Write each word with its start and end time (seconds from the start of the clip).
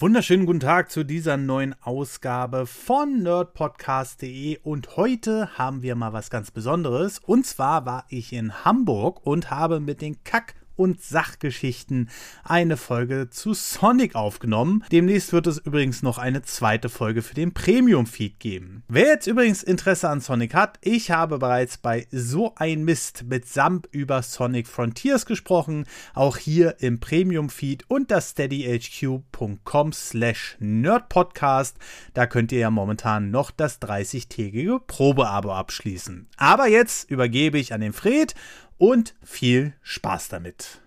Wunderschönen 0.00 0.46
guten 0.46 0.60
Tag 0.60 0.92
zu 0.92 1.02
dieser 1.02 1.36
neuen 1.36 1.74
Ausgabe 1.82 2.66
von 2.68 3.20
nerdpodcast.de 3.24 4.60
und 4.62 4.96
heute 4.96 5.58
haben 5.58 5.82
wir 5.82 5.96
mal 5.96 6.12
was 6.12 6.30
ganz 6.30 6.52
Besonderes. 6.52 7.18
Und 7.18 7.46
zwar 7.46 7.84
war 7.84 8.04
ich 8.08 8.32
in 8.32 8.64
Hamburg 8.64 9.26
und 9.26 9.50
habe 9.50 9.80
mit 9.80 10.00
den 10.00 10.22
Kack 10.22 10.54
und 10.78 11.02
Sachgeschichten 11.02 12.08
eine 12.44 12.76
Folge 12.76 13.28
zu 13.30 13.52
Sonic 13.52 14.14
aufgenommen. 14.14 14.84
Demnächst 14.92 15.32
wird 15.32 15.46
es 15.46 15.58
übrigens 15.58 16.02
noch 16.02 16.18
eine 16.18 16.42
zweite 16.42 16.88
Folge 16.88 17.22
für 17.22 17.34
den 17.34 17.52
Premium-Feed 17.52 18.38
geben. 18.38 18.84
Wer 18.88 19.06
jetzt 19.06 19.26
übrigens 19.26 19.62
Interesse 19.62 20.08
an 20.08 20.20
Sonic 20.20 20.54
hat, 20.54 20.78
ich 20.80 21.10
habe 21.10 21.38
bereits 21.38 21.78
bei 21.78 22.06
So 22.10 22.54
ein 22.56 22.84
Mist 22.84 23.24
mit 23.28 23.46
Samp 23.46 23.88
über 23.90 24.22
Sonic 24.22 24.68
Frontiers 24.68 25.26
gesprochen, 25.26 25.84
auch 26.14 26.36
hier 26.36 26.76
im 26.78 27.00
Premium-Feed 27.00 27.84
unter 27.88 28.20
steadyhq.com 28.20 29.92
slash 29.92 30.56
nerdpodcast. 30.60 31.76
Da 32.14 32.26
könnt 32.26 32.52
ihr 32.52 32.60
ja 32.60 32.70
momentan 32.70 33.30
noch 33.30 33.50
das 33.50 33.80
30-tägige 33.82 34.78
Probeabo 34.86 35.52
abschließen. 35.52 36.28
Aber 36.36 36.68
jetzt 36.68 37.10
übergebe 37.10 37.58
ich 37.58 37.72
an 37.72 37.80
den 37.80 37.92
Fred 37.92 38.34
und 38.78 39.14
viel 39.22 39.74
Spaß 39.82 40.28
damit. 40.28 40.80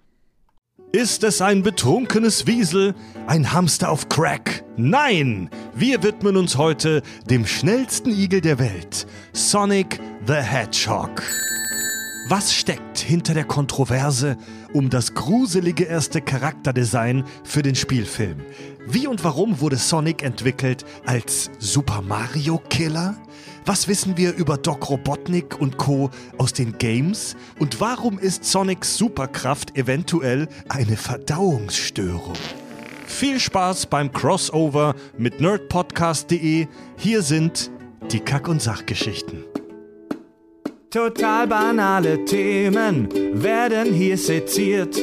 Ist 0.94 1.24
es 1.24 1.42
ein 1.42 1.64
betrunkenes 1.64 2.48
Wiesel, 2.48 2.96
ein 3.26 3.54
Hamster 3.54 3.90
auf 3.90 4.10
Crack? 4.10 4.66
Nein! 4.76 5.50
Wir 5.74 6.04
widmen 6.04 6.36
uns 6.36 6.58
heute 6.58 7.02
dem 7.30 7.46
schnellsten 7.46 8.10
Igel 8.10 8.42
der 8.42 8.60
Welt, 8.60 9.08
Sonic 9.32 10.02
the 10.28 10.34
Hedgehog. 10.34 11.24
Was 12.28 12.54
steckt 12.54 12.98
hinter 12.98 13.34
der 13.34 13.46
Kontroverse 13.46 14.38
um 14.74 14.90
das 14.90 15.14
gruselige 15.14 15.86
erste 15.86 16.22
Charakterdesign 16.22 17.24
für 17.44 17.62
den 17.62 17.76
Spielfilm? 17.76 18.42
Wie 18.86 19.08
und 19.08 19.24
warum 19.24 19.62
wurde 19.62 19.78
Sonic 19.78 20.24
entwickelt 20.24 20.84
als 21.06 21.52
Super 21.60 22.02
Mario 22.02 22.62
Killer? 22.70 23.16
Was 23.66 23.88
wissen 23.88 24.18
wir 24.18 24.34
über 24.36 24.58
Doc 24.58 24.90
Robotnik 24.90 25.60
und 25.60 25.78
Co. 25.78 26.10
aus 26.38 26.52
den 26.52 26.78
Games? 26.80 27.36
Und 27.60 27.80
warum 27.80 28.18
ist 28.18 28.44
Sonics 28.44 28.98
Superkraft 28.98 29.78
eventuell 29.78 30.48
eine 30.68 30.98
Verdauungsstörung? 30.98 32.34
Viel 33.06 33.40
Spaß 33.40 33.86
beim 33.86 34.12
Crossover 34.12 34.96
mit 35.18 35.40
nerdpodcast.de. 35.40 36.68
Hier 36.98 37.22
sind 37.22 37.70
die 38.12 38.20
Kack- 38.20 38.48
und 38.48 38.62
Sachgeschichten. 38.62 39.44
Total 40.90 41.48
banale 41.48 42.26
Themen 42.26 43.08
werden 43.34 43.94
hier 43.94 44.18
seziert. 44.18 45.00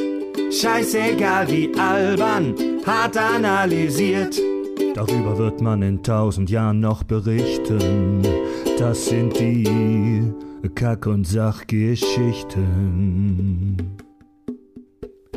Scheißegal 0.50 1.48
wie 1.48 1.72
albern, 1.78 2.54
hart 2.84 3.16
analysiert. 3.16 4.38
Darüber 4.94 5.38
wird 5.38 5.60
man 5.60 5.82
in 5.82 6.02
tausend 6.02 6.50
Jahren 6.50 6.80
noch 6.80 7.04
berichten. 7.04 8.22
Das 8.78 9.06
sind 9.06 9.38
die 9.40 10.32
Kack- 10.76 11.06
und 11.06 11.26
Sachgeschichten. 11.26 13.76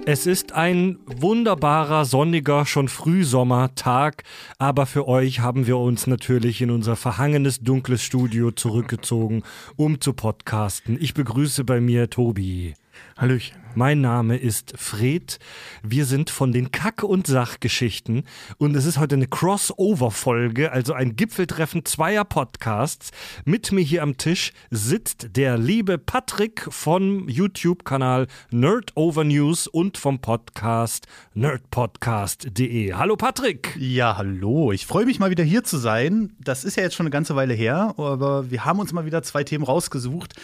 Es 0.06 0.28
ist 0.28 0.54
ein 0.54 1.00
wunderbarer, 1.06 2.06
sonniger, 2.06 2.68
schon 2.68 2.88
Frühsommertag, 2.88 4.22
aber 4.60 4.86
für 4.86 5.08
euch 5.08 5.40
haben 5.40 5.66
wir 5.66 5.78
uns 5.78 6.06
natürlich 6.06 6.62
in 6.62 6.70
unser 6.70 6.96
verhangenes, 6.96 7.62
dunkles 7.62 8.04
Studio 8.04 8.52
zurückgezogen, 8.52 9.42
um 9.76 10.00
zu 10.02 10.14
podcasten. 10.14 10.98
Ich 11.00 11.16
begrüße 11.16 11.64
bei 11.64 11.82
mir 11.82 12.12
Tobi. 12.12 12.76
Hallöchen. 13.18 13.61
Mein 13.76 14.02
Name 14.02 14.36
ist 14.36 14.74
Fred. 14.78 15.40
Wir 15.82 16.06
sind 16.06 16.30
von 16.30 16.52
den 16.52 16.72
Kack- 16.72 17.04
und 17.04 17.26
Sachgeschichten 17.26 18.24
und 18.58 18.76
es 18.76 18.86
ist 18.86 18.98
heute 18.98 19.16
eine 19.16 19.28
Crossover-Folge, 19.28 20.72
also 20.72 20.94
ein 20.94 21.16
Gipfeltreffen 21.16 21.86
zweier 21.86 22.26
Podcasts. 22.26 23.12
Mit 23.46 23.72
mir 23.72 23.82
hier 23.82 24.04
am 24.04 24.18
Tisch 24.18 24.52
sitzt 24.72 25.38
der 25.38 25.58
liebe 25.58 25.98
Patrick 25.98 26.68
vom 26.70 27.30
YouTube-Kanal 27.30 28.28
Nerdover 28.50 29.24
News 29.24 29.68
und 29.68 29.98
vom 29.98 30.20
Podcast 30.20 31.08
nerdpodcast.de. 31.34 32.94
Hallo 32.94 33.16
Patrick! 33.16 33.78
Ja, 33.80 34.18
hallo. 34.18 34.74
Ich 34.74 34.86
freue 34.86 35.06
mich 35.06 35.20
mal 35.20 35.30
wieder 35.30 35.46
hier 35.46 35.64
zu 35.64 35.78
sein. 35.78 36.34
Das 36.40 36.66
ist 36.66 36.76
ja 36.76 36.84
jetzt 36.84 36.96
schon 36.96 37.06
eine 37.06 37.12
ganze 37.12 37.38
Weile 37.38 37.54
her, 37.54 37.94
aber 37.98 38.52
wir 38.52 38.66
haben 38.66 38.80
uns 38.80 38.92
mal 38.92 39.06
wieder 39.06 39.24
zwei 39.24 39.46
Themen 39.46 39.64
rausgesucht 39.64 40.36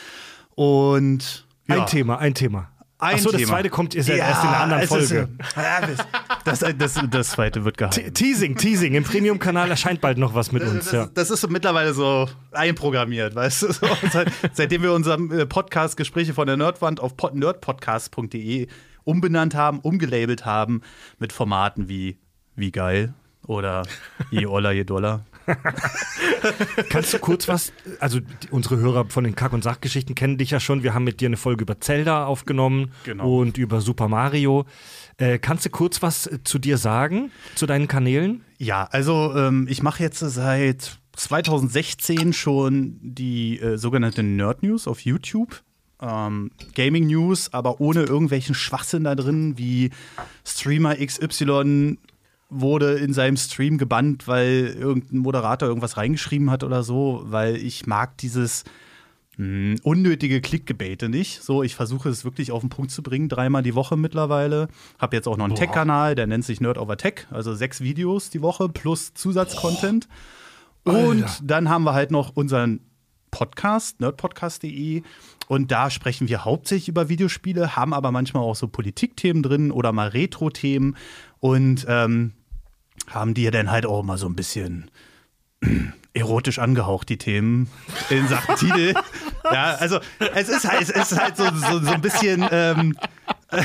und 0.55 1.45
ja. 1.67 1.81
Ein 1.81 1.85
Thema, 1.88 2.17
ein 2.19 2.33
Thema. 2.33 2.69
Ein 2.99 3.15
Achso, 3.15 3.29
das 3.29 3.39
Thema. 3.41 3.49
zweite 3.51 3.69
kommt 3.69 3.93
ihr 3.93 4.01
ja, 4.01 4.15
erst 4.15 4.43
in 4.43 4.49
einer 4.49 4.59
anderen 4.59 4.81
es 4.83 4.91
ist, 4.91 5.09
Folge. 5.11 5.29
äh, 5.55 5.95
das, 6.45 6.59
das, 6.59 6.75
das, 6.77 6.99
das 7.11 7.29
zweite 7.29 7.63
wird 7.63 7.77
geheim. 7.77 7.91
Te- 7.91 8.11
Teasing, 8.11 8.55
Teasing. 8.57 8.95
Im 8.95 9.03
Premium-Kanal 9.03 9.69
erscheint 9.69 10.01
bald 10.01 10.17
noch 10.17 10.33
was 10.33 10.51
mit 10.51 10.63
uns. 10.63 10.85
Das, 10.85 10.91
Ja. 10.93 11.05
das 11.13 11.29
ist 11.29 11.41
so 11.41 11.47
mittlerweile 11.47 11.93
so 11.93 12.27
einprogrammiert, 12.53 13.35
weißt 13.35 13.61
du? 13.63 13.67
So, 13.73 13.87
seit, 14.11 14.31
seitdem 14.53 14.81
wir 14.81 14.93
unseren 14.93 15.29
äh, 15.31 15.45
Podcast 15.45 15.95
Gespräche 15.95 16.33
von 16.33 16.47
der 16.47 16.57
Nerdwand 16.57 16.99
auf 16.99 17.15
pod 17.15 17.35
nerdpodcast.de 17.35 18.67
umbenannt 19.03 19.53
haben, 19.53 19.79
umgelabelt 19.79 20.45
haben 20.45 20.81
mit 21.19 21.31
Formaten 21.33 21.87
wie 21.89 22.17
wie 22.55 22.71
geil 22.71 23.13
oder 23.45 23.83
je 24.31 24.47
Oller, 24.47 24.71
je 24.71 24.83
Dollar. 24.85 25.23
Kannst 26.89 27.13
du 27.13 27.19
kurz 27.19 27.47
was, 27.47 27.71
also 27.99 28.19
die, 28.19 28.49
unsere 28.51 28.77
Hörer 28.77 29.05
von 29.09 29.23
den 29.23 29.35
Kack- 29.35 29.53
und 29.53 29.63
Sachgeschichten 29.63 30.15
kennen 30.15 30.37
dich 30.37 30.51
ja 30.51 30.59
schon. 30.59 30.83
Wir 30.83 30.93
haben 30.93 31.03
mit 31.03 31.21
dir 31.21 31.27
eine 31.27 31.37
Folge 31.37 31.63
über 31.63 31.79
Zelda 31.79 32.25
aufgenommen 32.25 32.91
Genau. 33.03 33.39
und 33.39 33.57
über 33.57 33.81
Super 33.81 34.07
Mario. 34.07 34.65
Äh, 35.17 35.39
kannst 35.39 35.65
du 35.65 35.69
kurz 35.69 36.01
was 36.01 36.27
äh, 36.27 36.39
zu 36.43 36.59
dir 36.59 36.77
sagen, 36.77 37.31
zu 37.55 37.65
deinen 37.65 37.87
Kanälen? 37.87 38.43
Ja, 38.57 38.83
also 38.91 39.33
ähm, 39.35 39.67
ich 39.69 39.81
mache 39.81 40.03
jetzt 40.03 40.19
seit 40.19 40.99
2016 41.15 42.33
schon 42.33 42.99
die 43.01 43.59
äh, 43.59 43.77
sogenannte 43.77 44.23
Nerd 44.23 44.63
News 44.63 44.87
auf 44.87 45.01
YouTube. 45.01 45.63
Ähm, 45.99 46.51
Gaming 46.75 47.07
News, 47.07 47.51
aber 47.53 47.81
ohne 47.81 48.03
irgendwelchen 48.03 48.53
Schwachsinn 48.53 49.05
da 49.05 49.15
drin, 49.15 49.57
wie 49.57 49.89
Streamer 50.45 50.95
XY 50.95 51.97
wurde 52.49 52.93
in 52.93 53.13
seinem 53.13 53.37
Stream 53.37 53.77
gebannt, 53.77 54.27
weil 54.27 54.75
irgendein 54.79 55.19
Moderator 55.19 55.67
irgendwas 55.67 55.97
reingeschrieben 55.97 56.49
hat 56.49 56.63
oder 56.63 56.83
so, 56.83 57.23
weil 57.25 57.57
ich 57.57 57.85
mag 57.87 58.17
dieses 58.17 58.63
mh, 59.37 59.77
unnötige 59.83 60.41
Klickgebete 60.41 61.09
nicht. 61.09 61.41
So, 61.43 61.63
ich 61.63 61.75
versuche 61.75 62.09
es 62.09 62.23
wirklich 62.23 62.51
auf 62.51 62.61
den 62.61 62.69
Punkt 62.69 62.91
zu 62.91 63.03
bringen, 63.03 63.29
dreimal 63.29 63.63
die 63.63 63.75
Woche 63.75 63.97
mittlerweile. 63.97 64.67
Hab 64.97 65.13
jetzt 65.13 65.27
auch 65.27 65.37
noch 65.37 65.45
einen 65.45 65.55
Tech-Kanal, 65.55 66.15
der 66.15 66.27
nennt 66.27 66.45
sich 66.45 66.61
Nerd 66.61 66.77
Over 66.77 66.97
Tech, 66.97 67.27
also 67.31 67.53
sechs 67.53 67.81
Videos 67.81 68.29
die 68.29 68.41
Woche 68.41 68.69
plus 68.69 69.13
Zusatzcontent. 69.13 70.07
Und 70.83 71.25
dann 71.43 71.69
haben 71.69 71.83
wir 71.83 71.93
halt 71.93 72.11
noch 72.11 72.35
unseren 72.35 72.79
Podcast, 73.29 73.99
nerdpodcast.de. 73.99 75.03
Und 75.47 75.71
da 75.71 75.89
sprechen 75.89 76.27
wir 76.27 76.43
hauptsächlich 76.43 76.89
über 76.89 77.09
Videospiele, 77.09 77.75
haben 77.75 77.93
aber 77.93 78.11
manchmal 78.11 78.43
auch 78.43 78.55
so 78.55 78.67
Politikthemen 78.67 79.43
drin 79.43 79.71
oder 79.71 79.91
mal 79.91 80.09
Retro-Themen 80.09 80.95
und 81.39 81.85
ähm, 81.87 82.33
haben 83.09 83.33
die 83.33 83.43
ja 83.43 83.51
dann 83.51 83.71
halt 83.71 83.85
auch 83.85 84.03
mal 84.03 84.17
so 84.17 84.27
ein 84.27 84.35
bisschen 84.35 84.89
erotisch 86.13 86.59
angehaucht, 86.59 87.09
die 87.09 87.17
Themen 87.17 87.69
in 88.09 88.27
Sachen 88.27 88.55
Titel. 88.55 88.93
Ja, 89.49 89.75
also 89.75 90.01
es 90.35 90.49
ist 90.49 90.69
halt, 90.69 90.89
es 90.89 90.89
ist 90.89 91.17
halt 91.17 91.37
so, 91.37 91.45
so, 91.45 91.79
so 91.79 91.91
ein 91.91 92.01
bisschen. 92.01 92.45
Ähm, 92.51 92.97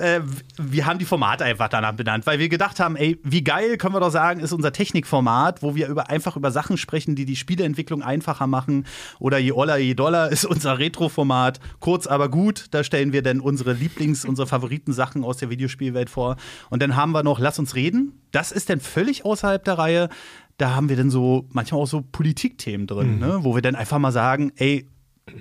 äh, 0.00 0.22
wir 0.56 0.86
haben 0.86 0.98
die 0.98 1.04
Formate 1.04 1.44
einfach 1.44 1.68
danach 1.68 1.92
benannt, 1.92 2.26
weil 2.26 2.38
wir 2.38 2.48
gedacht 2.48 2.80
haben, 2.80 2.96
ey, 2.96 3.18
wie 3.22 3.44
geil 3.44 3.76
können 3.76 3.94
wir 3.94 4.00
doch 4.00 4.10
sagen, 4.10 4.40
ist 4.40 4.52
unser 4.52 4.72
Technikformat, 4.72 5.62
wo 5.62 5.74
wir 5.74 5.88
über, 5.88 6.08
einfach 6.10 6.36
über 6.36 6.50
Sachen 6.50 6.76
sprechen, 6.76 7.14
die 7.14 7.24
die 7.24 7.36
Spieleentwicklung 7.36 8.02
einfacher 8.02 8.46
machen. 8.46 8.86
Oder 9.18 9.38
je 9.38 9.52
Oller, 9.52 9.76
je 9.76 9.94
Dollar 9.94 10.30
ist 10.30 10.44
unser 10.44 10.78
Retro-Format. 10.78 11.60
Kurz, 11.78 12.06
aber 12.06 12.28
gut, 12.28 12.66
da 12.70 12.82
stellen 12.82 13.12
wir 13.12 13.22
dann 13.22 13.40
unsere 13.40 13.72
Lieblings-, 13.72 14.26
unsere 14.26 14.46
Favoriten-Sachen 14.46 15.22
aus 15.22 15.36
der 15.36 15.50
Videospielwelt 15.50 16.10
vor. 16.10 16.36
Und 16.70 16.82
dann 16.82 16.96
haben 16.96 17.12
wir 17.12 17.22
noch 17.22 17.38
Lass 17.38 17.58
uns 17.58 17.74
reden. 17.74 18.20
Das 18.32 18.52
ist 18.52 18.70
dann 18.70 18.80
völlig 18.80 19.24
außerhalb 19.24 19.64
der 19.64 19.78
Reihe. 19.78 20.08
Da 20.56 20.74
haben 20.74 20.88
wir 20.88 20.96
dann 20.96 21.10
so 21.10 21.46
manchmal 21.52 21.80
auch 21.80 21.86
so 21.86 22.02
Politikthemen 22.02 22.86
drin, 22.86 23.18
ne? 23.18 23.38
wo 23.42 23.54
wir 23.54 23.62
dann 23.62 23.74
einfach 23.74 23.98
mal 23.98 24.12
sagen, 24.12 24.52
ey, 24.56 24.86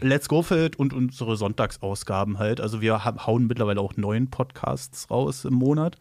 Let's 0.01 0.27
Go 0.29 0.41
for 0.41 0.57
it 0.57 0.77
und 0.77 0.93
unsere 0.93 1.35
Sonntagsausgaben 1.37 2.39
halt. 2.39 2.61
Also 2.61 2.81
wir 2.81 3.03
ha- 3.05 3.25
hauen 3.25 3.47
mittlerweile 3.47 3.81
auch 3.81 3.95
neun 3.97 4.29
Podcasts 4.29 5.09
raus 5.09 5.45
im 5.45 5.53
Monat. 5.55 5.97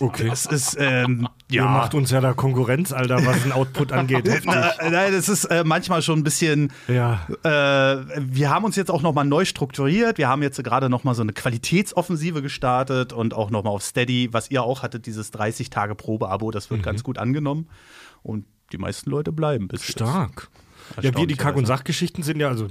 Okay. 0.00 0.28
Das 0.28 0.46
ist, 0.46 0.76
ähm, 0.78 1.28
Ihr 1.50 1.62
ja. 1.62 1.66
macht 1.66 1.94
uns 1.94 2.10
ja 2.10 2.20
da 2.20 2.34
Konkurrenz, 2.34 2.92
Alter, 2.92 3.24
was 3.24 3.42
den 3.42 3.52
Output 3.52 3.92
angeht. 3.92 4.28
Na, 4.44 4.72
nein, 4.90 5.12
das 5.12 5.28
ist 5.28 5.44
äh, 5.46 5.64
manchmal 5.64 6.02
schon 6.02 6.18
ein 6.20 6.24
bisschen. 6.24 6.72
Ja. 6.88 7.26
Äh, 7.42 8.04
wir 8.20 8.50
haben 8.50 8.64
uns 8.64 8.76
jetzt 8.76 8.90
auch 8.90 9.02
noch 9.02 9.14
mal 9.14 9.24
neu 9.24 9.44
strukturiert. 9.44 10.18
Wir 10.18 10.28
haben 10.28 10.42
jetzt 10.42 10.62
gerade 10.62 10.88
noch 10.90 11.04
mal 11.04 11.14
so 11.14 11.22
eine 11.22 11.32
Qualitätsoffensive 11.32 12.42
gestartet 12.42 13.12
und 13.12 13.34
auch 13.34 13.50
noch 13.50 13.62
mal 13.64 13.70
auf 13.70 13.82
Steady, 13.82 14.28
was 14.32 14.50
ihr 14.50 14.62
auch 14.62 14.82
hattet, 14.82 15.06
dieses 15.06 15.30
30 15.30 15.70
Tage 15.70 15.94
Probeabo. 15.94 16.50
Das 16.50 16.70
wird 16.70 16.82
ganz 16.82 17.02
gut 17.04 17.18
angenommen 17.18 17.68
und 18.22 18.44
die 18.72 18.78
meisten 18.78 19.10
Leute 19.10 19.32
bleiben 19.32 19.68
bis 19.68 19.86
jetzt. 19.86 20.02
Ja, 21.02 21.14
wir, 21.16 21.26
die 21.26 21.34
Kack- 21.36 21.56
und. 21.56 21.66
Sachgeschichten 21.66 22.22
sind 22.22 22.40
ja, 22.40 22.48
also 22.48 22.68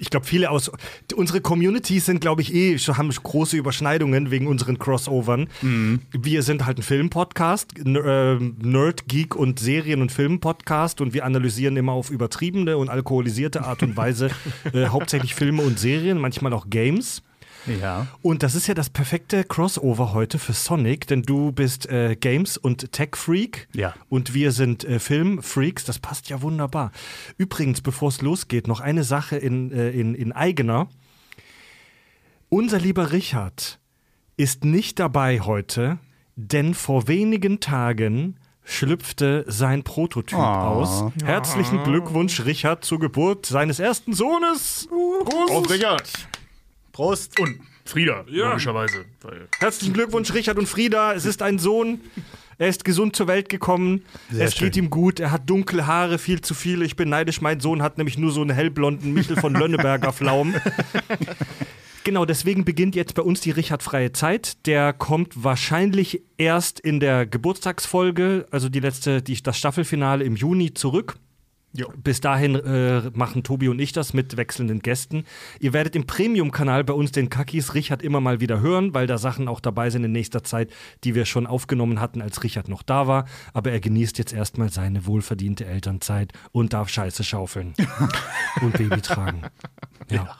ich 0.00 0.10
glaube, 0.10 0.26
viele 0.26 0.50
aus 0.50 0.70
unsere 1.16 1.40
Communities 1.40 2.06
sind, 2.06 2.20
glaube 2.20 2.40
ich, 2.42 2.54
eh 2.54 2.78
schon- 2.78 2.98
haben 2.98 3.10
große 3.10 3.56
Überschneidungen 3.56 4.30
wegen 4.30 4.46
unseren 4.46 4.78
Crossovern. 4.78 5.48
Wir 6.12 6.42
sind 6.42 6.66
halt 6.66 6.78
ein 6.78 6.82
Filmpodcast, 6.82 7.76
äh, 7.78 8.36
Nerd, 8.62 9.08
Geek 9.08 9.34
und 9.34 9.58
Serien- 9.58 10.00
und 10.02 10.12
Filmpodcast 10.12 11.00
und 11.00 11.14
wir 11.14 11.24
analysieren 11.24 11.76
immer 11.76 11.92
auf 11.92 12.10
übertriebene 12.10 12.76
und 12.76 12.90
alkoholisierte 12.90 13.64
Art 13.64 13.82
und 13.82 13.96
Weise 13.96 14.30
äh, 14.72 14.86
hauptsächlich 14.86 15.34
Filme 15.34 15.62
und 15.62 15.78
Serien, 15.80 16.18
manchmal 16.18 16.52
auch 16.52 16.68
Games. 16.70 17.22
Ja. 17.80 18.06
Und 18.22 18.42
das 18.42 18.54
ist 18.54 18.66
ja 18.66 18.74
das 18.74 18.90
perfekte 18.90 19.44
Crossover 19.44 20.12
heute 20.12 20.38
für 20.38 20.52
Sonic, 20.52 21.06
denn 21.06 21.22
du 21.22 21.52
bist 21.52 21.88
äh, 21.88 22.16
Games- 22.16 22.56
und 22.56 22.92
Tech-Freak. 22.92 23.68
Ja. 23.74 23.94
Und 24.08 24.34
wir 24.34 24.52
sind 24.52 24.84
äh, 24.84 24.98
Film-Freaks. 24.98 25.84
Das 25.84 25.98
passt 25.98 26.28
ja 26.28 26.42
wunderbar. 26.42 26.92
Übrigens, 27.36 27.80
bevor 27.80 28.08
es 28.08 28.22
losgeht, 28.22 28.68
noch 28.68 28.80
eine 28.80 29.04
Sache 29.04 29.36
in, 29.36 29.72
äh, 29.72 29.90
in, 29.90 30.14
in 30.14 30.32
eigener. 30.32 30.88
Unser 32.48 32.78
lieber 32.78 33.12
Richard 33.12 33.78
ist 34.36 34.64
nicht 34.64 34.98
dabei 34.98 35.40
heute, 35.40 35.98
denn 36.36 36.72
vor 36.74 37.08
wenigen 37.08 37.60
Tagen 37.60 38.36
schlüpfte 38.64 39.44
sein 39.48 39.82
Prototyp 39.82 40.38
aus. 40.38 41.04
Herzlichen 41.24 41.82
Glückwunsch, 41.84 42.44
Richard, 42.44 42.84
zur 42.84 43.00
Geburt 43.00 43.46
seines 43.46 43.80
ersten 43.80 44.12
Sohnes. 44.12 44.86
Prost. 44.88 45.50
Auf 45.50 45.70
Richard. 45.70 46.10
Prost. 46.98 47.38
Und 47.38 47.60
Frieda, 47.84 48.24
logischerweise. 48.26 49.04
Weil 49.22 49.46
Herzlichen 49.60 49.94
Glückwunsch, 49.94 50.34
Richard 50.34 50.58
und 50.58 50.66
Frieda. 50.66 51.12
Es 51.14 51.26
ist 51.26 51.42
ein 51.42 51.60
Sohn. 51.60 52.00
Er 52.58 52.66
ist 52.66 52.84
gesund 52.84 53.14
zur 53.14 53.28
Welt 53.28 53.48
gekommen. 53.48 54.04
Sehr 54.32 54.46
es 54.46 54.56
geht 54.56 54.74
schön. 54.74 54.86
ihm 54.86 54.90
gut. 54.90 55.20
Er 55.20 55.30
hat 55.30 55.48
dunkle 55.48 55.86
Haare, 55.86 56.18
viel 56.18 56.40
zu 56.40 56.54
viele. 56.54 56.84
Ich 56.84 56.96
bin 56.96 57.08
neidisch. 57.08 57.40
Mein 57.40 57.60
Sohn 57.60 57.82
hat 57.82 57.98
nämlich 57.98 58.18
nur 58.18 58.32
so 58.32 58.40
einen 58.40 58.50
hellblonden 58.50 59.14
Michel 59.14 59.36
von 59.36 59.54
Lönneberger 59.54 60.12
Pflaumen. 60.12 60.60
Genau, 62.02 62.24
deswegen 62.24 62.64
beginnt 62.64 62.96
jetzt 62.96 63.14
bei 63.14 63.22
uns 63.22 63.42
die 63.42 63.52
Richard-freie 63.52 64.10
Zeit. 64.10 64.66
Der 64.66 64.92
kommt 64.92 65.44
wahrscheinlich 65.44 66.22
erst 66.36 66.80
in 66.80 66.98
der 66.98 67.26
Geburtstagsfolge, 67.26 68.46
also 68.50 68.68
die 68.68 68.80
letzte, 68.80 69.22
die, 69.22 69.40
das 69.40 69.56
Staffelfinale 69.56 70.24
im 70.24 70.34
Juni 70.34 70.74
zurück. 70.74 71.14
Bis 72.02 72.20
dahin 72.20 72.54
äh, 72.54 73.10
machen 73.12 73.42
Tobi 73.42 73.68
und 73.68 73.78
ich 73.78 73.92
das 73.92 74.14
mit 74.14 74.36
wechselnden 74.36 74.80
Gästen. 74.80 75.24
Ihr 75.60 75.74
werdet 75.74 75.94
im 75.96 76.06
Premium-Kanal 76.06 76.82
bei 76.82 76.94
uns 76.94 77.12
den 77.12 77.28
Kakis 77.28 77.74
Richard 77.74 78.02
immer 78.02 78.20
mal 78.20 78.40
wieder 78.40 78.60
hören, 78.60 78.94
weil 78.94 79.06
da 79.06 79.18
Sachen 79.18 79.48
auch 79.48 79.60
dabei 79.60 79.90
sind 79.90 80.02
in 80.02 80.12
nächster 80.12 80.42
Zeit, 80.42 80.72
die 81.04 81.14
wir 81.14 81.26
schon 81.26 81.46
aufgenommen 81.46 82.00
hatten, 82.00 82.22
als 82.22 82.42
Richard 82.42 82.68
noch 82.68 82.82
da 82.82 83.06
war. 83.06 83.26
Aber 83.52 83.70
er 83.70 83.80
genießt 83.80 84.18
jetzt 84.18 84.32
erstmal 84.32 84.70
seine 84.70 85.06
wohlverdiente 85.06 85.66
Elternzeit 85.66 86.32
und 86.52 86.72
darf 86.72 86.88
Scheiße 86.88 87.22
schaufeln 87.22 87.74
und 88.62 88.72
Baby 88.72 89.02
tragen. 89.02 89.42
Ja. 90.10 90.34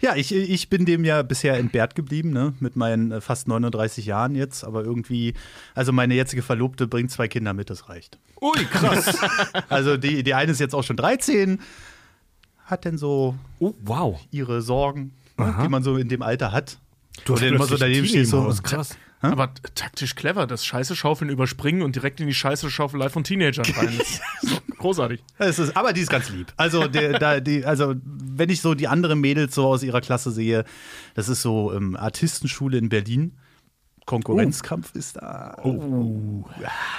Ja, 0.00 0.14
ich, 0.14 0.34
ich 0.34 0.68
bin 0.68 0.84
dem 0.84 1.04
ja 1.04 1.22
bisher 1.22 1.56
entbehrt 1.56 1.94
geblieben, 1.94 2.30
ne? 2.30 2.52
mit 2.60 2.76
meinen 2.76 3.12
äh, 3.12 3.20
fast 3.20 3.48
39 3.48 4.04
Jahren 4.06 4.34
jetzt. 4.34 4.64
Aber 4.64 4.84
irgendwie, 4.84 5.34
also 5.74 5.92
meine 5.92 6.14
jetzige 6.14 6.42
Verlobte 6.42 6.86
bringt 6.86 7.10
zwei 7.10 7.28
Kinder 7.28 7.54
mit, 7.54 7.70
das 7.70 7.88
reicht. 7.88 8.18
Ui, 8.40 8.64
krass. 8.66 9.16
Also 9.68 9.96
die, 9.96 10.22
die 10.22 10.34
eine 10.34 10.52
ist 10.52 10.60
jetzt 10.60 10.74
auch 10.74 10.84
schon 10.84 10.96
13, 10.96 11.60
hat 12.64 12.84
denn 12.84 12.98
so 12.98 13.34
Oh, 13.58 13.74
wow. 13.82 14.20
ihre 14.30 14.62
Sorgen, 14.62 15.12
Aha. 15.36 15.62
die 15.62 15.68
man 15.68 15.82
so 15.82 15.96
in 15.96 16.08
dem 16.08 16.22
Alter 16.22 16.52
hat. 16.52 16.78
Du 17.24 17.34
dann 17.34 17.54
immer 17.54 17.66
so 17.66 17.76
daneben 17.76 18.06
stehst 18.06 18.30
so, 18.30 18.52
krass. 18.62 18.96
Aber 19.22 19.54
t- 19.54 19.62
taktisch 19.74 20.14
clever, 20.14 20.46
das 20.46 20.64
Scheiße 20.66 20.94
schaufeln 20.94 21.30
überspringen 21.30 21.80
und 21.82 21.96
direkt 21.96 22.20
in 22.20 22.26
die 22.26 22.34
Scheiße 22.34 22.70
Schaufelei 22.70 23.08
von 23.08 23.24
Teenagern 23.24 23.64
rein. 23.74 23.94
Das 23.98 24.10
ist 24.42 24.62
großartig. 24.78 25.24
Es 25.38 25.58
ist, 25.58 25.74
aber 25.74 25.94
die 25.94 26.02
ist 26.02 26.10
ganz 26.10 26.28
lieb. 26.28 26.52
Also, 26.58 26.86
der, 26.86 27.18
da, 27.18 27.40
die, 27.40 27.64
also, 27.64 27.94
wenn 28.04 28.50
ich 28.50 28.60
so 28.60 28.74
die 28.74 28.86
anderen 28.88 29.18
Mädels 29.20 29.54
so 29.54 29.66
aus 29.66 29.82
ihrer 29.82 30.02
Klasse 30.02 30.30
sehe, 30.30 30.64
das 31.14 31.30
ist 31.30 31.40
so 31.40 31.72
ähm, 31.72 31.96
Artistenschule 31.96 32.76
in 32.76 32.90
Berlin. 32.90 33.32
Konkurrenzkampf 34.06 34.94
ist 34.94 35.16
da. 35.16 35.56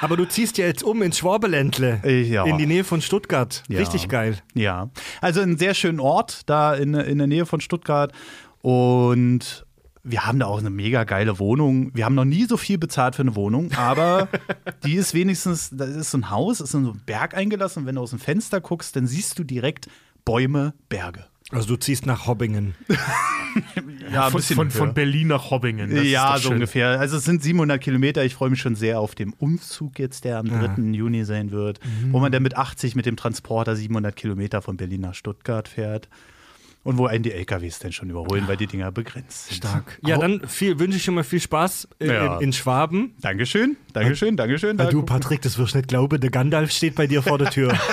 Aber 0.01 0.17
du 0.17 0.25
ziehst 0.25 0.57
ja 0.57 0.65
jetzt 0.65 0.83
um 0.83 1.01
ins 1.01 1.17
Schwabeländle. 1.17 2.01
Ja. 2.05 2.45
In 2.45 2.57
die 2.57 2.67
Nähe 2.67 2.83
von 2.83 3.01
Stuttgart. 3.01 3.63
Ja. 3.69 3.79
Richtig 3.79 4.09
geil. 4.09 4.37
Ja. 4.53 4.89
Also 5.21 5.41
einen 5.41 5.57
sehr 5.57 5.73
schönen 5.73 5.99
Ort 5.99 6.41
da 6.47 6.75
in, 6.75 6.93
in 6.93 7.17
der 7.17 7.27
Nähe 7.27 7.45
von 7.45 7.61
Stuttgart. 7.61 8.11
Und 8.61 9.65
wir 10.03 10.25
haben 10.25 10.39
da 10.39 10.45
auch 10.45 10.59
eine 10.59 10.69
mega 10.69 11.03
geile 11.03 11.39
Wohnung. 11.39 11.91
Wir 11.93 12.05
haben 12.05 12.15
noch 12.15 12.25
nie 12.25 12.45
so 12.45 12.57
viel 12.57 12.77
bezahlt 12.77 13.15
für 13.15 13.21
eine 13.23 13.35
Wohnung, 13.35 13.71
aber 13.73 14.27
die 14.85 14.95
ist 14.95 15.13
wenigstens, 15.13 15.69
das 15.71 15.89
ist 15.89 16.11
so 16.11 16.17
ein 16.17 16.29
Haus, 16.29 16.61
ist 16.61 16.73
in 16.73 16.85
so 16.85 16.91
einen 16.91 17.01
Berg 17.05 17.35
eingelassen. 17.35 17.83
Und 17.83 17.87
wenn 17.87 17.95
du 17.95 18.01
aus 18.01 18.11
dem 18.11 18.19
Fenster 18.19 18.61
guckst, 18.61 18.95
dann 18.95 19.07
siehst 19.07 19.37
du 19.37 19.43
direkt 19.43 19.89
Bäume, 20.23 20.73
Berge. 20.89 21.25
Also 21.51 21.67
du 21.67 21.75
ziehst 21.77 22.05
nach 22.05 22.27
Hobbingen. 22.27 22.75
Ja, 24.11 24.29
von, 24.29 24.41
von, 24.41 24.71
von 24.71 24.93
Berlin 24.93 25.29
nach 25.29 25.49
Hobbingen. 25.49 25.89
Das 25.89 26.03
ist 26.03 26.11
ja, 26.11 26.35
so 26.37 26.43
schön. 26.43 26.53
ungefähr. 26.53 26.99
Also 26.99 27.17
es 27.17 27.25
sind 27.25 27.41
700 27.41 27.81
Kilometer. 27.81 28.23
Ich 28.23 28.35
freue 28.35 28.51
mich 28.51 28.61
schon 28.61 28.75
sehr 28.75 28.99
auf 28.99 29.15
den 29.15 29.33
Umzug 29.33 29.97
jetzt, 29.99 30.25
der 30.25 30.37
am 30.37 30.47
3. 30.47 30.81
Juni 30.93 31.25
sein 31.25 31.51
wird, 31.51 31.79
wo 32.11 32.19
man 32.19 32.31
dann 32.31 32.43
mit 32.43 32.55
80 32.55 32.95
mit 32.95 33.05
dem 33.05 33.17
Transporter 33.17 33.75
700 33.75 34.15
Kilometer 34.15 34.61
von 34.61 34.77
Berlin 34.77 35.01
nach 35.01 35.15
Stuttgart 35.15 35.67
fährt. 35.67 36.07
Und 36.87 36.97
wo 36.97 37.05
einen 37.05 37.21
die 37.21 37.33
LKWs 37.33 37.79
dann 37.79 37.91
schon 37.91 38.09
überholen, 38.09 38.47
weil 38.47 38.55
die 38.55 38.65
Dinger 38.65 38.93
begrenzt 38.93 39.47
sind. 39.47 39.57
Stark. 39.57 39.99
Ja, 40.05 40.17
dann 40.17 40.47
viel, 40.47 40.79
wünsche 40.79 40.95
ich 40.95 41.03
schon 41.03 41.15
mal 41.15 41.25
viel 41.25 41.41
Spaß 41.41 41.89
äh, 41.99 42.07
Ja. 42.07 42.37
in, 42.37 42.43
in 42.43 42.53
Schwaben. 42.53 43.13
Dankeschön, 43.19 43.75
Dankeschön, 43.91 44.37
Dankeschön. 44.37 44.79
Weil 44.79 44.85
Da 44.85 44.91
du, 44.93 45.03
Patrick, 45.03 45.41
das 45.41 45.57
wirst 45.57 45.73
du 45.73 45.79
nicht 45.79 45.89
glauben, 45.89 46.21
der 46.21 46.29
Gandalf 46.29 46.71
steht 46.71 46.95
bei 46.95 47.05
dir 47.05 47.21
vor 47.21 47.37
der 47.37 47.49
Tür. 47.49 47.77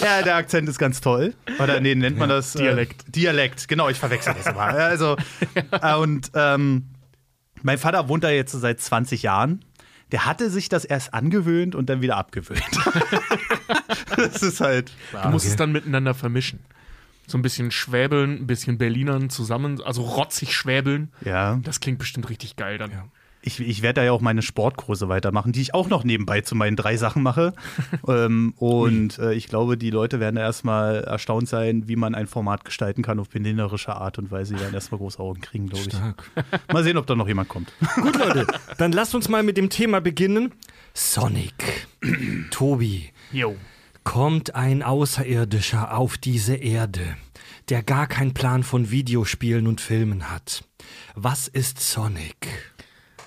Ja, 0.00 0.22
der 0.22 0.36
Akzent 0.36 0.68
ist 0.68 0.78
ganz 0.78 1.00
toll. 1.00 1.34
Oder 1.58 1.78
nee, 1.80 1.94
nennt 1.94 2.16
man 2.16 2.28
das? 2.28 2.54
Dialekt. 2.54 3.06
Äh, 3.08 3.10
Dialekt, 3.12 3.68
genau, 3.68 3.88
ich 3.90 3.98
verwechsel 3.98 4.34
das 4.34 4.46
immer. 4.46 4.62
Also, 4.62 5.16
äh, 5.82 5.94
und 5.96 6.30
ähm, 6.34 6.86
mein 7.62 7.76
Vater 7.78 8.08
wohnt 8.08 8.24
da 8.24 8.30
jetzt 8.30 8.52
seit 8.52 8.80
20 8.80 9.22
Jahren. 9.22 9.64
Der 10.10 10.24
hatte 10.26 10.50
sich 10.50 10.68
das 10.68 10.84
erst 10.84 11.14
angewöhnt 11.14 11.74
und 11.74 11.88
dann 11.90 12.00
wieder 12.00 12.16
abgewöhnt. 12.16 12.62
das 14.16 14.42
ist 14.42 14.60
halt. 14.60 14.90
Du 15.22 15.28
musst 15.28 15.46
es 15.46 15.56
dann 15.56 15.70
miteinander 15.70 16.14
vermischen. 16.14 16.60
So 17.30 17.38
ein 17.38 17.42
bisschen 17.42 17.70
schwäbeln, 17.70 18.42
ein 18.42 18.46
bisschen 18.46 18.76
Berlinern 18.76 19.30
zusammen, 19.30 19.80
also 19.82 20.02
rotzig 20.02 20.54
schwäbeln. 20.54 21.10
Ja. 21.24 21.60
Das 21.62 21.80
klingt 21.80 21.98
bestimmt 21.98 22.28
richtig 22.28 22.56
geil 22.56 22.76
dann. 22.76 22.90
Ich, 23.42 23.58
ich 23.58 23.80
werde 23.80 24.00
da 24.00 24.04
ja 24.04 24.12
auch 24.12 24.20
meine 24.20 24.42
Sportkurse 24.42 25.08
weitermachen, 25.08 25.52
die 25.52 25.62
ich 25.62 25.72
auch 25.72 25.88
noch 25.88 26.04
nebenbei 26.04 26.42
zu 26.42 26.54
meinen 26.54 26.76
drei 26.76 26.96
Sachen 26.96 27.22
mache. 27.22 27.54
ähm, 28.08 28.52
und 28.58 29.18
äh, 29.18 29.32
ich 29.32 29.46
glaube, 29.46 29.78
die 29.78 29.90
Leute 29.90 30.20
werden 30.20 30.36
erstmal 30.36 31.04
erstaunt 31.04 31.48
sein, 31.48 31.88
wie 31.88 31.96
man 31.96 32.14
ein 32.14 32.26
Format 32.26 32.64
gestalten 32.64 33.02
kann 33.02 33.18
auf 33.18 33.30
behinderische 33.30 33.94
Art 33.94 34.18
und 34.18 34.30
Weise. 34.30 34.54
Die 34.54 34.60
werden 34.60 34.74
erstmal 34.74 34.98
große 34.98 35.18
Augen 35.18 35.40
kriegen, 35.40 35.68
glaube 35.68 35.86
ich. 35.88 36.72
Mal 36.72 36.84
sehen, 36.84 36.98
ob 36.98 37.06
da 37.06 37.14
noch 37.14 37.28
jemand 37.28 37.48
kommt. 37.48 37.72
Gut, 37.94 38.18
Leute, 38.18 38.46
dann 38.76 38.92
lasst 38.92 39.14
uns 39.14 39.28
mal 39.28 39.42
mit 39.42 39.56
dem 39.56 39.70
Thema 39.70 40.00
beginnen. 40.00 40.52
Sonic. 40.92 41.86
Tobi. 42.50 43.10
Jo. 43.32 43.56
Kommt 44.04 44.54
ein 44.54 44.82
Außerirdischer 44.82 45.96
auf 45.96 46.16
diese 46.18 46.56
Erde, 46.56 47.16
der 47.68 47.82
gar 47.82 48.06
keinen 48.06 48.34
Plan 48.34 48.62
von 48.62 48.90
Videospielen 48.90 49.66
und 49.66 49.80
Filmen 49.80 50.30
hat. 50.30 50.64
Was 51.14 51.48
ist 51.48 51.80
Sonic? 51.80 52.74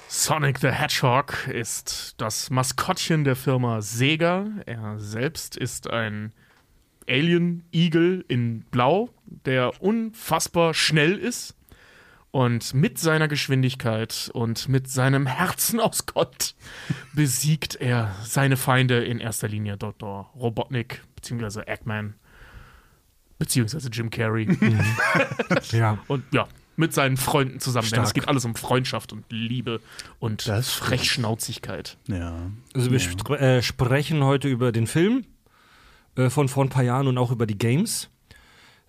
Sonic 0.07 0.59
the 0.59 0.69
Hedgehog 0.69 1.47
ist 1.47 2.15
das 2.17 2.49
Maskottchen 2.49 3.23
der 3.23 3.35
Firma 3.35 3.81
Sega. 3.81 4.47
Er 4.65 4.99
selbst 4.99 5.57
ist 5.57 5.89
ein 5.89 6.33
Alien-Igel 7.07 8.23
in 8.27 8.61
Blau, 8.71 9.09
der 9.25 9.81
unfassbar 9.81 10.73
schnell 10.73 11.17
ist. 11.17 11.55
Und 12.33 12.73
mit 12.73 12.97
seiner 12.97 13.27
Geschwindigkeit 13.27 14.31
und 14.33 14.67
mit 14.67 14.89
seinem 14.89 15.27
Herzen 15.27 15.79
aus 15.79 16.07
Gott 16.07 16.55
besiegt 17.13 17.75
er 17.75 18.15
seine 18.23 18.57
Feinde 18.57 19.05
in 19.05 19.19
erster 19.19 19.47
Linie 19.47 19.77
Dr. 19.77 20.31
Robotnik 20.35 21.03
bzw. 21.15 21.61
Eggman 21.67 22.15
beziehungsweise 23.37 23.89
Jim 23.89 24.09
Carrey. 24.09 24.47
Ja. 25.71 25.99
Und 26.07 26.23
ja, 26.31 26.47
mit 26.75 26.91
seinen 26.95 27.17
Freunden 27.17 27.59
zusammen. 27.59 27.89
Denn 27.91 28.01
es 28.01 28.15
geht 28.15 28.27
alles 28.27 28.45
um 28.45 28.55
Freundschaft 28.55 29.13
und 29.13 29.25
Liebe 29.29 29.79
und 30.17 30.47
Das. 30.47 30.71
Frechschnauzigkeit. 30.73 31.97
Ja. 32.07 32.33
Also 32.73 32.89
wir 32.89 32.99
spr 32.99 33.39
äh, 33.39 33.61
sprechen 33.61 34.23
heute 34.23 34.47
über 34.47 34.71
den 34.71 34.87
Film 34.87 35.25
äh, 36.15 36.31
von 36.31 36.49
vor 36.49 36.65
ein 36.65 36.69
paar 36.69 36.83
Jahren 36.83 37.07
und 37.07 37.19
auch 37.19 37.31
über 37.31 37.45
die 37.45 37.59
Games. 37.59 38.09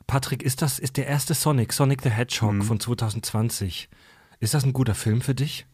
Patrick, 0.06 0.42
ist 0.42 0.62
das 0.62 0.78
ist 0.78 0.96
der 0.96 1.06
erste 1.06 1.34
Sonic, 1.34 1.72
Sonic 1.72 2.02
the 2.02 2.10
Hedgehog 2.10 2.62
von 2.64 2.78
2020? 2.80 3.88
Ist 4.40 4.54
das 4.54 4.64
ein 4.64 4.72
guter 4.72 4.94
Film 4.94 5.20
für 5.20 5.34
dich? 5.34 5.66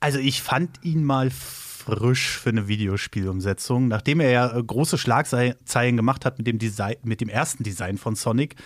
Also 0.00 0.18
ich 0.18 0.40
fand 0.42 0.82
ihn 0.82 1.04
mal 1.04 1.30
frisch 1.30 2.38
für 2.38 2.50
eine 2.50 2.68
Videospielumsetzung, 2.68 3.88
nachdem 3.88 4.20
er 4.20 4.30
ja 4.30 4.56
äh, 4.56 4.62
große 4.62 4.96
Schlagzeilen 4.98 5.96
gemacht 5.96 6.24
hat 6.24 6.38
mit 6.38 6.46
dem, 6.46 6.58
Design, 6.58 6.96
mit 7.02 7.20
dem 7.20 7.28
ersten 7.28 7.64
Design 7.64 7.98
von 7.98 8.14
Sonic, 8.16 8.56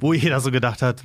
wo 0.00 0.12
jeder 0.12 0.40
so 0.40 0.50
gedacht 0.50 0.82
hat, 0.82 1.04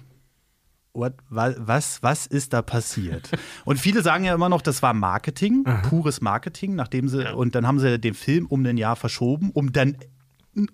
what, 0.94 1.14
wa- 1.30 1.56
was, 1.58 2.02
was 2.04 2.26
ist 2.28 2.54
da 2.54 2.62
passiert? 2.62 3.30
und 3.66 3.80
viele 3.80 4.02
sagen 4.04 4.24
ja 4.26 4.34
immer 4.36 4.50
noch, 4.50 4.62
das 4.62 4.82
war 4.84 4.94
Marketing, 4.94 5.64
pures 5.90 6.22
Marketing, 6.22 6.76
nachdem 6.76 7.08
sie, 7.08 7.34
und 7.34 7.56
dann 7.56 7.66
haben 7.66 7.80
sie 7.80 7.98
den 8.00 8.14
Film 8.14 8.46
um 8.48 8.66
ein 8.66 8.78
Jahr 8.78 8.96
verschoben, 8.96 9.52
um 9.54 9.72
dann 9.72 9.98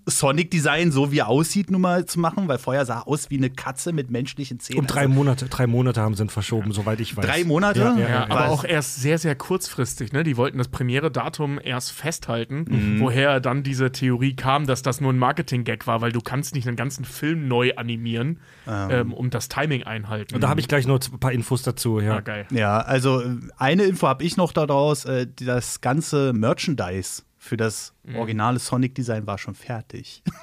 Sonic-Design, 0.06 0.92
so 0.92 1.12
wie 1.12 1.20
er 1.20 1.28
aussieht, 1.30 1.72
nun 1.72 1.82
mal 1.82 2.06
zu 2.06 2.20
machen, 2.20 2.48
weil 2.48 2.58
vorher 2.58 2.86
sah 2.86 3.00
er 3.00 3.08
aus 3.08 3.30
wie 3.30 3.38
eine 3.38 3.50
Katze 3.50 3.94
mit 3.94 4.12
menschlichen 4.12 4.60
Zähnen. 4.60 4.80
Um 4.82 4.88
drei 4.88 5.08
Monate, 5.08 5.46
drei 5.48 5.68
Monate 5.68 6.02
haben 6.02 6.16
sie 6.16 6.24
ihn 6.24 6.30
verschoben, 6.30 6.72
soweit 6.72 7.00
ich 7.00 7.16
weiß. 7.16 7.26
Drei 7.26 7.44
Monate? 7.46 7.80
Ja, 7.80 7.98
Ja, 7.98 8.10
ja, 8.10 8.24
aber 8.30 8.50
auch 8.50 8.64
erst 8.64 8.98
sehr, 9.02 9.18
sehr 9.18 9.36
kurzfristig. 9.36 10.12
Ne? 10.12 10.24
Die 10.24 10.36
wollten 10.38 10.58
das 10.58 10.68
Premiere-Datum 10.68 11.60
erst 11.64 11.92
festhalten, 11.92 12.66
Mhm. 12.68 13.00
woher 13.00 13.40
dann 13.40 13.64
diese 13.64 13.92
Theorie 13.92 14.36
kam, 14.36 14.66
dass 14.68 14.82
das 14.82 15.00
nur 15.02 15.14
ein 15.14 15.18
Marketing-Gag 15.20 15.88
war, 15.88 16.02
weil 16.02 16.12
du 16.12 16.22
kannst 16.22 16.54
nicht 16.56 16.68
einen 16.68 16.78
ganzen 16.78 17.06
Film 17.06 17.48
neu 17.48 17.74
animieren 17.76 18.40
ähm, 18.68 19.14
und 19.14 19.34
das 19.34 19.48
Timing 19.48 19.84
einhalten. 19.84 20.36
Und 20.36 20.42
da 20.42 20.50
habe 20.50 20.60
ich 20.60 20.68
gleich 20.68 20.88
noch 20.88 21.00
ein 21.12 21.20
paar 21.20 21.32
Infos 21.32 21.64
dazu. 21.64 22.00
Ja. 22.00 22.18
ah, 22.18 22.20
geil. 22.22 22.46
Ja, 22.52 22.80
also 22.80 23.22
äh, 23.22 23.38
eine 23.58 23.84
Info 23.84 24.08
habe 24.08 24.24
ich 24.24 24.38
noch 24.38 24.52
daraus. 24.52 25.06
Äh, 25.06 25.28
das 25.40 25.82
ganze 25.82 26.34
Merchandise 26.34 27.24
für 27.40 27.56
das 27.58 27.94
originale 28.16 28.60
Sonic-Design 28.60 29.26
war 29.26 29.38
schon 29.38 29.56
fertig. 29.56 30.22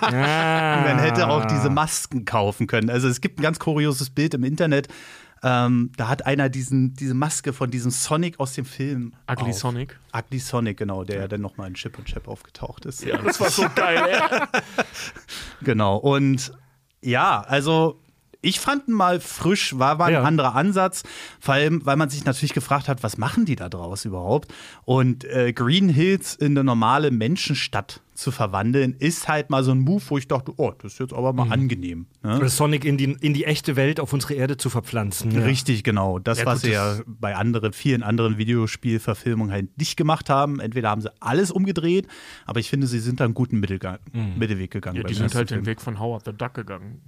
Ah. 0.00 0.82
Man 0.82 0.98
hätte 0.98 1.28
auch 1.28 1.44
diese 1.46 1.70
Masken 1.70 2.24
kaufen 2.24 2.66
können. 2.66 2.90
Also 2.90 3.08
es 3.08 3.20
gibt 3.20 3.38
ein 3.38 3.42
ganz 3.42 3.58
kurioses 3.58 4.10
Bild 4.10 4.34
im 4.34 4.44
Internet. 4.44 4.88
Ähm, 5.42 5.90
da 5.96 6.08
hat 6.08 6.26
einer 6.26 6.48
diesen, 6.48 6.94
diese 6.94 7.14
Maske 7.14 7.52
von 7.52 7.70
diesem 7.70 7.90
Sonic 7.90 8.40
aus 8.40 8.54
dem 8.54 8.64
Film. 8.64 9.12
Ugly 9.30 9.50
auf. 9.50 9.58
Sonic. 9.58 9.98
Ugly 10.16 10.38
Sonic, 10.38 10.76
genau, 10.76 11.04
der 11.04 11.20
ja 11.20 11.28
dann 11.28 11.40
nochmal 11.40 11.68
in 11.68 11.74
Chip 11.74 11.98
und 11.98 12.06
Chap 12.06 12.28
aufgetaucht 12.28 12.84
ist. 12.84 13.04
Ja, 13.04 13.18
das 13.18 13.40
war 13.40 13.50
so 13.50 13.66
geil, 13.74 14.02
ey. 14.08 14.62
Genau. 15.62 15.96
Und 15.96 16.52
ja, 17.02 17.40
also 17.42 18.00
ich 18.42 18.60
fand 18.60 18.88
ihn 18.88 18.94
mal 18.94 19.20
frisch, 19.20 19.78
war, 19.78 19.98
war 19.98 20.06
ein 20.06 20.12
Ja. 20.14 20.22
anderer 20.22 20.54
Ansatz, 20.54 21.02
vor 21.40 21.54
allem, 21.54 21.84
weil 21.84 21.96
man 21.96 22.08
sich 22.10 22.24
natürlich 22.24 22.52
gefragt 22.54 22.88
hat, 22.88 23.02
was 23.02 23.18
machen 23.18 23.44
die 23.44 23.56
da 23.56 23.68
draus 23.68 24.04
überhaupt? 24.04 24.52
Und 24.84 25.24
äh, 25.24 25.52
Green 25.52 25.88
Hills 25.88 26.34
in 26.34 26.52
eine 26.52 26.64
normale 26.64 27.10
Menschenstadt 27.10 28.00
zu 28.14 28.30
verwandeln, 28.30 28.94
ist 28.98 29.28
halt 29.28 29.50
mal 29.50 29.62
so 29.62 29.72
ein 29.72 29.80
Move, 29.80 30.02
wo 30.08 30.16
ich 30.16 30.26
dachte, 30.26 30.52
oh, 30.56 30.72
das 30.78 30.94
ist 30.94 31.00
jetzt 31.00 31.12
aber 31.12 31.34
mal 31.34 31.52
angenehm. 31.52 32.06
Ne? 32.22 32.38
Oder 32.38 32.48
Sonic 32.48 32.86
in 32.86 32.96
die, 32.96 33.14
in 33.20 33.34
die 33.34 33.44
echte 33.44 33.76
Welt 33.76 34.00
auf 34.00 34.10
unsere 34.14 34.32
Erde 34.32 34.56
zu 34.56 34.70
verpflanzen. 34.70 35.32
Ja. 35.32 35.40
Richtig, 35.42 35.84
genau. 35.84 36.18
Das, 36.18 36.38
Ja, 36.38 36.46
was 36.46 36.62
sie 36.62 36.70
ja 36.72 36.98
bei 37.06 37.36
anderen, 37.36 37.74
vielen 37.74 38.02
anderen 38.02 38.38
Videospielverfilmungen 38.38 39.52
halt 39.52 39.76
nicht 39.78 39.96
gemacht 39.96 40.30
haben. 40.30 40.60
Entweder 40.60 40.88
haben 40.90 41.02
sie 41.02 41.10
alles 41.20 41.50
umgedreht, 41.50 42.06
aber 42.46 42.60
ich 42.60 42.70
finde, 42.70 42.86
sie 42.86 43.00
sind 43.00 43.20
da 43.20 43.24
einen 43.26 43.34
guten 43.34 43.60
Mittelgang, 43.60 43.98
Mittelweg 44.38 44.70
gegangen. 44.70 44.96
Ja, 44.96 45.02
die 45.02 45.14
sind 45.14 45.34
halt 45.34 45.48
Film. 45.48 45.62
den 45.62 45.66
Weg 45.66 45.80
von 45.82 45.98
Howard 46.00 46.24
the 46.24 46.32
Duck 46.32 46.54
gegangen. 46.54 47.00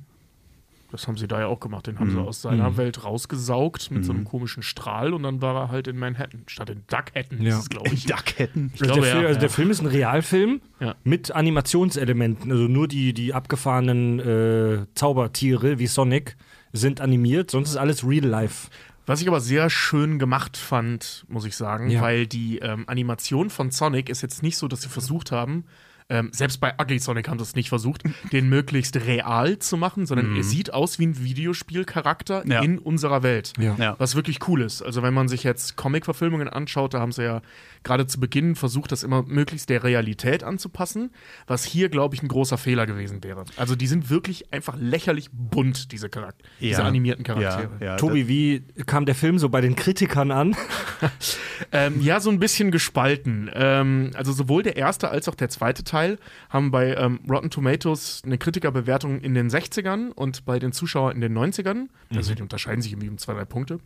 Das 0.91 1.07
haben 1.07 1.19
sie 1.19 1.29
da 1.29 1.41
ja 1.41 1.47
auch 1.49 1.61
gemacht. 1.61 1.87
Den 1.87 1.99
haben 1.99 2.11
sie 2.11 2.17
Mhm. 2.17 2.23
aus 2.27 2.41
seiner 2.41 2.77
Welt 2.79 3.05
rausgesaugt 3.05 3.91
mit 3.91 4.05
so 4.07 4.13
einem 4.13 4.25
komischen 4.25 4.63
Strahl 4.63 5.13
und 5.13 5.23
dann 5.23 5.43
war 5.43 5.55
er 5.55 5.69
halt 5.71 5.87
in 5.87 5.99
Manhattan. 5.99 6.45
Statt 6.47 6.71
in 6.71 6.83
Duckhattan 6.87 7.43
Ja. 7.43 7.57
ist 7.57 7.63
es, 7.65 7.69
glaube 7.69 7.91
ich. 7.93 8.07
Duckhetten. 8.07 8.73
Ich 8.75 8.81
Also, 8.81 8.95
glaube, 8.95 9.01
der, 9.03 9.11
Film, 9.13 9.23
ja. 9.23 9.29
also 9.29 9.41
der 9.41 9.51
Film 9.51 9.71
ist 9.71 9.81
ein 9.83 9.87
Realfilm 9.87 10.61
Ja. 10.81 10.95
mit 11.05 11.31
Animationselementen. 11.31 12.51
Also 12.51 12.65
nur 12.65 12.89
die, 12.89 13.13
die 13.13 13.35
abgefahrenen 13.35 14.19
äh, 14.21 14.87
Zaubertiere 14.95 15.79
wie 15.79 15.87
Sonic 15.87 16.37
sind 16.73 17.01
animiert, 17.01 17.51
sonst 17.51 17.71
ist 17.71 17.77
alles 17.77 18.07
real 18.07 18.25
life. 18.25 18.69
Was 19.07 19.21
ich 19.23 19.29
aber 19.29 19.41
sehr 19.41 19.71
schön 19.71 20.19
gemacht 20.19 20.57
fand, 20.57 21.25
muss 21.29 21.45
ich 21.47 21.57
sagen, 21.57 21.89
Ja. 21.91 22.01
weil 22.03 22.27
die 22.27 22.59
ähm, 22.59 22.85
Animation 22.89 23.49
von 23.51 23.71
Sonic 23.71 24.09
ist 24.11 24.23
jetzt 24.23 24.43
nicht 24.43 24.57
so, 24.59 24.69
dass 24.69 24.83
sie 24.83 24.89
versucht 24.89 25.33
haben, 25.33 25.65
ähm, 26.11 26.31
selbst 26.33 26.59
bei 26.61 26.75
Ugly 26.81 26.99
Sonic 26.99 27.29
haben 27.29 27.39
sie 27.39 27.43
es 27.43 27.55
nicht 27.55 27.69
versucht, 27.69 28.03
den 28.33 28.49
möglichst 28.49 28.97
real 28.97 29.59
zu 29.59 29.77
machen, 29.77 30.07
sondern 30.07 30.37
er 30.37 30.43
sieht 30.43 30.73
aus 30.73 30.99
wie 30.99 31.07
ein 31.07 31.19
Videospielcharakter 31.23 32.47
Ja. 32.47 32.61
in 32.63 32.79
unserer 32.79 33.23
Welt. 33.23 33.53
Ja. 33.59 33.77
Ja. 33.79 33.95
Was 33.99 34.15
wirklich 34.15 34.47
cool 34.49 34.63
ist. 34.63 34.83
Also, 34.83 35.03
wenn 35.03 35.13
man 35.15 35.29
sich 35.29 35.45
jetzt 35.45 35.77
Comic-Verfilmungen 35.77 36.49
anschaut, 36.49 36.95
da 36.95 37.01
haben 37.01 37.13
sie 37.13 37.25
ja 37.25 37.43
gerade 37.83 38.07
zu 38.07 38.21
Beginn 38.21 38.57
versucht, 38.57 38.93
das 38.93 39.03
immer 39.03 39.23
möglichst 39.23 39.69
der 39.69 39.85
Realität 39.85 40.45
anzupassen, 40.45 41.11
was 41.47 41.65
hier, 41.65 41.89
glaube 41.89 42.15
ich, 42.15 42.23
ein 42.23 42.29
großer 42.29 42.59
Fehler 42.59 42.87
gewesen 42.87 43.23
wäre. 43.25 43.45
Also, 43.57 43.77
die 43.77 43.87
sind 43.87 44.11
wirklich 44.11 44.53
einfach 44.53 44.77
lächerlich 44.79 45.31
bunt, 45.33 45.93
diese, 45.93 46.09
Charakter 46.09 46.45
diese 46.61 46.85
animierten 46.85 47.25
Charaktere. 47.25 47.71
Ja, 47.81 47.87
ja, 47.87 47.97
Tobi, 47.97 48.29
wie 48.29 48.63
kam 48.87 49.07
der 49.07 49.15
Film 49.15 49.39
so 49.39 49.49
bei 49.49 49.61
den 49.61 49.77
Kritikern 49.77 50.31
an? 50.31 50.57
Ähm, 51.73 52.01
ja, 52.01 52.21
so 52.21 52.31
ein 52.31 52.39
bisschen 52.39 52.71
gespalten. 52.71 53.51
Ähm, 53.53 54.13
also 54.15 54.33
sowohl 54.33 54.63
der 54.63 54.77
erste 54.77 55.11
als 55.11 55.29
auch 55.29 55.35
der 55.35 55.49
zweite 55.49 55.85
Teil 55.85 56.19
haben 56.49 56.71
bei 56.71 56.95
ähm, 56.95 57.21
Rotten 57.29 57.51
Tomatoes 57.51 58.23
eine 58.25 58.39
Kritikerbewertung 58.39 59.21
in 59.21 59.35
den 59.35 59.51
60ern 59.51 60.11
und 60.11 60.45
bei 60.45 60.59
den 60.59 60.73
Zuschauern 60.73 61.15
in 61.15 61.21
den 61.21 61.37
90ern. 61.37 61.89
Also 62.15 62.35
die 62.35 62.43
unterscheiden 62.43 62.81
sich 62.81 62.93
irgendwie 62.93 63.09
um 63.09 63.19
zwei, 63.19 63.35
drei 63.35 63.45
Punkte. 63.45 63.81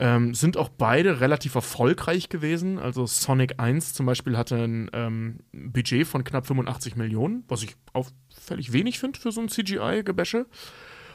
Ähm, 0.00 0.32
sind 0.32 0.56
auch 0.56 0.68
beide 0.68 1.20
relativ 1.20 1.56
erfolgreich 1.56 2.28
gewesen. 2.28 2.78
Also 2.78 3.04
Sonic 3.06 3.54
1 3.58 3.94
zum 3.94 4.06
Beispiel 4.06 4.36
hatte 4.36 4.54
ein 4.54 4.90
ähm, 4.92 5.40
Budget 5.52 6.06
von 6.06 6.22
knapp 6.22 6.46
85 6.46 6.94
Millionen, 6.94 7.42
was 7.48 7.64
ich 7.64 7.74
auffällig 7.92 8.72
wenig 8.72 9.00
finde 9.00 9.18
für 9.18 9.32
so 9.32 9.40
ein 9.40 9.48
CGI-Gebäsche. 9.48 10.46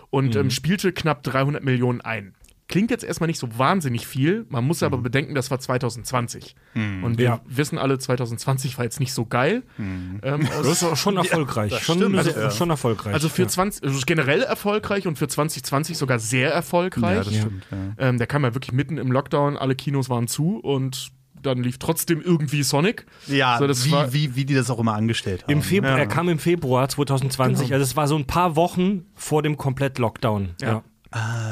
Und 0.10 0.36
ähm, 0.36 0.52
spielte 0.52 0.92
knapp 0.92 1.24
300 1.24 1.64
Millionen 1.64 2.02
ein. 2.02 2.36
Klingt 2.74 2.90
jetzt 2.90 3.04
erstmal 3.04 3.28
nicht 3.28 3.38
so 3.40 3.48
wahnsinnig 3.60 4.08
viel, 4.08 4.48
man 4.50 4.66
muss 4.66 4.82
aber 4.82 4.98
bedenken, 4.98 5.36
das 5.36 5.52
war 5.52 5.60
2020. 5.60 6.56
Und 7.04 7.20
wir 7.20 7.26
Ja. 7.26 7.42
wissen 7.46 7.78
alle, 7.78 8.00
2020 8.00 8.80
war 8.80 8.84
jetzt 8.86 9.00
nicht 9.00 9.14
so 9.14 9.26
geil. 9.28 9.62
Ähm, 9.78 10.48
aus- 10.48 10.50
Das 10.64 10.68
ist 10.82 10.84
auch 10.84 10.98
schon 10.98 11.18
erfolgreich. 11.18 11.78
schon, 11.84 11.98
stimmt, 12.00 12.18
also, 12.18 12.32
ja. 12.32 12.50
schon 12.50 12.72
erfolgreich. 12.72 13.14
also 13.14 13.30
für 13.30 13.46
20, 13.46 13.84
also 13.84 14.02
generell 14.08 14.42
erfolgreich 14.42 15.06
und 15.06 15.20
für 15.20 15.28
2020 15.28 15.98
sogar 16.00 16.18
sehr 16.18 16.52
erfolgreich. 16.52 17.18
Ja, 17.18 17.24
das 17.24 17.36
stimmt. 17.36 17.64
Ja. 17.70 17.78
Ähm, 18.10 18.18
der 18.18 18.26
kam 18.26 18.44
ja 18.44 18.56
wirklich 18.56 18.72
mitten 18.72 18.98
im 18.98 19.12
Lockdown, 19.12 19.56
alle 19.56 19.76
Kinos 19.76 20.10
waren 20.10 20.28
zu 20.28 20.58
und 20.58 21.12
dann 21.44 21.62
lief 21.62 21.78
trotzdem 21.78 22.22
irgendwie 22.22 22.64
Sonic. 22.64 23.06
Ja, 23.28 23.60
So, 23.60 23.68
wie, 23.86 23.92
war- 23.92 24.14
wie, 24.14 24.36
wie 24.36 24.46
die 24.46 24.56
das 24.56 24.72
auch 24.72 24.80
immer 24.80 24.94
angestellt 24.96 25.44
haben. 25.44 25.52
Im 25.52 25.62
Februar, 25.62 25.92
Ja. 25.94 26.00
Er 26.00 26.08
kam 26.08 26.28
im 26.30 26.40
Februar 26.40 26.90
2020, 26.90 27.72
also 27.74 27.84
es 27.84 27.96
war 27.96 28.08
so 28.08 28.16
ein 28.16 28.26
paar 28.26 28.56
Wochen 28.56 29.06
vor 29.14 29.44
dem 29.44 29.58
Komplett-Lockdown. 29.58 30.56
Ja. 30.62 30.84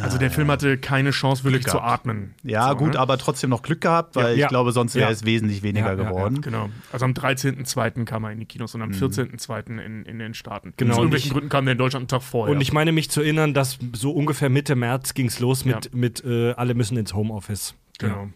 Also 0.01 0.18
der 0.18 0.32
Film 0.32 0.50
hatte 0.50 0.77
keine 0.77 1.12
Chance, 1.12 1.44
wirklich 1.44 1.65
zu 1.68 1.80
atmen. 1.80 2.34
Ja, 2.44 2.70
So, 2.70 2.75
gut, 2.77 2.94
ne? 2.94 3.00
aber 3.00 3.18
trotzdem 3.18 3.50
noch 3.51 3.62
Glück 3.62 3.82
gehabt, 3.82 4.15
weil 4.15 4.36
Ja. 4.38 4.46
ich 4.46 4.50
glaube, 4.50 4.72
sonst 4.72 4.96
wäre 4.96 5.06
Ja. 5.06 5.12
es 5.12 5.24
wesentlich 5.25 5.62
weniger 5.62 5.89
Ja, 5.89 5.94
geworden. 5.96 6.41
Genau. 6.41 6.70
Also 6.91 7.06
am 7.06 7.13
13.02. 7.13 8.06
kam 8.06 8.24
er 8.24 8.32
in 8.32 8.39
die 8.39 8.46
Kinos 8.46 8.74
und 8.75 8.82
am 8.82 8.91
14.02. 8.91 9.80
In, 9.80 10.03
in 10.06 10.20
den 10.20 10.34
Staaten. 10.34 10.74
Genau, 10.77 10.94
Aus 10.94 10.98
irgendwelchen 10.98 11.27
ich- 11.27 11.34
Gründen 11.34 11.50
kam 11.50 11.65
der 11.65 11.74
in 11.74 11.77
Deutschland 11.77 12.01
einen 12.03 12.08
Tag 12.20 12.24
vorher. 12.24 12.56
Und 12.56 12.62
ich 12.62 12.74
meine 12.74 12.91
mich 12.91 13.10
zu 13.12 13.22
erinnern, 13.22 13.53
dass 13.53 13.77
so 13.94 14.12
ungefähr 14.12 14.50
Mitte 14.50 14.75
März 14.75 15.13
ging 15.13 15.27
es 15.27 15.39
los 15.39 15.63
mit, 15.65 15.94
mit 15.94 16.24
äh, 16.25 16.53
alle 16.53 16.74
müssen 16.74 16.98
ins 16.98 17.13
Homeoffice. 17.13 17.75
Genau. 18.00 18.30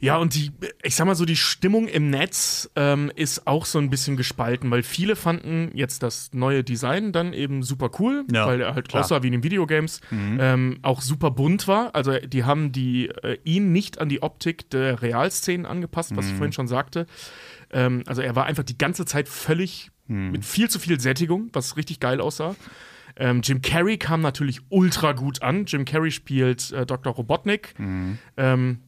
Ja, 0.00 0.16
und 0.18 0.34
die, 0.36 0.52
ich 0.84 0.94
sag 0.94 1.06
mal 1.06 1.16
so, 1.16 1.24
die 1.24 1.34
Stimmung 1.34 1.88
im 1.88 2.08
Netz 2.10 2.70
ähm, 2.76 3.10
ist 3.16 3.48
auch 3.48 3.66
so 3.66 3.78
ein 3.80 3.90
bisschen 3.90 4.16
gespalten, 4.16 4.70
weil 4.70 4.84
viele 4.84 5.16
fanden 5.16 5.72
jetzt 5.74 6.04
das 6.04 6.30
neue 6.32 6.62
Design 6.62 7.10
dann 7.10 7.32
eben 7.32 7.64
super 7.64 7.90
cool, 7.98 8.24
Ja, 8.30 8.46
weil 8.46 8.60
er 8.60 8.74
halt 8.76 8.88
klar. 8.88 9.02
aussah 9.02 9.22
wie 9.24 9.26
in 9.26 9.32
den 9.32 9.42
Videogames, 9.42 10.00
ähm, 10.12 10.78
auch 10.82 11.00
super 11.02 11.32
bunt 11.32 11.66
war. 11.66 11.94
Also 11.96 12.16
die 12.18 12.44
haben 12.44 12.70
die 12.70 13.08
äh, 13.08 13.38
ihn 13.42 13.72
nicht 13.72 14.00
an 14.00 14.08
die 14.08 14.22
Optik 14.22 14.70
der 14.70 15.02
Realszenen 15.02 15.66
angepasst, 15.66 16.14
was 16.14 16.26
ich 16.26 16.34
vorhin 16.34 16.52
schon 16.52 16.68
sagte. 16.68 17.06
Ähm, 17.72 18.04
also 18.06 18.22
er 18.22 18.36
war 18.36 18.46
einfach 18.46 18.62
die 18.64 18.78
ganze 18.78 19.04
Zeit 19.04 19.28
völlig 19.28 19.90
mit 20.06 20.42
viel 20.44 20.70
zu 20.70 20.78
viel 20.78 20.98
Sättigung, 21.00 21.50
was 21.52 21.76
richtig 21.76 22.00
geil 22.00 22.20
aussah. 22.22 22.54
Ähm, 23.16 23.40
Jim 23.42 23.60
Carrey 23.62 23.98
kam 23.98 24.20
natürlich 24.22 24.60
ultra 24.70 25.12
gut 25.12 25.42
an. 25.42 25.64
Jim 25.66 25.84
Carrey 25.84 26.12
spielt 26.12 26.70
äh, 26.72 26.86
Dr. 26.86 27.12
Robotnik. 27.12 27.74
Ähm, 28.36 28.78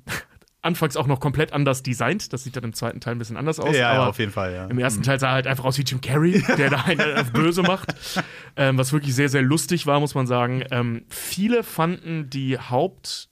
anfangs 0.62 0.96
auch 0.96 1.06
noch 1.06 1.20
komplett 1.20 1.52
anders 1.52 1.82
designt. 1.82 2.32
Das 2.32 2.44
sieht 2.44 2.54
dann 2.56 2.64
im 2.64 2.72
zweiten 2.74 3.00
Teil 3.00 3.14
ein 3.14 3.18
bisschen 3.18 3.36
anders 3.36 3.58
aus. 3.60 3.74
Ja, 3.74 3.94
ja, 3.94 4.06
auf 4.06 4.18
jeden 4.18 4.32
Fall, 4.32 4.52
ja. 4.54 4.66
Im 4.66 4.78
ersten 4.78 5.02
Teil 5.02 5.18
sah 5.18 5.28
er 5.28 5.32
halt 5.34 5.46
einfach 5.46 5.64
aus 5.64 5.78
wie 5.78 5.82
Jim 5.82 6.00
Carrey, 6.00 6.42
der 6.58 6.70
da 6.70 6.82
einen 6.82 7.16
auf 7.16 7.32
böse 7.32 7.62
macht. 7.62 7.94
Ähm, 8.56 8.76
was 8.76 8.92
wirklich 8.92 9.14
sehr, 9.14 9.28
sehr 9.28 9.42
lustig 9.42 9.86
war, 9.86 10.00
muss 10.00 10.14
man 10.14 10.26
sagen. 10.26 10.62
Ähm, 10.70 11.02
viele 11.08 11.62
fanden 11.62 12.28
die 12.30 12.58
Haupt- 12.58 13.28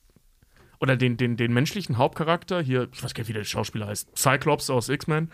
oder 0.80 0.97
den, 0.97 1.16
den, 1.16 1.37
den 1.37 1.52
menschlichen 1.52 1.99
Hauptcharakter, 1.99 2.62
hier, 2.62 2.88
ich 2.92 3.02
weiß 3.02 3.12
gar 3.12 3.23
nicht, 3.23 3.28
wie 3.28 3.32
der 3.32 3.44
Schauspieler 3.44 3.88
heißt, 3.88 4.16
Cyclops 4.16 4.70
aus 4.70 4.88
X-Men. 4.88 5.30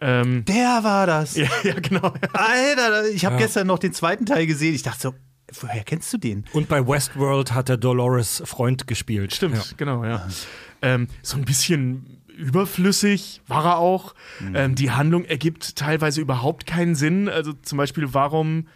Ähm, 0.00 0.44
Der 0.46 0.80
war 0.82 1.06
das. 1.06 1.36
ja, 1.36 1.48
ja, 1.64 1.74
genau. 1.74 2.14
Alter, 2.32 3.08
ich 3.08 3.24
habe 3.24 3.36
gestern 3.36 3.66
noch 3.66 3.78
den 3.78 3.92
zweiten 3.92 4.26
Teil 4.26 4.46
gesehen. 4.46 4.74
Ich 4.74 4.82
dachte 4.84 5.00
so, 5.00 5.14
woher 5.60 5.82
kennst 5.84 6.12
du 6.12 6.18
den? 6.18 6.44
Und 6.52 6.68
bei 6.68 6.86
Westworld 6.86 7.52
hat 7.52 7.68
er 7.68 7.76
Dolores 7.76 8.42
Freund 8.46 8.86
gespielt. 8.86 9.34
Stimmt, 9.34 9.56
Ja. 9.56 9.62
genau, 9.76 10.04
ja. 10.04 10.26
Ähm, 10.82 11.08
so 11.22 11.36
ein 11.36 11.44
bisschen 11.44 12.18
überflüssig 12.36 13.42
war 13.48 13.64
er 13.64 13.78
auch. 13.78 14.14
Mhm. 14.40 14.56
Ähm, 14.56 14.74
die 14.74 14.90
Handlung 14.92 15.24
ergibt 15.24 15.76
teilweise 15.76 16.20
überhaupt 16.20 16.66
keinen 16.66 16.94
Sinn. 16.94 17.28
Also 17.28 17.52
zum 17.52 17.78
Beispiel, 17.78 18.14
warum 18.14 18.68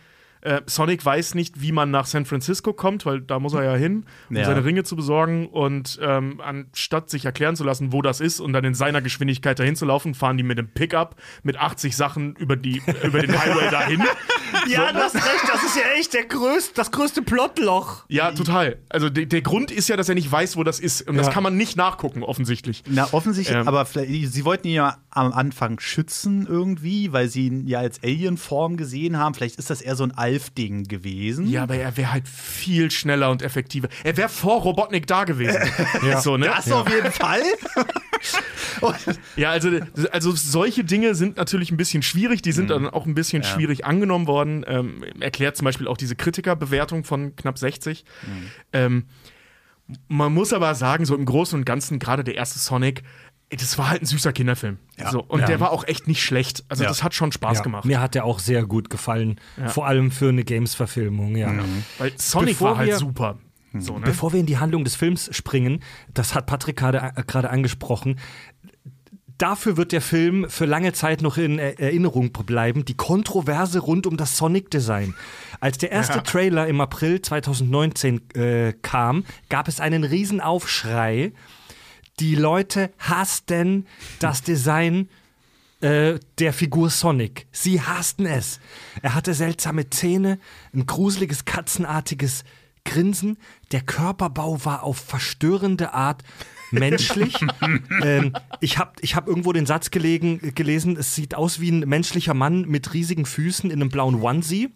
äh, 0.43 0.61
Sonic 0.67 1.05
weiß 1.05 1.35
nicht, 1.35 1.61
wie 1.61 1.73
man 1.73 1.91
nach 1.91 2.07
San 2.07 2.25
Francisco 2.27 2.73
kommt, 2.73 3.07
weil 3.07 3.21
da 3.21 3.39
muss 3.39 3.55
er 3.55 3.65
ja 3.65 3.75
hin, 3.75 4.07
um 4.31 4.37
Ja. 4.37 4.45
seine 4.45 4.65
Ringe 4.65 4.85
zu 4.85 4.97
besorgen. 4.97 5.47
Und 5.49 5.99
ähm, 6.03 6.41
anstatt 6.45 7.11
sich 7.11 7.25
erklären 7.25 7.57
zu 7.57 7.65
lassen, 7.65 7.93
wo 7.93 8.03
das 8.03 8.21
ist 8.21 8.41
und 8.41 8.53
dann 8.53 8.65
in 8.65 8.75
seiner 8.75 9.01
Geschwindigkeit 9.03 9.59
dahin 9.59 9.77
zu 9.77 9.85
laufen, 9.87 10.15
fahren 10.15 10.37
die 10.37 10.43
mit 10.43 10.59
dem 10.59 10.69
Pickup 10.69 11.17
mit 11.43 11.57
80 11.59 11.97
Sachen 11.97 12.37
über, 12.37 12.57
die, 12.57 12.83
über 13.05 13.21
den 13.21 13.39
Highway 13.39 13.71
dahin. 13.71 14.03
Ja, 14.69 14.93
du 14.93 14.99
hast 14.99 15.15
recht, 15.15 15.45
das 15.51 15.63
ist 15.65 15.77
ja 15.77 15.83
echt 15.99 16.13
der 16.15 16.25
größte, 16.27 16.75
das 16.75 16.91
größte 16.91 17.23
Plotloch. 17.23 18.05
Ja, 18.09 18.33
total. 18.33 18.79
Also 18.89 19.09
de 19.09 19.27
der 19.27 19.41
Grund 19.43 19.71
ist 19.71 19.89
ja, 19.89 19.97
dass 19.97 20.09
er 20.09 20.15
nicht 20.15 20.31
weiß, 20.31 20.57
wo 20.57 20.65
das 20.65 20.79
ist. 20.81 21.09
Und 21.09 21.17
das 21.17 21.29
Ja. 21.29 21.33
kann 21.33 21.43
man 21.43 21.57
nicht 21.57 21.77
nachgucken, 21.77 22.23
offensichtlich. 22.23 22.83
Na, 22.89 23.09
offensichtlich, 23.13 23.57
Ähm. 23.57 23.67
aber 23.69 23.87
vielleicht, 23.87 24.33
sie 24.33 24.45
wollten 24.45 24.69
ihn 24.69 24.75
ja 24.75 24.99
am 25.11 25.33
Anfang 25.33 25.79
schützen 25.81 26.47
irgendwie, 26.49 27.13
weil 27.13 27.29
sie 27.29 27.47
ihn 27.47 27.67
ja 27.67 27.79
als 27.79 28.03
Alien-Form 28.03 28.77
gesehen 28.77 29.19
haben. 29.19 29.35
Vielleicht 29.35 29.59
ist 29.59 29.71
das 29.71 29.81
eher 29.81 29.97
so 29.97 30.05
ein 30.05 30.13
Alf-Ding 30.33 30.85
gewesen. 30.85 31.47
Ja, 31.47 31.65
aber 31.65 31.77
er 31.77 31.97
wäre 31.97 32.13
halt 32.13 32.29
viel 32.29 32.91
schneller 32.91 33.31
und 33.31 33.43
effektiver. 33.43 33.89
Er 34.05 34.17
wäre 34.17 34.29
vor 34.29 34.63
Robotnik 34.63 35.07
da 35.07 35.25
gewesen. 35.25 35.61
ja. 36.07 36.21
So, 36.21 36.37
ne? 36.37 36.47
Das 36.47 36.71
auf 36.73 36.89
jeden 36.89 37.13
Fall. 37.13 37.43
Ja, 39.37 39.51
also, 39.51 39.69
also 40.11 40.33
solche 40.33 40.83
Dinge 40.83 41.15
sind 41.15 41.37
natürlich 41.37 41.71
ein 41.71 41.77
bisschen 41.77 42.03
schwierig, 42.03 42.43
die 42.43 42.53
sind 42.53 42.71
dann 42.71 42.89
auch 42.89 43.07
ein 43.07 43.15
bisschen 43.15 43.45
schwierig 43.45 43.85
angenommen 43.85 44.27
worden. 44.27 44.65
Ähm, 44.67 45.05
erklärt 45.21 45.57
zum 45.57 45.67
Beispiel 45.67 45.87
auch 45.87 45.97
diese 45.97 46.17
Kritikerbewertung 46.17 47.05
von 47.05 47.37
knapp 47.37 47.59
60. 47.59 48.05
Ähm, 48.73 49.05
man 50.09 50.33
muss 50.33 50.53
aber 50.53 50.75
sagen, 50.75 51.05
so 51.05 51.15
im 51.15 51.25
Großen 51.25 51.59
und 51.59 51.65
Ganzen, 51.65 51.99
gerade 51.99 52.25
der 52.25 52.35
erste 52.35 52.59
Sonic, 52.59 53.03
das 53.57 53.79
war 53.79 53.91
halt 53.91 54.03
ein 54.03 54.07
süßer 54.07 54.33
Kinderfilm. 54.33 54.79
So, 55.11 55.23
und 55.23 55.49
der 55.49 55.61
war 55.61 55.71
auch 55.73 55.85
echt 55.87 56.09
nicht 56.09 56.23
schlecht. 56.23 56.65
Also 56.69 56.83
Ja. 56.85 56.89
das 56.89 57.03
hat 57.03 57.15
schon 57.15 57.33
Spaß 57.33 57.59
Ja, 57.59 57.63
gemacht. 57.65 57.85
Mir 57.85 58.01
hat 58.01 58.15
der 58.15 58.25
auch 58.25 58.39
sehr 58.39 58.65
gut 58.65 58.91
gefallen, 58.91 59.41
vor 59.69 59.87
allem 59.87 60.11
für 60.11 60.29
eine 60.29 60.45
Games-Verfilmung, 60.45 61.37
ja. 61.37 61.53
Weil 61.99 62.13
Sonic 62.17 62.55
Bevor 62.55 62.71
war 62.73 62.79
halt 62.79 62.95
super. 62.95 63.39
So, 63.79 63.95
ne? 63.99 64.05
Bevor 64.05 64.33
wir 64.35 64.41
in 64.41 64.47
die 64.47 64.59
Handlung 64.59 64.85
des 64.85 64.97
Films 64.97 65.31
springen, 65.35 65.81
das 66.13 66.35
hat 66.35 66.45
Patrick 66.47 66.77
gerade 66.77 66.99
äh, 67.17 67.47
angesprochen. 67.47 68.19
Dafür 69.39 69.77
wird 69.77 69.93
der 69.93 70.03
Film 70.03 70.47
für 70.51 70.67
lange 70.67 70.93
Zeit 70.93 71.23
noch 71.23 71.37
in 71.39 71.59
Er- 71.59 71.81
Erinnerung 71.81 72.31
bleiben. 72.33 72.85
Die 72.85 72.95
Kontroverse 72.95 73.81
rund 73.81 74.07
um 74.07 74.17
das 74.17 74.37
Sonic-Design. 74.37 75.15
Als 75.59 75.79
der 75.79 75.91
erste 75.91 76.23
Trailer 76.23 76.67
im 76.69 76.81
April 76.81 77.23
2019 77.23 78.21
äh, 78.35 78.73
kam, 78.83 79.25
gab 79.49 79.69
es 79.69 79.81
einen 79.81 80.05
Riesenaufschrei. 80.05 81.33
Die 82.21 82.35
Leute 82.35 82.93
hassten 82.99 83.87
das 84.19 84.43
Design 84.43 85.09
äh, 85.81 86.19
der 86.39 86.53
Figur 86.53 86.91
Sonic. 86.91 87.47
Sie 87.53 87.81
hassten 87.81 88.27
es. 88.27 88.61
Er 89.03 89.15
hatte 89.15 89.35
seltsame 89.35 89.91
Zähne, 89.91 90.39
ein 90.73 90.87
gruseliges 90.87 91.45
katzenartiges 91.45 92.45
Grinsen. 92.85 93.39
Der 93.73 93.81
Körperbau 93.81 94.65
war 94.65 94.83
auf 94.83 94.99
verstörende 94.99 95.93
Art 95.95 96.23
menschlich. 96.71 97.35
ähm, 98.03 98.33
ich 98.61 98.79
habe 98.79 98.93
ich 99.01 99.15
hab 99.15 99.29
irgendwo 99.29 99.53
den 99.53 99.67
Satz 99.67 99.91
gelegen, 99.91 100.55
gelesen, 100.55 100.97
es 100.97 101.15
sieht 101.15 101.35
aus 101.35 101.61
wie 101.61 101.71
ein 101.71 101.81
menschlicher 101.81 102.35
Mann 102.35 102.63
mit 102.63 102.95
riesigen 102.95 103.27
Füßen 103.27 103.71
in 103.71 103.81
einem 103.81 103.91
blauen 103.91 104.23
Onesie. 104.23 104.71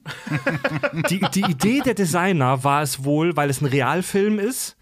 Die, 1.11 1.21
die 1.33 1.43
Idee 1.43 1.81
der 1.81 1.95
Designer 1.95 2.65
war 2.65 2.83
es 2.83 3.05
wohl, 3.05 3.37
weil 3.37 3.51
es 3.51 3.61
ein 3.61 3.67
Realfilm 3.67 4.39
ist, 4.39 4.77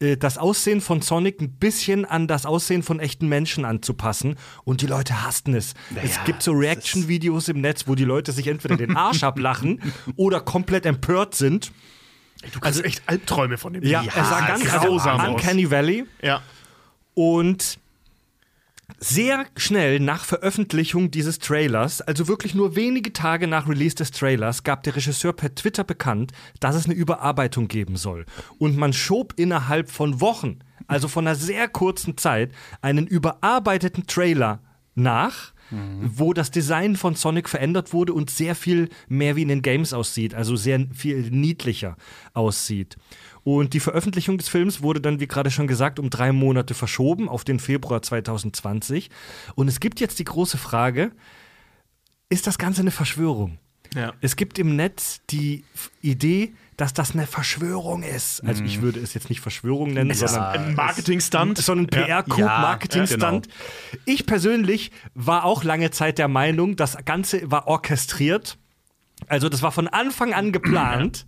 äh, 0.00 0.16
das 0.16 0.38
Aussehen 0.38 0.80
von 0.80 1.00
Sonic 1.02 1.40
ein 1.40 1.52
bisschen 1.52 2.04
an 2.04 2.26
das 2.26 2.46
Aussehen 2.46 2.82
von 2.82 2.98
echten 3.00 3.28
Menschen 3.28 3.64
anzupassen 3.64 4.36
und 4.64 4.80
die 4.82 4.86
Leute 4.86 5.22
hassten 5.24 5.54
es. 5.54 5.74
es 6.02 6.18
gibt 6.24 6.42
so 6.42 6.52
Reaction-Videos 6.52 7.48
im 7.48 7.60
Netz, 7.60 7.86
wo 7.86 7.94
die 7.94 8.04
Leute 8.04 8.32
sich 8.32 8.46
entweder 8.48 8.76
den 8.76 8.96
Arsch 8.96 9.22
ablachen 9.22 9.80
oder 10.16 10.40
komplett 10.40 10.86
empört 10.86 11.34
sind. 11.34 11.72
Du 12.52 12.60
kannst 12.60 12.82
echt 12.84 13.02
Albträume 13.06 13.58
von 13.58 13.74
dem 13.74 13.82
Ja, 13.84 14.00
Ding. 14.00 14.10
er 14.14 14.24
sah 14.24 14.46
ganz 14.46 14.72
also 14.72 14.86
grausam 14.88 15.20
aus. 15.20 15.28
Uncanny 15.28 15.70
Valley 15.70 16.06
Ja. 16.22 16.42
und 17.14 17.78
sehr 18.98 19.46
schnell 19.56 20.00
nach 20.00 20.24
Veröffentlichung 20.24 21.10
dieses 21.10 21.38
Trailers, 21.38 22.00
also 22.00 22.28
wirklich 22.28 22.54
nur 22.54 22.76
wenige 22.76 23.12
Tage 23.12 23.46
nach 23.46 23.68
Release 23.68 23.94
des 23.94 24.10
Trailers, 24.10 24.64
gab 24.64 24.82
der 24.82 24.96
Regisseur 24.96 25.32
per 25.32 25.54
Twitter 25.54 25.84
bekannt, 25.84 26.32
dass 26.60 26.74
es 26.74 26.86
eine 26.86 26.94
Überarbeitung 26.94 27.68
geben 27.68 27.96
soll. 27.96 28.26
Und 28.58 28.76
man 28.76 28.92
schob 28.92 29.34
innerhalb 29.36 29.90
von 29.90 30.20
Wochen, 30.20 30.58
also 30.86 31.08
von 31.08 31.26
einer 31.26 31.36
sehr 31.36 31.68
kurzen 31.68 32.16
Zeit, 32.16 32.52
einen 32.82 33.06
überarbeiteten 33.06 34.06
Trailer 34.06 34.60
nach, 34.94 35.52
wo 36.02 36.32
das 36.32 36.50
Design 36.50 36.96
von 36.96 37.14
Sonic 37.14 37.48
verändert 37.48 37.92
wurde 37.92 38.12
und 38.12 38.28
sehr 38.28 38.56
viel 38.56 38.88
mehr 39.08 39.36
wie 39.36 39.42
in 39.42 39.48
den 39.48 39.62
Games 39.62 39.92
aussieht, 39.92 40.34
also 40.34 40.56
sehr 40.56 40.84
viel 40.92 41.30
niedlicher 41.30 41.96
aussieht. 42.34 42.96
Und 43.44 43.72
die 43.72 43.80
Veröffentlichung 43.80 44.38
des 44.38 44.48
Films 44.48 44.82
wurde 44.82 45.00
dann, 45.00 45.20
wie 45.20 45.26
gerade 45.26 45.50
schon 45.50 45.66
gesagt, 45.66 45.98
um 45.98 46.10
drei 46.10 46.32
Monate 46.32 46.74
verschoben 46.74 47.28
auf 47.28 47.44
den 47.44 47.58
Februar 47.58 48.02
2020. 48.02 49.10
Und 49.54 49.68
es 49.68 49.80
gibt 49.80 50.00
jetzt 50.00 50.18
die 50.18 50.24
große 50.24 50.58
Frage, 50.58 51.12
ist 52.28 52.46
das 52.46 52.58
Ganze 52.58 52.82
eine 52.82 52.90
Verschwörung? 52.90 53.58
Ja. 53.94 54.12
Es 54.20 54.36
gibt 54.36 54.58
im 54.58 54.76
Netz 54.76 55.20
die 55.30 55.64
Idee, 56.00 56.52
dass 56.76 56.94
das 56.94 57.12
eine 57.12 57.26
Verschwörung 57.26 58.02
ist. 58.02 58.42
Also 58.46 58.64
ich 58.64 58.80
würde 58.80 59.00
es 59.00 59.14
jetzt 59.14 59.28
nicht 59.28 59.40
Verschwörung 59.40 59.92
nennen, 59.92 60.14
sondern 60.14 60.44
Ein 60.44 60.74
Marketing-Stunt. 60.74 61.68
ein 61.68 61.86
PR-Coup, 61.88 62.38
Ja, 62.38 62.60
Marketing-Stunt. 62.60 63.48
Ich 64.06 64.26
persönlich 64.26 64.90
war 65.14 65.44
auch 65.44 65.64
lange 65.64 65.90
Zeit 65.90 66.18
der 66.18 66.28
Meinung, 66.28 66.76
das 66.76 66.96
Ganze 67.04 67.50
war 67.50 67.66
orchestriert. 67.66 68.56
Also 69.26 69.48
das 69.48 69.60
war 69.60 69.72
von 69.72 69.88
Anfang 69.88 70.32
an 70.32 70.52
geplant. 70.52 71.26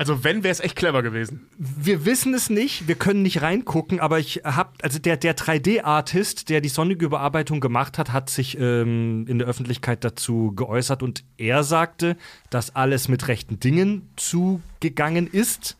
Also, 0.00 0.24
wenn, 0.24 0.42
wäre 0.42 0.50
es 0.50 0.60
echt 0.60 0.76
clever 0.76 1.02
gewesen. 1.02 1.46
Wir 1.58 2.06
wissen 2.06 2.32
es 2.32 2.48
nicht, 2.48 2.88
wir 2.88 2.94
können 2.94 3.20
nicht 3.20 3.42
reingucken, 3.42 4.00
aber 4.00 4.18
ich 4.18 4.40
habe, 4.44 4.70
also 4.80 4.98
der, 4.98 5.18
der 5.18 5.36
3D-Artist, 5.36 6.48
der 6.48 6.62
die 6.62 6.70
sonnige 6.70 7.04
Überarbeitung 7.04 7.60
gemacht 7.60 7.98
hat, 7.98 8.10
hat 8.10 8.30
sich 8.30 8.58
ähm, 8.58 9.26
in 9.28 9.38
der 9.38 9.46
Öffentlichkeit 9.46 10.02
dazu 10.02 10.54
geäußert 10.56 11.02
und 11.02 11.22
er 11.36 11.64
sagte, 11.64 12.16
dass 12.48 12.74
alles 12.74 13.08
mit 13.08 13.28
rechten 13.28 13.60
Dingen 13.60 14.08
zugegangen 14.16 15.26
ist. 15.26 15.76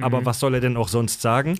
Aber 0.00 0.24
was 0.24 0.40
soll 0.40 0.54
er 0.54 0.60
denn 0.60 0.78
auch 0.78 0.88
sonst 0.88 1.20
sagen? 1.20 1.58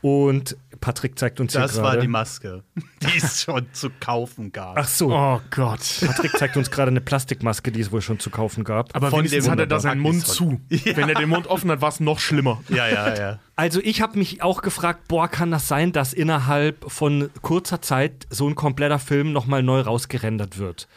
Und 0.00 0.56
Patrick 0.82 1.18
zeigt 1.18 1.40
uns 1.40 1.54
Das 1.54 1.72
hier 1.72 1.82
war 1.82 1.92
gerade. 1.92 2.02
die 2.02 2.08
Maske, 2.08 2.62
die 3.02 3.16
es 3.16 3.42
schon 3.44 3.66
zu 3.72 3.88
kaufen 4.00 4.52
gab. 4.52 4.76
Ach 4.76 4.86
so, 4.86 5.10
Oh 5.10 5.40
Gott. 5.50 5.80
Patrick 6.04 6.32
zeigt 6.36 6.58
uns 6.58 6.70
gerade 6.70 6.90
eine 6.90 7.00
Plastikmaske, 7.00 7.72
die 7.72 7.80
es 7.80 7.90
wohl 7.90 8.02
schon 8.02 8.18
zu 8.18 8.28
kaufen 8.28 8.64
gab. 8.64 8.94
Aber 8.94 9.08
Von 9.08 9.20
wenigstens 9.20 9.44
dem 9.44 9.52
hat 9.52 9.58
er 9.60 9.66
da 9.66 9.80
seinen 9.80 10.00
Mund 10.00 10.26
zu. 10.26 10.58
Packnisholz. 10.68 10.96
Wenn 10.98 11.08
er 11.08 11.14
den 11.14 11.30
Mund 11.30 11.46
offen 11.46 11.70
hat, 11.70 11.80
war 11.80 11.88
es 11.88 12.00
noch 12.00 12.18
schlimmer. 12.18 12.60
Ja, 12.68 12.86
ja, 12.86 13.16
ja. 13.16 13.38
Also 13.56 13.80
ich 13.82 14.02
habe 14.02 14.18
mich 14.18 14.42
auch 14.42 14.60
gefragt, 14.60 15.08
boah, 15.08 15.28
kann 15.28 15.50
das 15.50 15.68
sein, 15.68 15.92
dass 15.92 16.12
innerhalb 16.12 16.84
von 16.90 17.30
kurzer 17.40 17.80
Zeit 17.80 18.26
so 18.28 18.46
ein 18.48 18.54
kompletter 18.54 18.98
Film 18.98 19.32
nochmal 19.32 19.62
neu 19.62 19.80
rausgerendert 19.80 20.58
wird? 20.58 20.88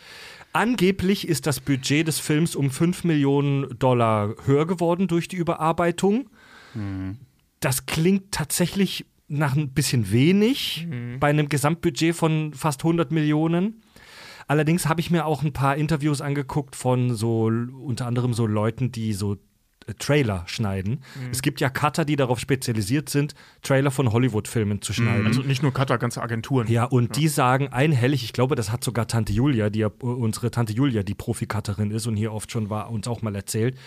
Angeblich 0.51 1.27
ist 1.27 1.47
das 1.47 1.59
Budget 1.59 2.07
des 2.07 2.19
Films 2.19 2.55
um 2.55 2.71
5 2.71 3.03
Millionen 3.03 3.77
Dollar 3.77 4.33
höher 4.45 4.65
geworden 4.65 5.07
durch 5.07 5.27
die 5.27 5.35
Überarbeitung. 5.35 6.29
Das 7.59 7.85
klingt 7.85 8.31
tatsächlich 8.31 9.05
nach 9.27 9.55
ein 9.55 9.73
bisschen 9.73 10.11
wenig 10.11 10.87
bei 11.19 11.29
einem 11.29 11.49
Gesamtbudget 11.49 12.15
von 12.15 12.53
fast 12.53 12.83
100 12.83 13.11
Millionen. 13.11 13.81
Allerdings 14.47 14.87
habe 14.87 15.01
ich 15.01 15.09
mir 15.09 15.25
auch 15.25 15.43
ein 15.43 15.53
paar 15.53 15.75
Interviews 15.75 16.21
angeguckt 16.21 16.75
von 16.75 17.15
so 17.15 17.45
unter 17.45 18.05
anderem 18.05 18.33
so 18.33 18.45
Leuten, 18.45 18.91
die 18.91 19.13
so 19.13 19.37
äh, 19.87 19.93
Trailer 19.97 20.43
schneiden. 20.45 21.01
Es 21.31 21.41
gibt 21.41 21.61
ja 21.61 21.69
Cutter, 21.69 22.05
die 22.05 22.15
darauf 22.15 22.39
spezialisiert 22.39 23.09
sind, 23.09 23.33
Trailer 23.63 23.89
von 23.89 24.11
Hollywood-Filmen 24.11 24.81
zu 24.81 24.93
schneiden. 24.93 25.25
Also 25.25 25.41
nicht 25.41 25.63
nur 25.63 25.73
Cutter, 25.73 25.97
ganze 25.97 26.21
Agenturen. 26.21 26.67
Ja, 26.67 26.85
und 26.85 27.15
die 27.15 27.27
sagen 27.27 27.69
einhellig, 27.69 28.23
ich 28.23 28.33
glaube, 28.33 28.55
das 28.55 28.71
hat 28.71 28.83
sogar 28.83 29.07
Tante 29.07 29.33
Julia, 29.33 29.71
die 29.71 29.79
ja 29.79 29.87
äh, 29.87 30.05
unsere 30.05 30.51
Tante 30.51 30.73
Julia, 30.73 31.01
die 31.01 31.15
Profikutterin 31.15 31.89
ist 31.89 32.05
und 32.05 32.15
hier 32.15 32.31
oft 32.31 32.51
schon 32.51 32.69
war, 32.69 32.91
uns 32.91 33.07
auch 33.07 33.23
mal 33.23 33.35
erzählt. 33.35 33.77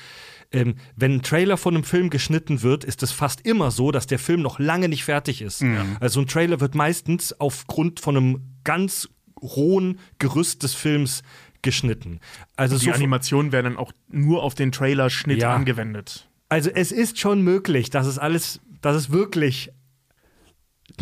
Ähm, 0.50 0.76
wenn 0.96 1.16
ein 1.16 1.22
Trailer 1.22 1.56
von 1.58 1.74
einem 1.74 1.84
Film 1.84 2.08
geschnitten 2.10 2.62
wird, 2.62 2.82
ist 2.84 3.02
es 3.02 3.12
fast 3.12 3.42
immer 3.46 3.70
so, 3.70 3.90
dass 3.92 4.06
der 4.06 4.18
Film 4.18 4.40
noch 4.40 4.58
lange 4.58 4.88
nicht 4.88 5.04
fertig 5.04 5.42
ist. 5.42 5.62
Also 6.00 6.20
ein 6.20 6.26
Trailer 6.26 6.60
wird 6.60 6.74
meistens 6.74 7.38
aufgrund 7.38 8.00
von 8.00 8.16
einem 8.16 8.42
ganz 8.64 9.08
rohen 9.42 9.98
Gerüst 10.18 10.62
des 10.62 10.74
Films 10.74 11.22
geschnitten. 11.62 12.20
Also 12.56 12.78
Die 12.78 12.86
so 12.86 12.92
Animationen 12.92 13.52
werden 13.52 13.74
dann 13.74 13.76
auch 13.76 13.92
nur 14.08 14.42
auf 14.42 14.54
den 14.54 14.72
Trailerschnitt 14.72 15.40
Ja. 15.42 15.54
angewendet. 15.54 16.28
also 16.48 16.70
es 16.70 16.92
ist 16.92 17.18
schon 17.18 17.42
möglich, 17.42 17.90
dass 17.90 18.06
es 18.06 18.18
alles, 18.18 18.60
dass 18.80 18.96
es 18.96 19.10
wirklich 19.10 19.70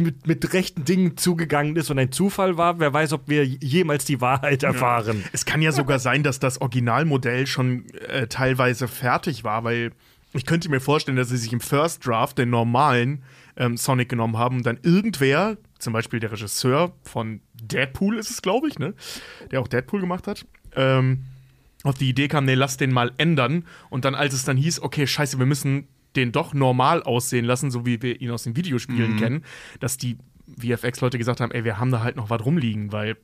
mit, 0.01 0.27
mit 0.27 0.53
rechten 0.53 0.85
Dingen 0.85 1.17
zugegangen 1.17 1.77
ist 1.77 1.91
und 1.91 1.99
ein 1.99 2.13
Zufall 2.13 2.57
war. 2.57 2.79
Wer 2.79 2.93
weiß, 2.93 3.13
ob 3.13 3.29
wir 3.29 3.45
jemals 3.45 4.05
die 4.05 4.21
Wahrheit 4.21 4.63
erfahren. 4.63 5.25
Es 5.33 5.45
kann 5.45 5.63
ja 5.63 5.73
sogar 5.73 5.99
sein, 5.99 6.23
dass 6.23 6.39
das 6.39 6.61
Originalmodell 6.61 7.47
schon 7.47 7.89
äh, 8.09 8.27
teilweise 8.27 8.89
fertig 8.89 9.45
war, 9.45 9.65
weil 9.65 9.93
ich 10.33 10.45
könnte 10.45 10.69
mir 10.69 10.81
vorstellen, 10.81 11.17
dass 11.17 11.29
sie 11.29 11.37
sich 11.37 11.53
im 11.53 11.61
First 11.61 12.07
Draft 12.07 12.39
den 12.39 12.51
normalen 12.51 13.23
ähm, 13.57 13.77
Sonic 13.77 14.09
genommen 14.09 14.37
haben 14.37 14.59
und 14.59 14.67
dann 14.67 14.79
irgendwer, 14.83 15.57
zum 15.79 15.93
Beispiel 15.93 16.21
der 16.21 16.33
Regisseur 16.33 16.93
von 17.03 17.41
Deadpool 17.55 18.19
ist 18.19 18.31
es, 18.31 18.43
glaube 18.43 18.69
ich, 18.69 18.79
ne? 18.79 18.95
Der 19.51 19.61
auch 19.61 19.69
Deadpool 19.69 20.01
gemacht 20.01 20.27
hat, 20.27 20.47
ähm, 20.75 21.25
auf 21.85 21.97
die 21.97 22.09
Idee 22.09 22.29
kam, 22.29 22.45
nee, 22.45 22.55
lass 22.55 22.77
den 22.77 22.93
mal 22.93 23.13
ändern. 23.17 23.65
Und 23.91 24.05
dann, 24.05 24.15
als 24.15 24.35
es 24.35 24.45
dann 24.45 24.57
hieß, 24.57 24.83
okay, 24.83 25.07
scheiße, 25.07 25.39
wir 25.39 25.47
müssen 25.47 25.87
den 26.17 26.33
doch 26.33 26.55
normal 26.55 27.03
aussehen 27.03 27.45
lassen, 27.45 27.71
so 27.71 27.87
wie 27.87 28.03
wir 28.03 28.21
ihn 28.21 28.31
aus 28.31 28.45
den 28.45 28.57
Videospielen 28.57 29.17
kennen, 29.19 29.45
dass 29.81 29.97
die 29.97 30.17
VFX-Leute 30.59 31.19
gesagt 31.19 31.41
haben, 31.41 31.53
ey, 31.53 31.65
wir 31.65 31.79
haben 31.79 31.91
da 31.91 32.03
halt 32.03 32.17
noch 32.17 32.31
was 32.31 32.45
rumliegen, 32.45 32.93
weil 32.93 33.17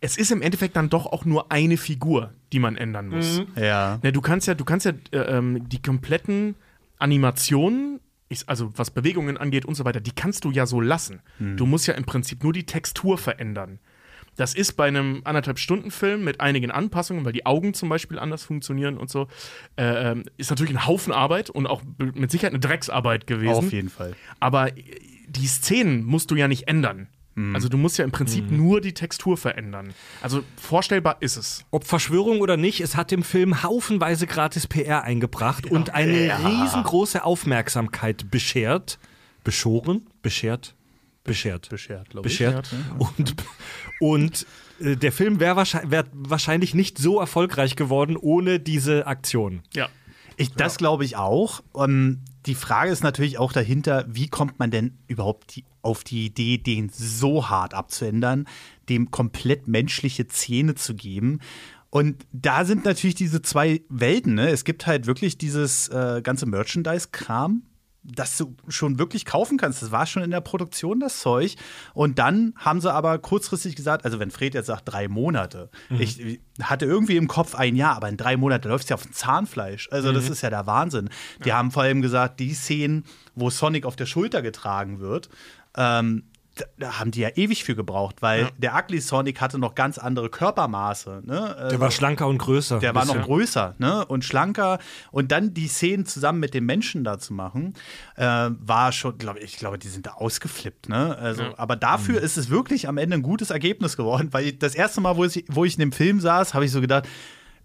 es 0.00 0.18
ist 0.18 0.30
im 0.30 0.42
Endeffekt 0.42 0.76
dann 0.76 0.90
doch 0.90 1.06
auch 1.06 1.24
nur 1.24 1.50
eine 1.50 1.76
Figur, 1.76 2.32
die 2.52 2.58
man 2.58 2.76
ändern 2.76 3.08
muss. 3.08 3.42
Ja. 3.56 3.98
Ne, 4.02 4.12
du 4.12 4.20
kannst 4.20 4.46
ja, 4.46 4.54
du 4.54 4.64
kannst 4.64 4.86
ja 4.86 4.92
äh, 5.12 5.18
ähm, 5.18 5.68
die 5.68 5.80
kompletten 5.80 6.54
Animationen, 6.98 8.00
ich, 8.28 8.48
also 8.48 8.72
was 8.76 8.90
Bewegungen 8.90 9.36
angeht 9.36 9.64
und 9.64 9.74
so 9.74 9.84
weiter, 9.84 10.00
die 10.00 10.12
kannst 10.12 10.44
du 10.44 10.50
ja 10.50 10.66
so 10.66 10.80
lassen. 10.80 11.20
Du 11.56 11.66
musst 11.66 11.86
ja 11.86 11.94
im 11.94 12.04
Prinzip 12.04 12.42
nur 12.42 12.52
die 12.52 12.66
Textur 12.66 13.18
verändern. 13.18 13.78
Das 14.36 14.54
ist 14.54 14.74
bei 14.74 14.86
einem 14.86 15.22
anderthalb 15.24 15.58
Stunden 15.58 15.90
Film 15.90 16.24
mit 16.24 16.40
einigen 16.40 16.70
Anpassungen, 16.70 17.24
weil 17.24 17.32
die 17.32 17.46
Augen 17.46 17.74
zum 17.74 17.88
Beispiel 17.88 18.18
anders 18.18 18.44
funktionieren 18.44 18.98
und 18.98 19.10
so, 19.10 19.28
äh, 19.76 20.12
ähm, 20.12 20.24
ist 20.36 20.50
natürlich 20.50 20.74
ein 20.74 20.86
Haufen 20.86 21.12
Arbeit 21.12 21.50
und 21.50 21.66
auch 21.66 21.82
mit 21.98 22.30
Sicherheit 22.30 22.52
eine 22.52 22.60
Drecksarbeit 22.60 23.26
gewesen. 23.26 23.54
Auf 23.54 23.72
jeden 23.72 23.90
Fall. 23.90 24.14
Aber 24.40 24.70
die 25.28 25.46
Szenen 25.46 26.04
musst 26.04 26.30
du 26.30 26.36
ja 26.36 26.48
nicht 26.48 26.68
ändern. 26.68 27.08
Also 27.52 27.68
du 27.68 27.76
musst 27.76 27.98
ja 27.98 28.04
im 28.04 28.12
Prinzip 28.12 28.50
nur 28.50 28.80
die 28.80 28.94
Textur 28.94 29.36
verändern. 29.36 29.92
Also 30.22 30.42
vorstellbar 30.56 31.18
ist 31.20 31.36
es. 31.36 31.66
Ob 31.70 31.84
Verschwörung 31.84 32.40
oder 32.40 32.56
nicht, 32.56 32.80
es 32.80 32.96
hat 32.96 33.10
dem 33.10 33.22
Film 33.22 33.62
haufenweise 33.62 34.26
gratis 34.26 34.66
PR 34.66 35.02
eingebracht 35.02 35.70
und 35.70 35.92
eine 35.92 36.16
riesengroße 36.16 37.22
Aufmerksamkeit 37.22 38.30
beschert. 38.30 38.98
Beschoren? 39.44 40.06
Beschert? 40.22 40.74
Beschert. 41.26 41.68
Beschert, 41.68 42.10
glaube 42.10 42.28
ich. 42.28 42.38
Beschert. 42.38 42.70
Und, 42.98 43.34
und 44.00 44.46
äh, 44.80 44.96
der 44.96 45.12
Film 45.12 45.40
wäre 45.40 45.56
wahrscheinlich, 45.56 45.90
wär 45.90 46.04
wahrscheinlich 46.12 46.74
nicht 46.74 46.98
so 46.98 47.20
erfolgreich 47.20 47.76
geworden 47.76 48.16
ohne 48.16 48.60
diese 48.60 49.06
Aktion. 49.06 49.62
Ja. 49.74 49.88
Ich, 50.36 50.52
das 50.52 50.76
glaube 50.76 51.04
ich 51.04 51.16
auch. 51.16 51.62
Ähm, 51.76 52.20
die 52.44 52.54
Frage 52.54 52.90
ist 52.90 53.02
natürlich 53.02 53.38
auch 53.38 53.52
dahinter, 53.52 54.04
wie 54.08 54.28
kommt 54.28 54.58
man 54.58 54.70
denn 54.70 54.98
überhaupt 55.08 55.56
die, 55.56 55.64
auf 55.82 56.04
die 56.04 56.26
Idee, 56.26 56.58
den 56.58 56.90
so 56.90 57.48
hart 57.48 57.74
abzuändern, 57.74 58.46
dem 58.88 59.10
komplett 59.10 59.66
menschliche 59.66 60.26
Zähne 60.26 60.74
zu 60.74 60.94
geben. 60.94 61.40
Und 61.90 62.26
da 62.32 62.64
sind 62.64 62.84
natürlich 62.84 63.14
diese 63.14 63.40
zwei 63.40 63.80
Welten. 63.88 64.34
Ne? 64.34 64.50
Es 64.50 64.64
gibt 64.64 64.86
halt 64.86 65.06
wirklich 65.06 65.38
dieses 65.38 65.88
äh, 65.88 66.20
ganze 66.22 66.44
Merchandise-Kram, 66.46 67.62
das 68.14 68.36
du 68.36 68.54
schon 68.68 68.98
wirklich 68.98 69.24
kaufen 69.24 69.58
kannst. 69.58 69.82
Das 69.82 69.90
war 69.90 70.06
schon 70.06 70.22
in 70.22 70.30
der 70.30 70.40
Produktion 70.40 71.00
das 71.00 71.20
Zeug. 71.20 71.56
Und 71.94 72.18
dann 72.18 72.54
haben 72.56 72.80
sie 72.80 72.92
aber 72.92 73.18
kurzfristig 73.18 73.76
gesagt, 73.76 74.04
also 74.04 74.18
wenn 74.18 74.30
Fred 74.30 74.54
jetzt 74.54 74.66
sagt 74.66 74.82
drei 74.86 75.08
Monate, 75.08 75.70
ich 75.98 76.20
ich 76.20 76.40
hatte 76.62 76.86
irgendwie 76.86 77.16
im 77.16 77.28
Kopf 77.28 77.54
ein 77.54 77.76
Jahr, 77.76 77.96
aber 77.96 78.08
in 78.08 78.16
drei 78.16 78.36
Monaten 78.36 78.68
läuft 78.68 78.84
es 78.84 78.90
ja 78.90 78.96
auf 78.96 79.02
dem 79.02 79.12
Zahnfleisch. 79.12 79.88
Also 79.90 80.12
das 80.12 80.30
ist 80.30 80.42
ja 80.42 80.50
der 80.50 80.66
Wahnsinn. 80.66 81.10
Die 81.44 81.52
haben 81.52 81.70
vor 81.70 81.82
allem 81.82 82.02
gesagt, 82.02 82.40
die 82.40 82.54
Szenen, 82.54 83.04
wo 83.34 83.50
Sonic 83.50 83.84
auf 83.84 83.96
der 83.96 84.06
Schulter 84.06 84.42
getragen 84.42 85.00
wird, 85.00 85.28
ähm, 85.76 86.24
da, 86.78 86.98
haben 86.98 87.10
die 87.10 87.20
ja 87.20 87.28
ewig 87.34 87.64
für 87.64 87.76
gebraucht, 87.76 88.22
weil 88.22 88.50
der 88.58 88.74
Ugly 88.74 89.00
Sonic 89.00 89.40
hatte 89.40 89.58
noch 89.58 89.74
ganz 89.74 89.98
andere 89.98 90.30
Körpermaße. 90.30 91.22
Ne? 91.24 91.68
Der 91.70 91.80
war 91.80 91.90
schlanker 91.90 92.26
und 92.26 92.38
größer. 92.38 92.78
Der 92.78 92.94
war 92.94 93.04
noch 93.04 93.22
größer 93.22 93.74
ne? 93.78 94.04
und 94.06 94.24
schlanker. 94.24 94.78
Und 95.10 95.32
dann 95.32 95.54
die 95.54 95.68
Szenen 95.68 96.06
zusammen 96.06 96.40
mit 96.40 96.54
den 96.54 96.64
Menschen 96.64 97.04
da 97.04 97.18
zu 97.18 97.34
machen, 97.34 97.74
äh, 98.16 98.24
war 98.24 98.92
schon, 98.92 99.18
glaube 99.18 99.40
ich, 99.40 99.56
glaube, 99.56 99.78
die 99.78 99.88
sind 99.88 100.06
da 100.06 100.12
ausgeflippt. 100.12 100.88
Ne? 100.88 101.16
Also, 101.18 101.42
Aber 101.56 101.76
dafür 101.76 102.20
ist 102.20 102.36
es 102.36 102.50
wirklich 102.50 102.88
am 102.88 102.98
Ende 102.98 103.16
ein 103.16 103.22
gutes 103.22 103.50
Ergebnis 103.50 103.96
geworden, 103.96 104.28
weil 104.32 104.52
das 104.52 104.74
erste 104.74 105.00
Mal, 105.00 105.16
wo 105.16 105.24
ich, 105.24 105.44
wo 105.48 105.64
ich 105.64 105.74
in 105.74 105.80
dem 105.80 105.92
Film 105.92 106.20
saß, 106.20 106.54
habe 106.54 106.64
ich 106.64 106.70
so 106.70 106.80
gedacht, 106.80 107.06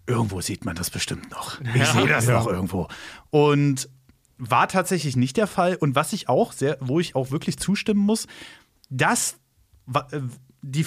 irgendwo 0.06 0.40
sieht 0.40 0.64
man 0.64 0.74
das 0.74 0.90
bestimmt 0.90 1.30
noch. 1.30 1.60
Ich 1.74 1.86
sehe 1.86 2.08
das 2.08 2.26
noch 2.26 2.46
irgendwo. 2.46 2.88
Und 3.30 3.88
war 4.44 4.66
tatsächlich 4.66 5.14
nicht 5.14 5.36
der 5.36 5.46
Fall. 5.46 5.76
Und 5.76 5.94
was 5.94 6.12
ich 6.12 6.28
auch 6.28 6.52
sehr, 6.52 6.76
wo 6.80 6.98
ich 6.98 7.14
auch 7.14 7.30
wirklich 7.30 7.58
zustimmen 7.58 8.00
muss, 8.00 8.26
dass 8.92 9.36
wa- 9.86 10.06
äh, 10.12 10.20
die 10.62 10.86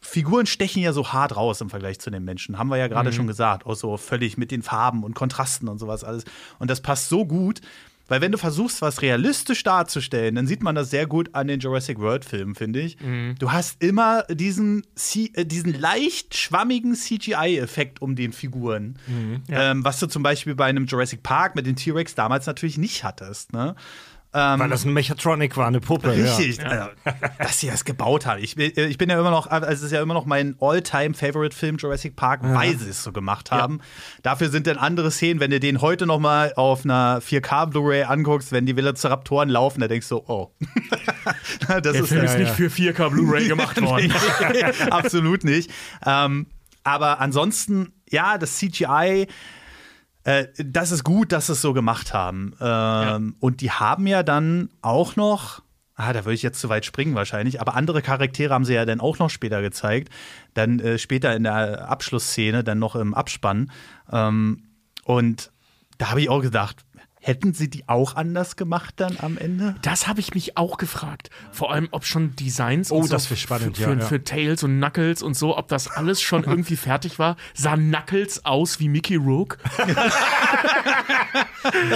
Figuren 0.00 0.46
stechen 0.46 0.82
ja 0.82 0.92
so 0.92 1.12
hart 1.12 1.34
raus 1.36 1.60
im 1.60 1.70
Vergleich 1.70 1.98
zu 1.98 2.10
den 2.10 2.24
Menschen. 2.24 2.58
Haben 2.58 2.68
wir 2.68 2.76
ja 2.76 2.88
gerade 2.88 3.10
schon 3.12 3.26
gesagt. 3.26 3.64
Auch 3.66 3.74
so 3.74 3.96
völlig 3.96 4.36
mit 4.36 4.50
den 4.50 4.62
Farben 4.62 5.02
und 5.02 5.14
Kontrasten 5.14 5.68
und 5.68 5.78
sowas 5.78 6.04
alles. 6.04 6.24
Und 6.58 6.70
das 6.70 6.80
passt 6.82 7.08
so 7.08 7.24
gut. 7.24 7.60
Weil 8.06 8.20
wenn 8.20 8.32
du 8.32 8.36
versuchst, 8.36 8.82
was 8.82 9.00
realistisch 9.00 9.62
darzustellen, 9.62 10.34
dann 10.34 10.46
sieht 10.46 10.62
man 10.62 10.74
das 10.74 10.90
sehr 10.90 11.06
gut 11.06 11.30
an 11.34 11.46
den 11.48 11.58
Jurassic 11.58 11.98
World-Filmen, 11.98 12.54
finde 12.54 12.80
ich. 12.80 12.98
Du 13.38 13.50
hast 13.50 13.82
immer 13.82 14.24
diesen, 14.24 14.82
äh, 15.32 15.46
diesen 15.46 15.72
leicht 15.80 16.36
schwammigen 16.36 16.94
CGI-Effekt 16.94 18.02
um 18.02 18.14
den 18.14 18.34
Figuren. 18.34 18.98
Ähm, 19.48 19.84
was 19.86 20.00
du 20.00 20.06
zum 20.06 20.22
Beispiel 20.22 20.54
bei 20.54 20.66
einem 20.66 20.84
Jurassic 20.84 21.22
Park 21.22 21.54
mit 21.54 21.64
den 21.66 21.76
T-Rex 21.76 22.14
damals 22.14 22.44
natürlich 22.44 22.76
nicht 22.76 23.04
hattest. 23.04 23.54
Ne? 23.54 23.74
Weil 24.34 24.68
das 24.68 24.84
ein 24.84 24.92
Mechatronic 24.92 25.56
war, 25.56 25.68
eine 25.68 25.80
Puppe. 25.80 26.10
Richtig, 26.10 26.64
also, 26.66 26.88
dass 27.38 27.60
sie 27.60 27.68
das 27.68 27.84
gebaut 27.84 28.26
hat. 28.26 28.40
Ich, 28.40 28.56
bin- 28.56 28.76
äh, 28.76 28.86
ich 28.86 28.98
bin 28.98 29.08
ja 29.08 29.18
immer 29.20 29.30
noch, 29.30 29.46
also 29.46 29.66
es 29.68 29.80
ist 29.82 29.92
ja 29.92 30.02
immer 30.02 30.14
noch 30.14 30.26
mein 30.26 30.56
All-Time-Favorite-Film 30.60 31.76
Jurassic 31.76 32.16
Park, 32.16 32.40
weil 32.42 32.76
sie 32.76 32.90
es 32.90 33.04
so 33.04 33.12
gemacht 33.12 33.52
haben. 33.52 33.80
Dafür 34.22 34.48
sind 34.50 34.66
dann 34.66 34.76
andere 34.76 35.12
Szenen, 35.12 35.38
wenn 35.38 35.52
du 35.52 35.60
den 35.60 35.80
heute 35.80 36.06
noch 36.06 36.18
mal 36.18 36.52
auf 36.56 36.84
einer 36.84 37.20
4K 37.20 37.66
Blu-ray 37.66 38.02
anguckst, 38.04 38.50
wenn 38.50 38.66
die 38.66 38.74
Velociraptoren 38.76 39.48
laufen, 39.48 39.80
da 39.80 39.86
denkst 39.88 40.08
du, 40.08 40.16
oh. 40.26 40.50
das 41.68 41.82
Der 41.82 41.94
ist 41.94 42.08
Film 42.08 42.24
ja, 42.24 42.30
ist 42.32 42.38
nicht 42.38 42.50
für 42.50 42.66
4K 42.66 43.10
Blu-ray 43.10 43.46
gemacht 43.48 43.80
worden. 43.80 44.12
Absolut 44.90 45.44
nicht. 45.44 45.70
Ähm, 46.04 46.46
aber 46.82 47.20
ansonsten, 47.20 47.92
ja, 48.10 48.36
das 48.36 48.56
CGI, 48.58 49.28
äh, 50.24 50.46
das 50.56 50.90
ist 50.90 51.04
gut, 51.04 51.32
dass 51.32 51.46
sie 51.46 51.52
es 51.52 51.62
so 51.62 51.72
gemacht 51.72 52.12
haben. 52.12 52.54
Ähm, 52.60 53.36
Und 53.40 53.60
die 53.60 53.70
haben 53.70 54.06
ja 54.06 54.22
dann 54.22 54.70
auch 54.82 55.16
noch, 55.16 55.62
ah, 55.94 56.12
da 56.12 56.24
würde 56.24 56.34
ich 56.34 56.42
jetzt 56.42 56.60
zu 56.60 56.68
weit 56.68 56.84
springen 56.84 57.14
wahrscheinlich, 57.14 57.60
aber 57.60 57.74
andere 57.74 58.02
Charaktere 58.02 58.52
haben 58.52 58.64
sie 58.64 58.74
ja 58.74 58.84
dann 58.84 59.00
auch 59.00 59.18
noch 59.18 59.30
später 59.30 59.62
gezeigt. 59.62 60.08
Dann 60.54 60.80
äh, 60.80 60.98
später 60.98 61.34
in 61.36 61.44
der 61.44 61.88
Abschlussszene, 61.88 62.64
dann 62.64 62.78
noch 62.78 62.96
im 62.96 63.14
Abspann. 63.14 63.70
Ähm, 64.10 64.64
und 65.04 65.50
da 65.98 66.10
habe 66.10 66.20
ich 66.20 66.28
auch 66.28 66.40
gedacht, 66.40 66.84
hätten 67.24 67.54
sie 67.54 67.70
die 67.70 67.88
auch 67.88 68.16
anders 68.16 68.56
gemacht 68.56 68.94
dann 68.98 69.16
am 69.18 69.38
Ende? 69.38 69.76
Das 69.80 70.06
habe 70.06 70.20
ich 70.20 70.34
mich 70.34 70.58
auch 70.58 70.76
gefragt. 70.76 71.30
Vor 71.52 71.72
allem, 71.72 71.88
ob 71.90 72.04
schon 72.04 72.36
Designs 72.36 72.92
Oh, 72.92 73.02
so 73.02 73.08
das 73.08 73.30
wär 73.30 73.38
spannend, 73.38 73.78
für, 73.78 73.82
ja, 73.82 73.88
für, 73.88 73.98
ja. 73.98 74.04
für 74.04 74.24
Tails 74.24 74.62
und 74.62 74.76
Knuckles 74.76 75.22
und 75.22 75.34
so, 75.34 75.56
ob 75.56 75.68
das 75.68 75.88
alles 75.88 76.20
schon 76.20 76.44
irgendwie 76.44 76.76
fertig 76.76 77.18
war. 77.18 77.36
Sah 77.54 77.76
Knuckles 77.76 78.44
aus 78.44 78.78
wie 78.78 78.90
Mickey 78.90 79.16
Rook? 79.16 79.56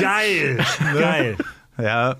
Geil. 0.00 0.64
Geil. 0.94 1.36
Ja. 1.76 2.16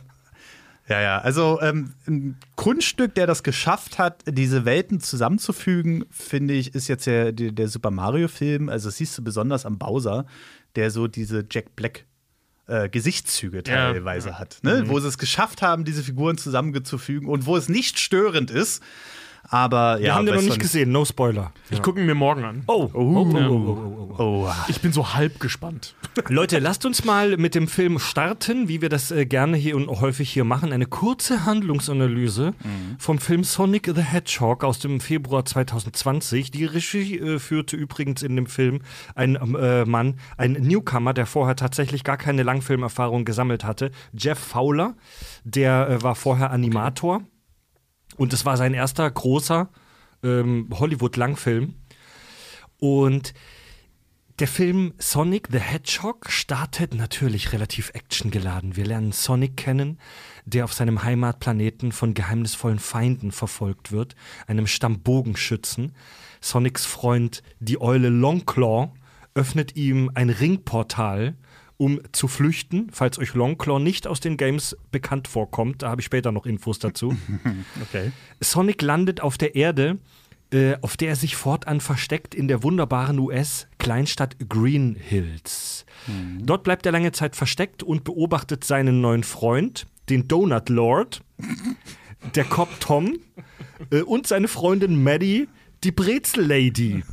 Ja, 0.89 1.01
ja. 1.01 1.19
Also 1.19 1.61
ähm, 1.63 1.95
ein 2.07 2.37
Kunststück, 2.57 3.15
der 3.15 3.27
das 3.27 3.43
geschafft 3.43 3.99
hat, 3.99 4.23
diese 4.27 4.65
Welten 4.65 5.01
zusammenzufügen, 5.01 6.05
finde 6.11 6.55
ich, 6.55 6.75
ist 6.75 6.89
jetzt 6.89 7.07
der, 7.07 7.33
der, 7.33 7.53
der 7.53 7.69
Super 7.69 7.91
Mario-Film. 7.91 8.69
Also 8.69 8.89
das 8.89 8.97
siehst 8.97 9.17
du 9.17 9.25
besonders 9.25 9.67
am 9.67 9.79
Bowser, 9.79 10.27
der 10.77 10.91
so 10.91 11.09
diese 11.09 11.45
Jack 11.51 11.77
Black. 11.77 12.05
Äh, 12.69 12.91
Gesichtszüge 12.91 13.59
Ja. 13.67 13.93
teilweise 13.93 14.39
hat, 14.39 14.59
ne? 14.63 14.85
wo 14.89 15.01
sie 15.01 15.09
es 15.09 15.17
geschafft 15.17 15.63
haben, 15.63 15.85
diese 15.85 16.03
Figuren 16.03 16.37
zusammenzufügen 16.37 17.27
und 17.27 17.47
wo 17.47 17.57
es 17.57 17.71
nicht 17.71 17.99
störend 17.99 18.51
ist. 18.51 18.83
Aber 19.51 19.99
Wir 19.99 20.09
ja, 20.09 20.15
haben 20.15 20.27
den 20.27 20.35
noch 20.35 20.43
nicht 20.43 20.61
gesehen, 20.61 20.93
no 20.93 21.05
Spoiler. 21.05 21.53
Ich 21.71 21.81
gucke 21.81 22.01
ihn 22.01 22.07
mir 22.07 22.15
morgen 22.15 22.45
an. 22.45 22.63
Oh, 22.67 22.91
oh, 22.93 22.99
oh, 22.99 23.27
oh, 23.33 23.37
oh, 23.37 23.95
oh. 23.95 24.09
Oh, 24.21 24.51
Ich 24.67 24.81
bin 24.81 24.93
so 24.93 25.15
halb 25.15 25.39
gespannt. 25.39 25.95
Leute, 26.29 26.59
lasst 26.59 26.85
uns 26.85 27.05
mal 27.05 27.37
mit 27.37 27.55
dem 27.55 27.69
Film 27.69 28.01
starten, 28.01 28.69
wie 28.69 28.83
wir 28.83 28.89
das 28.89 29.13
äh, 29.13 29.27
gerne 29.27 29.57
hier 29.57 29.77
und 29.77 29.89
häufig 29.89 30.29
hier 30.29 30.45
machen. 30.45 30.73
Eine 30.73 30.87
kurze 30.87 31.47
Handlungsanalyse 31.47 32.55
vom 32.99 33.19
Film 33.19 33.45
Sonic 33.45 33.93
the 33.95 34.03
Hedgehog 34.03 34.65
aus 34.65 34.81
dem 34.81 35.01
Februar 35.01 35.45
2020. 35.45 36.51
Die 36.51 36.65
Regie 36.65 37.17
äh, 37.19 37.39
führte 37.39 37.77
übrigens 37.77 38.23
in 38.23 38.35
dem 38.35 38.47
Film 38.47 38.81
ein 39.15 39.37
äh, 39.37 39.85
Mann, 39.85 40.17
ein 40.37 40.53
Newcomer, 40.53 41.15
der 41.15 41.27
vorher 41.27 41.55
tatsächlich 41.55 42.03
gar 42.03 42.17
keine 42.17 42.43
Langfilmerfahrung 42.43 43.25
gesammelt 43.25 43.65
hatte. 43.65 43.93
Jeff 44.13 44.39
Fowler, 44.39 44.95
der 45.45 45.89
äh, 45.89 46.03
war 46.03 46.17
vorher 46.17 46.51
Animator. 46.51 47.23
Und 48.19 48.33
es 48.35 48.45
war 48.45 48.59
sein 48.59 48.75
erster 48.75 49.11
großer 49.11 49.71
ähm, 50.23 50.69
Hollywood-Langfilm. 50.73 51.75
Und 52.79 53.33
der 54.39 54.49
Film 54.49 54.95
Sonic 54.99 55.49
the 55.51 55.59
Hedgehog 55.59 56.31
startet 56.31 56.95
natürlich 56.95 57.53
relativ 57.53 57.91
actiongeladen. 57.95 58.77
Wir 58.77 58.85
lernen 58.85 59.11
Sonic 59.11 59.57
kennen, 59.57 59.99
der 60.45 60.65
auf 60.65 60.73
seinem 60.73 61.03
Heimatplaneten 61.03 61.91
von 61.91 62.15
geheimnisvollen 62.15 62.79
Feinden 62.79 63.33
verfolgt 63.33 63.91
wird, 63.91 64.15
einem 64.47 64.69
Stamm 64.69 65.01
Bogenschützen. 65.01 65.93
Sonics 66.41 66.87
Freund, 66.87 67.43
die 67.59 67.81
Eule 67.81 68.11
Longclaw, 68.11 68.93
öffnet 69.35 69.75
ihm 69.75 70.11
ein 70.15 70.31
Ringportal, 70.31 71.37
um 71.79 72.01
zu 72.13 72.29
flüchten, 72.29 72.89
falls 72.93 73.19
euch 73.19 73.35
Longclaw 73.35 73.79
nicht 73.79 74.07
aus 74.07 74.21
den 74.21 74.37
Games 74.37 74.77
bekannt 74.91 75.29
vorkommt. 75.29 75.83
Da 75.83 75.91
habe 75.91 76.01
ich 76.01 76.05
später 76.05 76.33
noch 76.33 76.45
Infos 76.45 76.79
dazu. 76.79 77.17
okay. 77.83 78.13
Sonic 78.41 78.83
landet 78.83 79.23
auf 79.23 79.39
der 79.39 79.55
Erde, 79.55 79.99
äh, 80.53 80.77
auf 80.83 80.97
der 80.97 81.11
er 81.11 81.17
sich 81.17 81.37
fortan 81.37 81.81
versteckt 81.81 82.35
in 82.35 82.49
der 82.49 82.63
wunderbaren 82.63 83.19
US-Kleinstadt 83.19 84.37
Green 84.49 84.97
Hills. 84.97 85.87
Dort 86.41 86.65
bleibt 86.65 86.87
er 86.87 86.93
lange 86.93 87.13
Zeit 87.13 87.37
versteckt 87.37 87.83
und 87.83 88.05
beobachtet 88.05 88.65
seinen 88.65 89.01
neuen 89.01 89.25
Freund, 89.25 89.87
den 90.09 90.27
Donut 90.27 90.69
Lord, 90.69 91.23
der 92.35 92.45
Cop 92.45 92.81
Tom 92.81 93.19
äh, 93.91 94.03
und 94.03 94.27
seine 94.27 94.49
Freundin 94.49 95.03
Maddie, 95.03 95.49
Die 95.85 95.93
Brezel-Lady. 95.93 97.05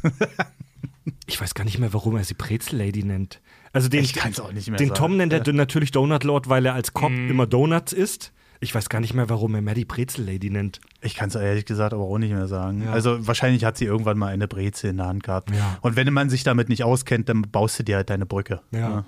ich 1.27 1.39
weiß 1.39 1.53
gar 1.53 1.65
nicht 1.65 1.77
mehr, 1.77 1.93
warum 1.93 2.15
er 2.15 2.23
sie 2.23 2.33
Brezel-Lady 2.33 3.03
nennt. 3.03 3.41
Also 3.75 3.89
den, 3.89 4.03
Ich 4.03 4.13
kann's 4.13 4.39
auch 4.39 4.51
nicht 4.51 4.69
mehr 4.69 4.77
Den 4.77 4.89
sagen. 4.89 4.97
Tom 4.97 5.17
nennt 5.17 5.33
er 5.33 5.53
natürlich 5.53 5.91
Donut 5.91 6.23
Lord, 6.23 6.49
weil 6.49 6.65
er 6.65 6.73
als 6.73 6.93
Cop 6.93 7.11
immer 7.11 7.45
Donuts 7.45 7.93
isst. 7.93 8.31
Ich 8.61 8.73
weiß 8.73 8.89
gar 8.89 9.01
nicht 9.01 9.13
mehr, 9.13 9.29
warum 9.29 9.53
er 9.53 9.61
Maddie 9.61 9.85
Brezel-Lady 9.85 10.49
nennt. 10.49 10.79
Ich 11.01 11.15
kann 11.15 11.27
es 11.27 11.35
ehrlich 11.35 11.65
gesagt 11.65 11.93
aber 11.93 12.03
auch 12.03 12.17
nicht 12.17 12.33
mehr 12.33 12.47
sagen. 12.47 12.87
Also 12.87 13.27
wahrscheinlich 13.27 13.65
hat 13.65 13.77
sie 13.77 13.85
irgendwann 13.85 14.17
mal 14.17 14.33
eine 14.33 14.47
Brezel 14.47 14.91
in 14.91 14.97
der 14.97 15.07
Hand 15.07 15.23
gehabt. 15.23 15.51
Ja. 15.51 15.77
Und 15.81 15.95
wenn 15.97 16.11
man 16.13 16.29
sich 16.29 16.43
damit 16.43 16.69
nicht 16.69 16.83
auskennt, 16.83 17.27
dann 17.29 17.41
baust 17.43 17.77
du 17.77 17.83
dir 17.83 17.97
halt 17.97 18.09
deine 18.09 18.25
Brücke. 18.25 18.61
Ja. 18.71 19.05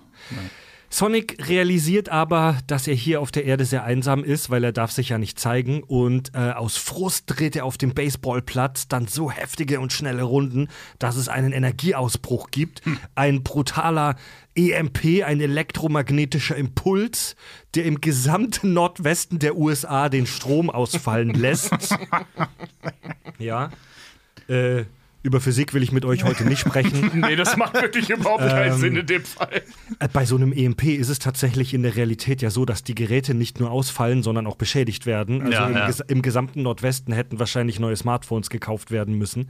Sonic 0.89 1.47
realisiert 1.49 2.09
aber, 2.09 2.57
dass 2.67 2.87
er 2.87 2.95
hier 2.95 3.21
auf 3.21 3.31
der 3.31 3.45
Erde 3.45 3.65
sehr 3.65 3.83
einsam 3.83 4.23
ist, 4.23 4.49
weil 4.49 4.63
er 4.63 4.71
darf 4.71 4.91
sich 4.91 5.09
ja 5.09 5.17
nicht 5.17 5.37
zeigen 5.37 5.83
und 5.83 6.33
äh, 6.33 6.51
aus 6.51 6.77
Frust 6.77 7.25
dreht 7.27 7.55
er 7.55 7.65
auf 7.65 7.77
dem 7.77 7.93
Baseballplatz 7.93 8.87
dann 8.87 9.07
so 9.07 9.29
heftige 9.29 9.79
und 9.81 9.91
schnelle 9.91 10.23
Runden, 10.23 10.69
dass 10.97 11.17
es 11.17 11.27
einen 11.27 11.51
Energieausbruch 11.51 12.51
gibt. 12.51 12.81
Ein 13.15 13.43
brutaler 13.43 14.15
EMP, 14.55 15.23
ein 15.25 15.41
elektromagnetischer 15.41 16.55
Impuls, 16.55 17.35
der 17.75 17.85
im 17.85 17.99
gesamten 17.99 18.73
Nordwesten 18.73 19.39
der 19.39 19.57
USA 19.57 20.09
den 20.09 20.25
Strom 20.25 20.69
ausfallen 20.69 21.33
lässt. 21.33 21.95
ja. 23.37 23.69
Äh, 24.47 24.85
über 25.27 25.41
Physik 25.41 25.73
will 25.73 25.83
ich 25.83 25.91
mit 25.91 26.05
euch 26.05 26.23
heute 26.23 26.45
nicht 26.45 26.59
sprechen. 26.61 27.11
Nee, 27.27 27.35
das 27.35 27.57
macht 27.57 27.73
wirklich 27.75 28.09
überhaupt 28.09 28.47
keinen 28.47 28.77
Sinn 28.77 28.95
in 28.95 29.05
dem 29.05 29.23
Fall. 29.23 29.61
Äh, 29.99 30.07
Bei 30.13 30.25
so 30.25 30.35
einem 30.37 30.53
EMP 30.53 30.85
ist 30.85 31.09
es 31.09 31.19
tatsächlich 31.19 31.73
in 31.73 31.83
der 31.83 31.95
Realität 31.97 32.41
ja 32.41 32.49
so, 32.49 32.63
dass 32.65 32.83
die 32.83 32.95
Geräte 32.95 33.33
nicht 33.33 33.59
nur 33.59 33.69
ausfallen, 33.69 34.23
sondern 34.23 34.47
auch 34.47 34.55
beschädigt 34.55 35.05
werden. 35.05 35.41
Also 35.41 35.51
Ja, 35.53 35.67
im, 35.67 35.75
ja. 35.75 35.85
ges 35.87 35.99
im 36.07 36.21
gesamten 36.21 36.61
Nordwesten 36.63 37.13
hätten 37.13 37.39
wahrscheinlich 37.39 37.79
neue 37.79 37.95
Smartphones 37.97 38.49
gekauft 38.49 38.89
werden 38.89 39.15
müssen. 39.17 39.49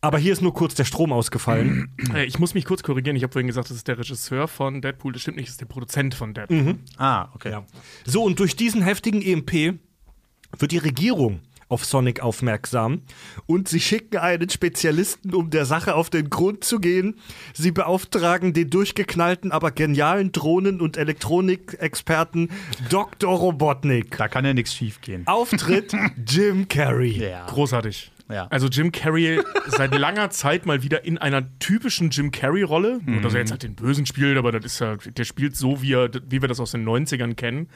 Aber 0.00 0.18
hier 0.18 0.32
ist 0.32 0.42
nur 0.42 0.54
kurz 0.54 0.74
der 0.74 0.84
Strom 0.84 1.12
ausgefallen. 1.12 1.88
Äh, 2.14 2.24
Ich 2.24 2.38
muss 2.38 2.54
mich 2.54 2.64
kurz 2.64 2.82
korrigieren. 2.82 3.16
Ich 3.16 3.22
habe 3.24 3.32
vorhin 3.32 3.46
gesagt, 3.48 3.70
das 3.70 3.76
ist 3.76 3.88
der 3.88 3.98
Regisseur 3.98 4.46
von 4.48 4.80
Deadpool. 4.80 5.12
Das 5.12 5.22
stimmt 5.22 5.36
nicht, 5.36 5.48
das 5.48 5.54
ist 5.54 5.60
der 5.60 5.66
Produzent 5.66 6.14
von 6.14 6.32
Deadpool. 6.34 6.76
Ah, 6.96 7.28
okay. 7.34 7.50
Ja. 7.50 7.64
So, 8.04 8.22
und 8.22 8.38
durch 8.38 8.54
diesen 8.56 8.82
heftigen 8.82 9.20
EMP 9.22 9.78
wird 10.58 10.70
die 10.72 10.78
Regierung 10.78 11.40
auf 11.72 11.84
Sonic 11.84 12.20
aufmerksam 12.20 13.02
und 13.46 13.66
sie 13.68 13.80
schicken 13.80 14.18
einen 14.18 14.50
Spezialisten, 14.50 15.34
um 15.34 15.50
der 15.50 15.64
Sache 15.64 15.94
auf 15.94 16.10
den 16.10 16.30
Grund 16.30 16.62
zu 16.64 16.78
gehen. 16.78 17.16
Sie 17.54 17.72
beauftragen 17.72 18.52
den 18.52 18.70
durchgeknallten, 18.70 19.50
aber 19.52 19.70
genialen 19.70 20.30
Drohnen- 20.32 20.80
und 20.80 20.96
Elektronikexperten 20.96 22.50
Dr. 22.90 23.34
Robotnik. 23.36 24.16
Da 24.16 24.28
kann 24.28 24.44
ja 24.44 24.54
nichts 24.54 24.74
schief 24.74 25.00
gehen. 25.00 25.26
Auftritt 25.26 25.94
Jim 26.28 26.68
Carrey. 26.68 27.18
Ja. 27.18 27.46
Großartig. 27.46 28.10
Ja. 28.30 28.46
Also 28.50 28.68
Jim 28.68 28.92
Carrey 28.92 29.40
seit 29.66 29.94
langer 29.94 30.30
Zeit 30.30 30.64
mal 30.64 30.82
wieder 30.82 31.04
in 31.04 31.18
einer 31.18 31.58
typischen 31.58 32.10
Jim 32.10 32.30
Carrey-Rolle. 32.30 33.00
Nur, 33.04 33.20
dass 33.20 33.34
er 33.34 33.40
jetzt 33.40 33.50
halt 33.50 33.62
den 33.62 33.74
Bösen 33.74 34.06
spielt, 34.06 34.38
aber 34.38 34.52
das 34.52 34.64
ist 34.64 34.78
ja, 34.80 34.96
der 34.96 35.24
spielt 35.24 35.56
so, 35.56 35.82
wie, 35.82 35.92
er, 35.94 36.10
wie 36.28 36.40
wir 36.40 36.48
das 36.48 36.60
aus 36.60 36.70
den 36.72 36.84
90ern 36.88 37.34
kennen. 37.34 37.68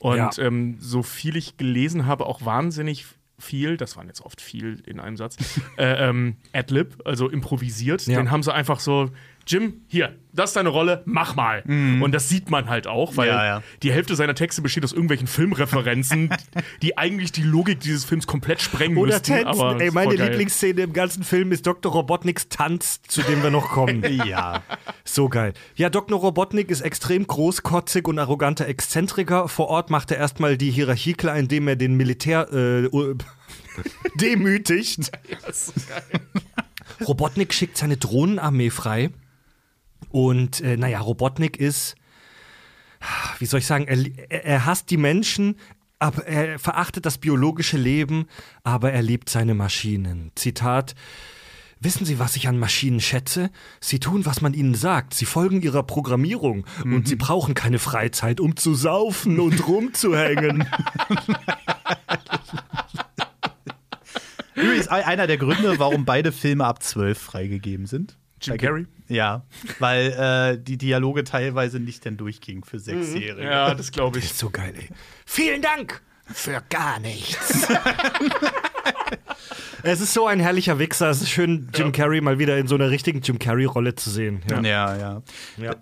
Und 0.00 0.16
Ja. 0.16 0.30
ähm, 0.38 0.76
so 0.80 1.02
viel 1.02 1.36
ich 1.36 1.56
gelesen 1.58 2.06
habe, 2.06 2.26
auch 2.26 2.44
wahnsinnig 2.44 3.04
viel, 3.42 3.76
das 3.76 3.96
waren 3.96 4.06
jetzt 4.06 4.20
oft 4.20 4.40
viel 4.40 4.82
in 4.86 5.00
einem 5.00 5.16
Satz, 5.16 5.36
äh, 5.76 6.08
ähm, 6.08 6.36
Adlib, 6.52 7.02
also 7.04 7.28
improvisiert. 7.28 8.06
Ja. 8.06 8.18
Den 8.18 8.30
haben 8.30 8.42
sie 8.42 8.52
einfach 8.52 8.80
so, 8.80 9.10
Jim, 9.46 9.82
hier, 9.88 10.16
das 10.32 10.50
ist 10.50 10.56
deine 10.56 10.68
Rolle, 10.70 11.02
mach 11.04 11.34
mal. 11.36 11.62
Und 11.66 12.12
das 12.12 12.28
sieht 12.28 12.48
man 12.50 12.68
halt 12.68 12.86
auch, 12.86 13.16
weil 13.16 13.28
Ja, 13.28 13.44
ja. 13.44 13.62
die 13.82 13.92
Hälfte 13.92 14.14
seiner 14.16 14.34
Texte 14.34 14.62
besteht 14.62 14.84
aus 14.84 14.92
irgendwelchen 14.92 15.26
Filmreferenzen, 15.26 16.30
die 16.82 16.96
eigentlich 16.96 17.32
die 17.32 17.42
Logik 17.42 17.80
dieses 17.80 18.04
Films 18.04 18.26
komplett 18.26 18.60
sprengen 18.62 18.96
Oder 18.96 19.12
müssten. 19.14 19.42
tanzen. 19.42 19.60
Aber 19.60 19.80
Ey, 19.80 19.90
meine 19.90 20.16
geil. 20.16 20.28
Lieblingsszene 20.30 20.82
im 20.82 20.92
ganzen 20.92 21.22
Film 21.24 21.52
ist 21.52 21.66
Dr. 21.66 21.92
Robotniks 21.92 22.48
Tanz, 22.48 23.02
zu 23.02 23.22
dem 23.22 23.42
wir 23.42 23.50
noch 23.50 23.68
kommen. 23.70 24.02
Ja. 24.26 24.62
So 25.04 25.28
geil. 25.28 25.52
Ja, 25.74 25.90
Dr. 25.90 26.18
Robotnik 26.18 26.70
ist 26.70 26.80
extrem 26.82 27.26
großkotzig 27.26 28.06
und 28.06 28.18
arroganter 28.18 28.66
Exzentriker. 28.68 29.48
Vor 29.48 29.68
Ort 29.68 29.90
macht 29.90 30.10
er 30.12 30.18
erstmal 30.18 30.56
die 30.56 30.70
Hierarchie 30.70 31.14
klar, 31.14 31.36
indem 31.36 31.66
er 31.68 31.76
den 31.76 31.96
Militär 31.96 32.50
äh, 32.52 32.88
demütigt. 34.14 35.10
Robotnik 37.06 37.52
schickt 37.52 37.76
seine 37.76 37.96
Drohnenarmee 37.96 38.70
frei. 38.70 39.10
Und 40.10 40.60
äh, 40.60 40.76
naja, 40.76 41.00
Robotnik 41.00 41.56
ist, 41.56 41.94
wie 43.38 43.46
soll 43.46 43.60
ich 43.60 43.66
sagen, 43.66 43.86
er, 43.88 44.44
er- 44.44 44.64
hasst 44.66 44.90
die 44.90 44.96
Menschen, 44.96 45.56
aber 45.98 46.26
er 46.26 46.58
verachtet 46.58 47.06
das 47.06 47.18
biologische 47.18 47.76
Leben, 47.76 48.26
aber 48.64 48.92
er 48.92 49.02
liebt 49.02 49.28
seine 49.28 49.54
Maschinen. 49.54 50.32
Zitat. 50.34 50.94
Wissen 51.84 52.04
Sie, 52.06 52.20
was 52.20 52.36
ich 52.36 52.46
an 52.46 52.60
Maschinen 52.60 53.00
schätze? 53.00 53.50
Sie 53.80 53.98
tun, 53.98 54.24
was 54.24 54.40
man 54.40 54.54
ihnen 54.54 54.74
sagt. 54.76 55.14
Sie 55.14 55.24
folgen 55.24 55.62
ihrer 55.62 55.82
Programmierung. 55.82 56.64
Und 56.84 57.08
sie 57.08 57.16
brauchen 57.16 57.54
keine 57.54 57.80
Freizeit, 57.80 58.38
um 58.38 58.54
zu 58.54 58.74
saufen 58.74 59.40
und 59.40 59.66
rumzuhängen. 59.66 60.64
Übrigens 64.54 64.88
ein- 64.88 65.04
einer 65.04 65.26
der 65.26 65.38
Gründe, 65.38 65.78
warum 65.78 66.04
beide 66.04 66.30
Filme 66.30 66.64
ab 66.66 66.82
12 66.82 67.18
freigegeben 67.18 67.86
sind. 67.86 68.16
Jim 68.42 68.58
Carrey? 68.58 68.86
Ja, 69.08 69.44
weil 69.78 70.12
äh, 70.12 70.62
die 70.62 70.78
Dialoge 70.78 71.24
teilweise 71.24 71.80
nicht 71.80 72.04
denn 72.04 72.16
durchgingen 72.16 72.64
für 72.64 72.78
Sechsjährige. 72.78 73.44
Ja, 73.44 73.74
das 73.74 73.92
glaube 73.92 74.18
ich. 74.18 74.26
ist 74.26 74.38
so 74.38 74.50
geil, 74.50 74.74
ey. 74.76 74.88
Vielen 75.26 75.62
Dank 75.62 76.02
für 76.26 76.62
gar 76.70 76.98
nichts. 77.00 77.68
es 79.82 80.00
ist 80.00 80.14
so 80.14 80.26
ein 80.26 80.40
herrlicher 80.40 80.78
Wichser. 80.78 81.10
Es 81.10 81.20
ist 81.20 81.30
schön, 81.30 81.68
Jim 81.74 81.92
Carrey 81.92 82.20
mal 82.20 82.38
wieder 82.38 82.56
in 82.58 82.68
so 82.68 82.74
einer 82.74 82.90
richtigen 82.90 83.20
Jim 83.20 83.38
Carrey-Rolle 83.38 83.94
zu 83.94 84.10
sehen. 84.10 84.42
Ja. 84.48 84.60
Ja, 84.60 84.96
ja. 84.96 85.22
Ja. 85.56 85.76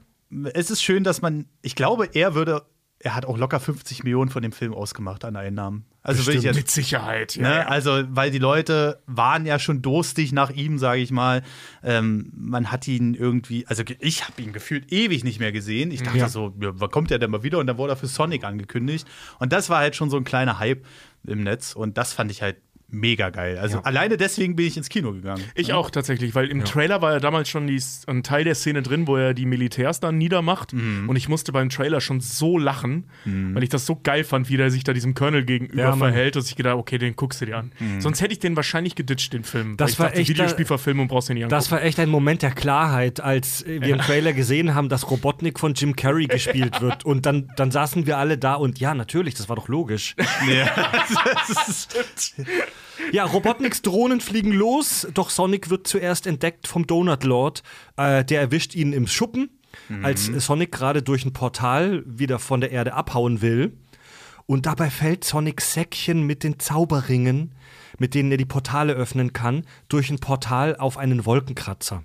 Es 0.53 0.71
ist 0.71 0.83
schön, 0.83 1.05
dass 1.05 1.23
man, 1.23 1.47
ich 1.63 1.75
glaube, 1.75 2.09
er 2.15 2.35
würde, 2.35 2.63
er 2.99 3.15
hat 3.15 3.27
auch 3.27 3.37
locker 3.37 3.61
50 3.61 4.05
Millionen 4.05 4.31
von 4.31 4.43
dem 4.43 4.53
Film 4.53 4.75
ausgemacht 4.75 5.25
an 5.25 5.37
Einnahmen. 5.37 5.85
Also 6.03 6.31
ich 6.31 6.43
jetzt, 6.43 6.57
Mit 6.57 6.71
Sicherheit. 6.71 7.37
Ja, 7.37 7.43
Ne? 7.43 7.55
ja. 7.57 7.67
Also, 7.67 8.03
weil 8.09 8.31
die 8.31 8.39
Leute 8.39 9.03
waren 9.07 9.45
ja 9.45 9.59
schon 9.59 9.83
durstig 9.83 10.33
nach 10.33 10.51
ihm, 10.51 10.79
sage 10.79 11.01
ich 11.03 11.11
mal. 11.11 11.43
Ähm, 11.83 12.33
man 12.35 12.73
hat 12.73 12.89
ihn 12.89 13.15
irgendwie, 13.15 13.67
also 13.67 13.83
ich 13.99 14.27
habe 14.27 14.41
ihn 14.41 14.53
gefühlt 14.55 14.91
ewig 14.93 15.25
nicht 15.25 15.41
mehr 15.41 15.53
gesehen. 15.53 15.91
Ich 15.91 16.03
dachte 16.03 16.17
Ja. 16.19 16.29
so, 16.29 16.55
ja, 16.61 16.71
wann 16.75 16.91
kommt 16.91 17.11
er 17.11 17.19
denn 17.19 17.31
mal 17.31 17.43
wieder? 17.43 17.59
Und 17.59 17.67
dann 17.67 17.77
wurde 17.77 17.93
er 17.93 17.97
für 17.97 18.07
Sonic 18.07 18.45
angekündigt. 18.45 19.07
Und 19.39 19.53
das 19.53 19.69
war 19.69 19.79
halt 19.79 19.95
schon 19.95 20.09
so 20.09 20.17
ein 20.17 20.25
kleiner 20.25 20.59
Hype 20.59 20.87
im 21.27 21.43
Netz. 21.43 21.75
Und 21.75 21.99
das 21.99 22.15
fand 22.15 22.31
ich 22.31 22.41
halt 22.41 22.57
mega 22.91 23.31
geil. 23.31 23.59
Also 23.59 23.79
Ja. 23.79 23.85
alleine 23.85 24.17
deswegen 24.17 24.57
bin 24.57 24.67
ich 24.67 24.77
ins 24.77 24.89
Kino 24.89 25.13
gegangen. 25.13 25.43
Ich 25.55 25.73
auch 25.73 25.91
tatsächlich, 25.91 26.35
weil 26.35 26.49
im 26.49 26.65
Trailer 26.65 27.03
war 27.03 27.13
ja 27.13 27.21
damals 27.21 27.49
schon 27.49 27.67
die, 27.67 27.81
ein 28.07 28.23
Teil 28.23 28.45
der 28.45 28.55
Szene 28.55 28.83
drin, 28.83 29.07
wo 29.07 29.17
er 29.17 29.35
die 29.35 29.47
Militärs 29.47 30.01
dann 30.01 30.19
niedermacht. 30.19 30.73
Mhm. 30.73 31.09
Und 31.09 31.17
ich 31.17 31.29
musste 31.29 31.53
beim 31.53 31.69
Trailer 31.69 32.01
schon 32.01 32.21
so 32.21 32.59
lachen, 32.59 33.05
weil 33.25 33.63
ich 33.63 33.69
das 33.69 33.87
so 33.87 33.99
geil 34.03 34.25
fand, 34.25 34.49
wie 34.49 34.57
der 34.57 34.71
sich 34.71 34.85
da 34.85 34.93
diesem 34.93 35.15
Colonel 35.15 35.45
gegenüber 35.45 35.83
Ja. 35.83 35.95
Mhm. 35.95 35.99
verhält, 36.01 36.37
dass 36.37 36.49
ich 36.49 36.57
gedacht 36.57 36.77
okay, 36.77 36.99
den 36.99 37.17
guckst 37.17 37.41
du 37.41 37.47
dir 37.47 37.59
an. 37.59 37.73
Sonst 37.99 38.21
hätte 38.21 38.33
ich 38.33 38.39
den 38.39 38.57
wahrscheinlich 38.57 38.95
geditcht, 38.95 39.33
den 39.33 39.45
Film. 39.45 39.77
Das 39.77 39.87
weil 39.87 39.93
ich 39.93 39.99
war 39.99 40.07
dachte, 40.09 40.21
echt 40.21 40.31
da- 40.31 40.35
Videospielverfilmung 40.35 41.09
brauchst 41.09 41.29
du 41.29 41.35
nicht 41.35 41.45
angucken. 41.45 41.57
Das 41.59 41.71
war 41.71 41.83
echt 41.83 41.99
ein 42.01 42.09
Moment 42.11 42.43
der 42.43 42.51
Klarheit, 42.53 43.21
als 43.21 43.63
äh, 43.63 43.81
wir 43.81 43.89
im 43.95 43.99
Trailer 43.99 44.33
gesehen 44.33 44.75
haben, 44.75 44.89
dass 44.89 45.11
Robotnik 45.11 45.59
von 45.59 45.75
Jim 45.75 45.97
Carrey 45.97 46.27
gespielt 46.27 46.41
wird. 46.81 47.05
Und 47.05 47.27
dann, 47.27 47.51
dann 47.57 47.71
saßen 47.71 48.07
wir 48.07 48.19
alle 48.19 48.39
da 48.39 48.55
und 48.55 48.79
ja, 48.81 48.95
natürlich, 48.95 49.35
das 49.35 49.49
war 49.49 49.57
doch 49.57 49.69
logisch. 49.69 50.15
Ja, 50.49 50.67
Robotniks 53.25 53.83
Drohnen 53.83 54.21
fliegen 54.21 54.53
los, 54.53 55.07
doch 55.15 55.31
Sonic 55.31 55.71
wird 55.71 55.87
zuerst 55.87 56.27
entdeckt 56.27 56.67
vom 56.67 56.87
Donut 56.87 57.25
Lord. 57.25 57.63
Äh, 57.97 58.25
der 58.25 58.41
erwischt 58.41 58.75
ihn 58.75 58.93
im 58.93 59.07
Schuppen, 59.07 59.51
als 60.03 60.27
Sonic 60.27 60.73
gerade 60.73 61.03
durch 61.03 61.25
ein 61.25 61.33
Portal 61.33 62.03
wieder 62.07 62.39
von 62.39 62.61
der 62.61 62.71
Erde 62.71 62.95
abhauen 62.95 63.41
will. 63.41 63.77
Und 64.47 64.67
dabei 64.67 64.91
fällt 64.91 65.23
Sonics 65.23 65.75
Säckchen 65.75 66.27
mit 66.27 66.43
den 66.43 66.59
Zauberringen, 66.59 67.53
mit 67.99 68.15
denen 68.15 68.33
er 68.33 68.37
die 68.37 68.45
Portale 68.45 68.95
öffnen 68.95 69.33
kann, 69.33 69.65
durch 69.89 70.11
ein 70.11 70.19
Portal 70.19 70.77
auf 70.77 70.99
einen 70.99 71.25
Wolkenkratzer. 71.25 72.03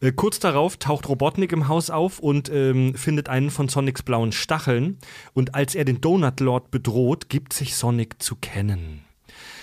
Äh, 0.00 0.12
kurz 0.12 0.38
darauf 0.38 0.76
taucht 0.76 1.08
Robotnik 1.08 1.52
im 1.52 1.68
Haus 1.68 1.90
auf 1.90 2.18
und 2.18 2.50
ähm, 2.50 2.94
findet 2.94 3.28
einen 3.28 3.50
von 3.50 3.68
Sonics 3.68 4.02
blauen 4.02 4.32
Stacheln. 4.32 4.98
Und 5.32 5.54
als 5.54 5.74
er 5.74 5.84
den 5.84 6.00
Donut 6.00 6.40
Lord 6.40 6.70
bedroht, 6.70 7.28
gibt 7.28 7.52
sich 7.52 7.74
Sonic 7.74 8.22
zu 8.22 8.36
kennen. 8.36 9.07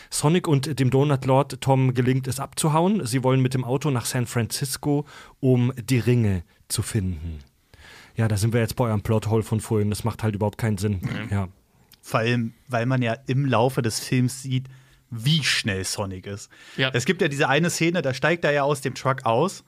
Sonic 0.10 0.48
und 0.48 0.80
dem 0.80 0.90
Donut 0.90 1.26
Lord 1.26 1.62
Tom 1.62 1.94
gelingt 1.94 2.28
es 2.28 2.40
abzuhauen. 2.40 3.06
Sie 3.06 3.24
wollen 3.24 3.42
mit 3.42 3.54
dem 3.54 3.64
Auto 3.64 3.90
nach 3.90 4.06
San 4.06 4.28
Francisco, 4.28 5.06
um 5.40 5.74
die 5.78 6.00
Ringe 6.00 6.44
zu 6.68 6.82
finden. 6.82 7.40
Ja, 8.16 8.28
da 8.28 8.38
sind 8.38 8.54
wir 8.54 8.62
jetzt 8.62 8.76
bei 8.76 8.86
eurem 8.86 9.02
Plothole 9.02 9.44
von 9.44 9.60
vorhin. 9.60 9.90
Das 9.90 10.04
macht 10.04 10.24
halt 10.24 10.36
überhaupt 10.36 10.58
keinen 10.58 10.78
Sinn. 10.78 11.02
Ja. 11.30 11.50
Vor 12.02 12.20
allem, 12.22 12.54
weil 12.68 12.86
man 12.86 13.02
ja 13.02 13.18
im 13.28 13.46
Laufe 13.46 13.82
des 13.82 14.00
Films 14.00 14.42
sieht, 14.42 14.68
wie 15.10 15.44
schnell 15.44 15.84
Sonic 15.84 16.28
ist. 16.28 16.50
Ja. 16.78 16.92
Es 16.94 17.06
gibt 17.06 17.22
ja 17.22 17.28
diese 17.28 17.50
eine 17.50 17.70
Szene, 17.70 18.02
da 18.02 18.14
steigt 18.14 18.44
er 18.44 18.52
ja 18.52 18.64
aus 18.64 18.82
dem 18.82 18.96
Truck 18.96 19.26
aus. 19.26 19.64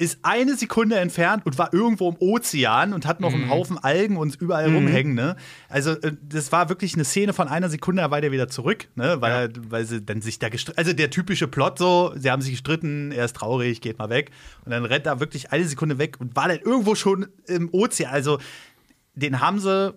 Ist 0.00 0.20
eine 0.22 0.56
Sekunde 0.56 0.96
entfernt 0.96 1.44
und 1.44 1.58
war 1.58 1.74
irgendwo 1.74 2.08
im 2.08 2.16
Ozean 2.20 2.94
und 2.94 3.04
hat 3.04 3.20
noch 3.20 3.34
einen 3.34 3.50
Haufen 3.50 3.76
Algen 3.76 4.16
und 4.16 4.34
überall 4.36 4.74
rumhängen. 4.74 5.12
Ne? 5.14 5.36
Also, 5.68 5.90
äh, 5.90 6.16
das 6.22 6.50
war 6.52 6.70
wirklich 6.70 6.94
eine 6.94 7.04
Szene 7.04 7.34
von 7.34 7.48
einer 7.48 7.68
Sekunde, 7.68 8.00
da 8.00 8.10
war 8.10 8.22
der 8.22 8.32
wieder 8.32 8.48
zurück, 8.48 8.88
ne? 8.94 9.20
weil, 9.20 9.32
er, 9.32 9.50
weil 9.68 9.84
sie 9.84 10.00
dann 10.00 10.22
sich 10.22 10.38
da 10.38 10.48
gestritten. 10.48 10.78
Also, 10.78 10.94
der 10.94 11.10
typische 11.10 11.48
Plot 11.48 11.76
so: 11.76 12.14
sie 12.16 12.30
haben 12.30 12.40
sich 12.40 12.52
gestritten, 12.52 13.12
er 13.12 13.26
ist 13.26 13.36
traurig, 13.36 13.82
geht 13.82 13.98
mal 13.98 14.08
weg. 14.08 14.30
Und 14.64 14.70
dann 14.70 14.86
rennt 14.86 15.04
er 15.04 15.20
wirklich 15.20 15.52
eine 15.52 15.66
Sekunde 15.66 15.98
weg 15.98 16.18
und 16.18 16.34
war 16.34 16.48
dann 16.48 16.60
irgendwo 16.60 16.94
schon 16.94 17.26
im 17.46 17.68
Ozean. 17.70 18.10
Also, 18.10 18.38
den 19.14 19.40
haben 19.40 19.60
sie 19.60 19.94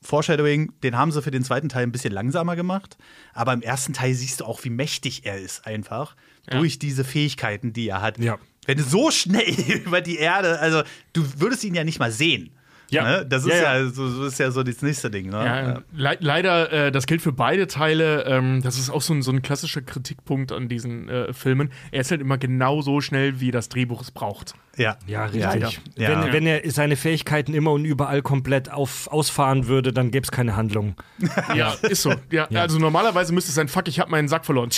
Foreshadowing, 0.00 0.74
den 0.84 0.96
haben 0.96 1.10
sie 1.10 1.22
für 1.22 1.32
den 1.32 1.42
zweiten 1.42 1.68
Teil 1.68 1.82
ein 1.82 1.92
bisschen 1.92 2.12
langsamer 2.12 2.54
gemacht. 2.54 2.98
Aber 3.34 3.52
im 3.52 3.62
ersten 3.62 3.94
Teil 3.94 4.14
siehst 4.14 4.40
du 4.40 4.44
auch, 4.44 4.62
wie 4.62 4.70
mächtig 4.70 5.26
er 5.26 5.40
ist, 5.40 5.66
einfach. 5.66 6.14
Ja. 6.48 6.58
Durch 6.58 6.78
diese 6.78 7.02
Fähigkeiten, 7.02 7.72
die 7.72 7.88
er 7.88 8.00
hat. 8.00 8.18
Ja. 8.18 8.38
Wenn 8.66 8.78
du 8.78 8.84
so 8.84 9.10
schnell 9.10 9.48
über 9.84 10.00
die 10.00 10.16
Erde, 10.16 10.58
also 10.60 10.82
du 11.12 11.24
würdest 11.38 11.64
ihn 11.64 11.74
ja 11.74 11.84
nicht 11.84 11.98
mal 11.98 12.12
sehen. 12.12 12.50
Ja. 12.92 13.04
Ne? 13.04 13.26
Das 13.26 13.44
ist 13.44 13.48
Ja, 13.48 13.62
ja, 13.62 13.78
ja. 13.78 13.86
so, 13.88 14.08
so 14.08 14.26
ist 14.26 14.38
ja 14.38 14.50
so 14.50 14.62
das 14.62 14.82
nächste 14.82 15.10
Ding. 15.10 15.30
Ne? 15.30 15.44
Ja, 15.44 15.82
le 15.94 16.16
leider, 16.20 16.70
äh, 16.70 16.92
das 16.92 17.06
gilt 17.06 17.22
für 17.22 17.32
beide 17.32 17.66
Teile. 17.66 18.24
Ähm, 18.26 18.60
das 18.62 18.78
ist 18.78 18.90
auch 18.90 19.00
so 19.00 19.14
ein, 19.14 19.22
so 19.22 19.32
ein 19.32 19.40
klassischer 19.40 19.80
Kritikpunkt 19.80 20.52
an 20.52 20.68
diesen 20.68 21.08
äh, 21.08 21.32
Filmen. 21.32 21.72
Er 21.90 22.02
ist 22.02 22.10
halt 22.10 22.20
immer 22.20 22.36
genau 22.36 22.82
so 22.82 23.00
schnell, 23.00 23.40
wie 23.40 23.50
das 23.50 23.70
Drehbuch 23.70 24.02
es 24.02 24.10
braucht. 24.10 24.54
Ja. 24.76 24.96
Ja, 25.06 25.24
richtig. 25.24 25.42
Leider. 25.42 25.70
Ja. 25.96 26.24
Wenn, 26.24 26.32
wenn 26.32 26.46
er 26.46 26.70
seine 26.70 26.96
Fähigkeiten 26.96 27.54
immer 27.54 27.72
und 27.72 27.84
überall 27.84 28.22
komplett 28.22 28.70
auf, 28.70 29.06
ausfahren 29.08 29.66
würde, 29.66 29.92
dann 29.92 30.10
gäbe 30.10 30.24
es 30.24 30.30
keine 30.30 30.56
Handlung. 30.56 30.94
Ja, 31.54 31.74
ist 31.82 32.02
so. 32.02 32.14
Ja, 32.30 32.46
Also 32.54 32.78
normalerweise 32.78 33.32
müsste 33.32 33.50
es 33.50 33.54
sein, 33.54 33.68
fuck, 33.68 33.86
ich 33.88 34.00
habe 34.00 34.10
meinen 34.10 34.28
Sack 34.28 34.44
verloren. 34.44 34.70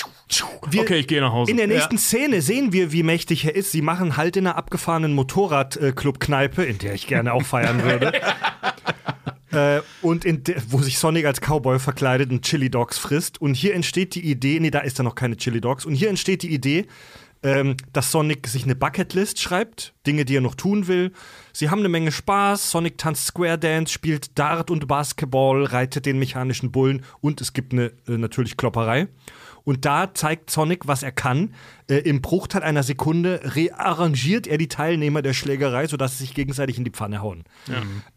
Wir- 0.70 0.80
okay, 0.82 0.96
ich 0.98 1.06
gehe 1.06 1.20
nach 1.20 1.32
Hause. 1.32 1.50
In 1.50 1.56
der 1.56 1.66
nächsten 1.68 1.98
Szene 1.98 2.42
sehen 2.42 2.72
wir, 2.72 2.92
wie 2.92 3.02
mächtig 3.02 3.44
er 3.44 3.54
ist. 3.54 3.72
Sie 3.72 3.82
machen 3.82 4.16
halt 4.16 4.36
in 4.36 4.46
einer 4.46 4.56
abgefahrenen 4.56 5.14
Motorradclub-Kneipe, 5.14 6.62
in 6.64 6.78
der 6.78 6.94
ich 6.94 7.06
gerne 7.06 7.32
auch 7.32 7.42
feiern 7.44 7.82
würde. 7.82 8.12
äh, 9.52 9.80
und 10.02 10.24
in 10.24 10.44
de, 10.44 10.56
wo 10.68 10.78
sich 10.82 10.98
Sonic 10.98 11.26
als 11.26 11.40
Cowboy 11.40 11.78
verkleidet 11.78 12.30
und 12.30 12.42
Chili 12.42 12.70
Dogs 12.70 12.98
frisst. 12.98 13.40
Und 13.40 13.54
hier 13.54 13.74
entsteht 13.74 14.14
die 14.14 14.28
Idee, 14.28 14.58
nee, 14.60 14.70
da 14.70 14.80
ist 14.80 14.98
da 14.98 15.02
noch 15.02 15.14
keine 15.14 15.36
Chili 15.36 15.60
Dogs. 15.60 15.84
Und 15.84 15.94
hier 15.94 16.08
entsteht 16.08 16.42
die 16.42 16.52
Idee, 16.52 16.86
ähm, 17.44 17.76
dass 17.92 18.10
Sonic 18.10 18.48
sich 18.48 18.64
eine 18.64 18.74
Bucketlist 18.74 19.40
schreibt, 19.40 19.94
Dinge, 20.06 20.24
die 20.24 20.36
er 20.36 20.40
noch 20.40 20.56
tun 20.56 20.88
will. 20.88 21.12
Sie 21.52 21.70
haben 21.70 21.78
eine 21.78 21.88
Menge 21.88 22.10
Spaß. 22.10 22.70
Sonic 22.72 22.98
tanzt 22.98 23.26
Square 23.26 23.58
Dance, 23.58 23.92
spielt 23.92 24.36
Dart 24.38 24.70
und 24.72 24.88
Basketball, 24.88 25.64
reitet 25.64 26.06
den 26.06 26.18
mechanischen 26.18 26.72
Bullen 26.72 27.04
und 27.20 27.40
es 27.40 27.52
gibt 27.52 27.72
eine 27.72 27.92
äh, 28.08 28.18
natürlich 28.18 28.56
Klopperei. 28.56 29.06
Und 29.62 29.84
da 29.86 30.12
zeigt 30.12 30.50
Sonic, 30.50 30.86
was 30.88 31.02
er 31.02 31.12
kann. 31.12 31.54
Äh, 31.88 31.96
Im 31.98 32.20
Bruchteil 32.20 32.62
einer 32.62 32.82
Sekunde 32.82 33.40
rearrangiert 33.44 34.46
er 34.46 34.58
die 34.58 34.68
Teilnehmer 34.68 35.22
der 35.22 35.32
Schlägerei, 35.32 35.86
sodass 35.86 36.18
sie 36.18 36.24
sich 36.24 36.34
gegenseitig 36.34 36.76
in 36.78 36.84
die 36.84 36.90
Pfanne 36.90 37.22
hauen. 37.22 37.44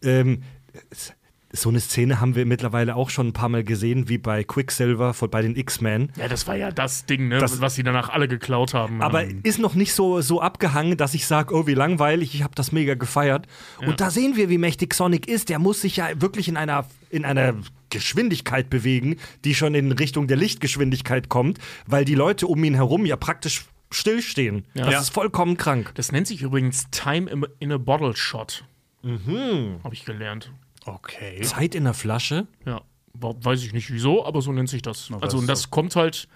Ähm, 0.01 0.43
s- 0.89 1.13
so 1.61 1.69
eine 1.69 1.79
Szene 1.79 2.19
haben 2.21 2.35
wir 2.35 2.45
mittlerweile 2.45 2.95
auch 2.95 3.09
schon 3.09 3.27
ein 3.27 3.33
paar 3.33 3.49
Mal 3.49 3.63
gesehen, 3.63 4.09
wie 4.09 4.17
bei 4.17 4.43
Quicksilver 4.43 5.13
von, 5.13 5.29
bei 5.29 5.41
den 5.41 5.55
X-Men. 5.55 6.11
ja, 6.17 6.27
das 6.27 6.47
war 6.47 6.55
ja 6.55 6.71
das 6.71 7.05
Ding, 7.05 7.27
ne, 7.27 7.39
Das- 7.39 7.59
was 7.61 7.75
sie 7.75 7.83
danach 7.83 8.09
alle 8.09 8.27
geklaut 8.27 8.73
haben. 8.73 9.01
Aber 9.01 9.23
Ähm, 9.23 9.39
ist 9.43 9.59
noch 9.59 9.75
nicht 9.75 9.93
so, 9.93 10.21
so 10.21 10.41
abgehangen, 10.41 10.97
dass 10.97 11.13
ich 11.13 11.25
sage, 11.27 11.53
oh, 11.53 11.67
wie 11.67 11.73
langweilig, 11.73 12.33
ich 12.35 12.43
habe 12.43 12.55
das 12.55 12.71
mega 12.71 12.95
gefeiert. 12.95 13.47
Und 13.85 13.99
da 14.01 14.09
sehen 14.11 14.35
wir, 14.35 14.49
wie 14.49 14.57
mächtig 14.57 14.93
Sonic 14.93 15.27
ist. 15.27 15.49
Der 15.49 15.59
muss 15.59 15.81
sich 15.81 15.97
ja 15.97 16.09
wirklich 16.21 16.47
in 16.47 16.57
einer, 16.57 16.85
in 17.09 17.25
einer 17.25 17.55
Geschwindigkeit 17.89 18.69
bewegen, 18.69 19.15
die 19.45 19.55
schon 19.55 19.73
in 19.75 19.91
Richtung 19.91 20.27
der 20.27 20.37
Lichtgeschwindigkeit 20.37 21.29
kommt, 21.29 21.57
weil 21.85 22.05
die 22.05 22.15
Leute 22.15 22.47
um 22.47 22.63
ihn 22.63 22.73
herum 22.75 23.05
ja 23.05 23.15
praktisch 23.15 23.65
stillstehen. 23.89 24.65
Das 24.73 24.91
Ja. 24.93 24.99
ist 24.99 25.09
vollkommen 25.09 25.55
krank. 25.57 25.91
das 25.95 26.11
nennt 26.11 26.27
sich 26.27 26.41
übrigens 26.41 26.89
Time 26.91 27.29
in- 27.29 27.45
in 27.59 27.71
a 27.71 27.77
Bottle 27.77 28.15
Shot. 28.15 28.65
Mhm. 29.03 29.79
Habe 29.83 29.93
ich 29.95 30.03
gelernt. 30.03 30.51
Okay. 30.87 31.41
Zeit 31.41 31.75
in 31.75 31.83
der 31.83 31.93
Flasche. 31.93 32.47
Ja, 32.65 32.81
weiß 33.13 33.63
ich 33.63 33.73
nicht 33.73 33.91
wieso, 33.91 34.25
aber 34.25 34.41
so 34.41 34.51
nennt 34.51 34.69
sich 34.69 34.81
das. 34.81 35.11
also, 35.19 35.37
und 35.37 35.47
das 35.47 35.69
kommt 35.69 35.95
halt, 35.95 36.27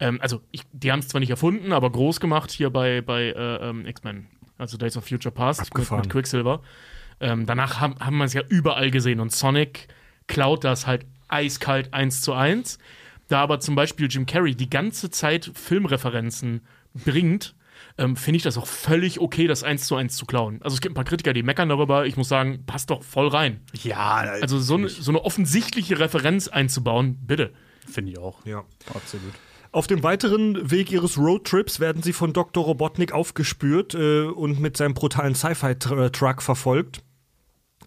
ähm, 0.00 0.18
also, 0.20 0.40
ich, 0.50 0.62
die 0.72 0.90
haben 0.90 1.00
es 1.00 1.08
zwar 1.08 1.20
nicht 1.20 1.30
erfunden, 1.30 1.72
aber 1.72 1.90
groß 1.90 2.20
gemacht 2.20 2.50
hier 2.50 2.70
bei, 2.70 3.02
bei 3.02 3.26
äh, 3.26 3.68
ähm, 3.68 3.86
X-Men, 3.86 4.26
also 4.58 4.76
Days 4.76 4.96
of 4.96 5.06
Future 5.06 5.32
Past 5.32 5.74
mit, 5.74 5.90
mit 5.90 6.10
Quicksilver. 6.10 6.60
Ähm, 7.20 7.46
danach 7.46 7.80
haben, 7.80 7.96
haben 8.00 8.16
wir 8.16 8.24
es 8.24 8.32
ja 8.32 8.42
überall 8.48 8.90
gesehen 8.90 9.20
und 9.20 9.30
Sonic 9.30 9.88
klaut 10.26 10.64
das 10.64 10.86
halt 10.86 11.06
eiskalt 11.28 11.92
eins 11.92 12.22
zu 12.22 12.32
eins. 12.32 12.78
Da 13.28 13.42
aber 13.42 13.60
zum 13.60 13.76
Beispiel 13.76 14.08
Jim 14.10 14.26
Carrey 14.26 14.56
die 14.56 14.70
ganze 14.70 15.10
Zeit 15.10 15.50
Filmreferenzen 15.54 16.62
bringt, 16.94 17.54
ähm, 17.98 18.16
finde 18.16 18.38
ich 18.38 18.42
das 18.42 18.56
auch 18.58 18.66
völlig 18.66 19.20
okay, 19.20 19.46
das 19.46 19.62
eins 19.62 19.86
zu 19.86 19.96
eins 19.96 20.16
zu 20.16 20.26
klauen. 20.26 20.60
Also 20.62 20.74
es 20.74 20.80
gibt 20.80 20.92
ein 20.92 20.94
paar 20.94 21.04
Kritiker, 21.04 21.32
die 21.32 21.42
meckern 21.42 21.68
darüber. 21.68 22.06
Ich 22.06 22.16
muss 22.16 22.28
sagen, 22.28 22.64
passt 22.66 22.90
doch 22.90 23.02
voll 23.02 23.28
rein. 23.28 23.60
Ja, 23.82 24.16
Also 24.40 24.58
so 24.58 24.74
eine, 24.76 24.88
so 24.88 25.10
eine 25.10 25.24
offensichtliche 25.24 25.98
Referenz 25.98 26.48
einzubauen, 26.48 27.18
bitte. 27.26 27.52
finde 27.90 28.12
ich 28.12 28.18
auch. 28.18 28.44
Ja. 28.46 28.64
Absolut. 28.94 29.32
Auf 29.72 29.86
dem 29.86 30.02
weiteren 30.02 30.70
Weg 30.70 30.90
ihres 30.90 31.16
Roadtrips 31.16 31.78
werden 31.78 32.02
sie 32.02 32.12
von 32.12 32.32
Dr. 32.32 32.64
Robotnik 32.64 33.12
aufgespürt 33.12 33.94
äh, 33.94 34.22
und 34.22 34.58
mit 34.58 34.76
seinem 34.76 34.94
brutalen 34.94 35.36
Sci-Fi-Truck 35.36 36.42
verfolgt. 36.42 37.02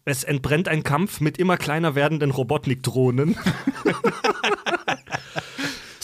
Es 0.05 0.23
entbrennt 0.23 0.67
ein 0.67 0.83
Kampf 0.83 1.19
mit 1.19 1.37
immer 1.37 1.57
kleiner 1.57 1.95
werdenden 1.95 2.31
Robotnik-Drohnen. 2.31 3.37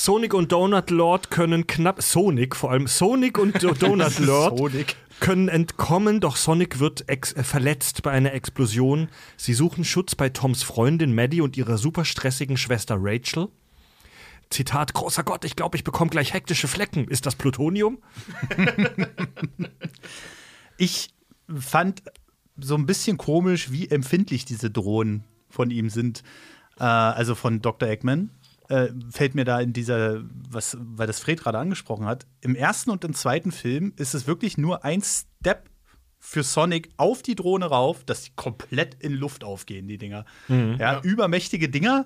Sonic 0.09 0.33
und 0.33 0.51
Donut 0.51 0.89
Lord 0.89 1.29
können 1.29 1.67
knapp. 1.67 2.01
Sonic, 2.01 2.55
vor 2.55 2.71
allem 2.71 2.87
Sonic 2.87 3.37
und 3.37 3.61
Do- 3.63 3.73
Donut 3.73 4.17
Lord 4.17 4.57
Sonic. 4.57 4.95
können 5.19 5.49
entkommen, 5.49 6.19
doch 6.19 6.35
Sonic 6.35 6.79
wird 6.79 7.07
äh, 7.07 7.19
verletzt 7.43 8.01
bei 8.01 8.09
einer 8.09 8.33
Explosion. 8.33 9.09
Sie 9.37 9.53
suchen 9.53 9.83
Schutz 9.85 10.15
bei 10.15 10.29
Toms 10.29 10.63
Freundin 10.63 11.13
Maddie 11.13 11.41
und 11.41 11.57
ihrer 11.57 11.77
super 11.77 12.05
stressigen 12.05 12.57
Schwester 12.57 12.97
Rachel. 12.99 13.49
Zitat, 14.49 14.95
großer 14.95 15.21
Gott, 15.21 15.45
ich 15.45 15.55
glaube, 15.55 15.77
ich 15.77 15.83
bekomme 15.83 16.09
gleich 16.09 16.33
hektische 16.33 16.67
Flecken. 16.67 17.07
Ist 17.07 17.27
das 17.27 17.35
Plutonium? 17.35 17.99
Ich 20.77 21.09
fand 21.55 22.01
so 22.57 22.73
ein 22.75 22.85
bisschen 22.85 23.17
komisch, 23.17 23.69
wie 23.71 23.89
empfindlich 23.89 24.45
diese 24.45 24.71
Drohnen 24.71 25.23
von 25.49 25.69
ihm 25.71 25.89
sind. 25.91 26.23
Äh, 26.79 26.83
also 26.85 27.35
von 27.35 27.61
Dr. 27.61 27.89
Eggman. 27.89 28.29
Äh, 28.69 28.89
fällt 29.09 29.33
mir 29.35 29.45
da 29.45 29.59
in 29.59 29.73
dieser, 29.73 30.21
was, 30.49 30.77
weil 30.79 31.07
das 31.07 31.19
Fred 31.19 31.41
gerade 31.41 31.57
angesprochen 31.57 32.05
hat, 32.05 32.25
im 32.41 32.53
ersten 32.55 32.91
und 32.91 33.03
im 33.03 33.13
zweiten 33.15 33.51
Film 33.51 33.93
ist 33.97 34.13
es 34.13 34.27
wirklich 34.27 34.57
nur 34.59 34.85
ein 34.85 35.01
Step 35.01 35.69
für 36.19 36.43
Sonic 36.43 36.89
auf 36.97 37.21
die 37.23 37.33
Drohne 37.35 37.65
rauf, 37.65 38.03
dass 38.05 38.23
die 38.23 38.31
komplett 38.35 38.95
in 38.99 39.13
Luft 39.13 39.43
aufgehen, 39.43 39.87
die 39.87 39.97
Dinger. 39.97 40.25
ja, 40.47 41.01
übermächtige 41.01 41.67
Dinger, 41.69 42.05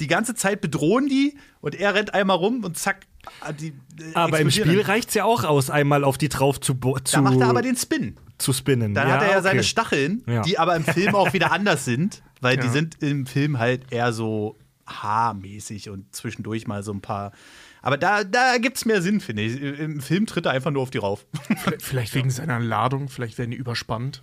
die 0.00 0.06
ganze 0.06 0.34
Zeit 0.34 0.60
bedrohen 0.60 1.08
die 1.08 1.36
und 1.60 1.74
er 1.74 1.92
rennt 1.94 2.14
einmal 2.14 2.36
rum 2.36 2.64
und 2.64 2.78
zack. 2.78 3.06
ah, 3.40 3.52
Die, 3.52 3.74
äh, 4.00 4.14
Aber 4.14 4.38
im 4.40 4.50
Spiel 4.50 4.80
reicht 4.80 5.08
es 5.08 5.14
ja 5.14 5.24
auch 5.24 5.44
aus, 5.44 5.68
einmal 5.70 6.04
auf 6.04 6.16
die 6.16 6.28
drauf 6.30 6.58
zu, 6.60 6.74
zu, 6.74 7.16
Da 7.16 7.20
macht 7.20 7.40
er 7.40 7.48
aber 7.48 7.62
den 7.62 7.76
Spin. 7.76 8.16
zu 8.38 8.52
spinnen. 8.52 8.94
Dann 8.94 9.08
hat 9.08 9.20
er 9.22 9.26
ja 9.30 9.34
okay. 9.34 9.42
seine 9.42 9.64
Stacheln, 9.64 10.22
Ja. 10.26 10.40
die 10.42 10.58
aber 10.58 10.74
im 10.76 10.84
Film 10.84 11.14
auch 11.16 11.32
wieder 11.34 11.50
anders 11.52 11.84
sind, 11.84 12.22
weil 12.40 12.56
die 12.56 12.66
Ja. 12.68 12.72
sind 12.72 13.02
im 13.02 13.26
Film 13.26 13.58
halt 13.58 13.92
eher 13.92 14.12
so 14.12 14.56
haarmäßig 14.88 15.90
und 15.90 16.14
zwischendurch 16.14 16.66
mal 16.66 16.82
so 16.82 16.92
ein 16.92 17.00
paar. 17.00 17.32
Aber 17.82 17.96
da, 17.96 18.24
da 18.24 18.58
gibt 18.58 18.76
es 18.76 18.84
mehr 18.84 19.02
Sinn, 19.02 19.20
finde 19.20 19.42
ich. 19.42 19.60
Im 19.60 20.00
Film 20.00 20.26
tritt 20.26 20.46
er 20.46 20.52
einfach 20.52 20.70
nur 20.70 20.82
auf 20.82 20.90
die 20.90 20.98
rauf. 20.98 21.26
Vielleicht, 21.58 21.82
vielleicht 21.82 22.14
wegen 22.14 22.30
seiner 22.30 22.58
Ladung, 22.58 23.08
vielleicht 23.08 23.38
werden 23.38 23.52
die 23.52 23.56
überspannt. 23.56 24.22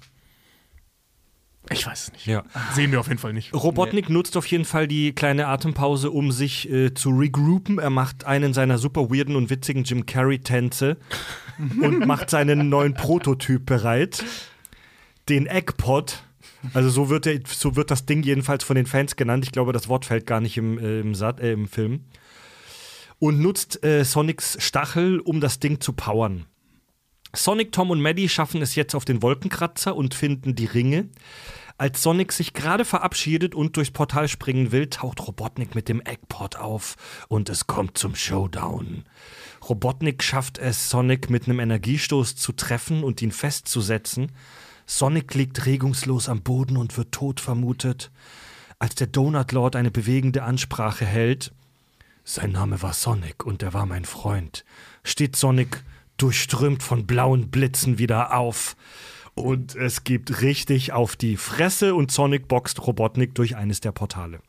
Ich 1.71 1.87
weiß 1.87 2.03
es 2.03 2.13
nicht. 2.13 2.27
Ja. 2.27 2.43
Sehen 2.73 2.91
wir 2.91 2.99
auf 2.99 3.07
jeden 3.07 3.19
Fall 3.19 3.33
nicht. 3.33 3.53
Robotnik 3.53 4.09
nutzt 4.09 4.37
auf 4.37 4.45
jeden 4.45 4.65
Fall 4.65 4.87
die 4.87 5.13
kleine 5.13 5.47
Atempause, 5.47 6.11
um 6.11 6.31
sich 6.31 6.69
äh, 6.69 6.93
zu 6.93 7.09
regroupen. 7.09 7.79
Er 7.79 7.89
macht 7.89 8.25
einen 8.25 8.53
seiner 8.53 8.77
super 8.77 9.09
weirden 9.09 9.35
und 9.35 9.49
witzigen 9.49 9.83
Jim 9.83 10.05
Carrey-Tänze 10.05 10.97
und 11.81 12.05
macht 12.05 12.29
seinen 12.29 12.69
neuen 12.69 12.93
Prototyp 12.93 13.65
bereit. 13.65 14.23
Den 15.27 15.47
Eggpot. 15.47 16.23
Also 16.73 16.89
so 16.89 17.09
wird, 17.09 17.25
der, 17.25 17.39
so 17.45 17.75
wird 17.75 17.91
das 17.91 18.05
Ding 18.05 18.23
jedenfalls 18.23 18.63
von 18.63 18.75
den 18.75 18.85
Fans 18.85 19.15
genannt. 19.15 19.45
Ich 19.45 19.51
glaube, 19.51 19.73
das 19.73 19.87
Wort 19.87 20.05
fällt 20.05 20.25
gar 20.25 20.41
nicht 20.41 20.57
im, 20.57 20.77
äh, 20.77 20.99
im, 20.99 21.15
Sat, 21.15 21.39
äh, 21.39 21.53
im 21.53 21.67
Film. 21.67 22.05
Und 23.19 23.39
nutzt 23.39 23.83
äh, 23.83 24.03
Sonics 24.03 24.57
Stachel, 24.59 25.19
um 25.19 25.39
das 25.39 25.59
Ding 25.59 25.79
zu 25.79 25.93
powern. 25.93 26.45
Sonic, 27.33 27.71
Tom 27.71 27.91
und 27.91 28.01
Maddie 28.01 28.29
schaffen 28.29 28.61
es 28.61 28.75
jetzt 28.75 28.95
auf 28.95 29.05
den 29.05 29.21
Wolkenkratzer 29.21 29.95
und 29.95 30.13
finden 30.13 30.55
die 30.55 30.65
Ringe. 30.65 31.09
Als 31.77 32.01
Sonic 32.01 32.31
sich 32.31 32.53
gerade 32.53 32.85
verabschiedet 32.85 33.53
und 33.53 33.75
durchs 33.75 33.91
Portal 33.91 34.29
springen 34.29 34.71
will, 34.71 34.87
taucht 34.87 35.27
Robotnik 35.27 35.75
mit 35.75 35.89
dem 35.89 35.99
Eggpot 35.99 36.55
auf 36.55 36.95
und 37.27 37.49
es 37.49 37.67
kommt 37.67 37.97
zum 37.97 38.15
Showdown. 38.15 39.03
Robotnik 39.67 40.23
schafft 40.23 40.57
es, 40.57 40.89
Sonic 40.89 41.29
mit 41.29 41.47
einem 41.47 41.59
Energiestoß 41.59 42.37
zu 42.37 42.53
treffen 42.53 43.03
und 43.03 43.21
ihn 43.21 43.31
festzusetzen. 43.31 44.31
Sonic 44.85 45.33
liegt 45.33 45.65
regungslos 45.65 46.29
am 46.29 46.41
Boden 46.41 46.77
und 46.77 46.97
wird 46.97 47.11
tot 47.11 47.39
vermutet. 47.39 48.11
Als 48.79 48.95
der 48.95 49.07
Donut 49.07 49.51
Lord 49.51 49.75
eine 49.75 49.91
bewegende 49.91 50.43
Ansprache 50.43 51.05
hält, 51.05 51.53
sein 52.23 52.51
Name 52.51 52.81
war 52.81 52.93
Sonic 52.93 53.45
und 53.45 53.63
er 53.63 53.73
war 53.73 53.85
mein 53.85 54.05
Freund, 54.05 54.65
steht 55.03 55.35
Sonic 55.35 55.83
durchströmt 56.17 56.81
von 56.83 57.05
blauen 57.05 57.51
Blitzen 57.51 57.97
wieder 57.97 58.35
auf. 58.35 58.75
Und 59.33 59.75
es 59.75 60.05
gibt 60.05 60.41
richtig 60.41 60.93
auf 60.93 61.15
die 61.15 61.35
Fresse 61.35 61.93
und 61.93 62.09
Sonic 62.09 62.47
boxt 62.47 62.85
Robotnik 62.87 63.35
durch 63.35 63.55
eines 63.57 63.81
der 63.81 63.91
Portale. 63.91 64.39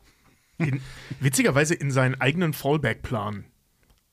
In, 0.58 0.80
witzigerweise 1.20 1.74
in 1.74 1.90
seinen 1.90 2.20
eigenen 2.20 2.52
Fallback-Plan. 2.52 3.44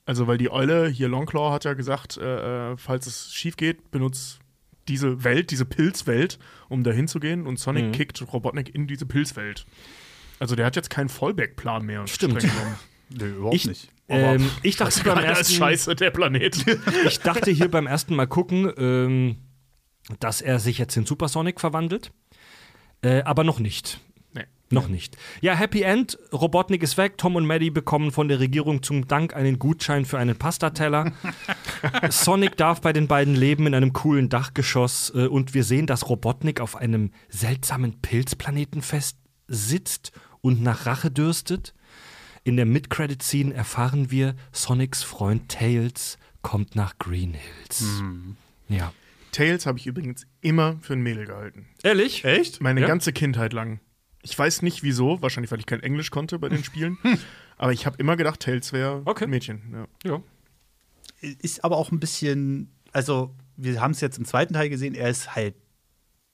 Also, 0.06 0.28
weil 0.28 0.38
die 0.38 0.52
Eule, 0.52 0.90
hier 0.90 1.08
Longclaw 1.08 1.54
hat 1.54 1.64
ja 1.64 1.74
gesagt, 1.74 2.18
äh, 2.18 2.72
äh, 2.74 2.78
falls 2.78 3.08
es 3.08 3.34
schief 3.34 3.56
geht, 3.56 3.92
benutzt 3.92 4.40
diese 4.88 5.24
Welt, 5.24 5.52
diese 5.52 5.66
Pilzwelt, 5.66 6.40
um 6.70 6.84
dahin 6.84 7.08
zu 7.08 7.20
gehen. 7.20 7.46
Und 7.48 7.60
Sonic 7.60 7.86
Mhm. 7.86 7.92
kickt 7.94 8.34
Robotnik 8.34 8.74
in 8.74 8.88
diese 8.88 9.06
Pilzwelt. 9.06 9.66
Also, 10.40 10.56
der 10.56 10.66
hat 10.66 10.76
jetzt 10.76 10.90
keinen 10.90 11.10
Fallback-Plan 11.10 11.86
mehr. 11.86 12.06
Stimmt. 12.08 12.44
Nee, 13.10 13.26
überhaupt 13.26 13.56
Ich, 13.56 13.66
nicht. 13.68 13.90
ähm, 14.10 14.50
ich 14.62 14.76
dachte 14.78 15.02
beim 15.06 15.18
Alter, 15.20 15.32
ist 15.32 15.38
ersten, 15.40 15.54
scheiße, 15.56 15.96
der 15.96 16.12
Planet. 16.12 16.66
ich 17.08 17.20
dachte 17.20 17.52
hier 17.52 17.70
beim 17.70 17.88
ersten 17.88 18.16
Mal 18.16 18.28
gucken, 18.28 18.72
ähm, 18.78 19.38
dass 20.20 20.42
er 20.42 20.60
sich 20.60 20.78
jetzt 20.80 20.98
in 20.98 21.06
Supersonic 21.06 21.60
verwandelt. 21.60 22.12
Äh, 23.02 23.22
aber 23.24 23.44
noch 23.44 23.60
nicht. 23.60 24.00
Noch 24.74 24.88
nicht. 24.88 25.18
Ja, 25.42 25.54
Happy 25.54 25.82
End. 25.84 26.18
Robotnik 26.32 26.84
ist 26.84 26.98
weg. 26.98 27.18
Tom 27.18 27.36
und 27.36 27.46
Maddie 27.46 27.70
bekommen 27.70 28.12
von 28.12 28.28
der 28.28 28.40
Regierung 28.40 28.84
zum 28.84 29.08
Dank 29.08 29.36
einen 29.36 29.60
Gutschein 29.60 30.06
für 30.06 30.18
einen 30.18 30.36
Pastateller. 30.38 31.12
Sonic 32.10 32.58
darf 32.58 32.82
bei 32.82 32.94
den 32.94 33.08
beiden 33.08 33.36
leben 33.36 33.68
in 33.68 33.76
einem 33.76 33.94
coolen 33.94 34.30
Dachgeschoss. 34.30 35.12
Äh, 35.16 35.28
und 35.28 35.54
wir 35.54 35.64
sehen, 35.64 35.88
dass 35.88 36.10
Robotnik 36.10 36.60
auf 36.60 36.76
einem 36.76 37.12
seltsamen 37.30 38.02
Pilzplaneten 38.02 38.82
fest 38.82 39.18
sitzt 39.48 40.12
und 40.42 40.62
nach 40.62 40.86
Rache 40.86 41.12
dürstet. 41.12 41.74
In 42.44 42.58
der 42.58 42.66
Mid-Credit-Scene 42.66 43.54
erfahren 43.54 44.12
wir, 44.12 44.36
Sonics 44.52 45.04
Freund 45.04 45.50
Tails 45.50 46.18
kommt 46.42 46.76
nach 46.76 46.98
Green 47.00 47.34
Hills. 47.34 47.86
Ja. 48.68 48.92
Tails 49.32 49.66
habe 49.66 49.80
ich 49.80 49.88
übrigens 49.88 50.28
immer 50.42 50.78
für 50.82 50.94
ein 50.94 51.02
Mädel 51.02 51.26
gehalten. 51.26 51.68
Ehrlich? 51.84 52.26
Echt? 52.26 52.62
Meine 52.62 52.82
Ja? 52.82 52.88
ganze 52.88 53.14
Kindheit 53.14 53.54
lang. 53.54 53.80
Ich 54.24 54.38
weiß 54.40 54.62
nicht 54.64 54.82
wieso, 54.84 55.22
wahrscheinlich 55.22 55.52
weil 55.52 55.60
ich 55.60 55.66
kein 55.66 55.84
Englisch 55.84 56.10
konnte 56.10 56.40
bei 56.40 56.50
den 56.50 56.64
Spielen. 56.64 56.98
Aber 57.58 57.72
ich 57.74 57.86
habe 57.86 57.98
immer 58.00 58.16
gedacht, 58.18 58.40
Tails 58.40 58.74
wäre 58.74 59.02
Okay. 59.06 59.26
ein 59.26 59.30
Mädchen. 59.30 59.62
Ja. 60.06 60.12
Ja. 60.12 60.22
Ist 61.40 61.64
aber 61.64 61.78
auch 61.78 61.92
ein 61.92 62.00
bisschen, 62.00 62.72
also 62.92 63.36
wir 63.56 63.80
haben 63.80 63.92
es 63.92 64.02
jetzt 64.02 64.18
im 64.18 64.26
zweiten 64.26 64.54
Teil 64.54 64.70
gesehen, 64.70 64.96
er 64.96 65.10
ist 65.10 65.36
halt 65.36 65.56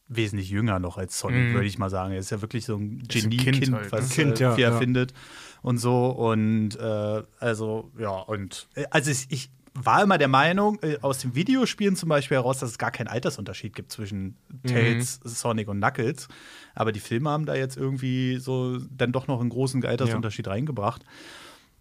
wesentlich 0.08 0.50
jünger 0.50 0.80
noch 0.80 0.98
als 0.98 1.20
Sonic, 1.20 1.50
Mhm. 1.50 1.54
würde 1.54 1.68
ich 1.68 1.78
mal 1.78 1.90
sagen. 1.92 2.14
Er 2.14 2.20
ist 2.20 2.32
ja 2.32 2.42
wirklich 2.42 2.66
so 2.66 2.76
ein 2.78 3.04
Genie-Kind, 3.08 3.62
Kind 3.62 3.76
halt, 3.76 3.92
was 3.92 4.10
ne? 4.10 4.16
Kind, 4.24 4.40
äh, 4.40 4.44
ja, 4.44 4.56
viel 4.56 4.64
ja. 4.64 4.72
erfindet 4.72 5.14
und 5.62 5.78
so. 5.78 6.08
Und 6.08 6.76
äh, 6.80 7.22
also, 7.40 7.92
ja, 8.00 8.10
und 8.10 8.68
äh, 8.76 8.86
also 8.90 9.12
ich, 9.12 9.28
ich 9.30 9.52
war 9.74 10.04
immer 10.04 10.18
der 10.18 10.28
Meinung, 10.28 10.80
äh, 10.82 10.98
aus 11.02 11.20
den 11.20 11.36
Videospielen 11.36 11.96
zum 11.96 12.10
Beispiel 12.10 12.38
heraus, 12.38 12.60
dass 12.60 12.72
es 12.72 12.78
gar 12.78 12.92
keinen 12.92 13.08
Altersunterschied 13.08 13.76
gibt 13.76 13.92
zwischen 13.92 14.36
Tails, 14.68 15.20
Sonic 15.24 15.68
und 15.68 15.78
Knuckles. 15.80 16.28
Aber 16.76 16.92
die 16.92 17.00
Filme 17.00 17.30
haben 17.30 17.46
da 17.46 17.56
jetzt 17.56 17.78
irgendwie 17.78 18.38
so 18.38 18.78
dann 18.78 19.12
doch 19.12 19.28
noch 19.28 19.42
einen 19.42 19.50
großen 19.50 19.84
Altersunterschied 19.86 20.48
reingebracht. 20.48 21.04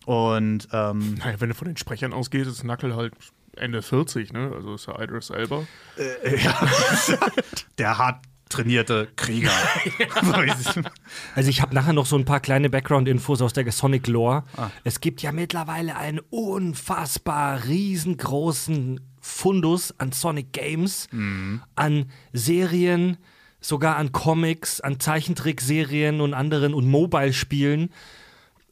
Und 0.07 0.69
ähm, 0.73 1.15
Naja, 1.15 1.41
wenn 1.41 1.49
du 1.51 1.55
von 1.55 1.69
den 1.69 1.77
Sprechern 1.77 2.13
ausgehst, 2.13 2.49
ist 2.49 2.63
Knuckle 2.63 2.97
halt 2.97 3.15
Ende 3.57 3.83
40, 3.83 4.33
ne? 4.33 4.53
Also 4.55 4.75
ist 4.75 4.87
ja 4.87 5.01
Idris 5.01 5.31
Elba. 5.31 5.67
der 7.79 7.99
hart 7.99 8.25
trainierte 8.49 9.09
Krieger. 9.17 9.51
Also 11.35 11.51
ich 11.51 11.61
habe 11.63 11.75
nachher 11.75 11.93
noch 11.93 12.07
so 12.07 12.17
ein 12.17 12.25
paar 12.25 12.41
kleine 12.41 12.71
Background-Infos 12.71 13.43
aus 13.43 13.53
der 13.53 13.71
Sonic-Lore. 13.71 14.45
Ah. 14.57 14.71
Es 14.85 15.01
gibt 15.01 15.23
ja 15.23 15.33
mittlerweile 15.33 15.97
einen 15.97 16.21
unfassbar 16.31 17.65
riesengroßen 17.65 19.01
Fundus 19.21 19.95
an 19.99 20.13
Sonic 20.13 20.53
Games, 20.53 21.09
Mhm. 21.13 21.63
an 21.75 22.07
Serien, 22.33 23.17
sogar 23.61 23.97
an 23.97 24.13
Comics, 24.13 24.81
an 24.81 25.01
Zeichentrickserien 25.01 26.21
und 26.21 26.35
anderen 26.35 26.75
und 26.75 26.87
Mobile-Spielen. 26.87 27.91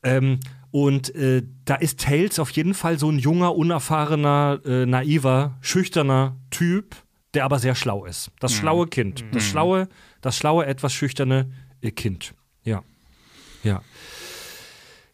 Ähm, 0.02 0.38
und 0.70 1.14
äh, 1.14 1.42
da 1.64 1.74
ist 1.76 2.00
Tails 2.00 2.38
auf 2.38 2.50
jeden 2.50 2.74
Fall 2.74 2.98
so 2.98 3.10
ein 3.10 3.18
junger, 3.18 3.54
unerfahrener, 3.56 4.60
äh, 4.64 4.86
naiver, 4.86 5.56
schüchterner 5.60 6.36
Typ, 6.50 6.96
der 7.36 7.44
aber 7.44 7.58
sehr 7.58 7.74
schlau 7.74 8.04
ist. 8.04 8.30
Das 8.40 8.52
schlaue 8.52 8.86
Kind. 8.88 9.24
Das 9.32 9.44
schlaue, 9.44 9.88
das 10.20 10.36
schlaue, 10.36 10.66
etwas 10.66 10.92
schüchterne 10.92 11.52
äh, 11.82 11.90
Kind. 11.92 12.34
Ja. 12.64 12.82
Ja. 13.62 13.82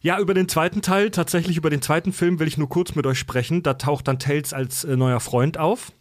Ja, 0.01 0.19
über 0.19 0.33
den 0.33 0.49
zweiten 0.49 0.81
Teil, 0.81 1.11
tatsächlich 1.11 1.55
über 1.55 1.69
den 1.69 1.81
zweiten 1.81 2.11
Film 2.11 2.39
will 2.39 2.47
ich 2.47 2.57
nur 2.57 2.67
kurz 2.67 2.95
mit 2.95 3.05
euch 3.05 3.19
sprechen. 3.19 3.63
Da 3.63 3.75
taucht 3.75 4.07
dann 4.07 4.19
Tails 4.19 4.53
als 4.53 4.83
äh, 4.83 4.97
neuer 4.97 5.19
Freund 5.19 5.57
auf. 5.57 5.91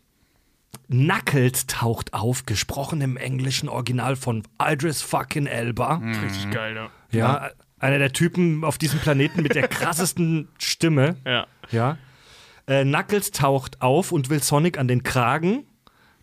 Knuckles 0.88 1.66
taucht 1.66 2.14
auf, 2.14 2.46
gesprochen 2.46 3.00
im 3.00 3.16
englischen 3.16 3.68
Original 3.68 4.16
von 4.16 4.42
Idris 4.60 5.02
fucking 5.02 5.46
Elba. 5.46 5.96
Richtig 6.22 6.50
geil, 6.50 6.74
ja. 6.74 6.90
Ja, 7.10 7.50
einer 7.78 7.98
der 7.98 8.12
Typen 8.12 8.64
auf 8.64 8.78
diesem 8.78 8.98
Planeten 9.00 9.42
mit 9.42 9.54
der 9.54 9.68
krassesten 9.68 10.48
Stimme. 10.58 11.16
Ja. 11.26 11.46
Ja. 11.70 11.98
Äh, 12.66 12.84
Knuckles 12.84 13.32
taucht 13.32 13.82
auf 13.82 14.12
und 14.12 14.30
will 14.30 14.42
Sonic 14.42 14.78
an 14.78 14.88
den 14.88 15.02
Kragen, 15.02 15.64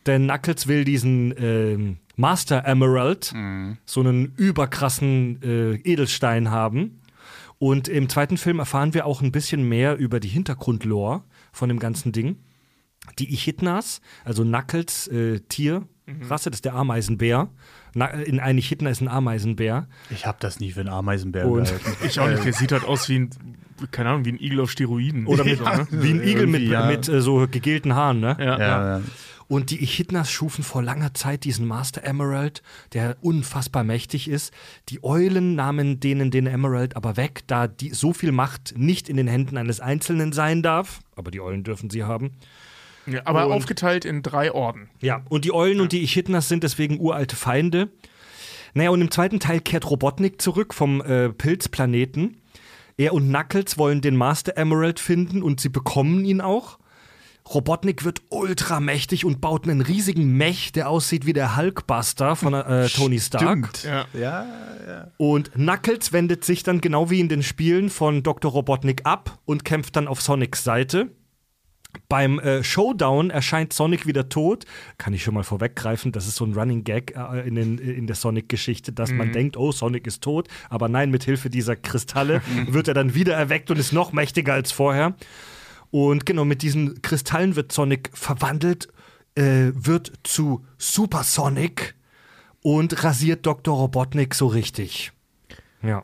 denn 0.10 0.24
Knuckles 0.28 0.68
will 0.68 0.84
diesen 0.84 1.34
ähm, 1.38 1.98
Master 2.18 2.66
Emerald, 2.66 3.34
so 3.86 4.00
einen 4.02 4.34
überkrassen 4.36 5.42
äh, 5.42 5.76
Edelstein 5.90 6.52
haben. 6.52 7.00
Und 7.60 7.88
im 7.88 8.10
zweiten 8.10 8.38
Film 8.38 8.60
erfahren 8.60 8.94
wir 8.94 9.06
auch 9.06 9.22
ein 9.22 9.32
bisschen 9.32 9.68
mehr 9.68 9.98
über 9.98 10.20
die 10.20 10.28
Hintergrundlore 10.30 11.24
von 11.52 11.70
dem 11.70 11.80
ganzen 11.80 12.12
Ding. 12.12 12.38
Die 13.20 13.34
Echidnas, 13.34 14.02
also 14.24 14.44
Knuckles 14.44 15.08
äh, 15.08 15.40
Tierrasse, 15.50 16.50
das 16.50 16.58
ist 16.58 16.66
der 16.66 16.76
Ameisenbär. 16.76 17.50
Na, 17.96 18.08
in 18.08 18.40
ein 18.40 18.58
Echidna 18.58 18.90
ist 18.90 19.02
ein 19.02 19.08
Ameisenbär. 19.08 19.88
Ich 20.10 20.26
habe 20.26 20.38
das 20.42 20.60
nie 20.60 20.72
für 20.72 20.82
einen 20.82 20.90
Ameisenbär 20.90 21.48
Und- 21.48 21.64
gehalten. 21.66 21.92
Ich 22.06 22.20
auch 22.20 22.30
nicht. 22.30 22.46
Der 22.46 22.54
sieht 22.54 22.72
halt 22.72 22.84
aus 22.86 23.10
wie 23.10 23.20
ein, 23.20 23.30
keine 23.92 24.10
Ahnung, 24.10 24.26
wie 24.26 24.32
ein 24.34 24.40
Igel 24.40 24.60
auf 24.62 24.72
Steroiden. 24.72 25.26
Oder 25.26 25.44
mit, 25.44 25.58
So, 25.58 25.64
ne? 25.64 25.88
wie 25.92 26.12
ein 26.12 26.22
Igel 26.24 26.48
mit, 26.48 26.62
ja. 26.64 26.86
mit 26.86 27.08
äh, 27.10 27.22
so 27.22 27.48
gegelten 27.50 27.96
Haaren, 27.96 28.20
ne? 28.20 28.38
Ja. 28.40 28.60
Ja, 28.60 28.98
ja. 28.98 29.02
Und 29.50 29.72
die 29.72 29.82
Echidnas 29.82 30.30
schufen 30.32 30.64
vor 30.64 30.84
langer 30.84 31.16
Zeit 31.16 31.44
diesen 31.44 31.66
Master 31.68 32.04
Emerald, 32.04 32.62
der 32.94 33.18
unfassbar 33.22 33.84
mächtig 33.84 34.30
ist. 34.30 34.54
Die 34.90 35.04
Eulen 35.04 35.56
nahmen 35.56 36.00
denen 36.00 36.30
den 36.30 36.46
Emerald 36.46 36.96
aber 36.96 37.18
weg, 37.18 37.42
da 37.48 37.68
die, 37.68 37.90
so 37.90 38.14
viel 38.14 38.32
Macht 38.32 38.76
nicht 38.78 39.10
in 39.10 39.18
den 39.18 39.28
Händen 39.28 39.58
eines 39.58 39.80
Einzelnen 39.80 40.34
sein 40.34 40.62
darf. 40.62 41.02
Aber 41.16 41.32
die 41.32 41.42
Eulen 41.42 41.64
dürfen 41.64 41.90
sie 41.90 42.04
haben. 42.04 42.32
Ja, 43.08 43.22
aber 43.26 43.48
Und- 43.48 43.54
aufgeteilt 43.54 44.06
in 44.06 44.22
drei 44.22 44.52
Orden. 44.52 44.88
Ja, 45.02 45.24
und 45.30 45.46
die 45.46 45.52
Eulen 45.52 45.82
und 45.82 45.94
die 45.94 46.04
Echidnas 46.04 46.48
sind 46.48 46.64
deswegen 46.64 47.00
uralte 47.00 47.36
Feinde. 47.36 47.90
Naja, 48.76 48.92
und 48.92 49.02
im 49.02 49.10
zweiten 49.10 49.40
Teil 49.40 49.62
kehrt 49.62 49.90
Robotnik 49.90 50.40
zurück 50.40 50.76
vom 50.76 51.02
äh, 51.02 51.30
Pilzplaneten. 51.30 52.38
Er 52.98 53.14
und 53.14 53.30
Knuckles 53.30 53.80
wollen 53.80 54.02
den 54.02 54.16
Master 54.16 54.58
Emerald 54.58 55.00
finden 55.00 55.42
und 55.42 55.60
sie 55.60 55.70
bekommen 55.70 56.24
ihn 56.24 56.40
auch. 56.40 56.78
Robotnik 57.54 58.04
wird 58.04 58.22
ultramächtig 58.30 59.26
und 59.26 59.42
baut 59.42 59.68
einen 59.68 59.82
riesigen 59.82 60.38
Mech, 60.38 60.72
der 60.72 60.90
aussieht 60.90 61.26
wie 61.26 61.34
der 61.34 61.58
Hulkbuster 61.58 62.36
von 62.36 62.54
äh, 62.54 62.88
Tony 62.90 63.20
Stark. 63.20 63.42
Stimmt. 63.42 63.84
Ja. 63.84 64.06
Ja, 64.14 64.48
ja. 64.88 65.12
Und 65.18 65.54
Knuckles 65.54 66.14
wendet 66.14 66.46
sich 66.46 66.64
dann 66.64 66.80
genau 66.82 67.10
wie 67.10 67.20
in 67.20 67.30
den 67.30 67.44
Spielen 67.44 67.90
von 67.90 68.22
Dr. 68.24 68.52
Robotnik 68.52 69.02
ab 69.06 69.40
und 69.46 69.66
kämpft 69.66 69.96
dann 69.96 70.08
auf 70.08 70.22
Sonics 70.22 70.64
Seite. 70.64 71.10
Beim 72.08 72.40
äh, 72.40 72.64
Showdown 72.64 73.32
erscheint 73.32 73.74
Sonic 73.74 74.06
wieder 74.06 74.30
tot. 74.30 74.66
Kann 75.00 75.14
ich 75.14 75.24
schon 75.24 75.34
mal 75.34 75.44
vorweggreifen, 75.44 76.12
das 76.12 76.28
ist 76.28 76.36
so 76.36 76.46
ein 76.46 76.54
Running 76.54 76.84
Gag 76.84 77.16
äh, 77.16 77.48
in, 77.48 77.56
den, 77.56 77.80
in 77.80 78.06
der 78.06 78.16
Sonic-Geschichte, 78.16 78.92
dass 78.92 79.12
man 79.12 79.32
denkt, 79.32 79.58
oh, 79.58 79.72
Sonic 79.72 80.06
ist 80.06 80.22
tot. 80.22 80.48
Aber 80.70 80.88
nein, 80.88 81.10
mit 81.10 81.24
Hilfe 81.24 81.50
dieser 81.50 81.76
Kristalle 81.76 82.44
wird 82.68 82.88
er 82.88 82.94
dann 82.94 83.16
wieder 83.16 83.34
erweckt 83.34 83.72
und 83.72 83.80
ist 83.80 83.92
noch 83.92 84.12
mächtiger 84.12 84.54
als 84.54 84.72
vorher. 84.72 85.16
Und 85.92 86.26
genau, 86.26 86.46
mit 86.46 86.62
diesen 86.62 87.02
Kristallen 87.02 87.56
wird 87.56 87.72
Sonic 87.72 88.12
verwandelt, 88.14 88.88
äh, 89.36 89.72
wird 89.74 90.12
zu 90.24 90.66
Super 90.78 91.24
Sonic 91.24 91.96
und 92.62 93.04
rasiert 93.04 93.46
Dr. 93.46 93.76
Robotnik 93.76 94.36
so 94.36 94.48
richtig. 94.48 95.12
Ja. 95.82 96.04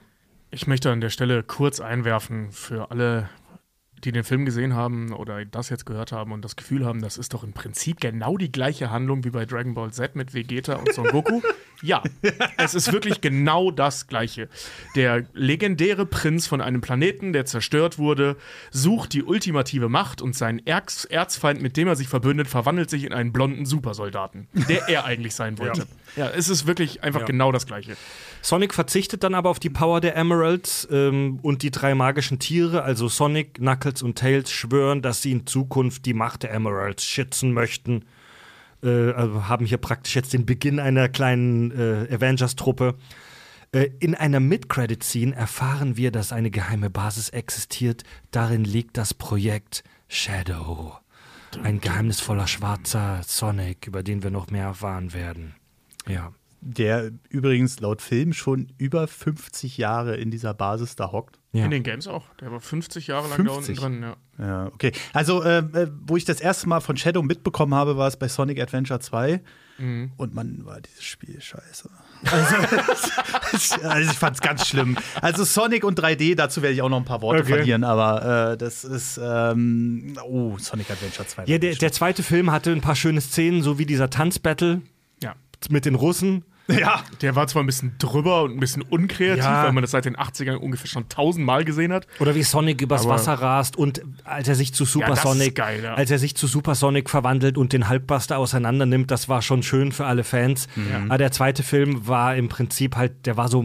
Ich 0.52 0.68
möchte 0.68 0.92
an 0.92 1.02
der 1.02 1.10
Stelle 1.10 1.44
kurz 1.44 1.82
einwerfen 1.82 2.52
für 2.52 2.90
alle, 2.90 3.30
die 4.06 4.12
den 4.12 4.24
Film 4.24 4.46
gesehen 4.46 4.76
haben 4.76 5.14
oder 5.14 5.44
das 5.46 5.70
jetzt 5.70 5.86
gehört 5.86 6.12
haben 6.12 6.32
und 6.32 6.46
das 6.46 6.56
Gefühl 6.56 6.86
haben, 6.86 7.02
das 7.02 7.18
ist 7.18 7.34
doch 7.34 7.44
im 7.44 7.54
Prinzip 7.54 8.00
genau 8.00 8.38
die 8.38 8.52
gleiche 8.52 8.92
Handlung 8.92 9.24
wie 9.24 9.32
bei 9.32 9.46
Dragon 9.46 9.74
Ball 9.74 9.92
Z 9.92 10.16
mit 10.16 10.34
Vegeta 10.34 10.76
und 10.76 10.94
Son 10.94 11.08
Goku. 11.08 11.42
Ja, 11.82 12.02
es 12.58 12.74
ist 12.74 12.94
wirklich 12.94 13.20
genau 13.20 13.70
das 13.70 14.08
Gleiche. 14.08 14.48
Der 14.96 15.26
legendäre 15.34 16.06
Prinz 16.06 16.48
von 16.48 16.62
einem 16.62 16.80
Planeten, 16.80 17.34
der 17.34 17.46
zerstört 17.46 17.98
wurde, 17.98 18.38
sucht 18.72 19.12
die 19.12 19.24
ultimative 19.24 19.90
Macht 19.90 20.22
und 20.22 20.36
sein 20.36 20.62
Erz 20.66 21.04
Erzfeind, 21.04 21.62
mit 21.62 21.76
dem 21.76 21.90
er 21.90 21.98
sich 21.98 22.08
verbündet, 22.08 22.48
verwandelt 22.48 22.90
sich 22.90 23.04
in 23.04 23.12
einen 23.12 23.34
blonden 23.34 23.66
Supersoldaten, 23.66 24.48
der 24.70 24.88
er 24.88 25.04
eigentlich 25.06 25.36
sein 25.36 25.60
wollte. 25.60 25.86
Ja, 26.16 26.30
es 26.30 26.48
ist 26.48 26.66
wirklich 26.66 27.04
einfach 27.04 27.26
genau 27.26 27.52
das 27.52 27.68
Gleiche. 27.68 27.98
Sonic 28.46 28.76
verzichtet 28.76 29.24
dann 29.24 29.34
aber 29.34 29.50
auf 29.50 29.58
die 29.58 29.72
Power 29.72 30.02
der 30.02 30.16
Emeralds 30.16 30.88
ähm, 30.92 31.40
und 31.42 31.64
die 31.64 31.72
drei 31.72 31.96
magischen 31.96 32.38
Tiere, 32.38 32.84
also 32.84 33.08
Sonic, 33.08 33.56
Knuckles 33.56 34.04
und 34.04 34.20
Tails, 34.20 34.52
schwören, 34.52 35.02
dass 35.02 35.24
sie 35.24 35.32
in 35.32 35.48
Zukunft 35.48 36.06
die 36.06 36.14
Macht 36.14 36.44
der 36.44 36.52
Emeralds 36.52 37.04
schützen 37.04 37.54
möchten. 37.54 38.06
Äh, 38.84 39.14
also 39.14 39.48
haben 39.48 39.66
hier 39.66 39.80
praktisch 39.80 40.16
jetzt 40.16 40.32
den 40.34 40.46
Beginn 40.46 40.80
einer 40.80 41.10
kleinen 41.10 41.72
äh, 41.72 42.08
Avengers-Truppe. 42.14 42.94
Äh, 43.72 43.90
in 44.00 44.14
einer 44.14 44.40
Mid-Credit-Scene 44.40 45.36
erfahren 45.36 45.98
wir, 45.98 46.12
dass 46.12 46.32
eine 46.32 46.52
geheime 46.52 46.92
Basis 46.92 47.30
existiert. 47.30 48.04
Darin 48.30 48.64
liegt 48.64 48.96
das 48.98 49.16
Projekt 49.16 49.84
Shadow. 50.08 51.00
Ein 51.64 51.82
geheimnisvoller 51.82 52.46
schwarzer 52.46 53.22
Sonic, 53.26 53.88
über 53.88 54.04
den 54.04 54.22
wir 54.22 54.30
noch 54.30 54.52
mehr 54.52 54.66
erfahren 54.66 55.14
werden. 55.14 55.56
Ja. 56.08 56.32
Der 56.68 57.12
übrigens 57.30 57.80
laut 57.80 58.02
Film 58.02 58.34
schon 58.34 58.74
über 58.80 59.08
50 59.08 59.78
Jahre 59.78 60.16
in 60.18 60.32
dieser 60.32 60.56
Basis 60.56 60.96
da 60.96 61.12
hockt. 61.12 61.40
ja. 61.52 61.64
In 61.66 61.70
den 61.70 61.84
Games 61.84 62.08
auch. 62.08 62.26
Der 62.42 62.52
war 62.52 62.60
50 62.60 63.06
Jahre 63.06 63.28
lang 63.28 63.46
50? 63.46 63.78
da 63.78 63.86
unten 63.86 64.02
drin. 64.02 64.02
Ja. 64.02 64.18
Ja, 64.38 64.66
okay. 64.74 64.92
Also, 65.14 65.44
äh, 65.44 65.60
äh, 65.60 65.88
wo 66.08 66.18
ich 66.18 66.26
das 66.26 66.42
erste 66.42 66.68
Mal 66.68 66.82
von 66.82 66.98
Shadow 66.98 67.22
mitbekommen 67.22 67.76
habe, 67.76 67.98
war 67.98 68.08
es 68.08 68.18
bei 68.18 68.28
Sonic 68.28 68.60
Adventure 68.60 69.00
2. 69.00 69.42
Mhm. 69.78 70.12
Und 70.18 70.34
man 70.34 70.66
war 70.66 70.82
dieses 70.82 71.04
Spiel 71.04 71.40
scheiße. 71.40 71.90
Also, 72.32 72.56
also 73.88 74.12
ich 74.12 74.18
fand's 74.18 74.42
ganz 74.42 74.68
schlimm. 74.68 74.98
Also 75.22 75.44
Sonic 75.44 75.84
und 75.84 76.00
3D, 76.00 76.36
dazu 76.36 76.62
werde 76.64 76.74
ich 76.74 76.82
auch 76.82 76.90
noch 76.90 76.98
ein 76.98 77.06
paar 77.06 77.22
Worte 77.22 77.42
Okay. 77.44 77.54
verlieren, 77.58 77.84
aber 77.84 78.54
äh, 78.54 78.58
das 78.58 78.84
ist 78.84 79.20
ähm, 79.24 80.18
oh, 80.24 80.58
Sonic 80.58 80.90
Adventure 80.90 81.28
2. 81.28 81.46
Ja, 81.46 81.58
der, 81.60 81.76
der 81.76 81.92
zweite 81.92 82.24
Film 82.24 82.52
hatte 82.52 82.72
ein 82.72 82.82
paar 82.82 82.96
schöne 82.96 83.22
Szenen, 83.22 83.62
so 83.62 83.78
wie 83.78 83.86
dieser 83.86 84.10
Tanzbattle 84.10 84.82
ja. 85.22 85.36
mit 85.70 85.86
den 85.86 85.96
Russen. 85.96 86.44
ja, 86.80 87.04
Der 87.22 87.36
war 87.36 87.46
zwar 87.48 87.64
ein 87.64 87.66
bisschen 87.68 87.96
drüber 88.00 88.44
und 88.44 88.54
ein 88.54 88.60
bisschen 88.60 88.82
unkreativ, 88.82 89.44
Ja. 89.44 89.64
weil 89.66 89.72
man 89.72 89.82
das 89.84 89.92
seit 89.92 90.06
den 90.06 90.16
80ern 90.18 90.56
ungefähr 90.56 90.88
schon 90.88 91.08
tausendmal 91.10 91.64
gesehen 91.64 91.94
hat. 91.94 92.08
Oder 92.20 92.34
wie 92.36 92.44
Sonic 92.44 92.82
übers 92.82 93.02
Aber- 93.06 93.16
Wasser 93.16 93.34
rast 93.34 93.78
und 93.78 94.02
als 94.24 94.48
er 94.48 94.56
sich 94.56 94.74
zu 94.74 94.86
Super 94.86 95.14
ist 95.14 95.22
Sonic, 95.22 95.56
geil, 95.56 95.82
ja. 95.84 95.94
als 95.94 96.10
er 96.12 96.18
sich 96.20 96.36
zu 96.36 96.48
Super 96.48 96.74
Sonic 96.76 97.10
verwandelt 97.10 97.58
und 97.58 97.72
den 97.74 97.88
Hulkbuster 97.90 98.38
auseinander 98.38 98.86
nimmt, 98.86 99.12
das 99.12 99.30
war 99.30 99.42
schon 99.42 99.62
schön 99.64 99.92
für 99.92 100.06
alle 100.06 100.24
Fans. 100.24 100.68
Aber 101.08 101.18
der 101.20 101.32
zweite 101.32 101.62
Film 101.64 102.08
war 102.08 102.36
im 102.36 102.50
Prinzip 102.50 102.96
halt, 102.96 103.26
der 103.28 103.38
war 103.38 103.48
so, 103.48 103.64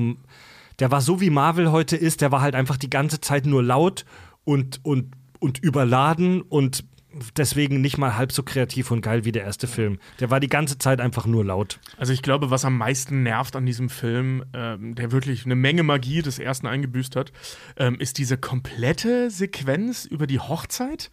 der 0.79 0.91
war 0.91 1.01
so 1.01 1.21
wie 1.21 1.31
Marvel 1.31 1.71
heute 1.73 1.97
ist, 1.97 2.21
der 2.21 2.33
war 2.33 2.41
halt 2.43 2.55
einfach 2.55 2.77
die 2.77 2.91
ganze 2.91 3.21
Zeit 3.21 3.47
nur 3.47 3.63
laut 3.63 4.05
und, 4.45 4.81
und, 4.85 5.13
und 5.39 5.59
überladen 5.59 6.43
und 6.43 6.85
deswegen 7.37 7.81
nicht 7.81 7.99
mal 7.99 8.17
halb 8.17 8.33
so 8.33 8.43
kreativ 8.43 8.91
und 8.91 9.01
geil 9.03 9.25
wie 9.25 9.33
der 9.33 9.43
erste 9.45 9.67
Film. 9.67 9.99
Der 10.21 10.31
war 10.31 10.41
die 10.41 10.49
ganze 10.49 10.79
Zeit 10.79 11.01
einfach 11.01 11.27
nur 11.27 11.45
laut. 11.45 11.81
Also 11.97 12.13
ich 12.13 12.23
glaube, 12.23 12.51
was 12.51 12.65
am 12.65 12.77
meisten 12.79 13.23
nervt 13.23 13.57
an 13.57 13.67
diesem 13.67 13.89
Film, 13.89 14.45
ähm, 14.55 14.95
der 14.95 15.13
wirklich 15.13 15.45
eine 15.45 15.57
Menge 15.57 15.83
Magie 15.83 16.23
des 16.23 16.39
ersten 16.39 16.67
eingebüßt 16.67 17.17
hat, 17.17 17.33
ähm, 17.77 17.97
ist 17.99 18.19
diese 18.19 18.39
komplette 18.39 19.31
Sequenz 19.31 20.05
über 20.05 20.27
die 20.27 20.39
Hochzeit, 20.41 21.11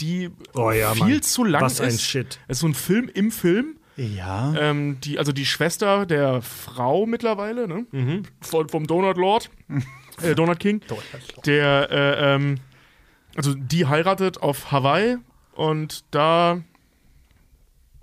die 0.00 0.30
Oh 0.54 0.70
ja, 0.70 0.92
viel 0.94 1.04
Mann. 1.06 1.22
zu 1.22 1.44
lang 1.44 1.62
Was 1.62 1.80
ist. 1.80 1.80
ein 1.80 1.98
Shit. 1.98 2.38
Es 2.48 2.56
ist 2.58 2.60
so 2.60 2.66
ein 2.68 2.74
Film 2.74 3.08
im 3.12 3.30
Film. 3.30 3.76
ja. 3.96 4.54
Ähm, 4.58 4.98
die, 5.00 5.18
also 5.18 5.32
die 5.32 5.46
Schwester 5.46 6.06
der 6.06 6.42
Frau 6.42 7.06
mittlerweile, 7.06 7.68
ne? 7.68 7.86
Mhm. 7.92 8.22
Von, 8.40 8.68
vom 8.68 8.86
Donut 8.86 9.16
Lord, 9.16 9.50
äh, 10.22 10.34
Donut 10.34 10.58
King, 10.60 10.80
der, 11.46 11.88
äh, 11.90 12.34
ähm, 12.34 12.56
also 13.36 13.54
die 13.54 13.86
heiratet 13.86 14.42
auf 14.42 14.72
Hawaii 14.72 15.18
und 15.54 16.04
da 16.10 16.62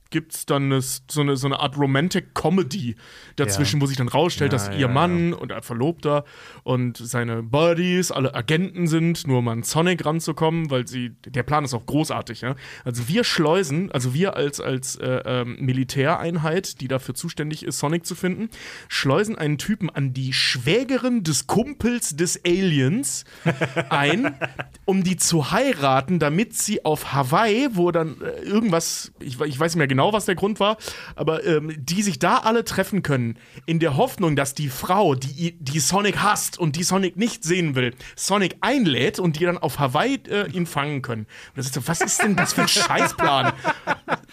gibt's 0.10 0.45
dann 0.45 0.66
eine, 0.66 0.82
so, 0.82 1.22
eine, 1.22 1.38
so 1.38 1.47
eine 1.47 1.60
Art 1.60 1.78
Romantic 1.78 2.34
Comedy 2.34 2.95
dazwischen, 3.36 3.80
wo 3.82 3.86
sich 3.86 3.97
dann 3.97 4.07
rausstellt, 4.07 4.53
dass 4.53 4.70
ihr 4.76 4.88
Mann 4.88 5.34
und 5.34 5.51
ein 5.51 5.62
Verlobter 5.62 6.26
und 6.64 6.97
seine 6.97 7.43
Buddies 7.43 8.12
alle 8.12 8.34
Agenten 8.34 8.88
sind, 8.88 9.28
nur 9.28 9.39
um 9.39 9.47
an 9.47 9.64
Sonic 9.64 10.05
ranzukommen, 10.05 10.70
weil 10.72 10.88
sie, 10.88 11.12
der 11.26 11.43
Plan 11.43 11.64
ist 11.64 11.74
auch 11.74 11.86
großartig, 11.86 12.41
ja. 12.41 12.55
Also 12.84 13.07
wir 13.07 13.24
schleusen, 13.24 13.91
also 13.91 14.14
wir 14.14 14.36
als, 14.36 14.60
als 14.60 14.95
äh, 14.95 15.22
ähm, 15.26 15.57
Militäreinheit, 15.60 16.82
die 16.82 16.88
dafür 16.88 17.16
zuständig 17.16 17.64
ist, 17.64 17.80
Sonic 17.80 18.05
zu 18.05 18.16
finden, 18.16 18.49
schleusen 18.88 19.38
einen 19.38 19.57
Typen 19.57 19.89
an 19.89 20.14
die 20.14 20.34
Schwägerin 20.34 21.24
des 21.24 21.47
Kumpels 21.47 22.16
des 22.16 22.43
Aliens 22.45 23.26
ein, 23.89 24.36
um 24.86 25.03
die 25.03 25.18
zu 25.18 25.51
heiraten, 25.51 26.20
damit 26.20 26.55
sie 26.55 26.84
auf 26.84 27.14
Hawaii, 27.14 27.70
wo 27.74 27.91
dann 27.91 28.18
äh, 28.22 28.41
irgendwas, 28.41 29.12
ich, 29.20 29.39
ich 29.41 29.60
weiß 29.60 29.74
nicht 29.74 29.78
mehr 29.78 29.88
genau, 29.88 29.99
was 30.14 30.26
der 30.26 30.36
Grund 30.36 30.60
war, 30.60 30.78
aber 31.16 31.45
ähm, 31.45 31.74
die 31.78 32.02
sich 32.02 32.20
da 32.20 32.38
alle 32.38 32.64
treffen 32.64 33.04
können, 33.04 33.38
in 33.66 33.80
der 33.80 33.97
Hoffnung, 33.97 34.36
dass 34.36 34.54
die 34.54 34.70
Frau, 34.70 35.16
die, 35.16 35.58
die 35.60 35.80
Sonic 35.80 36.18
hasst 36.22 36.58
und 36.58 36.76
die 36.76 36.84
Sonic 36.84 37.18
nicht 37.18 37.43
sehen 37.43 37.76
will, 37.76 37.93
Sonic 38.16 38.58
einlädt 38.62 39.20
und 39.20 39.39
die 39.39 39.45
dann 39.45 39.58
auf 39.58 39.80
Hawaii 39.80 40.20
äh, 40.30 40.50
ihn 40.52 40.66
fangen 40.66 41.02
können. 41.02 41.24
Und 41.24 41.58
das 41.58 41.66
ist 41.68 41.76
so, 41.76 41.88
was 41.88 42.02
ist 42.02 42.22
denn 42.24 42.36
das 42.36 42.54
für 42.54 42.62
ein 42.62 42.68
Scheißplan? 42.68 43.54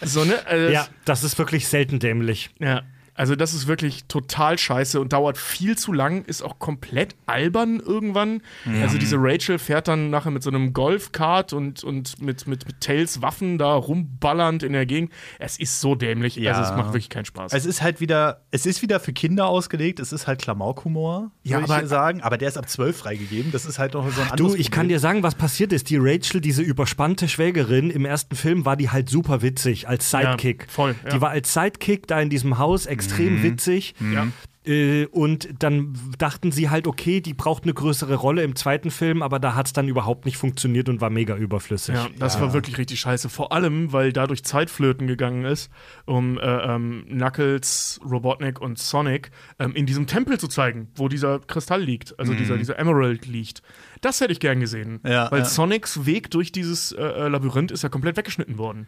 So, 0.01 0.23
ne? 0.23 0.45
Also, 0.45 0.71
Ja, 0.71 0.87
das 1.05 1.23
ist 1.23 1.37
wirklich 1.39 1.67
selten 1.67 1.99
dämlich. 1.99 2.51
ja, 2.59 2.83
also 3.17 3.35
das 3.35 3.53
ist 3.53 3.67
wirklich 3.67 4.05
total 4.05 4.57
scheiße 4.57 5.01
und 5.01 5.11
dauert 5.11 5.37
viel 5.37 5.77
zu 5.77 5.91
lang, 5.91 6.23
ist 6.25 6.41
auch 6.43 6.59
komplett 6.59 7.15
albern 7.25 7.81
irgendwann. 7.85 8.41
Also 8.81 8.97
diese 8.97 9.17
Rachel 9.19 9.57
fährt 9.59 9.87
dann 9.87 10.09
nachher 10.09 10.31
mit 10.31 10.43
so 10.43 10.49
einem 10.49 10.71
Golfkart 10.71 11.51
und, 11.51 11.83
und 11.83 12.21
mit, 12.21 12.47
mit, 12.47 12.65
mit 12.67 12.79
Tails 12.79 13.21
Waffen 13.21 13.57
da 13.57 13.73
rumballernd 13.73 14.63
in 14.63 14.73
der 14.73 14.85
Gegend. 14.85 15.11
Es 15.39 15.59
ist 15.59 15.81
so 15.81 15.95
dämlich, 15.95 16.35
Ja. 16.35 16.53
also 16.53 16.71
es 16.71 16.77
macht 16.77 16.87
wirklich 16.93 17.09
keinen 17.09 17.25
Spaß. 17.25 17.51
Es 17.53 17.65
ist 17.65 17.81
halt 17.81 17.99
wieder, 17.99 18.41
es 18.51 18.65
ist 18.65 18.81
wieder 18.81 18.99
für 18.99 19.13
Kinder 19.13 19.47
ausgelegt, 19.47 19.99
es 19.99 20.13
ist 20.13 20.27
halt 20.27 20.39
Klamaukhumor, 20.41 21.31
Ja, 21.43 21.59
würde 21.59 21.73
aber- 21.73 21.83
ich 21.83 21.89
sagen, 21.89 22.21
aber 22.21 22.37
der 22.37 22.49
ist 22.49 22.57
ab 22.57 22.69
12 22.69 22.97
freigegeben, 22.97 23.51
das 23.51 23.65
ist 23.65 23.79
halt 23.79 23.93
noch 23.95 24.03
so 24.11 24.21
ein 24.21 24.27
Du, 24.27 24.33
anderes 24.45 24.55
ich 24.55 24.69
kann 24.71 24.81
Problem. 24.83 24.89
dir 24.89 24.99
sagen, 24.99 25.23
was 25.23 25.35
passiert 25.35 25.73
ist. 25.73 25.89
Die 25.89 25.97
Rachel, 25.99 26.39
diese 26.39 26.61
überspannte 26.61 27.27
Schwägerin, 27.27 27.89
im 27.89 28.05
ersten 28.05 28.35
Film 28.35 28.63
war 28.65 28.75
die 28.77 28.89
halt 28.91 29.09
super 29.09 29.41
witzig 29.41 29.87
als 29.87 30.11
Sidekick. 30.11 30.63
Ja, 30.67 30.71
voll, 30.71 30.95
ja. 31.03 31.09
Die 31.11 31.21
war 31.21 31.31
als 31.31 31.51
Sidekick 31.53 32.05
da 32.07 32.19
in 32.21 32.29
diesem 32.29 32.57
Haus 32.59 32.85
extrem 32.85 33.06
witzig. 33.15 33.95
ja. 34.13 34.27
Äh, 34.67 35.05
und 35.07 35.47
dann 35.59 35.97
dachten 36.17 36.51
sie 36.51 36.69
halt, 36.69 36.87
okay, 36.87 37.21
die 37.21 37.33
braucht 37.33 37.63
eine 37.63 37.73
größere 37.73 38.15
Rolle 38.15 38.43
im 38.43 38.55
zweiten 38.55 38.91
Film, 38.91 39.21
aber 39.21 39.39
da 39.39 39.55
hat 39.55 39.67
es 39.67 39.73
dann 39.73 39.87
überhaupt 39.87 40.25
nicht 40.25 40.37
funktioniert 40.37 40.89
und 40.89 40.99
war 40.99 41.09
mega 41.09 41.35
überflüssig. 41.35 41.95
Ja, 41.95 42.09
das 42.19 42.39
war 42.41 42.53
wirklich 42.53 42.77
richtig 42.77 42.99
scheiße. 42.99 43.29
Vor 43.29 43.51
allem, 43.53 43.93
weil 43.93 44.11
dadurch 44.11 44.43
Zeit 44.43 44.69
flöten 44.69 45.07
gegangen 45.07 45.45
ist, 45.45 45.71
um 46.05 46.37
äh, 46.37 46.41
ähm, 46.41 47.05
Knuckles, 47.07 47.99
Robotnik 48.03 48.59
und 48.59 48.77
Sonic 48.77 49.31
ähm, 49.59 49.73
in 49.73 49.85
diesem 49.85 50.05
Tempel 50.05 50.39
zu 50.39 50.47
zeigen, 50.47 50.89
wo 50.95 51.07
dieser 51.07 51.39
Kristall 51.39 51.81
liegt, 51.81 52.19
also 52.19 52.33
dieser, 52.33 52.57
dieser 52.57 52.77
Emerald 52.77 53.25
liegt. 53.25 53.61
Das 54.01 54.19
hätte 54.19 54.33
ich 54.33 54.39
gern 54.39 54.59
gesehen. 54.59 54.99
Ja, 55.05 55.31
weil 55.31 55.39
ja. 55.39 55.45
Sonics 55.45 56.05
Weg 56.05 56.29
durch 56.31 56.51
dieses 56.51 56.91
äh, 56.91 57.01
äh, 57.01 57.27
Labyrinth 57.29 57.71
ist 57.71 57.83
ja 57.83 57.89
komplett 57.89 58.17
weggeschnitten 58.17 58.57
worden. 58.57 58.87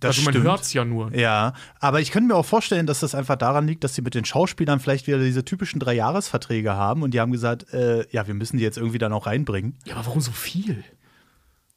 Das 0.00 0.10
also 0.16 0.22
man 0.22 0.34
stimmt. 0.34 0.46
hört's 0.46 0.72
ja 0.72 0.84
nur. 0.84 1.14
Ja, 1.14 1.54
aber 1.80 2.00
ich 2.00 2.10
könnte 2.10 2.28
mir 2.28 2.34
auch 2.34 2.44
vorstellen, 2.44 2.86
dass 2.86 3.00
das 3.00 3.14
einfach 3.14 3.36
daran 3.36 3.66
liegt, 3.66 3.84
dass 3.84 3.94
sie 3.94 4.02
mit 4.02 4.14
den 4.14 4.24
Schauspielern 4.24 4.80
vielleicht 4.80 5.06
wieder 5.06 5.18
diese 5.18 5.44
typischen 5.44 5.80
Dreijahresverträge 5.80 6.74
haben 6.74 7.02
und 7.02 7.14
die 7.14 7.20
haben 7.20 7.32
gesagt, 7.32 7.72
äh, 7.72 8.06
ja, 8.10 8.26
wir 8.26 8.34
müssen 8.34 8.58
die 8.58 8.62
jetzt 8.62 8.76
irgendwie 8.76 8.98
dann 8.98 9.12
auch 9.12 9.26
reinbringen. 9.26 9.74
Ja, 9.86 9.94
aber 9.94 10.06
warum 10.06 10.20
so 10.20 10.32
viel? 10.32 10.84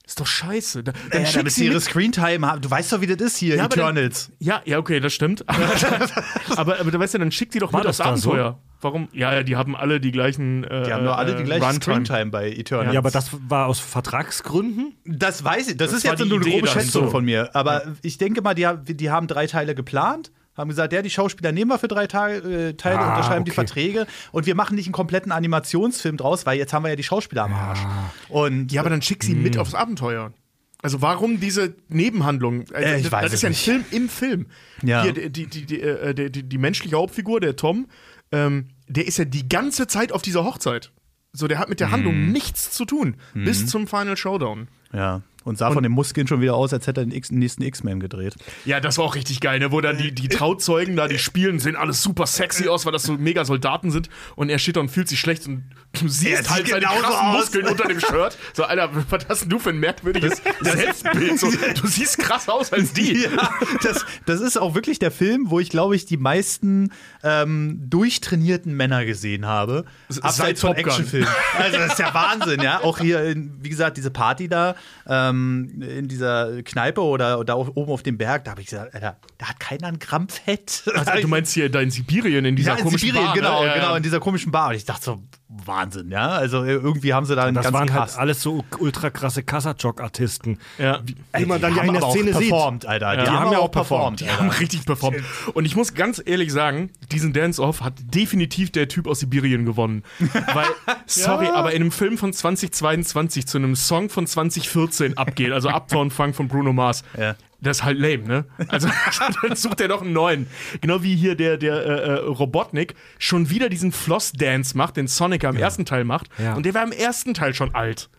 Ist 0.09 0.19
doch 0.19 0.25
scheiße. 0.25 0.83
Da, 0.83 0.91
dann 1.11 1.21
Äh, 1.21 1.25
schick 1.27 1.35
damit 1.35 1.53
sie 1.53 1.65
ihre 1.67 1.79
Screentime 1.79 2.47
haben. 2.47 2.61
Du 2.61 2.71
weißt 2.71 2.91
doch, 2.91 2.99
wie 3.01 3.05
das 3.05 3.17
ist 3.21 3.37
hier, 3.37 3.57
Ja, 3.57 3.65
aber 3.65 3.75
dann- 3.75 3.95
Eternals. 3.95 4.31
Ja, 4.39 4.59
ja, 4.65 4.79
okay, 4.79 4.99
das 4.99 5.13
stimmt. 5.13 5.45
aber, 6.57 6.79
aber 6.79 6.89
du 6.89 6.97
weißt 6.99 7.13
ja, 7.13 7.19
dann 7.19 7.31
schickt 7.31 7.53
die 7.53 7.59
doch 7.59 7.71
War 7.73 7.81
mit 7.81 7.87
das 7.89 8.01
aufs 8.01 8.09
da 8.09 8.17
so? 8.17 8.31
Abenteuer. 8.31 8.59
Warum? 8.81 9.07
Ja, 9.11 9.33
ja, 9.33 9.43
die 9.43 9.55
haben 9.55 9.75
alle 9.75 9.99
die 9.99 10.11
gleichen. 10.11 10.63
Äh, 10.63 10.83
Die 10.85 10.93
haben 10.93 11.03
nur 11.03 11.15
alle 11.17 11.35
die 11.35 11.43
gleiche 11.43 11.63
Runtime. 11.63 11.81
Screentime 12.05 12.31
bei 12.31 12.49
Eternals. 12.49 12.93
Ja, 12.93 12.99
aber 12.99 13.11
das 13.11 13.29
war 13.47 13.67
aus 13.67 13.79
Vertragsgründen? 13.79 14.95
Das 15.05 15.43
weiß 15.43 15.67
ich. 15.69 15.77
Das, 15.77 15.91
Das 15.91 15.97
ist 15.99 16.03
jetzt 16.05 16.25
nur 16.25 16.41
eine 16.41 16.49
grobe. 16.49 16.67
Schätzung 16.67 17.03
So. 17.05 17.09
von 17.11 17.23
mir. 17.25 17.53
Aber 17.55 17.83
ich 18.01 18.17
denke 18.17 18.41
mal, 18.41 18.55
die, 18.55 18.65
haben- 18.65 18.83
die 18.85 19.09
haben 19.11 19.27
drei 19.27 19.47
Teile 19.47 19.75
geplant. 19.75 20.31
Haben 20.59 20.69
gesagt, 20.69 20.93
ja, 20.93 21.01
die 21.01 21.09
Schauspieler 21.09 21.51
nehmen 21.51 21.71
wir 21.71 21.79
für 21.79 21.87
drei 21.87 22.05
Ta 22.07 22.29
äh, 22.29 22.73
Teile, 22.73 22.99
Ah, 22.99 23.09
unterschreiben 23.15 23.45
die 23.45 23.51
okay. 23.51 23.55
Verträge 23.65 24.07
und 24.31 24.45
wir 24.45 24.55
machen 24.55 24.75
nicht 24.75 24.85
einen 24.87 24.93
kompletten 24.93 25.31
Animationsfilm 25.31 26.17
draus, 26.17 26.45
weil 26.45 26.57
jetzt 26.57 26.73
haben 26.73 26.83
wir 26.83 26.89
ja 26.89 26.95
die 26.95 27.03
Schauspieler 27.03 27.43
am 27.45 27.53
Arsch. 27.53 27.79
Und 28.27 28.71
Ja, 28.71 28.81
aber 28.81 28.89
dann 28.89 29.01
schick 29.01 29.23
sie 29.23 29.33
mit 29.35 29.57
aufs 29.57 29.73
Abenteuer. 29.73 30.33
Also 30.81 31.01
warum 31.01 31.39
diese 31.41 31.75
Nebenhandlung? 31.89 32.61
Also, 32.73 32.73
Äh, 32.73 32.97
ich 32.97 33.03
das, 33.03 33.11
weiß 33.11 33.23
das 33.23 33.33
ist 33.33 33.41
ja 33.41 33.47
ein 33.49 33.51
nicht. 33.51 33.63
Film 33.65 33.85
im 33.91 34.07
Film. 34.09 34.45
Ja. 34.81 35.03
Hier, 35.03 35.11
die, 35.29 35.47
die, 35.47 35.65
die, 35.65 35.81
äh, 35.81 36.13
die, 36.13 36.31
die, 36.31 36.43
die 36.43 36.57
menschliche 36.57 36.95
Hauptfigur, 36.95 37.39
der 37.41 37.55
Tom, 37.57 37.87
ähm, 38.31 38.69
der 38.87 39.05
ist 39.07 39.17
ja 39.17 39.25
die 39.25 39.49
ganze 39.49 39.87
Zeit 39.87 40.11
auf 40.13 40.21
dieser 40.21 40.45
Hochzeit. 40.45 40.91
So, 41.33 41.47
der 41.47 41.59
hat 41.59 41.69
mit 41.69 41.79
der 41.79 41.87
Mhm. 41.87 41.91
Handlung 41.91 42.31
nichts 42.31 42.71
zu 42.71 42.85
tun. 42.85 43.15
Bis 43.33 43.67
zum 43.67 43.87
Final 43.87 44.15
Showdown. 44.17 44.67
Ja. 44.93 45.21
Und 45.49 45.57
sah 45.57 45.71
von 45.71 45.81
den 45.81 45.91
Muskeln 45.91 46.27
schon 46.27 46.41
wieder 46.41 46.53
aus, 46.53 46.73
als 46.73 46.85
hätte 46.85 47.01
er 47.01 47.05
den, 47.05 47.11
X, 47.11 47.29
den 47.29 47.39
nächsten 47.39 47.63
X-Men 47.63 47.99
gedreht. 47.99 48.35
Ja, 48.65 48.79
das 48.79 48.99
war 48.99 49.05
auch 49.05 49.15
richtig 49.15 49.41
geil, 49.41 49.57
ne? 49.57 49.71
wo 49.71 49.81
dann 49.81 49.97
die, 49.97 50.11
die 50.11 50.27
Trauzeugen 50.27 50.95
da, 50.95 51.07
die 51.07 51.17
spielen, 51.17 51.57
sehen 51.57 51.75
alles 51.75 52.03
super 52.03 52.27
sexy 52.27 52.67
aus, 52.67 52.85
weil 52.85 52.93
das 52.93 53.01
so 53.01 53.13
mega 53.13 53.43
Soldaten 53.45 53.89
sind. 53.89 54.09
Und 54.35 54.49
er 54.49 54.59
steht 54.59 54.75
da 54.75 54.81
und 54.81 54.89
fühlt 54.89 55.07
sich 55.07 55.19
schlecht 55.19 55.47
und 55.47 55.63
du 55.99 56.07
siehst 56.07 56.51
halt 56.51 56.67
seine 56.67 56.81
genauso 56.81 57.01
krassen 57.01 57.27
aus. 57.27 57.37
Muskeln 57.39 57.65
unter 57.65 57.87
dem 57.87 57.99
Shirt. 57.99 58.37
So, 58.53 58.63
Alter, 58.63 58.91
was 59.09 59.27
hast 59.27 59.41
denn 59.41 59.49
du 59.49 59.57
für 59.57 59.71
ein 59.71 59.79
merkwürdiges 59.79 60.39
Selbstbild? 60.61 61.39
So, 61.39 61.49
du 61.49 61.87
siehst 61.87 62.19
krasser 62.19 62.53
aus 62.53 62.71
als 62.71 62.93
die. 62.93 63.23
Ja, 63.23 63.49
das, 63.81 64.05
das 64.27 64.41
ist 64.41 64.55
auch 64.55 64.75
wirklich 64.75 64.99
der 64.99 65.09
Film, 65.09 65.49
wo 65.49 65.59
ich, 65.59 65.71
glaube 65.71 65.95
ich, 65.95 66.05
die 66.05 66.17
meisten 66.17 66.91
ähm, 67.23 67.89
durchtrainierten 67.89 68.71
Männer 68.71 69.03
gesehen 69.03 69.47
habe. 69.47 69.85
Seit 70.09 70.25
Abseits 70.25 70.61
von. 70.61 70.75
Actionfilmen. 70.75 71.27
Also, 71.57 71.77
das 71.77 71.93
ist 71.93 71.99
ja 71.99 72.13
Wahnsinn, 72.13 72.61
ja. 72.61 72.83
Auch 72.83 72.99
hier, 72.99 73.33
wie 73.35 73.69
gesagt, 73.69 73.97
diese 73.97 74.11
Party 74.11 74.47
da 74.47 74.75
ähm, 75.07 75.38
in 75.81 76.07
dieser 76.07 76.61
Kneipe 76.63 77.01
oder 77.01 77.43
da 77.43 77.55
oben 77.55 77.91
auf 77.91 78.03
dem 78.03 78.17
Berg, 78.17 78.43
da 78.45 78.51
habe 78.51 78.61
ich 78.61 78.67
gesagt, 78.67 78.93
Alter, 78.93 79.17
da 79.37 79.45
hat 79.49 79.59
keiner 79.59 79.87
ein 79.87 79.99
Gramm 79.99 80.27
Fett. 80.29 80.83
Also, 80.93 81.21
du 81.21 81.27
meinst 81.29 81.53
hier 81.53 81.69
da 81.69 81.79
in 81.81 81.91
Sibirien, 81.91 82.45
in 82.45 82.55
dieser 82.55 82.71
ja, 82.71 82.77
in 82.77 82.83
komischen 82.83 83.07
Sibirien, 83.07 83.25
Bar, 83.25 83.35
ne? 83.35 83.41
genau, 83.41 83.61
Ja, 83.63 83.67
ja. 83.67 83.73
genau, 83.81 83.95
in 83.95 84.03
dieser 84.03 84.19
komischen 84.19 84.51
Bar. 84.51 84.69
Und 84.69 84.75
ich 84.75 84.85
dachte 84.85 85.03
so, 85.03 85.23
Wahnsinn, 85.65 86.11
ja. 86.11 86.27
Also 86.29 86.63
irgendwie 86.63 87.13
haben 87.13 87.25
sie 87.25 87.35
da 87.35 87.43
einen 87.45 87.55
Das 87.55 87.63
ganz 87.65 87.73
waren 87.73 87.87
krass. 87.87 88.11
halt 88.11 88.19
alles 88.19 88.41
so 88.41 88.63
ultra 88.77 89.09
krasse 89.09 89.41
Kassajok-Artisten. 89.43 90.59
Ja. 90.77 90.99
Wie 91.35 91.45
man 91.45 91.59
dann 91.59 91.73
ja 91.75 91.81
haben 91.81 91.87
in 91.87 91.93
der 91.99 92.09
Szene 92.11 92.31
auch 92.35 92.39
sieht. 92.39 92.49
performt, 92.49 92.85
Alter. 92.85 93.17
Die, 93.17 93.23
Ja. 93.25 93.39
haben, 93.39 93.51
ja 93.51 93.57
auch 93.59 93.71
performt. 93.71 94.19
Die 94.19 94.29
haben 94.29 94.49
richtig 94.49 94.85
performt. 94.85 95.17
Und 95.53 95.65
ich 95.65 95.75
muss 95.75 95.95
ganz 95.95 96.21
ehrlich 96.23 96.51
sagen, 96.53 96.91
diesen 97.11 97.33
Dance-Off 97.33 97.81
hat 97.81 97.93
definitiv 98.13 98.71
der 98.71 98.87
Typ 98.89 99.07
aus 99.07 99.19
Sibirien 99.21 99.65
gewonnen. 99.65 100.03
Weil, 100.19 100.65
sorry, 101.07 101.47
aber 101.47 101.71
in 101.73 101.81
einem 101.81 101.91
Film 101.91 102.19
von 102.19 102.31
2022 102.31 103.47
zu 103.47 103.57
einem 103.57 103.75
Song 103.75 104.09
von 104.09 104.27
2014 104.27 105.17
abgeht, 105.19 105.51
also 105.51 105.69
Uptown 105.69 106.09
Funk 106.11 106.35
von 106.35 106.47
Bruno 106.47 106.73
Mars, 106.73 107.03
Ja. 107.17 107.35
das 107.61 107.77
ist 107.77 107.83
halt 107.83 107.99
lame, 107.99 108.23
ne? 108.27 108.45
Also 108.69 108.87
dann 109.43 109.55
sucht 109.55 109.81
er 109.81 109.87
doch 109.89 110.01
einen 110.01 110.13
neuen. 110.13 110.47
Genau 110.81 111.03
wie 111.03 111.15
hier 111.15 111.35
der, 111.35 111.57
der 111.57 111.73
äh, 111.85 111.89
äh, 111.89 112.11
Robotnik 112.25 112.95
schon 113.19 113.49
wieder 113.49 113.69
diesen 113.69 113.91
Floss-Dance 113.91 114.75
macht, 114.77 114.97
den 114.97 115.07
Sonic 115.07 115.43
am 115.45 115.55
ersten 115.57 115.85
Teil 115.85 116.03
macht. 116.03 116.27
Ja. 116.37 116.53
Und 116.55 116.65
der 116.65 116.73
war 116.73 116.83
im 116.83 116.91
ersten 116.91 117.33
Teil 117.33 117.53
schon 117.53 117.75
alt. 117.75 118.09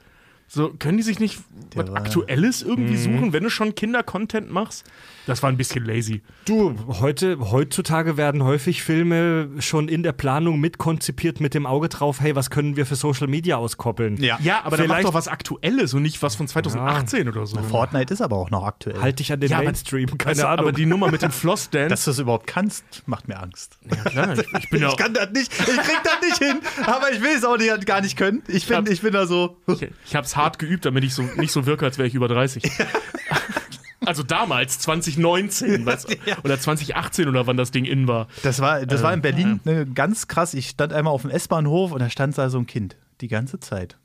So, 0.53 0.71
können 0.79 0.97
die 0.97 1.05
sich 1.05 1.21
nicht 1.21 1.39
was 1.77 1.89
war- 1.89 1.97
Aktuelles 1.97 2.63
irgendwie 2.63 2.97
suchen, 2.97 3.33
wenn 3.33 3.45
du 3.45 3.51
schon 3.51 3.75
Kinder-Content 3.77 4.51
machst? 4.51 4.85
Das 5.27 5.43
war 5.43 5.51
ein 5.51 5.57
bisschen 5.57 5.85
lazy. 5.85 6.23
Du, 6.47 6.75
heute, 7.01 7.39
heutzutage 7.51 8.17
werden 8.17 8.43
häufig 8.43 8.83
Filme 8.83 9.49
schon 9.61 9.89
in 9.89 10.03
der 10.03 10.13
Planung 10.13 10.59
mitkonzipiert 10.61 11.41
mit 11.41 11.55
dem 11.55 11.67
Auge 11.67 11.89
drauf, 11.89 12.21
hey, 12.21 12.35
was 12.35 12.51
können 12.51 12.77
wir 12.77 12.87
für 12.87 12.97
Social 12.97 13.27
Media 13.29 13.57
auskoppeln? 13.57 14.17
Ja. 14.17 14.39
Ja, 14.43 14.63
aber 14.65 14.77
dann 14.77 14.89
mach 14.89 15.01
doch 15.03 15.15
was 15.15 15.29
Aktuelles 15.29 15.95
und 15.95 16.03
nicht 16.03 16.21
was 16.23 16.35
von 16.35 16.49
2018 16.49 17.29
oder 17.29 17.47
so. 17.47 17.61
Fortnite 17.63 18.13
ist 18.15 18.23
aber 18.23 18.37
auch 18.37 18.51
noch 18.51 18.65
aktuell. 18.65 19.01
Halt 19.01 19.19
dich 19.19 19.33
an 19.33 19.41
den 19.41 19.51
Ja, 19.51 19.59
aber- 19.59 19.67
Mainstream, 19.67 20.19
keine 20.19 20.37
du, 20.41 20.49
Ahnung. 20.49 20.59
Aber 20.61 20.73
die 20.73 20.87
Nummer 20.87 21.11
mit 21.11 21.23
dem 21.23 21.31
Floss-Dance. 21.31 21.89
Dass 21.91 22.05
du 22.07 22.11
es 22.13 22.19
überhaupt 22.19 22.47
kannst, 22.47 22.85
macht 23.07 23.29
mir 23.29 23.39
Angst. 23.41 23.79
ja, 23.89 23.97
klar, 24.11 24.39
ich, 24.39 24.47
ich 24.59 24.71
bin 24.71 24.81
ja. 24.83 24.89
Ich 24.89 24.97
kann 24.97 25.15
das 25.15 25.31
nicht, 25.33 25.53
ich 25.53 25.67
krieg 25.67 26.01
das 26.03 26.21
nicht 26.29 26.39
hin, 26.39 26.61
aber 26.87 27.13
ich 27.13 27.21
will 27.21 27.31
es 27.37 27.45
auch 27.45 27.57
nicht, 27.59 27.87
gar 27.87 28.01
nicht 28.01 28.17
können. 28.17 28.43
Ich 28.49 28.67
bin, 28.67 28.77
hab- 28.79 28.89
ich 28.89 29.01
bin 29.03 29.13
da 29.13 29.27
so. 29.27 29.59
Ich, 29.69 29.87
ich 30.07 30.17
habe 30.17 30.27
es 30.27 30.35
hart 30.37 30.59
geübt, 30.59 30.85
damit 30.87 31.05
ich 31.05 31.15
so 31.15 31.23
nicht 31.37 31.53
so 31.53 31.67
wirke, 31.67 31.85
als 31.85 31.99
wäre 31.99 32.09
ich 32.09 32.15
über 32.15 32.27
30. 32.29 32.63
Also 34.05 34.23
damals, 34.23 34.79
2019 34.79 35.85
weißt 35.85 36.11
du, 36.11 36.15
oder 36.43 36.59
2018 36.59 37.29
oder 37.29 37.47
wann 37.47 37.57
das 37.57 37.71
Ding 37.71 37.85
in 37.85 38.09
war. 38.09 38.29
Das 38.43 38.61
war, 38.61 38.87
das 38.87 39.03
war 39.03 39.13
in 39.13 39.21
Berlin 39.21 39.61
ne, 39.65 39.87
ganz 39.87 40.27
krass. 40.27 40.55
Ich 40.55 40.71
stand 40.71 40.93
einmal 40.93 41.13
auf 41.13 41.23
dem 41.23 41.31
S-Bahnhof 41.31 41.93
und 41.93 42.01
da 42.01 42.09
stand 42.09 42.37
da 42.39 42.49
so 42.49 42.59
ein 42.59 42.67
Kind. 42.67 42.97
Die 43.21 43.29
ganze 43.29 43.61
Zeit. 43.61 43.99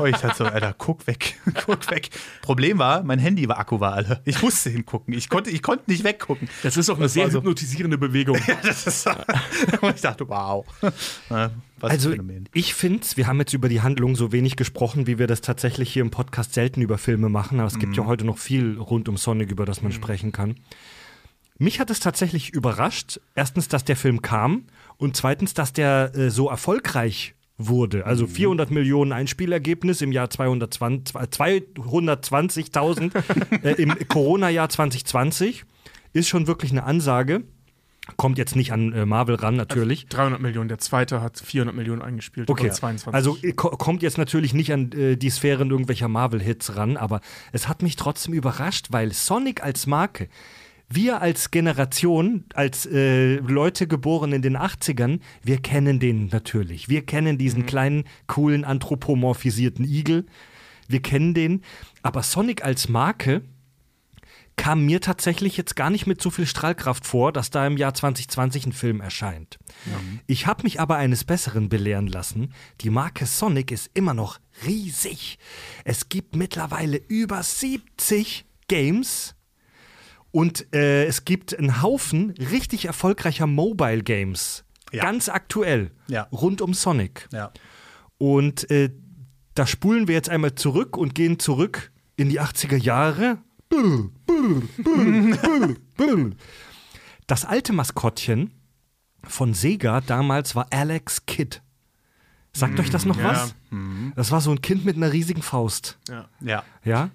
Und 0.00 0.06
ich 0.14 0.16
dachte 0.16 0.36
so, 0.36 0.44
Alter, 0.44 0.74
guck 0.76 1.06
weg, 1.06 1.40
guck 1.66 1.90
weg. 1.90 2.10
Problem 2.42 2.78
war, 2.78 3.02
mein 3.02 3.18
Handy 3.18 3.48
war 3.48 3.58
Akku 3.58 3.80
war 3.80 3.94
alle. 3.94 4.20
Ich 4.24 4.42
musste 4.42 4.70
hingucken. 4.70 5.14
Ich 5.14 5.28
konnte, 5.28 5.50
ich 5.50 5.62
konnte 5.62 5.84
nicht 5.90 6.04
weggucken. 6.04 6.48
Das 6.62 6.76
ist 6.76 6.90
auch 6.90 6.98
eine 6.98 7.08
sehr 7.08 7.24
war 7.24 7.30
so- 7.30 7.38
hypnotisierende 7.38 7.96
Bewegung. 7.98 8.38
Das 8.62 8.86
ist, 8.86 9.06
und 9.80 9.94
ich 9.94 10.00
dachte, 10.00 10.28
wow. 10.28 10.66
Ja, 11.30 11.50
Was 11.80 11.90
Also 11.92 12.08
ein 12.10 12.16
Phänomen. 12.16 12.48
ich 12.52 12.74
finde, 12.74 13.06
wir 13.14 13.26
haben 13.26 13.38
jetzt 13.38 13.52
über 13.54 13.68
die 13.68 13.80
Handlung 13.82 14.16
so 14.16 14.32
wenig 14.32 14.56
gesprochen, 14.56 15.06
wie 15.06 15.18
wir 15.18 15.26
das 15.26 15.40
tatsächlich 15.40 15.92
hier 15.92 16.02
im 16.02 16.10
Podcast 16.10 16.54
selten 16.54 16.80
über 16.82 16.98
Filme 16.98 17.28
machen. 17.28 17.58
Aber 17.60 17.68
es 17.68 17.78
gibt 17.78 17.96
ja 17.96 18.04
heute 18.06 18.24
noch 18.24 18.38
viel 18.38 18.78
rund 18.78 19.08
um 19.08 19.16
Sonic, 19.16 19.50
über 19.50 19.64
das 19.64 19.82
man 19.82 19.92
sprechen 19.92 20.32
kann. 20.32 20.56
Mich 21.58 21.78
hat 21.78 21.88
es 21.90 22.00
tatsächlich 22.00 22.50
überrascht. 22.52 23.20
Erstens, 23.34 23.68
dass 23.68 23.84
der 23.84 23.96
Film 23.96 24.22
kam 24.22 24.64
und 24.96 25.16
zweitens, 25.16 25.54
dass 25.54 25.72
der 25.72 26.12
äh, 26.14 26.30
so 26.30 26.48
erfolgreich 26.50 27.33
wurde. 27.56 28.04
Also 28.06 28.26
400 28.26 28.70
Millionen 28.70 29.12
Einspielergebnis 29.12 30.00
im 30.02 30.10
Jahr 30.12 30.28
220 30.30 31.14
220.000 31.14 33.12
äh, 33.64 33.80
im 33.80 33.96
Corona-Jahr 34.08 34.68
2020 34.68 35.64
ist 36.12 36.28
schon 36.28 36.46
wirklich 36.46 36.72
eine 36.72 36.84
Ansage. 36.84 37.44
Kommt 38.16 38.36
jetzt 38.36 38.54
nicht 38.54 38.70
an 38.70 38.92
äh, 38.92 39.06
Marvel 39.06 39.36
ran, 39.36 39.56
natürlich. 39.56 40.06
300 40.08 40.38
Millionen, 40.40 40.68
der 40.68 40.78
zweite 40.78 41.22
hat 41.22 41.38
400 41.38 41.74
Millionen 41.74 42.02
eingespielt. 42.02 42.50
Okay, 42.50 42.66
oder 42.66 42.74
22. 42.74 43.14
also 43.14 43.38
äh, 43.42 43.52
ko 43.52 43.70
kommt 43.70 44.02
jetzt 44.02 44.18
natürlich 44.18 44.52
nicht 44.52 44.72
an 44.72 44.92
äh, 44.92 45.16
die 45.16 45.30
Sphären 45.30 45.70
irgendwelcher 45.70 46.08
Marvel-Hits 46.08 46.76
ran, 46.76 46.98
aber 46.98 47.22
es 47.52 47.66
hat 47.66 47.82
mich 47.82 47.96
trotzdem 47.96 48.34
überrascht, 48.34 48.88
weil 48.90 49.12
Sonic 49.12 49.62
als 49.62 49.86
Marke, 49.86 50.28
wir 50.88 51.22
als 51.22 51.50
Generation, 51.50 52.44
als 52.54 52.86
äh, 52.86 53.36
Leute 53.36 53.86
geboren 53.86 54.32
in 54.32 54.42
den 54.42 54.56
80ern, 54.56 55.20
wir 55.42 55.58
kennen 55.58 55.98
den 55.98 56.28
natürlich. 56.28 56.88
Wir 56.88 57.04
kennen 57.04 57.38
diesen 57.38 57.66
kleinen, 57.66 58.04
coolen, 58.26 58.64
anthropomorphisierten 58.64 59.84
Igel. 59.84 60.26
Wir 60.86 61.00
kennen 61.00 61.34
den. 61.34 61.62
Aber 62.02 62.22
Sonic 62.22 62.64
als 62.64 62.88
Marke 62.88 63.42
kam 64.56 64.84
mir 64.84 65.00
tatsächlich 65.00 65.56
jetzt 65.56 65.74
gar 65.74 65.90
nicht 65.90 66.06
mit 66.06 66.22
so 66.22 66.30
viel 66.30 66.46
Strahlkraft 66.46 67.06
vor, 67.06 67.32
dass 67.32 67.50
da 67.50 67.66
im 67.66 67.76
Jahr 67.76 67.94
2020 67.94 68.66
ein 68.66 68.72
Film 68.72 69.00
erscheint. 69.00 69.58
Ich 70.26 70.46
habe 70.46 70.62
mich 70.62 70.80
aber 70.80 70.96
eines 70.96 71.24
Besseren 71.24 71.68
belehren 71.68 72.06
lassen. 72.06 72.52
Die 72.80 72.90
Marke 72.90 73.26
Sonic 73.26 73.72
ist 73.72 73.90
immer 73.94 74.14
noch 74.14 74.38
riesig. 74.64 75.38
Es 75.84 76.08
gibt 76.08 76.36
mittlerweile 76.36 76.98
über 77.08 77.42
70 77.42 78.44
Games 78.68 79.33
und 80.34 80.74
äh, 80.74 81.04
es 81.06 81.24
gibt 81.24 81.56
einen 81.56 81.80
Haufen 81.80 82.32
richtig 82.50 82.86
erfolgreicher 82.86 83.46
Mobile 83.46 84.02
Games. 84.02 84.64
Ja. 84.90 85.04
Ganz 85.04 85.28
aktuell. 85.28 85.92
Ja. 86.08 86.26
Rund 86.32 86.60
um 86.60 86.74
Sonic. 86.74 87.28
Ja. 87.32 87.52
Und 88.18 88.68
äh, 88.68 88.90
da 89.54 89.64
spulen 89.64 90.08
wir 90.08 90.16
jetzt 90.16 90.28
einmal 90.28 90.56
zurück 90.56 90.96
und 90.96 91.14
gehen 91.14 91.38
zurück 91.38 91.92
in 92.16 92.30
die 92.30 92.40
80er 92.40 92.76
Jahre. 92.76 93.38
Das 97.28 97.44
alte 97.44 97.72
Maskottchen 97.72 98.54
von 99.22 99.54
Sega 99.54 100.00
damals 100.00 100.56
war 100.56 100.66
Alex 100.70 101.26
Kidd. 101.26 101.60
Sagt 102.52 102.80
euch 102.80 102.90
das 102.90 103.04
noch 103.04 103.18
ja. 103.18 103.24
was? 103.24 103.54
Das 104.16 104.32
war 104.32 104.40
so 104.40 104.50
ein 104.50 104.62
Kind 104.62 104.84
mit 104.84 104.96
einer 104.96 105.12
riesigen 105.12 105.42
Faust. 105.42 105.96
ja. 106.08 106.28
Ja. 106.40 106.64
Ja. 106.84 107.10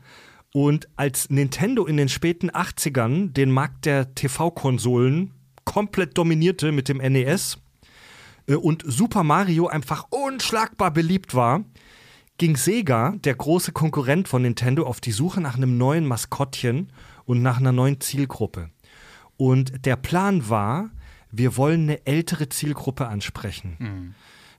Und 0.53 0.89
als 0.95 1.29
Nintendo 1.29 1.85
in 1.85 1.97
den 1.97 2.09
späten 2.09 2.49
80ern 2.49 3.33
den 3.33 3.51
Markt 3.51 3.85
der 3.85 4.15
TV-Konsolen 4.15 5.31
komplett 5.63 6.17
dominierte 6.17 6.71
mit 6.71 6.89
dem 6.89 6.97
NES 6.97 7.59
äh, 8.47 8.55
und 8.55 8.83
Super 8.85 9.23
Mario 9.23 9.67
einfach 9.67 10.07
unschlagbar 10.09 10.91
beliebt 10.91 11.35
war, 11.35 11.63
ging 12.39 12.55
Sega, 12.55 13.15
der 13.23 13.35
große 13.35 13.71
Konkurrent 13.73 14.27
von 14.27 14.41
Nintendo, 14.41 14.87
auf 14.87 15.01
die 15.01 15.11
Suche 15.11 15.41
nach 15.41 15.57
einem 15.57 15.77
neuen 15.77 16.05
Maskottchen 16.07 16.91
und 17.25 17.43
nach 17.43 17.57
einer 17.57 17.73
neuen 17.73 17.99
Zielgruppe. 18.01 18.71
Und 19.37 19.85
der 19.85 19.97
Plan 19.97 20.49
war, 20.49 20.89
wir 21.31 21.57
wollen 21.57 21.83
eine 21.83 22.05
ältere 22.07 22.49
Zielgruppe 22.49 23.07
ansprechen. 23.07 23.77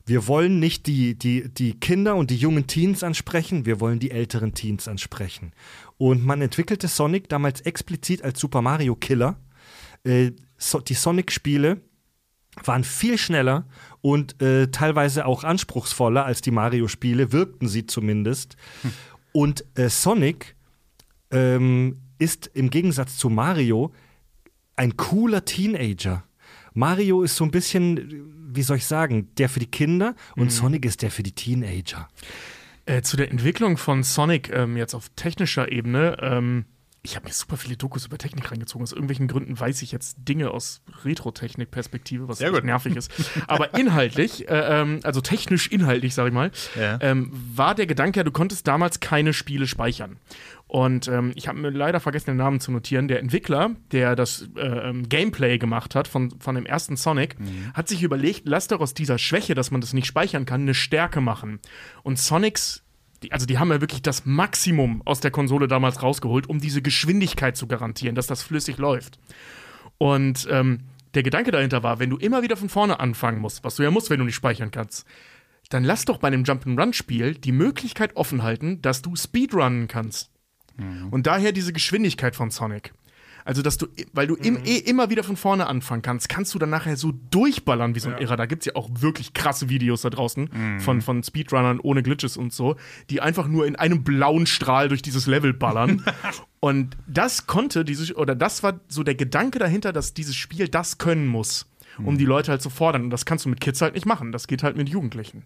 Wir 0.06 0.26
wollen 0.26 0.58
nicht 0.58 0.86
die, 0.86 1.16
die, 1.16 1.48
die 1.48 1.78
Kinder 1.78 2.16
und 2.16 2.30
die 2.30 2.36
jungen 2.36 2.66
Teens 2.66 3.02
ansprechen, 3.02 3.66
wir 3.66 3.80
wollen 3.80 4.00
die 4.00 4.10
älteren 4.10 4.54
Teens 4.54 4.88
ansprechen. 4.88 5.52
Und 5.98 6.24
man 6.24 6.40
entwickelte 6.40 6.88
Sonic 6.88 7.28
damals 7.28 7.60
explizit 7.60 8.22
als 8.22 8.40
Super 8.40 8.62
Mario 8.62 8.96
Killer. 8.96 9.36
Äh, 10.04 10.32
so, 10.56 10.80
die 10.80 10.94
Sonic-Spiele 10.94 11.80
waren 12.64 12.84
viel 12.84 13.18
schneller 13.18 13.66
und 14.00 14.40
äh, 14.42 14.68
teilweise 14.70 15.26
auch 15.26 15.44
anspruchsvoller 15.44 16.24
als 16.24 16.40
die 16.40 16.50
Mario-Spiele, 16.50 17.32
wirkten 17.32 17.68
sie 17.68 17.86
zumindest. 17.86 18.56
Und 19.32 19.64
äh, 19.76 19.88
Sonic 19.88 20.56
ähm, 21.30 21.98
ist 22.18 22.50
im 22.54 22.70
Gegensatz 22.70 23.16
zu 23.16 23.30
Mario 23.30 23.92
ein 24.76 24.96
cooler 24.96 25.44
Teenager. 25.44 26.24
Mario 26.72 27.22
ist 27.22 27.36
so 27.36 27.44
ein 27.44 27.50
bisschen, 27.50 28.39
wie 28.52 28.62
soll 28.62 28.78
ich 28.78 28.86
sagen, 28.86 29.28
der 29.36 29.48
für 29.48 29.60
die 29.60 29.70
Kinder 29.70 30.14
und 30.36 30.50
Sonic 30.50 30.84
ist 30.84 31.02
der 31.02 31.10
für 31.10 31.22
die 31.22 31.32
Teenager. 31.32 32.08
Äh, 32.86 33.02
zu 33.02 33.16
der 33.16 33.30
Entwicklung 33.30 33.76
von 33.76 34.02
Sonic 34.02 34.50
ähm, 34.52 34.76
jetzt 34.76 34.94
auf 34.94 35.10
technischer 35.16 35.70
Ebene. 35.70 36.16
Ähm, 36.20 36.64
ich 37.02 37.16
habe 37.16 37.26
mir 37.26 37.32
super 37.32 37.56
viele 37.56 37.76
Dokus 37.78 38.04
über 38.04 38.18
Technik 38.18 38.50
reingezogen. 38.50 38.82
Aus 38.82 38.92
irgendwelchen 38.92 39.26
Gründen 39.26 39.58
weiß 39.58 39.80
ich 39.80 39.90
jetzt 39.90 40.16
Dinge 40.18 40.50
aus 40.50 40.82
Retro-Technik-Perspektive, 41.04 42.28
was 42.28 42.38
Sehr 42.38 42.52
nervig 42.62 42.94
ist. 42.96 43.10
Aber 43.46 43.72
inhaltlich, 43.78 44.48
äh, 44.48 44.80
ähm, 44.80 45.00
also 45.02 45.20
technisch 45.22 45.68
inhaltlich, 45.68 46.14
sag 46.14 46.26
ich 46.28 46.34
mal, 46.34 46.50
Ja. 46.78 46.98
ähm, 47.00 47.30
war 47.32 47.74
der 47.74 47.86
Gedanke, 47.86 48.20
ja, 48.20 48.24
du 48.24 48.32
konntest 48.32 48.66
damals 48.66 49.00
keine 49.00 49.32
Spiele 49.32 49.66
speichern. 49.66 50.18
Und 50.70 51.08
ähm, 51.08 51.32
ich 51.34 51.48
habe 51.48 51.58
mir 51.58 51.70
leider 51.70 51.98
vergessen, 51.98 52.30
den 52.30 52.36
Namen 52.36 52.60
zu 52.60 52.70
notieren. 52.70 53.08
Der 53.08 53.18
Entwickler, 53.18 53.72
der 53.90 54.14
das 54.14 54.48
äh, 54.56 54.60
ähm, 54.60 55.08
Gameplay 55.08 55.58
gemacht 55.58 55.96
hat 55.96 56.06
von, 56.06 56.30
von 56.38 56.54
dem 56.54 56.64
ersten 56.64 56.94
Sonic, 56.96 57.34
hat 57.74 57.88
sich 57.88 58.04
überlegt, 58.04 58.42
lass 58.44 58.68
doch 58.68 58.78
aus 58.78 58.94
dieser 58.94 59.18
Schwäche, 59.18 59.56
dass 59.56 59.72
man 59.72 59.80
das 59.80 59.94
nicht 59.94 60.06
speichern 60.06 60.46
kann, 60.46 60.60
eine 60.60 60.74
Stärke 60.74 61.20
machen. 61.20 61.58
Und 62.04 62.20
Sonics 62.20 62.84
die, 63.22 63.32
also 63.32 63.46
die 63.46 63.58
haben 63.58 63.70
ja 63.70 63.80
wirklich 63.80 64.02
das 64.02 64.24
Maximum 64.24 65.02
aus 65.04 65.20
der 65.20 65.30
Konsole 65.30 65.68
damals 65.68 66.02
rausgeholt, 66.02 66.48
um 66.48 66.60
diese 66.60 66.82
Geschwindigkeit 66.82 67.56
zu 67.56 67.66
garantieren, 67.66 68.14
dass 68.14 68.26
das 68.26 68.42
flüssig 68.42 68.78
läuft. 68.78 69.18
Und 69.98 70.46
ähm, 70.50 70.84
der 71.14 71.22
Gedanke 71.22 71.50
dahinter 71.50 71.82
war, 71.82 71.98
wenn 71.98 72.10
du 72.10 72.16
immer 72.16 72.42
wieder 72.42 72.56
von 72.56 72.68
vorne 72.68 73.00
anfangen 73.00 73.40
musst, 73.40 73.64
was 73.64 73.76
du 73.76 73.82
ja 73.82 73.90
musst, 73.90 74.08
wenn 74.08 74.20
du 74.20 74.24
nicht 74.24 74.36
speichern 74.36 74.70
kannst, 74.70 75.06
dann 75.68 75.84
lass 75.84 76.04
doch 76.04 76.18
bei 76.18 76.28
einem 76.28 76.44
Jump-and-Run-Spiel 76.44 77.34
die 77.34 77.52
Möglichkeit 77.52 78.16
offen 78.16 78.42
halten, 78.42 78.80
dass 78.82 79.02
du 79.02 79.14
Speedrunnen 79.16 79.88
kannst. 79.88 80.30
Und 81.10 81.26
daher 81.26 81.52
diese 81.52 81.72
Geschwindigkeit 81.72 82.36
von 82.36 82.50
Sonic. 82.50 82.92
Also, 83.44 83.62
dass 83.62 83.78
du, 83.78 83.86
weil 84.12 84.26
du 84.26 84.34
im, 84.36 84.58
eh 84.64 84.76
immer 84.76 85.10
wieder 85.10 85.24
von 85.24 85.36
vorne 85.36 85.66
anfangen 85.66 86.02
kannst, 86.02 86.28
kannst 86.28 86.54
du 86.54 86.58
dann 86.58 86.70
nachher 86.70 86.96
so 86.96 87.12
durchballern 87.30 87.94
wie 87.94 88.00
so 88.00 88.10
ein 88.10 88.18
Irrer. 88.18 88.36
Da 88.36 88.46
gibt 88.46 88.62
es 88.62 88.66
ja 88.66 88.76
auch 88.76 88.88
wirklich 88.92 89.32
krasse 89.32 89.68
Videos 89.68 90.02
da 90.02 90.10
draußen 90.10 90.50
von, 90.78 91.00
von 91.00 91.22
Speedrunnern 91.22 91.80
ohne 91.80 92.02
Glitches 92.02 92.36
und 92.36 92.52
so, 92.52 92.76
die 93.08 93.20
einfach 93.20 93.48
nur 93.48 93.66
in 93.66 93.76
einem 93.76 94.04
blauen 94.04 94.46
Strahl 94.46 94.88
durch 94.88 95.02
dieses 95.02 95.26
Level 95.26 95.52
ballern. 95.52 96.04
und 96.60 96.96
das 97.06 97.46
konnte 97.46 97.84
dieses, 97.84 98.14
oder 98.14 98.34
das 98.34 98.62
war 98.62 98.80
so 98.88 99.02
der 99.02 99.14
Gedanke 99.14 99.58
dahinter, 99.58 99.92
dass 99.92 100.14
dieses 100.14 100.36
Spiel 100.36 100.68
das 100.68 100.98
können 100.98 101.26
muss, 101.26 101.66
um 102.04 102.18
die 102.18 102.26
Leute 102.26 102.52
halt 102.52 102.62
zu 102.62 102.70
fordern. 102.70 103.04
Und 103.04 103.10
das 103.10 103.24
kannst 103.24 103.46
du 103.46 103.48
mit 103.48 103.60
Kids 103.60 103.80
halt 103.80 103.94
nicht 103.94 104.06
machen. 104.06 104.32
Das 104.32 104.46
geht 104.46 104.62
halt 104.62 104.76
mit 104.76 104.88
Jugendlichen. 104.88 105.44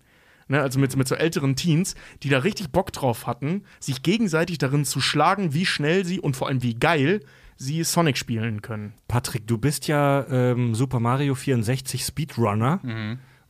Ne, 0.49 0.61
also 0.61 0.79
mit, 0.79 0.95
mit 0.97 1.09
so 1.09 1.15
älteren 1.15 1.57
Teens, 1.57 1.95
die 2.23 2.29
da 2.29 2.39
richtig 2.39 2.71
Bock 2.71 2.93
drauf 2.93 3.27
hatten, 3.27 3.63
sich 3.81 4.03
gegenseitig 4.03 4.59
darin 4.59 4.85
zu 4.85 5.01
schlagen, 5.01 5.55
wie 5.55 5.65
schnell 5.65 6.05
sie 6.05 6.21
und 6.21 6.37
vor 6.37 6.49
allem 6.49 6.63
wie 6.63 6.75
geil 6.75 7.21
sie 7.57 7.83
Sonic 7.85 8.19
spielen 8.19 8.61
können. 8.61 8.93
Patrick, 9.09 9.47
du 9.47 9.59
bist 9.59 9.87
ja 9.87 10.27
ähm, 10.29 10.75
Super 10.75 11.01
Mario 11.01 11.35
64 11.35 12.05
Speedrunner. 12.05 12.81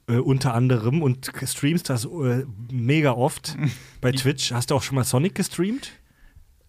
Äh, 0.07 0.18
unter 0.18 0.53
anderem 0.55 1.03
und 1.03 1.32
streamst 1.47 1.88
das 1.88 2.05
äh, 2.05 2.45
mega 2.70 3.12
oft 3.12 3.57
bei 4.01 4.12
Twitch. 4.12 4.53
Hast 4.53 4.70
du 4.70 4.74
auch 4.74 4.82
schon 4.82 4.97
mal 4.97 5.05
Sonic 5.05 5.34
gestreamt? 5.34 5.92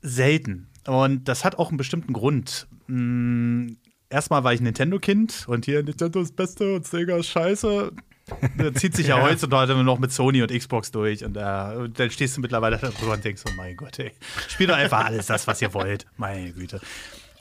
Selten. 0.02 0.68
Und 0.88 1.28
das 1.28 1.44
hat 1.44 1.60
auch 1.60 1.70
einen 1.70 1.78
bestimmten 1.78 2.14
Grund. 2.14 2.68
Mm, 2.88 3.74
Erstmal 4.10 4.44
war 4.44 4.54
ich 4.54 4.62
Nintendo-Kind 4.62 5.46
und 5.48 5.66
hier 5.66 5.84
Nintendo 5.84 6.22
ist 6.22 6.30
das 6.30 6.36
Beste 6.36 6.76
und 6.76 6.86
Sega 6.86 7.18
ist 7.18 7.28
scheiße. 7.28 7.92
Da 8.58 8.74
zieht 8.74 8.96
sich 8.96 9.08
ja, 9.08 9.22
heutzutage 9.22 9.76
noch 9.76 10.00
mit 10.00 10.12
Sony 10.12 10.42
und 10.42 10.52
Xbox 10.52 10.92
durch 10.92 11.24
und 11.24 11.38
äh, 11.38 11.40
dann 11.40 12.10
stehst 12.10 12.38
du 12.38 12.42
mittlerweile 12.42 12.78
da 12.78 12.90
drüber 12.90 13.14
und 13.14 13.24
denkst, 13.24 13.44
oh 13.48 13.52
mein 13.56 13.76
Gott, 13.76 14.00
ey, 14.00 14.14
spielt 14.48 14.70
doch 14.72 14.76
einfach 14.76 15.06
alles 15.06 15.28
das, 15.28 15.48
was 15.48 15.62
ihr 15.62 15.74
wollt. 15.74 16.06
Meine 16.18 16.52
Güte. 16.52 16.82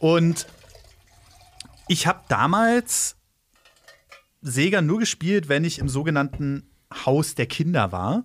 Und 0.00 0.46
ich 1.88 2.06
habe 2.06 2.20
damals 2.28 3.16
Sega 4.42 4.82
nur 4.82 4.98
gespielt, 4.98 5.48
wenn 5.48 5.64
ich 5.64 5.78
im 5.78 5.88
sogenannten 5.88 6.68
Haus 7.06 7.34
der 7.34 7.46
Kinder 7.46 7.92
war. 7.92 8.24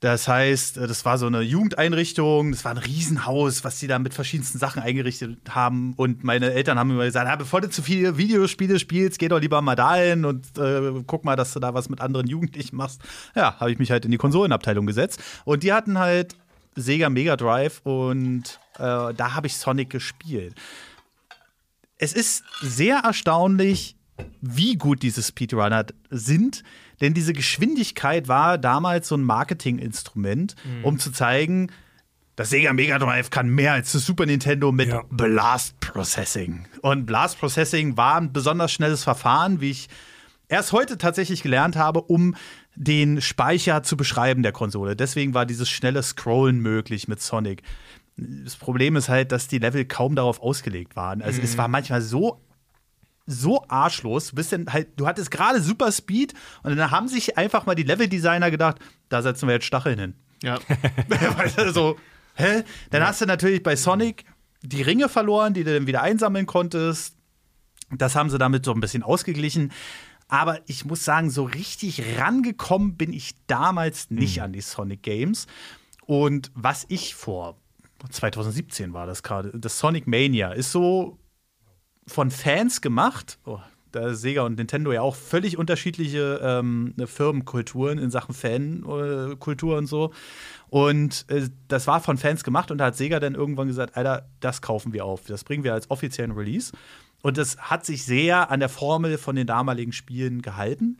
Das 0.00 0.28
heißt, 0.28 0.78
äh, 0.78 0.86
das 0.86 1.04
war 1.04 1.18
so 1.18 1.26
eine 1.26 1.40
Jugendeinrichtung, 1.40 2.52
das 2.52 2.64
war 2.64 2.72
ein 2.72 2.78
Riesenhaus, 2.78 3.64
was 3.64 3.78
die 3.80 3.86
da 3.86 3.98
mit 3.98 4.14
verschiedensten 4.14 4.58
Sachen 4.58 4.82
eingerichtet 4.82 5.38
haben. 5.48 5.94
Und 5.94 6.22
meine 6.22 6.52
Eltern 6.52 6.78
haben 6.78 6.90
immer 6.90 7.04
gesagt, 7.04 7.28
ah, 7.28 7.36
bevor 7.36 7.60
du 7.60 7.68
zu 7.68 7.82
viele 7.82 8.16
Videospiele 8.16 8.78
spielst, 8.78 9.18
geh 9.18 9.28
doch 9.28 9.40
lieber 9.40 9.60
mal 9.60 9.74
dahin 9.74 10.24
und 10.24 10.56
äh, 10.58 11.02
guck 11.06 11.24
mal, 11.24 11.36
dass 11.36 11.52
du 11.52 11.60
da 11.60 11.74
was 11.74 11.88
mit 11.88 12.00
anderen 12.00 12.28
Jugendlichen 12.28 12.76
machst. 12.76 13.02
Ja, 13.34 13.58
habe 13.58 13.72
ich 13.72 13.78
mich 13.78 13.90
halt 13.90 14.04
in 14.04 14.10
die 14.10 14.18
Konsolenabteilung 14.18 14.86
gesetzt. 14.86 15.20
Und 15.44 15.62
die 15.62 15.72
hatten 15.72 15.98
halt 15.98 16.36
Sega 16.76 17.08
Mega 17.10 17.36
Drive 17.36 17.80
und 17.82 18.60
äh, 18.76 19.14
da 19.14 19.34
habe 19.34 19.48
ich 19.48 19.56
Sonic 19.56 19.90
gespielt. 19.90 20.54
Es 21.96 22.12
ist 22.12 22.44
sehr 22.62 22.98
erstaunlich, 22.98 23.96
wie 24.40 24.76
gut 24.76 25.02
diese 25.02 25.22
Speedrunner 25.22 25.86
sind, 26.10 26.62
denn 27.00 27.14
diese 27.14 27.32
Geschwindigkeit 27.32 28.28
war 28.28 28.58
damals 28.58 29.08
so 29.08 29.16
ein 29.16 29.22
Marketinginstrument, 29.22 30.56
um 30.82 30.98
zu 30.98 31.12
zeigen, 31.12 31.70
das 32.36 32.50
Sega 32.50 32.72
Mega 32.72 33.00
Drive 33.00 33.30
kann 33.30 33.48
mehr 33.48 33.72
als 33.72 33.90
das 33.90 34.06
Super 34.06 34.24
Nintendo 34.24 34.70
mit 34.70 34.90
Ja. 34.90 35.02
Blast 35.10 35.80
Processing. 35.80 36.66
Und 36.82 37.04
Blast 37.04 37.40
Processing 37.40 37.96
war 37.96 38.16
ein 38.16 38.32
besonders 38.32 38.70
schnelles 38.70 39.02
Verfahren, 39.02 39.60
wie 39.60 39.72
ich 39.72 39.88
erst 40.48 40.70
heute 40.72 40.98
tatsächlich 40.98 41.42
gelernt 41.42 41.74
habe, 41.74 42.00
um 42.00 42.36
den 42.76 43.20
Speicher 43.20 43.82
zu 43.82 43.96
beschreiben 43.96 44.44
der 44.44 44.52
Konsole. 44.52 44.94
Deswegen 44.94 45.34
war 45.34 45.46
dieses 45.46 45.68
schnelle 45.68 46.00
Scrollen 46.00 46.60
möglich 46.60 47.08
mit 47.08 47.20
Sonic. 47.20 47.62
Das 48.16 48.54
Problem 48.54 48.94
ist 48.94 49.08
halt, 49.08 49.32
dass 49.32 49.48
die 49.48 49.58
Level 49.58 49.84
kaum 49.84 50.14
darauf 50.14 50.40
ausgelegt 50.40 50.94
waren. 50.94 51.22
Also 51.22 51.42
es 51.42 51.58
war 51.58 51.66
manchmal 51.66 52.02
so 52.02 52.40
so 53.28 53.64
arschlos. 53.68 54.30
Du 54.30 54.36
bist 54.36 54.52
denn 54.52 54.72
halt, 54.72 54.88
du 54.96 55.06
hattest 55.06 55.30
gerade 55.30 55.60
super 55.60 55.92
Speed 55.92 56.34
und 56.62 56.76
dann 56.76 56.90
haben 56.90 57.08
sich 57.08 57.36
einfach 57.36 57.66
mal 57.66 57.74
die 57.74 57.82
Leveldesigner 57.82 58.50
gedacht, 58.50 58.78
da 59.08 59.22
setzen 59.22 59.46
wir 59.46 59.54
jetzt 59.54 59.66
Stacheln 59.66 59.98
hin. 59.98 60.14
Ja. 60.42 60.58
Weißt 61.36 61.58
du, 61.58 61.72
so, 61.72 61.96
hä? 62.34 62.64
Dann 62.90 63.06
hast 63.06 63.20
du 63.20 63.26
natürlich 63.26 63.62
bei 63.62 63.76
Sonic 63.76 64.24
die 64.62 64.82
Ringe 64.82 65.08
verloren, 65.08 65.54
die 65.54 65.62
du 65.62 65.74
dann 65.74 65.86
wieder 65.86 66.02
einsammeln 66.02 66.46
konntest. 66.46 67.16
Das 67.90 68.14
haben 68.14 68.30
sie 68.30 68.38
damit 68.38 68.64
so 68.64 68.72
ein 68.72 68.80
bisschen 68.80 69.02
ausgeglichen. 69.02 69.72
Aber 70.28 70.60
ich 70.66 70.84
muss 70.84 71.04
sagen, 71.04 71.30
so 71.30 71.44
richtig 71.44 72.18
rangekommen 72.18 72.96
bin 72.96 73.12
ich 73.12 73.34
damals 73.46 74.10
nicht 74.10 74.42
an 74.42 74.52
die 74.52 74.60
Sonic 74.60 75.02
Games. 75.02 75.46
Und 76.06 76.50
was 76.54 76.86
ich 76.88 77.14
vor 77.14 77.56
2017 78.10 78.92
war 78.92 79.06
das 79.06 79.22
gerade, 79.22 79.52
das 79.54 79.78
Sonic 79.78 80.06
Mania 80.06 80.52
ist 80.52 80.72
so 80.72 81.18
von 82.08 82.30
Fans 82.30 82.80
gemacht. 82.80 83.38
Oh, 83.44 83.60
da 83.92 84.14
Sega 84.14 84.42
und 84.42 84.58
Nintendo 84.58 84.92
ja 84.92 85.00
auch 85.00 85.14
völlig 85.14 85.56
unterschiedliche 85.56 86.40
ähm, 86.42 86.94
Firmenkulturen 87.06 87.98
in 87.98 88.10
Sachen 88.10 88.34
Fankultur 88.34 89.78
und 89.78 89.86
so. 89.86 90.12
Und 90.68 91.24
äh, 91.28 91.48
das 91.68 91.86
war 91.86 92.00
von 92.00 92.18
Fans 92.18 92.44
gemacht 92.44 92.70
und 92.70 92.78
da 92.78 92.86
hat 92.86 92.96
Sega 92.96 93.20
dann 93.20 93.34
irgendwann 93.34 93.68
gesagt, 93.68 93.96
Alter, 93.96 94.28
das 94.40 94.60
kaufen 94.60 94.92
wir 94.92 95.04
auf. 95.04 95.24
Das 95.26 95.44
bringen 95.44 95.64
wir 95.64 95.74
als 95.74 95.90
offiziellen 95.90 96.32
Release. 96.32 96.72
Und 97.22 97.38
das 97.38 97.56
hat 97.58 97.84
sich 97.84 98.04
sehr 98.04 98.50
an 98.50 98.60
der 98.60 98.68
Formel 98.68 99.18
von 99.18 99.34
den 99.36 99.46
damaligen 99.46 99.92
Spielen 99.92 100.42
gehalten. 100.42 100.98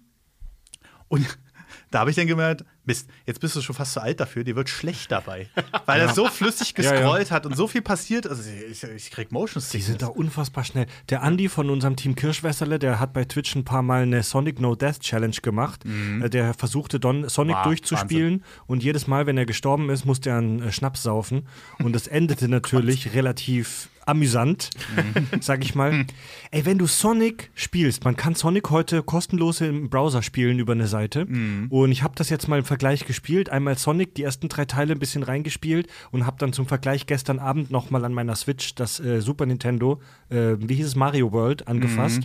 Und 1.09 1.27
da 1.91 2.01
habe 2.01 2.11
ich 2.11 2.17
dann 2.17 2.27
gemerkt, 2.27 2.65
Mist, 2.89 3.09
jetzt 3.27 3.39
bist 3.41 3.55
du 3.55 3.61
schon 3.61 3.77
fast 3.77 3.93
zu 3.93 4.03
alt 4.03 4.19
dafür, 4.19 4.43
dir 4.45 4.57
wird 4.57 4.69
schlecht 4.71 5.13
dabei. 5.13 5.47
Weil 5.87 6.01
das 6.01 6.15
so 6.17 6.27
flüssig 6.27 6.73
Ja, 6.77 6.85
ja. 6.85 6.91
gescrollt 6.93 7.31
hat 7.31 7.45
und 7.47 7.55
so 7.55 7.69
viel 7.69 7.83
passiert. 7.83 8.27
Also 8.27 8.43
ich, 8.71 8.83
ich 8.83 9.11
krieg 9.11 9.31
Motion 9.31 9.63
Die 9.63 9.79
sind 9.79 9.83
Sickness. 9.83 9.99
da 9.99 10.07
unfassbar 10.09 10.65
schnell. 10.65 10.87
Der 11.11 11.23
Andi 11.23 11.49
von 11.51 11.69
unserem 11.71 11.97
Team 11.97 12.15
Kirschwässerle, 12.15 12.79
der 12.79 12.99
hat 12.99 13.13
bei 13.13 13.25
Twitch 13.25 13.55
ein 13.55 13.65
paar 13.65 13.83
Mal 13.83 14.03
eine 14.03 14.23
Sonic 14.23 14.59
No 14.59 14.75
Death 14.75 15.01
Challenge 15.01 15.37
gemacht. 15.43 15.85
Äh, 15.85 16.31
Der 16.31 16.55
versuchte 16.55 16.99
Don 16.99 17.29
Sonic 17.29 17.57
Wow, 17.57 17.65
durchzuspielen 17.65 18.43
und 18.67 18.83
jedes 18.83 19.07
Mal, 19.07 19.27
wenn 19.27 19.37
er 19.37 19.45
gestorben 19.47 19.91
ist, 19.91 20.07
musste 20.07 20.31
er 20.31 20.39
einen 20.39 20.63
äh, 20.63 20.73
Schnaps 20.73 21.03
saufen. 21.03 21.47
Und 21.79 21.93
das 21.93 22.07
endete 22.07 22.49
natürlich 22.49 23.13
relativ 23.13 23.91
amüsant, 24.07 24.71
sag 25.43 25.63
ich 25.63 25.75
mal. 25.75 26.07
Ey, 26.51 26.65
wenn 26.65 26.79
du 26.79 26.87
Sonic 26.87 27.51
spielst, 27.55 28.05
man 28.05 28.17
kann 28.17 28.35
Sonic 28.35 28.71
heute 28.71 29.03
kostenlos 29.03 29.61
im 29.61 29.91
Browser 29.91 30.23
spielen 30.23 30.59
über 30.59 30.73
eine 30.73 30.87
Seite. 30.87 31.27
Und 31.69 31.93
ich 31.93 32.03
habe 32.03 32.15
das 32.17 32.31
jetzt 32.31 32.49
mal 32.49 32.59
im 32.59 32.65
Vergleich 32.65 32.78
gespielt. 32.79 33.51
Einmal 33.51 33.77
Sonic, 33.79 34.15
die 34.15 34.23
ersten 34.23 34.49
drei 34.49 34.65
Teile 34.65 34.93
ein 34.93 34.99
bisschen 34.99 35.23
reingespielt 35.23 35.89
und 36.11 36.27
habe 36.27 36.37
dann 36.39 36.53
zum 36.53 36.67
Vergleich 36.67 37.07
gestern 37.07 37.39
Abend 37.39 37.71
noch 37.71 37.91
mal 37.91 38.05
an 38.05 38.15
meiner 38.15 38.37
Switch 38.37 38.75
das 38.75 39.01
äh, 39.01 39.21
Super 39.21 39.47
Nintendo, 39.47 40.01
äh, 40.31 40.57
wie 40.59 40.75
hieß 40.75 40.87
es, 40.87 40.97
Mario 40.97 41.33
World, 41.33 41.69
angefasst. 41.69 42.23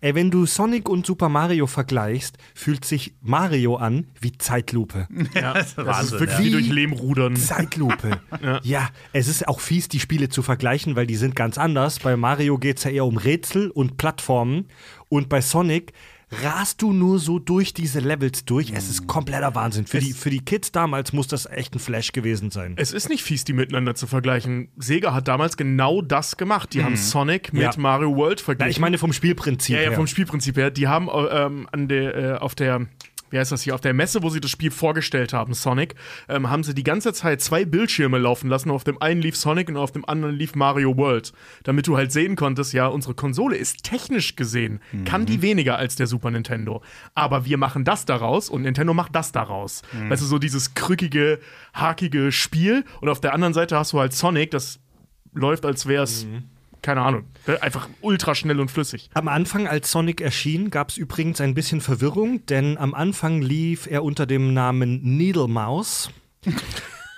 Ey, 0.00 0.14
wenn 0.14 0.30
du 0.30 0.46
Sonic 0.46 0.88
und 0.88 1.04
Super 1.04 1.28
Mario 1.28 1.66
vergleichst, 1.66 2.38
fühlt 2.54 2.84
sich 2.84 3.14
Mario 3.20 3.74
an 3.76 4.06
wie 4.20 4.30
Zeitlupe. 4.38 5.08
ja. 5.34 5.54
Das 5.54 5.70
ist 5.70 5.76
Wahnsinn, 5.76 6.20
wirklich 6.20 6.38
ja. 6.38 6.44
wie 6.44 6.50
durch 6.52 6.68
Lehm 6.68 6.92
rudern. 6.92 7.34
Zeitlupe. 7.34 8.20
ja. 8.62 8.90
es 9.12 9.26
ist 9.26 9.48
auch 9.48 9.58
fies, 9.58 9.88
die 9.88 9.98
Spiele 9.98 10.28
zu 10.28 10.42
vergleichen, 10.42 10.94
weil 10.94 11.08
die 11.08 11.16
sind 11.16 11.34
ganz 11.34 11.58
anders. 11.58 11.98
Bei 11.98 12.16
Mario 12.16 12.58
geht 12.58 12.78
es 12.78 12.84
ja 12.84 12.92
eher 12.92 13.06
um 13.06 13.16
Rätsel 13.16 13.70
und 13.70 13.96
Plattformen. 13.96 14.66
Und 15.08 15.28
bei 15.28 15.40
Sonic 15.40 15.92
rast 16.30 16.82
du 16.82 16.92
nur 16.92 17.18
so 17.18 17.38
durch 17.38 17.72
diese 17.72 18.00
Levels 18.00 18.44
durch. 18.44 18.70
Es 18.74 18.88
ist 18.90 19.06
kompletter 19.06 19.54
Wahnsinn. 19.54 19.86
Für 19.86 19.98
die, 20.00 20.12
für 20.12 20.30
die 20.30 20.40
Kids 20.40 20.72
damals 20.72 21.12
muss 21.12 21.26
das 21.26 21.46
echt 21.46 21.74
ein 21.74 21.78
Flash 21.78 22.12
gewesen 22.12 22.50
sein. 22.50 22.74
Es 22.76 22.92
ist 22.92 23.08
nicht 23.08 23.22
fies, 23.22 23.44
die 23.44 23.52
miteinander 23.54 23.94
zu 23.94 24.06
vergleichen. 24.06 24.68
Sega 24.76 25.14
hat 25.14 25.26
damals 25.28 25.56
genau 25.56 26.02
das 26.02 26.36
gemacht. 26.36 26.74
Die 26.74 26.84
haben 26.84 26.96
Sonic 26.96 27.52
mit 27.52 27.62
Ja. 27.62 27.70
Mario 27.76 28.14
World 28.14 28.40
Ja, 28.40 28.44
verglichen. 28.44 28.70
ich 28.70 28.78
meine 28.80 28.98
vom 28.98 29.12
Spielprinzip 29.12 29.76
ja, 29.76 29.82
ja, 29.82 29.88
her. 29.90 29.96
vom 29.96 30.06
Spielprinzip 30.06 30.56
her. 30.56 30.70
Die 30.70 30.86
haben 30.86 31.08
äh, 31.08 31.12
ähm, 31.46 31.68
an 31.72 31.88
der, 31.88 32.14
äh, 32.16 32.38
auf 32.38 32.54
der 32.54 32.86
wie 33.30 33.38
heißt 33.38 33.52
das 33.52 33.62
hier, 33.62 33.74
auf 33.74 33.80
der 33.80 33.94
Messe, 33.94 34.22
wo 34.22 34.30
sie 34.30 34.40
das 34.40 34.50
Spiel 34.50 34.70
vorgestellt 34.70 35.32
haben, 35.32 35.54
Sonic, 35.54 35.94
ähm, 36.28 36.50
haben 36.50 36.62
sie 36.62 36.74
die 36.74 36.82
ganze 36.82 37.12
Zeit 37.12 37.40
zwei 37.40 37.64
Bildschirme 37.64 38.18
laufen 38.18 38.48
lassen. 38.48 38.70
Auf 38.70 38.84
dem 38.84 39.00
einen 39.00 39.20
lief 39.20 39.36
Sonic 39.36 39.68
und 39.68 39.76
auf 39.76 39.92
dem 39.92 40.04
anderen 40.08 40.34
lief 40.34 40.54
Mario 40.54 40.96
World. 40.96 41.32
Damit 41.64 41.86
du 41.86 41.96
halt 41.96 42.12
sehen 42.12 42.36
konntest, 42.36 42.72
ja, 42.72 42.86
unsere 42.86 43.14
Konsole 43.14 43.56
ist 43.56 43.82
technisch 43.82 44.36
gesehen, 44.36 44.80
kann 45.04 45.26
die 45.26 45.42
weniger 45.42 45.76
als 45.78 45.96
der 45.96 46.06
Super 46.06 46.30
Nintendo. 46.30 46.82
Aber 47.14 47.44
wir 47.44 47.58
machen 47.58 47.84
das 47.84 48.04
daraus 48.04 48.48
und 48.48 48.62
Nintendo 48.62 48.94
macht 48.94 49.14
das 49.14 49.32
daraus. 49.32 49.82
Weißt 50.10 50.22
du, 50.22 50.26
so 50.26 50.38
dieses 50.38 50.74
krückige, 50.74 51.38
hakige 51.74 52.32
Spiel. 52.32 52.84
Und 53.00 53.08
auf 53.08 53.20
der 53.20 53.34
anderen 53.34 53.54
Seite 53.54 53.76
hast 53.76 53.92
du 53.92 54.00
halt 54.00 54.12
Sonic, 54.12 54.50
das 54.50 54.80
läuft, 55.34 55.64
als 55.66 55.86
wäre 55.86 56.04
es, 56.04 56.26
keine 56.88 57.02
Ahnung, 57.02 57.24
ne, 57.46 57.62
einfach 57.62 57.86
ultra 58.00 58.34
schnell 58.34 58.58
und 58.60 58.70
flüssig. 58.70 59.10
Am 59.12 59.28
Anfang, 59.28 59.66
als 59.66 59.92
Sonic 59.92 60.22
erschien, 60.22 60.70
gab 60.70 60.88
es 60.88 60.96
übrigens 60.96 61.38
ein 61.38 61.52
bisschen 61.52 61.82
Verwirrung, 61.82 62.46
denn 62.46 62.78
am 62.78 62.94
Anfang 62.94 63.42
lief 63.42 63.86
er 63.86 64.02
unter 64.02 64.24
dem 64.24 64.54
Namen 64.54 65.02
Needle 65.02 65.48
Mouse. 65.48 66.08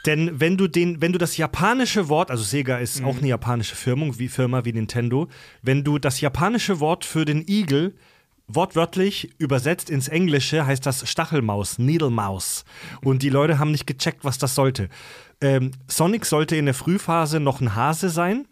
denn 0.07 0.41
wenn 0.41 0.57
du 0.57 0.66
den, 0.66 1.01
wenn 1.01 1.12
du 1.12 1.21
das 1.21 1.37
japanische 1.37 2.09
Wort, 2.09 2.33
also 2.33 2.43
Sega 2.43 2.79
ist 2.79 3.05
auch 3.05 3.18
eine 3.18 3.29
japanische 3.29 3.77
Firma 3.77 4.07
wie, 4.18 4.27
Firma 4.27 4.64
wie 4.64 4.73
Nintendo, 4.73 5.29
wenn 5.62 5.85
du 5.85 6.01
das 6.01 6.21
japanische 6.21 6.81
Wort 6.81 7.05
für 7.05 7.25
den 7.25 7.47
Igel 7.47 7.95
wortwörtlich 8.49 9.31
übersetzt 9.39 9.89
ins 9.89 10.09
Englische 10.09 10.66
heißt 10.66 10.85
das 10.85 11.09
Stachelmaus, 11.09 11.79
Needle 11.79 12.11
Mouse. 12.11 12.64
Und 13.05 13.23
die 13.23 13.31
Leute 13.31 13.61
haben 13.61 13.71
nicht 13.71 13.87
gecheckt, 13.87 14.25
was 14.25 14.39
das 14.39 14.57
sollte. 14.57 14.89
Ähm, 15.41 15.71
Sonic 15.87 16.27
sollte 16.27 16.57
in 16.57 16.64
der 16.64 16.75
Frühphase 16.75 17.39
noch 17.39 17.61
ein 17.61 17.77
Hase 17.77 18.09
sein, 18.11 18.49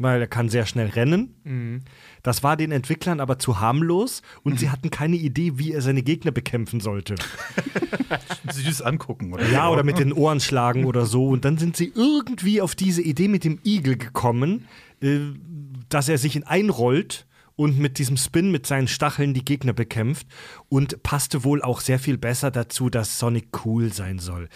weil 0.00 0.20
er 0.20 0.26
kann 0.26 0.48
sehr 0.48 0.66
schnell 0.66 0.88
rennen. 0.88 1.84
Das 2.22 2.42
war 2.42 2.56
den 2.56 2.72
Entwicklern 2.72 3.20
aber 3.20 3.38
zu 3.38 3.60
harmlos 3.60 4.22
und 4.42 4.58
sie 4.58 4.70
hatten 4.70 4.90
keine 4.90 5.16
Idee, 5.16 5.58
wie 5.58 5.72
er 5.72 5.82
seine 5.82 6.02
Gegner 6.02 6.30
bekämpfen 6.30 6.80
sollte. 6.80 7.16
Süß 8.50 8.82
angucken, 8.82 9.32
oder? 9.32 9.46
Ja, 9.48 9.68
oder 9.68 9.82
mit 9.82 9.98
den 9.98 10.12
Ohren 10.12 10.40
schlagen 10.40 10.86
oder 10.86 11.04
so. 11.04 11.28
Und 11.28 11.44
dann 11.44 11.58
sind 11.58 11.76
sie 11.76 11.92
irgendwie 11.94 12.60
auf 12.60 12.74
diese 12.74 13.02
Idee 13.02 13.28
mit 13.28 13.44
dem 13.44 13.60
Igel 13.64 13.96
gekommen, 13.96 14.66
äh, 15.00 15.18
dass 15.88 16.08
er 16.08 16.18
sich 16.18 16.34
in 16.34 16.44
einrollt 16.44 17.26
und 17.56 17.78
mit 17.78 17.98
diesem 17.98 18.16
Spin 18.16 18.50
mit 18.50 18.66
seinen 18.66 18.88
Stacheln 18.88 19.34
die 19.34 19.44
Gegner 19.44 19.74
bekämpft 19.74 20.26
und 20.70 21.02
passte 21.02 21.44
wohl 21.44 21.60
auch 21.60 21.80
sehr 21.80 21.98
viel 21.98 22.16
besser 22.16 22.50
dazu, 22.50 22.88
dass 22.88 23.18
Sonic 23.18 23.66
cool 23.66 23.92
sein 23.92 24.18
soll. 24.18 24.48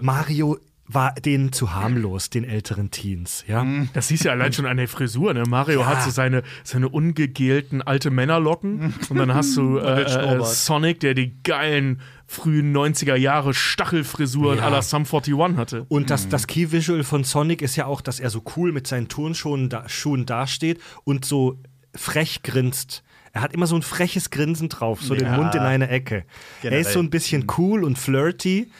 Mario 0.00 0.56
war 0.88 1.14
denen 1.14 1.52
zu 1.52 1.74
harmlos, 1.74 2.30
den 2.30 2.44
älteren 2.44 2.90
Teens, 2.90 3.44
ja. 3.48 3.66
Das 3.92 4.08
siehst 4.08 4.24
du 4.24 4.28
ja 4.28 4.34
allein 4.34 4.52
schon 4.52 4.66
an 4.66 4.76
der 4.76 4.86
Frisur, 4.88 5.34
ne? 5.34 5.42
Mario 5.48 5.80
Ja. 5.80 5.86
hat 5.86 6.02
so 6.02 6.10
seine, 6.10 6.42
seine 6.62 6.88
ungegelten 6.88 7.82
alte 7.82 8.10
Männerlocken 8.10 8.94
und 9.08 9.16
dann 9.16 9.34
hast 9.34 9.56
du 9.56 9.78
äh, 9.78 10.02
äh. 10.02 10.44
Sonic, 10.44 11.00
der 11.00 11.14
die 11.14 11.42
geilen 11.42 12.00
frühen 12.28 12.76
90er 12.76 13.16
Jahre 13.16 13.52
Stachelfrisuren 13.54 14.58
Ja. 14.58 14.66
à 14.66 14.70
la 14.70 14.82
Sum 14.82 15.04
41 15.04 15.56
hatte. 15.56 15.86
Und 15.88 16.10
das, 16.10 16.28
das 16.28 16.46
Key-Visual 16.46 17.02
von 17.04 17.24
Sonic 17.24 17.62
ist 17.62 17.76
ja 17.76 17.86
auch, 17.86 18.00
dass 18.00 18.20
er 18.20 18.30
so 18.30 18.42
cool 18.56 18.72
mit 18.72 18.86
seinen 18.86 19.08
Turnschuhen 19.08 19.68
da, 19.68 19.88
Schuhen 19.88 20.26
dasteht 20.26 20.80
und 21.04 21.24
so 21.24 21.58
frech 21.94 22.42
grinst. 22.42 23.02
Er 23.32 23.42
hat 23.42 23.52
immer 23.52 23.66
so 23.66 23.76
ein 23.76 23.82
freches 23.82 24.30
Grinsen 24.30 24.70
drauf, 24.70 25.02
so 25.02 25.14
den 25.14 25.26
Ja. 25.26 25.36
Mund 25.36 25.54
in 25.54 25.60
eine 25.60 25.88
Ecke. 25.88 26.16
Er 26.16 26.24
Generell. 26.62 26.80
ist 26.80 26.92
so 26.92 27.00
ein 27.00 27.10
bisschen 27.10 27.46
cool 27.58 27.84
und 27.84 27.98
flirty. 27.98 28.70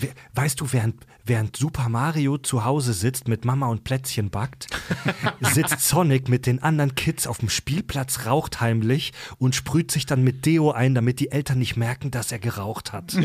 We 0.00 0.08
weißt 0.34 0.60
du, 0.60 0.66
während, 0.70 0.96
während 1.24 1.56
Super 1.56 1.88
Mario 1.88 2.38
zu 2.38 2.64
Hause 2.64 2.92
sitzt, 2.92 3.28
mit 3.28 3.44
Mama 3.44 3.66
und 3.68 3.84
Plätzchen 3.84 4.30
backt, 4.30 4.66
sitzt 5.40 5.80
Sonic 5.80 6.28
mit 6.28 6.46
den 6.46 6.62
anderen 6.62 6.94
Kids 6.94 7.26
auf 7.26 7.38
dem 7.38 7.48
Spielplatz, 7.48 8.26
raucht 8.26 8.60
heimlich 8.60 9.12
und 9.38 9.54
sprüht 9.54 9.90
sich 9.90 10.06
dann 10.06 10.24
mit 10.24 10.46
Deo 10.46 10.72
ein, 10.72 10.94
damit 10.94 11.20
die 11.20 11.30
Eltern 11.30 11.58
nicht 11.58 11.76
merken, 11.76 12.10
dass 12.10 12.32
er 12.32 12.38
geraucht 12.38 12.92
hat. 12.92 13.16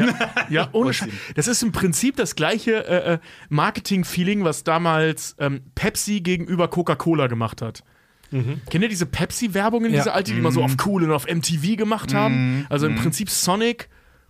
Ja, 0.50 0.70
ohne 0.74 0.94
Scheiß. 0.94 1.10
Das 1.36 1.48
ist 1.48 1.64
im 1.64 1.72
Prinzip 1.72 2.16
das 2.18 2.36
gleiche 2.36 2.86
äh, 2.88 3.14
äh, 3.14 3.20
Marketing-Feeling, 3.50 4.44
was 4.44 4.64
damals 4.64 5.36
ähm, 5.40 5.62
Pepsi 5.76 6.22
gegenüber 6.22 6.68
Coca-Cola 6.68 7.28
gemacht 7.28 7.62
hat. 7.62 7.84
Kennt 8.30 8.84
ihr 8.84 8.90
diese 8.90 9.06
Pepsi-Werbungen, 9.06 9.90
Ja. 9.92 10.00
diese 10.00 10.14
alte, 10.14 10.34
die 10.34 10.42
mal 10.42 10.52
so 10.52 10.62
auf 10.62 10.76
cool 10.86 11.04
und 11.06 11.12
auf 11.12 11.26
MTV 11.34 11.78
gemacht 11.78 12.14
haben? 12.14 12.66
Also 12.70 12.86
im 12.86 12.96
Prinzip 12.96 13.30
Sonic 13.30 13.88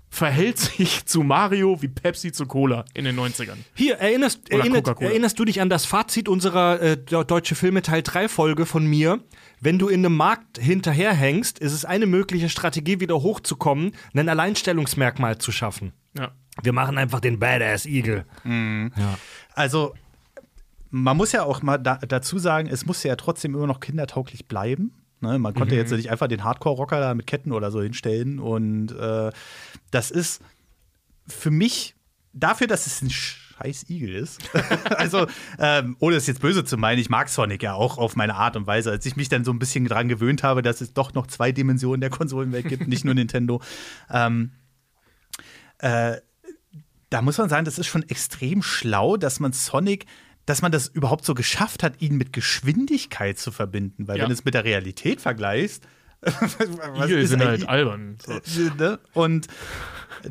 verhält 0.09 0.57
sich 0.57 1.05
zu 1.05 1.21
Mario 1.23 1.81
wie 1.81 1.87
Pepsi 1.89 2.31
zu 2.31 2.45
Cola 2.45 2.85
in 2.93 3.05
den 3.05 3.19
90ern. 3.19 3.57
Hier, 3.75 3.95
erinnerst, 3.97 4.49
erinnert, 4.49 4.87
erinnerst 5.01 5.37
du 5.37 5.45
dich 5.45 5.61
an 5.61 5.69
das 5.69 5.85
Fazit 5.85 6.27
unserer 6.29 6.81
äh, 6.81 6.97
De- 6.97 7.25
Deutsche 7.25 7.55
Filme 7.55 7.81
Teil 7.81 8.01
3 8.03 8.27
Folge 8.29 8.65
von 8.65 8.85
mir? 8.85 9.19
Wenn 9.59 9.79
du 9.79 9.87
in 9.89 10.05
einem 10.05 10.15
Markt 10.15 10.59
hinterherhängst, 10.59 11.59
ist 11.59 11.73
es 11.73 11.83
eine 11.85 12.05
mögliche 12.05 12.47
Strategie, 12.49 12.99
wieder 12.99 13.15
hochzukommen, 13.21 13.91
ein 14.13 14.29
Alleinstellungsmerkmal 14.29 15.37
zu 15.39 15.51
schaffen. 15.51 15.93
Ja. 16.17 16.31
Wir 16.63 16.73
machen 16.73 16.97
einfach 16.97 17.19
den 17.19 17.37
Badass-Igel. 17.39 18.25
Also, 19.53 19.93
man 20.89 21.17
muss 21.17 21.31
ja 21.31 21.43
auch 21.43 21.61
mal 21.61 21.77
da, 21.77 21.97
dazu 21.97 22.39
sagen, 22.39 22.67
es 22.71 22.85
muss 22.85 23.03
ja 23.03 23.15
trotzdem 23.15 23.53
immer 23.55 23.67
noch 23.67 23.79
kindertauglich 23.79 24.47
bleiben. 24.47 24.93
Ne? 25.19 25.37
Man 25.39 25.53
konnte 25.53 25.75
jetzt 25.75 25.91
nicht 25.91 26.09
einfach 26.11 26.27
den 26.27 26.43
Hardcore-Rocker 26.43 26.99
da 26.99 27.13
mit 27.13 27.27
Ketten 27.27 27.51
oder 27.51 27.71
so 27.71 27.81
hinstellen. 27.81 28.39
Und 28.39 28.91
äh, 28.91 29.31
das 29.91 30.11
ist 30.11 30.41
für 31.27 31.51
mich, 31.51 31.95
dafür, 32.33 32.67
dass 32.67 32.87
es 32.87 33.01
ein 33.01 33.09
scheiß 33.09 33.89
Igel 33.89 34.15
ist, 34.15 34.39
also 34.97 35.27
ähm, 35.59 35.95
ohne 35.99 36.15
es 36.15 36.27
jetzt 36.27 36.41
böse 36.41 36.63
zu 36.63 36.77
meinen, 36.77 36.99
ich 36.99 37.09
mag 37.09 37.29
Sonic 37.29 37.63
ja 37.63 37.73
auch 37.73 37.97
auf 37.97 38.15
meine 38.15 38.35
Art 38.35 38.55
und 38.55 38.67
Weise. 38.67 38.91
Als 38.91 39.05
ich 39.05 39.15
mich 39.15 39.29
dann 39.29 39.43
so 39.43 39.51
ein 39.51 39.59
bisschen 39.59 39.85
dran 39.85 40.07
gewöhnt 40.07 40.43
habe, 40.43 40.61
dass 40.61 40.81
es 40.81 40.93
doch 40.93 41.13
noch 41.13 41.27
zwei 41.27 41.51
Dimensionen 41.51 42.01
der 42.01 42.09
Konsolenwelt 42.09 42.67
gibt, 42.67 42.87
nicht 42.87 43.03
nur 43.05 43.13
Nintendo. 43.15 43.61
Ähm, 44.11 44.51
äh, 45.79 46.17
da 47.09 47.21
muss 47.21 47.37
man 47.37 47.49
sagen, 47.49 47.65
das 47.65 47.79
ist 47.79 47.87
schon 47.87 48.03
extrem 48.09 48.61
schlau, 48.61 49.17
dass 49.17 49.39
man 49.39 49.53
Sonic, 49.53 50.05
dass 50.45 50.61
man 50.61 50.71
das 50.71 50.87
überhaupt 50.87 51.25
so 51.25 51.33
geschafft 51.33 51.83
hat, 51.83 52.01
ihn 52.01 52.17
mit 52.17 52.33
Geschwindigkeit 52.33 53.39
zu 53.39 53.51
verbinden. 53.51 54.07
Weil 54.07 54.17
Ja. 54.17 54.23
wenn 54.23 54.29
du 54.29 54.33
es 54.33 54.45
mit 54.45 54.53
der 54.53 54.63
Realität 54.65 55.21
vergleichst, 55.21 55.83
was 56.21 57.05
Igel 57.09 57.27
sind 57.27 57.43
halt 57.43 57.67
albern. 57.69 58.17
So. 58.25 58.33
äh, 58.33 58.71
ne? 58.77 58.99
Und 59.13 59.47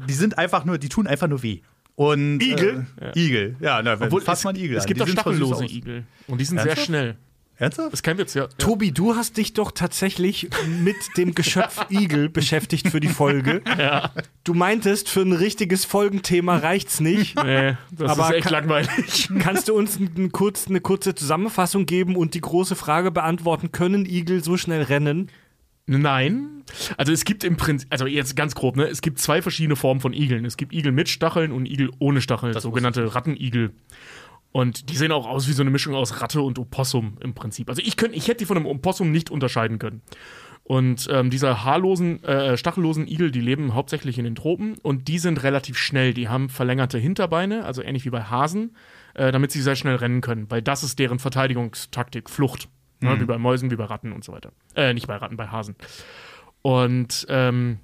die 0.09 0.15
sind 0.15 0.39
einfach 0.39 0.65
nur, 0.65 0.79
die 0.79 0.89
tun 0.89 1.07
einfach 1.07 1.29
nur 1.29 1.43
weh. 1.43 1.61
Und, 1.95 2.41
Igel? 2.43 2.87
Äh, 3.01 3.19
Igel, 3.19 3.57
ja, 3.61 3.81
na, 3.83 3.95
Obwohl, 3.95 4.21
fass 4.21 4.41
es, 4.41 4.45
mal 4.45 4.51
einen 4.51 4.59
Igel 4.63 4.77
es 4.77 4.83
an. 4.83 4.89
gibt 4.89 5.01
Die 5.01 5.05
süß 5.05 5.13
stachellose. 5.13 5.65
Igel. 5.65 6.05
Und 6.27 6.41
die 6.41 6.45
sind 6.45 6.59
sehr 6.59 6.67
Ernsthaft? 6.69 6.87
schnell. 6.87 7.17
Ernsthaft? 7.59 7.95
ist 7.95 8.03
kein 8.03 8.19
Witz, 8.19 8.35
ja. 8.35 8.43
ja. 8.43 8.49
Tobi, 8.59 8.93
du 8.93 9.17
hast 9.17 9.39
dich 9.39 9.55
doch 9.55 9.71
tatsächlich 9.71 10.51
mit 10.83 10.95
dem 11.17 11.35
Geschöpf 11.35 11.87
Igel 11.89 12.29
beschäftigt 12.29 12.91
für 12.91 13.01
die 13.01 13.09
Folge. 13.09 13.63
Du 14.45 14.53
meintest, 14.53 15.09
für 15.09 15.23
ein 15.23 15.33
richtiges 15.33 15.87
Folgenthema 15.87 16.59
reicht's 16.59 17.01
nicht. 17.01 17.43
Nee, 17.43 17.79
das 17.93 18.11
Aber 18.11 18.29
ist 18.29 18.35
echt 18.35 18.43
kann- 18.49 18.53
langweilig. 18.53 19.31
Kannst 19.39 19.69
du 19.69 19.75
uns 19.75 19.99
ein, 19.99 20.33
kurz, 20.33 20.69
eine 20.69 20.83
kurze 20.83 21.15
Zusammenfassung 21.15 21.87
geben 21.87 22.15
und 22.17 22.35
die 22.35 22.43
große 22.43 22.77
Frage 22.77 23.11
beantworten, 23.11 23.73
können 23.73 24.05
Igel 24.05 24.45
so 24.45 24.59
schnell 24.59 24.83
rennen? 24.83 25.31
Nein. 25.87 26.65
Also 26.97 27.13
es 27.13 27.25
gibt 27.25 27.45
im 27.45 27.57
Prinzip, 27.57 27.89
also 27.93 28.07
jetzt 28.07 28.35
ganz 28.35 28.55
grob, 28.55 28.77
ne? 28.77 28.85
Es 28.87 29.01
gibt 29.01 29.21
zwei 29.21 29.41
verschiedene 29.41 29.77
Formen 29.77 30.01
von 30.01 30.13
Igeln. 30.13 30.45
Es 30.45 30.57
gibt 30.57 30.73
Igel 30.73 30.91
mit 30.91 31.09
Stacheln 31.09 31.53
und 31.53 31.67
Igel 31.67 31.91
ohne 32.01 32.21
Stacheln, 32.21 32.59
sogenannte 32.59 33.15
Rattenigel. 33.15 33.73
Und 34.51 34.91
die 34.91 34.97
sehen 34.97 35.13
auch 35.13 35.27
aus 35.27 35.49
wie 35.49 35.53
so 35.53 35.63
eine 35.63 35.71
Mischung 35.71 35.95
aus 35.95 36.21
Ratte 36.21 36.41
und 36.41 36.59
Opossum 36.59 37.19
im 37.21 37.35
Prinzip. 37.35 37.69
Also 37.69 37.83
ich, 37.85 37.97
könnt, 37.97 38.17
ich 38.17 38.27
hätte 38.27 38.39
die 38.39 38.47
von 38.47 38.57
einem 38.57 38.67
Opossum 38.67 39.13
nicht 39.13 39.31
unterscheiden 39.31 39.79
können. 39.79 40.03
Und 40.65 41.09
ähm, 41.13 41.31
diese 41.31 41.63
haarlosen, 41.63 42.25
äh, 42.25 42.57
stachellosen 42.57 43.07
Igel, 43.07 43.31
die 43.31 43.41
leben 43.41 43.75
hauptsächlich 43.75 44.19
in 44.19 44.25
den 44.25 44.35
Tropen 44.35 44.77
und 44.83 45.07
die 45.07 45.21
sind 45.21 45.45
relativ 45.45 45.79
schnell. 45.79 46.13
Die 46.13 46.29
haben 46.29 46.49
verlängerte 46.49 46.99
Hinterbeine, 46.99 47.65
also 47.65 47.83
ähnlich 47.83 48.05
wie 48.05 48.11
bei 48.11 48.23
Hasen, 48.23 48.75
äh, 49.15 49.31
damit 49.31 49.53
sie 49.53 49.63
sehr 49.63 49.77
schnell 49.77 49.95
rennen 49.95 50.23
können, 50.23 50.51
weil 50.51 50.63
das 50.63 50.83
ist 50.83 50.99
deren 50.99 51.21
Verteidigungstaktik, 51.21 52.29
Flucht. 52.29 52.69
Ne, 53.01 53.21
wie 53.21 53.25
bei 53.25 53.39
Mäusen, 53.39 53.71
wie 53.71 53.77
bei 53.77 53.85
Ratten 53.85 54.13
und 54.13 54.25
so 54.25 54.33
weiter. 54.33 54.53
Äh, 54.75 54.95
nicht 54.95 55.07
bei 55.07 55.17
Ratten, 55.17 55.37
bei 55.37 55.49
Hasen. 55.49 55.77
Und 56.63 57.27
ähm, 57.29 57.79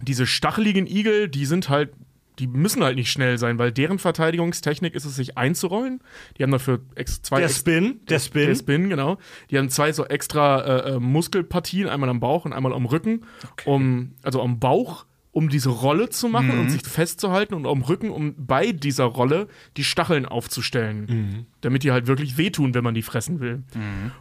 diese 0.00 0.26
stacheligen 0.26 0.86
Igel, 0.86 1.28
die 1.28 1.46
sind 1.46 1.68
halt, 1.68 1.92
die 2.38 2.46
müssen 2.46 2.82
halt 2.82 2.96
nicht 2.96 3.10
schnell 3.10 3.38
sein, 3.38 3.58
weil 3.58 3.72
deren 3.72 3.98
Verteidigungstechnik 3.98 4.94
ist 4.94 5.04
es, 5.04 5.16
sich 5.16 5.36
einzurollen. 5.36 6.00
Die 6.38 6.42
haben 6.42 6.50
dafür 6.50 6.80
zwei 7.22 7.40
Der 7.40 7.48
Spin, 7.48 8.00
der 8.08 8.18
Spin. 8.18 8.46
der 8.46 8.54
Spin, 8.54 8.88
genau. 8.88 9.18
Die 9.50 9.58
haben 9.58 9.68
zwei 9.68 9.92
so 9.92 10.06
extra 10.06 10.60
äh, 10.60 10.90
äh, 10.94 11.00
Muskelpartien, 11.00 11.88
einmal 11.88 12.08
am 12.08 12.20
Bauch 12.20 12.44
und 12.44 12.52
einmal 12.52 12.72
am 12.72 12.86
Rücken, 12.86 13.26
um, 13.64 14.12
also 14.22 14.40
am 14.40 14.58
Bauch, 14.58 15.04
um 15.32 15.48
diese 15.48 15.68
Rolle 15.68 16.08
zu 16.08 16.28
machen 16.28 16.58
und 16.58 16.70
sich 16.70 16.82
festzuhalten 16.82 17.54
und 17.54 17.66
am 17.66 17.82
Rücken, 17.82 18.10
um 18.10 18.34
bei 18.36 18.72
dieser 18.72 19.04
Rolle 19.04 19.46
die 19.76 19.84
Stacheln 19.84 20.26
aufzustellen, 20.26 21.46
damit 21.60 21.84
die 21.84 21.92
halt 21.92 22.08
wirklich 22.08 22.36
wehtun, 22.36 22.74
wenn 22.74 22.82
man 22.82 22.94
die 22.94 23.02
fressen 23.02 23.38
will. 23.38 23.62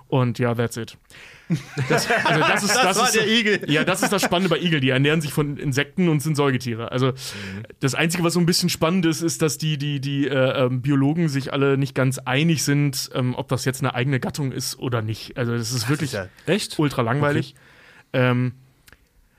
Und 0.07 0.38
ja, 0.38 0.53
that's 0.53 0.78
it. 0.78 0.97
Das, 1.89 2.07
also 2.26 2.39
das 2.41 2.64
ist, 2.64 2.76
das, 2.76 2.97
war 2.99 3.05
ist, 3.07 3.16
der 3.16 3.28
Igel. 3.28 3.72
Ja, 3.72 3.84
das 3.84 4.03
ist 4.03 4.14
das 4.14 4.22
Spannende 4.22 4.49
bei 4.49 4.62
Igel. 4.62 4.82
Die 4.82 4.89
ernähren 4.89 5.20
sich 5.20 5.34
von 5.34 5.57
Insekten 5.57 6.07
und 6.07 6.20
sind 6.22 6.36
Säugetiere. 6.36 6.91
Also 6.91 7.14
das 7.80 7.95
Einzige, 7.95 8.24
was 8.24 8.34
so 8.34 8.39
ein 8.39 8.45
bisschen 8.45 8.70
spannend 8.70 9.07
ist, 9.07 9.22
ist, 9.22 9.41
dass 9.41 9.57
die, 9.57 9.80
die, 9.80 9.99
die 9.99 10.28
äh, 10.28 10.66
ähm, 10.66 10.84
Biologen 10.84 11.28
sich 11.28 11.51
alle 11.51 11.76
nicht 11.80 11.95
ganz 11.95 12.20
einig 12.20 12.64
sind, 12.64 13.10
ähm, 13.16 13.34
ob 13.34 13.47
das 13.47 13.66
jetzt 13.66 13.82
eine 13.82 13.95
eigene 13.95 14.20
Gattung 14.20 14.51
ist 14.51 14.78
oder 14.78 15.01
nicht. 15.01 15.38
Also 15.38 15.53
das 15.57 15.72
ist 15.72 15.89
wirklich 15.89 16.12
ja- 16.12 16.28
Echt? 16.45 16.78
ultra 16.78 17.01
langweilig. 17.01 17.55
Ähm, 18.14 18.53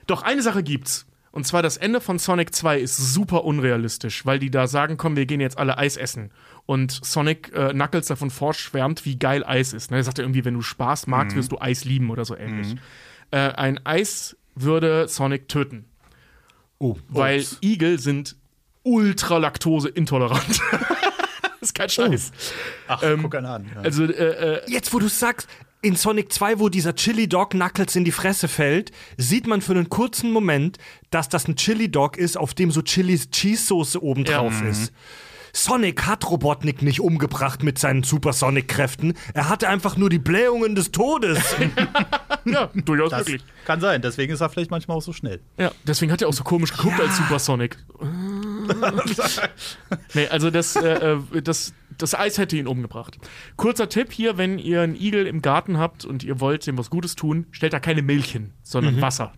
doch 0.09 0.23
eine 0.23 0.43
Sache 0.43 0.65
gibt's. 0.65 1.07
Und 1.33 1.47
zwar 1.47 1.63
das 1.63 1.77
Ende 1.77 2.01
von 2.01 2.19
Sonic 2.19 2.55
2 2.55 2.81
ist 2.81 2.97
super 2.97 3.45
unrealistisch, 3.45 4.27
weil 4.27 4.39
die 4.41 4.51
da 4.51 4.67
sagen, 4.67 4.97
komm, 4.97 5.15
wir 5.17 5.27
gehen 5.27 5.41
jetzt 5.41 5.59
alle 5.59 5.79
Eis 5.79 5.97
essen. 5.97 6.33
Und 6.67 6.91
Sonic 7.05 7.53
äh, 7.55 7.71
Knuckles 7.71 8.07
davon 8.09 8.31
vorschwärmt, 8.31 9.05
wie 9.05 9.17
geil 9.19 9.45
Eis 9.45 9.73
ist. 9.73 9.91
Ne? 9.91 9.99
Er 9.99 10.05
sagt 10.05 10.19
ja 10.19 10.25
irgendwie, 10.25 10.45
wenn 10.45 10.55
du 10.55 10.63
Spaß 10.63 11.07
magst, 11.07 11.37
wirst 11.37 11.53
du 11.53 11.61
Eis 11.61 11.85
lieben 11.85 12.11
oder 12.11 12.25
so 12.25 12.37
ähnlich. 12.37 12.75
Äh, 13.31 13.39
ein 13.39 13.85
Eis 13.87 14.37
würde 14.57 15.07
Sonic 15.09 15.47
töten. 15.49 15.85
Oh, 16.79 16.97
Weil 17.09 17.45
Igel 17.63 17.99
sind 18.01 18.37
ultra 18.83 19.39
laktoseintolerant. 19.39 20.61
das 21.43 21.61
ist 21.61 21.75
kein 21.75 21.89
Scheiß. 21.91 22.33
Ach, 22.89 23.03
Ähm, 23.03 23.23
guck 23.23 23.35
an. 23.37 23.71
Ja. 23.75 23.83
Also, 23.83 24.05
äh, 24.05 24.09
äh, 24.09 24.63
Jetzt, 24.71 24.93
wo 24.93 24.99
du 24.99 25.09
sagst, 25.09 25.49
in 25.83 25.97
Sonic 25.97 26.33
2, 26.33 26.59
wo 26.59 26.69
dieser 26.69 26.95
Chili 26.95 27.29
Dog 27.29 27.51
Knuckles 27.51 27.97
in 27.97 28.05
die 28.05 28.13
Fresse 28.13 28.49
fällt, 28.49 28.93
sieht 29.17 29.47
man 29.47 29.63
für 29.63 29.73
einen 29.73 29.89
kurzen 29.89 30.31
Moment, 30.31 30.79
dass 31.11 31.29
das 31.29 31.49
ein 31.49 31.57
Chili 31.57 31.91
Dog 31.91 32.17
ist, 32.19 32.37
auf 32.37 32.55
dem 32.55 32.71
so 32.71 32.83
Chili 32.83 33.19
Cheese 33.19 33.65
Soße 33.67 34.03
oben 34.03 34.25
Ja. 34.25 34.39
drauf 34.39 34.63
ist. 34.63 34.93
Sonic 35.53 36.07
hat 36.07 36.29
Robotnik 36.31 36.83
nicht 36.83 37.01
umgebracht 37.01 37.63
mit 37.63 37.79
seinen 37.79 38.03
Supersonic-Kräften. 38.03 39.15
Er 39.35 39.49
hatte 39.49 39.69
einfach 39.69 39.97
nur 39.97 40.11
die 40.11 40.19
Blähungen 40.19 40.75
des 40.75 40.93
Todes. 40.93 41.39
ja, 42.45 42.71
durchaus 42.75 43.11
das 43.11 43.21
möglich. 43.21 43.43
kann 43.65 43.81
sein, 43.81 44.03
deswegen 44.03 44.33
ist 44.33 44.41
er 44.41 44.49
vielleicht 44.49 44.71
manchmal 44.71 44.97
auch 44.97 45.03
so 45.03 45.13
schnell. 45.13 45.41
Ja, 45.59 45.73
deswegen 45.85 46.13
hat 46.13 46.23
er 46.23 46.29
auch 46.29 46.33
so 46.33 46.45
komisch 46.45 46.73
geguckt 46.73 47.01
als 47.01 47.17
Super 47.17 47.39
Sonic. 47.39 47.77
nee, 50.15 50.27
also 50.29 50.51
das, 50.51 50.77
äh, 50.77 51.15
äh, 51.15 51.43
das, 51.43 51.75
das 51.99 52.15
Eis 52.15 52.39
hätte 52.39 52.57
ihn 52.57 52.67
umgebracht. 52.67 53.19
Kurzer 53.57 53.89
Tipp 53.89 54.13
hier, 54.13 54.39
wenn 54.39 54.59
ihr 54.59 54.83
einen 54.83 54.95
Igel 54.95 55.27
im 55.27 55.43
Garten 55.43 55.79
habt 55.79 56.05
und 56.05 56.23
ihr 56.23 56.41
wollt 56.41 56.67
dem 56.67 56.79
was 56.79 56.91
Gutes 56.91 57.17
tun, 57.17 57.47
stellt 57.51 57.73
da 57.73 57.81
keine 57.81 58.03
Milch 58.03 58.31
hin, 58.31 58.53
sondern 58.63 59.01
Wasser. 59.01 59.33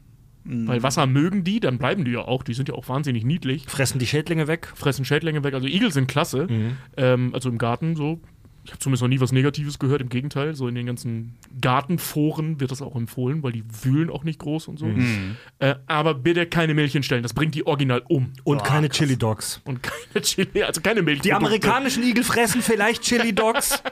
Weil 0.45 0.83
Wasser 0.83 1.07
mögen 1.07 1.45
die, 1.45 1.61
dann 1.61 1.79
bleiben 1.79 2.05
die 2.05 2.13
ja 2.13 2.21
auch. 2.23 2.43
Die 2.43 2.55
sind 2.55 2.69
ja 2.69 2.75
auch 2.75 2.89
wahnsinnig 2.89 3.25
niedlich. 3.25 3.65
Fressen 3.69 3.99
die 3.99 4.07
Schädlinge 4.07 4.49
weg. 4.49 4.73
fressen 4.75 5.05
Schädlinge 5.05 5.45
weg. 5.45 5.55
Also 5.55 5.67
Igel 5.67 5.93
sind 5.93 6.09
klasse. 6.09 6.49
Ähm, 6.97 7.31
also 7.35 7.49
im 7.49 7.59
Garten 7.59 7.95
so. 7.97 8.21
Ich 8.65 8.71
habe 8.71 8.79
zumindest 8.79 9.03
noch 9.03 9.09
nie 9.09 9.21
was 9.21 9.33
Negatives 9.33 9.79
gehört. 9.79 10.01
Im 10.01 10.09
Gegenteil, 10.09 10.55
so 10.55 10.69
in 10.69 10.75
den 10.75 10.87
ganzen 10.87 11.37
Gartenforen 11.61 12.61
wird 12.61 12.71
das 12.71 12.81
auch 12.81 12.95
empfohlen, 12.95 13.43
weil 13.43 13.53
die 13.53 13.65
wühlen 13.83 14.09
auch 14.09 14.23
nicht 14.25 14.39
groß 14.39 14.69
und 14.69 14.79
so. 14.79 14.87
Äh, 15.59 15.75
aber 15.87 16.15
bitte 16.15 16.47
keine 16.47 16.75
Milch 16.75 16.93
hinstellen. 16.93 17.23
Das 17.23 17.35
bringt 17.35 17.55
die 17.55 17.67
original 17.67 18.03
um. 18.09 18.33
Und 18.45 18.63
keine 18.63 18.89
Chili 18.89 19.17
Dogs. 19.17 19.61
Und 19.65 19.83
keine 19.83 20.23
Chili, 20.23 20.63
also 20.63 20.81
keine 20.81 21.03
Milch. 21.03 21.21
Die 21.21 21.33
amerikanischen 21.33 22.03
Igel 22.03 22.23
fressen 22.23 22.63
vielleicht 22.63 23.03
Chili 23.03 23.33
Dogs. 23.35 23.83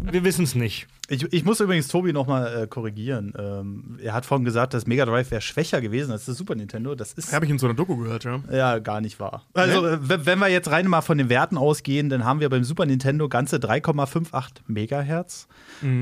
Wir 0.00 0.24
wissen 0.24 0.44
es 0.44 0.54
nicht. 0.54 0.86
Ich, 1.08 1.30
ich 1.32 1.44
muss 1.44 1.60
übrigens 1.60 1.88
Tobi 1.88 2.14
noch 2.14 2.26
mal 2.26 2.62
äh, 2.62 2.66
korrigieren. 2.66 3.34
Ähm, 3.38 3.98
er 4.02 4.14
hat 4.14 4.24
vorhin 4.24 4.44
gesagt, 4.44 4.72
das 4.72 4.86
Mega 4.86 5.04
Drive 5.04 5.30
wäre 5.30 5.42
schwächer 5.42 5.82
gewesen 5.82 6.12
als 6.12 6.24
das 6.24 6.38
Super 6.38 6.54
Nintendo. 6.54 6.94
Das 6.94 7.12
ist 7.12 7.30
Habe 7.32 7.44
ich 7.44 7.50
in 7.50 7.58
so 7.58 7.66
einer 7.66 7.74
Doku 7.74 7.96
gehört, 7.96 8.24
ja. 8.24 8.40
ja 8.50 8.78
gar 8.78 9.02
nicht 9.02 9.20
wahr. 9.20 9.44
Also, 9.52 9.86
äh, 9.86 9.98
wenn 10.00 10.38
wir 10.38 10.48
jetzt 10.48 10.70
rein 10.70 10.88
mal 10.88 11.02
von 11.02 11.18
den 11.18 11.28
Werten 11.28 11.58
ausgehen, 11.58 12.08
dann 12.08 12.24
haben 12.24 12.40
wir 12.40 12.48
beim 12.48 12.64
Super 12.64 12.86
Nintendo 12.86 13.28
ganze 13.28 13.60
3,58 14.14 14.60
Megahertz 14.66 15.48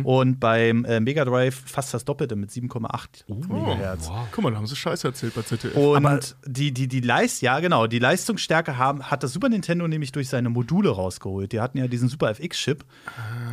und 0.04 0.38
beim 0.38 0.84
äh, 0.84 1.00
Mega 1.00 1.24
Drive 1.24 1.60
fast 1.66 1.92
das 1.94 2.04
Doppelte 2.04 2.36
mit 2.36 2.50
7,8 2.50 3.24
Megahertz. 3.28 4.10
Guck 4.30 4.44
mal, 4.44 4.50
da 4.50 4.58
haben 4.58 4.66
sie 4.66 4.76
Scheiße 4.76 5.08
erzählt 5.08 5.34
bei 5.34 5.42
ZDF. 5.42 5.74
Und 5.74 6.36
die, 6.46 6.72
die, 6.72 6.88
die 6.88 7.00
Leist, 7.00 7.42
ja 7.42 7.60
genau, 7.60 7.86
die 7.86 7.98
Leistungsstärke 7.98 8.76
haben, 8.78 9.10
hat 9.10 9.22
das 9.22 9.32
Super 9.32 9.48
Nintendo 9.48 9.88
nämlich 9.88 10.12
durch 10.12 10.28
seine 10.28 10.50
Module 10.50 10.90
rausgeholt. 10.90 11.52
Die 11.52 11.60
hatten 11.60 11.78
ja 11.78 11.88
diesen 11.88 12.08
Super 12.08 12.30
FX-Chip, 12.30 12.84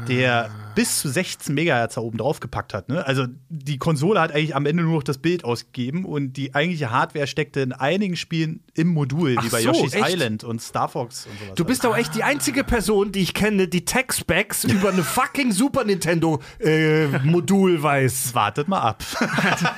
der 0.07 0.49
bis 0.75 0.99
zu 0.99 1.09
16 1.09 1.53
Megahertz 1.55 1.95
da 1.95 2.01
oben 2.01 2.17
drauf 2.17 2.39
gepackt 2.39 2.73
hat. 2.73 2.89
Ne? 2.89 3.05
Also 3.05 3.25
die 3.49 3.77
Konsole 3.77 4.21
hat 4.21 4.31
eigentlich 4.31 4.55
am 4.55 4.65
Ende 4.65 4.83
nur 4.83 4.95
noch 4.95 5.03
das 5.03 5.17
Bild 5.17 5.43
ausgegeben 5.43 6.05
und 6.05 6.33
die 6.33 6.55
eigentliche 6.55 6.91
Hardware 6.91 7.27
steckte 7.27 7.61
in 7.61 7.73
einigen 7.73 8.15
Spielen 8.15 8.63
im 8.75 8.87
Modul, 8.87 9.31
wie 9.31 9.37
Ach 9.37 9.49
bei 9.49 9.61
so, 9.61 9.69
Yoshi's 9.69 9.93
echt? 9.93 10.09
Island 10.09 10.43
und 10.43 10.61
Star 10.61 10.89
Fox 10.89 11.25
und 11.25 11.39
sowas. 11.39 11.55
Du 11.55 11.65
bist 11.65 11.85
auch 11.85 11.97
echt 11.97 12.15
die 12.15 12.23
einzige 12.23 12.63
Person, 12.63 13.11
die 13.11 13.19
ich 13.19 13.33
kenne, 13.33 13.67
die 13.67 13.85
Tech-Specs 14.49 14.63
über 14.65 14.89
eine 14.89 15.03
fucking 15.03 15.51
Super 15.51 15.83
Nintendo-Modul 15.83 17.81
weiß. 17.81 18.33
Wartet 18.33 18.67
mal 18.67 18.79
ab. 18.81 19.03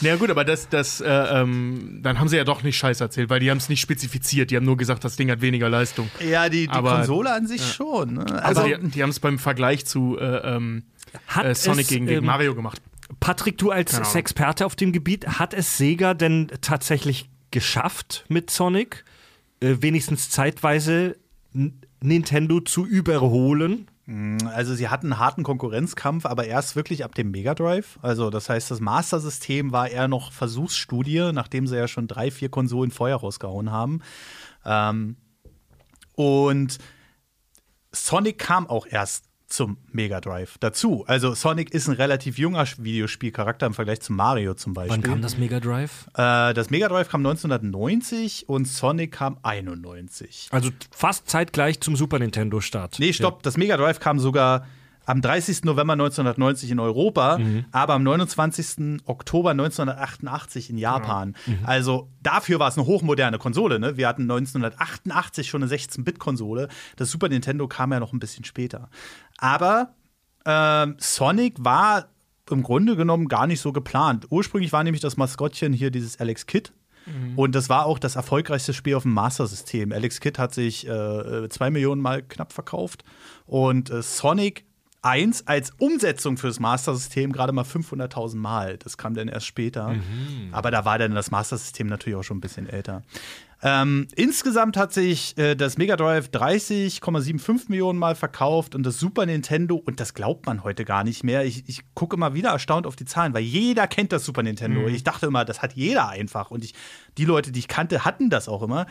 Ja 0.00 0.16
gut, 0.16 0.30
aber 0.30 0.44
das, 0.44 0.68
das, 0.68 1.00
äh, 1.00 1.08
ähm, 1.08 2.00
dann 2.02 2.18
haben 2.18 2.26
sie 2.26 2.36
ja 2.36 2.42
doch 2.42 2.64
nicht 2.64 2.76
Scheiße 2.76 3.04
erzählt, 3.04 3.30
weil 3.30 3.38
die 3.38 3.52
haben 3.52 3.58
es 3.58 3.68
nicht 3.68 3.80
spezifiziert. 3.80 4.50
Die 4.50 4.56
haben 4.56 4.64
nur 4.64 4.76
gesagt, 4.76 5.04
das 5.04 5.14
Ding 5.14 5.30
hat 5.30 5.40
weniger 5.42 5.68
Leistung. 5.68 6.10
ja, 6.18 6.48
die, 6.48 6.66
die 6.66 6.70
Aber- 6.70 6.96
Konsole 6.96 7.32
an 7.32 7.46
sich 7.46 7.64
schon. 7.64 8.14
Ne? 8.14 8.24
Also 8.42 8.62
Also, 8.62 8.76
die, 8.78 8.88
die 8.88 9.02
haben 9.04 9.10
es 9.10 9.20
beim 9.20 9.38
Vergleich 9.38 9.86
zu 9.86 10.18
äh, 10.18 10.56
ähm, 10.56 10.82
äh, 11.40 11.54
Sonic 11.54 11.82
es, 11.82 11.88
gegen, 11.88 12.06
gegen 12.06 12.18
ähm, 12.18 12.24
Mario 12.24 12.56
gemacht. 12.56 12.82
Patrick, 13.20 13.58
du 13.58 13.70
als 13.70 13.94
Ahnung. 13.94 14.12
Experte 14.16 14.66
auf 14.66 14.74
dem 14.74 14.90
Gebiet, 14.90 15.24
hat 15.38 15.54
es 15.54 15.78
Sega 15.78 16.14
denn 16.14 16.50
tatsächlich 16.62 17.30
geschafft 17.52 18.24
mit 18.28 18.50
Sonic, 18.50 19.04
äh, 19.60 19.76
wenigstens 19.82 20.30
zeitweise 20.30 21.14
Nintendo 22.04 22.60
zu 22.60 22.86
überholen? 22.86 23.88
Also 24.52 24.74
sie 24.74 24.88
hatten 24.88 25.12
einen 25.12 25.20
harten 25.20 25.42
Konkurrenzkampf, 25.44 26.26
aber 26.26 26.46
erst 26.46 26.74
wirklich 26.74 27.04
ab 27.04 27.14
dem 27.14 27.30
Mega 27.30 27.54
Drive. 27.54 27.98
Also 28.02 28.30
das 28.30 28.48
heißt, 28.48 28.70
das 28.70 28.80
Master-System 28.80 29.72
war 29.72 29.88
eher 29.88 30.08
noch 30.08 30.32
Versuchsstudie, 30.32 31.30
nachdem 31.32 31.66
sie 31.66 31.76
ja 31.76 31.86
schon 31.86 32.08
drei, 32.08 32.30
vier 32.30 32.48
Konsolen 32.48 32.90
vorher 32.90 33.16
rausgehauen 33.16 33.70
haben. 33.70 34.00
Ähm, 34.64 35.16
und 36.14 36.78
Sonic 37.92 38.38
kam 38.38 38.66
auch 38.66 38.86
erst 38.86 39.24
zum 39.52 39.76
Mega 39.92 40.20
Drive 40.20 40.58
dazu. 40.58 41.04
Also 41.06 41.34
Sonic 41.34 41.72
ist 41.72 41.88
ein 41.88 41.94
relativ 41.94 42.38
junger 42.38 42.66
Videospielcharakter 42.78 43.66
im 43.66 43.74
Vergleich 43.74 44.00
zu 44.00 44.12
Mario 44.12 44.54
zum 44.54 44.74
Beispiel. 44.74 44.96
Wann 44.96 45.02
kam 45.02 45.22
das 45.22 45.36
Mega 45.36 45.60
Drive? 45.60 46.08
Äh, 46.14 46.54
das 46.54 46.70
Mega 46.70 46.88
Drive 46.88 47.08
kam 47.08 47.20
1990 47.26 48.48
und 48.48 48.66
Sonic 48.66 49.12
kam 49.12 49.38
91. 49.42 50.48
Also 50.50 50.70
fast 50.90 51.28
zeitgleich 51.28 51.80
zum 51.80 51.96
Super 51.96 52.18
Nintendo-Start. 52.18 52.98
Nee, 52.98 53.12
stopp. 53.12 53.42
Das 53.42 53.56
Mega 53.56 53.76
Drive 53.76 54.00
kam 54.00 54.18
sogar 54.18 54.66
am 55.06 55.20
30. 55.20 55.64
November 55.64 55.94
1990 55.94 56.70
in 56.70 56.80
Europa, 56.80 57.38
aber 57.72 57.94
am 57.94 58.02
29. 58.02 59.00
Oktober 59.04 59.50
1988 59.50 60.70
in 60.70 60.78
Japan. 60.78 61.34
Also 61.64 62.08
dafür 62.22 62.58
war 62.58 62.68
es 62.68 62.78
eine 62.78 62.86
hochmoderne 62.86 63.38
Konsole. 63.38 63.78
Ne? 63.80 63.96
Wir 63.96 64.08
hatten 64.08 64.22
1988 64.22 65.48
schon 65.48 65.62
eine 65.62 65.72
16-Bit-Konsole. 65.72 66.68
Das 66.96 67.10
Super 67.10 67.28
Nintendo 67.28 67.68
kam 67.68 67.92
ja 67.92 68.00
noch 68.00 68.12
ein 68.12 68.18
bisschen 68.18 68.44
später. 68.44 68.88
Aber 69.38 69.94
ähm, 70.44 70.96
Sonic 70.98 71.56
war 71.58 72.08
im 72.50 72.62
Grunde 72.62 72.96
genommen 72.96 73.28
gar 73.28 73.46
nicht 73.46 73.60
so 73.60 73.72
geplant. 73.72 74.26
Ursprünglich 74.30 74.72
war 74.72 74.84
nämlich 74.84 75.00
das 75.00 75.16
Maskottchen 75.16 75.72
hier 75.72 75.90
dieses 75.90 76.18
Alex 76.20 76.46
Kidd. 76.46 76.72
Und 77.36 77.54
das 77.54 77.68
war 77.68 77.86
auch 77.86 77.98
das 77.98 78.16
erfolgreichste 78.16 78.72
Spiel 78.72 78.94
auf 78.94 79.02
dem 79.02 79.12
Master-System. 79.12 79.92
Alex 79.92 80.20
Kidd 80.20 80.38
hat 80.38 80.54
sich 80.54 80.86
äh, 80.86 81.48
zwei 81.48 81.70
Millionen 81.70 82.00
Mal 82.00 82.22
knapp 82.22 82.52
verkauft. 82.52 83.04
Und 83.46 83.90
äh, 83.90 84.02
Sonic 84.02 84.64
1 85.02 85.48
als 85.48 85.72
Umsetzung 85.78 86.36
fürs 86.36 86.60
Master-System 86.60 87.32
gerade 87.32 87.52
mal 87.52 87.64
500.000 87.64 88.36
Mal. 88.36 88.78
Das 88.78 88.96
kam 88.96 89.14
dann 89.14 89.28
erst 89.28 89.46
später. 89.46 89.94
Aber 90.52 90.70
da 90.70 90.84
war 90.84 90.98
dann 90.98 91.14
das 91.14 91.30
Master-System 91.30 91.88
natürlich 91.88 92.16
auch 92.16 92.22
schon 92.22 92.38
ein 92.38 92.40
bisschen 92.40 92.68
älter. 92.68 93.02
Ähm, 93.64 94.08
insgesamt 94.16 94.76
hat 94.76 94.92
sich 94.92 95.38
äh, 95.38 95.54
das 95.54 95.78
Mega 95.78 95.94
Drive 95.96 96.30
30,75 96.30 97.66
Millionen 97.68 97.98
Mal 97.98 98.16
verkauft 98.16 98.74
und 98.74 98.82
das 98.82 98.98
Super 98.98 99.24
Nintendo, 99.24 99.76
und 99.76 100.00
das 100.00 100.14
glaubt 100.14 100.46
man 100.46 100.64
heute 100.64 100.84
gar 100.84 101.04
nicht 101.04 101.22
mehr. 101.22 101.44
Ich, 101.44 101.68
ich 101.68 101.82
gucke 101.94 102.16
immer 102.16 102.34
wieder 102.34 102.50
erstaunt 102.50 102.88
auf 102.88 102.96
die 102.96 103.04
Zahlen, 103.04 103.34
weil 103.34 103.42
jeder 103.42 103.86
kennt 103.86 104.10
das 104.10 104.24
Super 104.24 104.42
Nintendo. 104.42 104.88
Ich 104.88 105.04
dachte 105.04 105.26
immer, 105.26 105.44
das 105.44 105.62
hat 105.62 105.74
jeder 105.74 106.08
einfach. 106.08 106.50
Und 106.50 106.64
ich, 106.64 106.74
die 107.18 107.24
Leute, 107.24 107.52
die 107.52 107.60
ich 107.60 107.68
kannte, 107.68 108.04
hatten 108.04 108.30
das 108.30 108.48
auch 108.48 108.62
immer. 108.62 108.86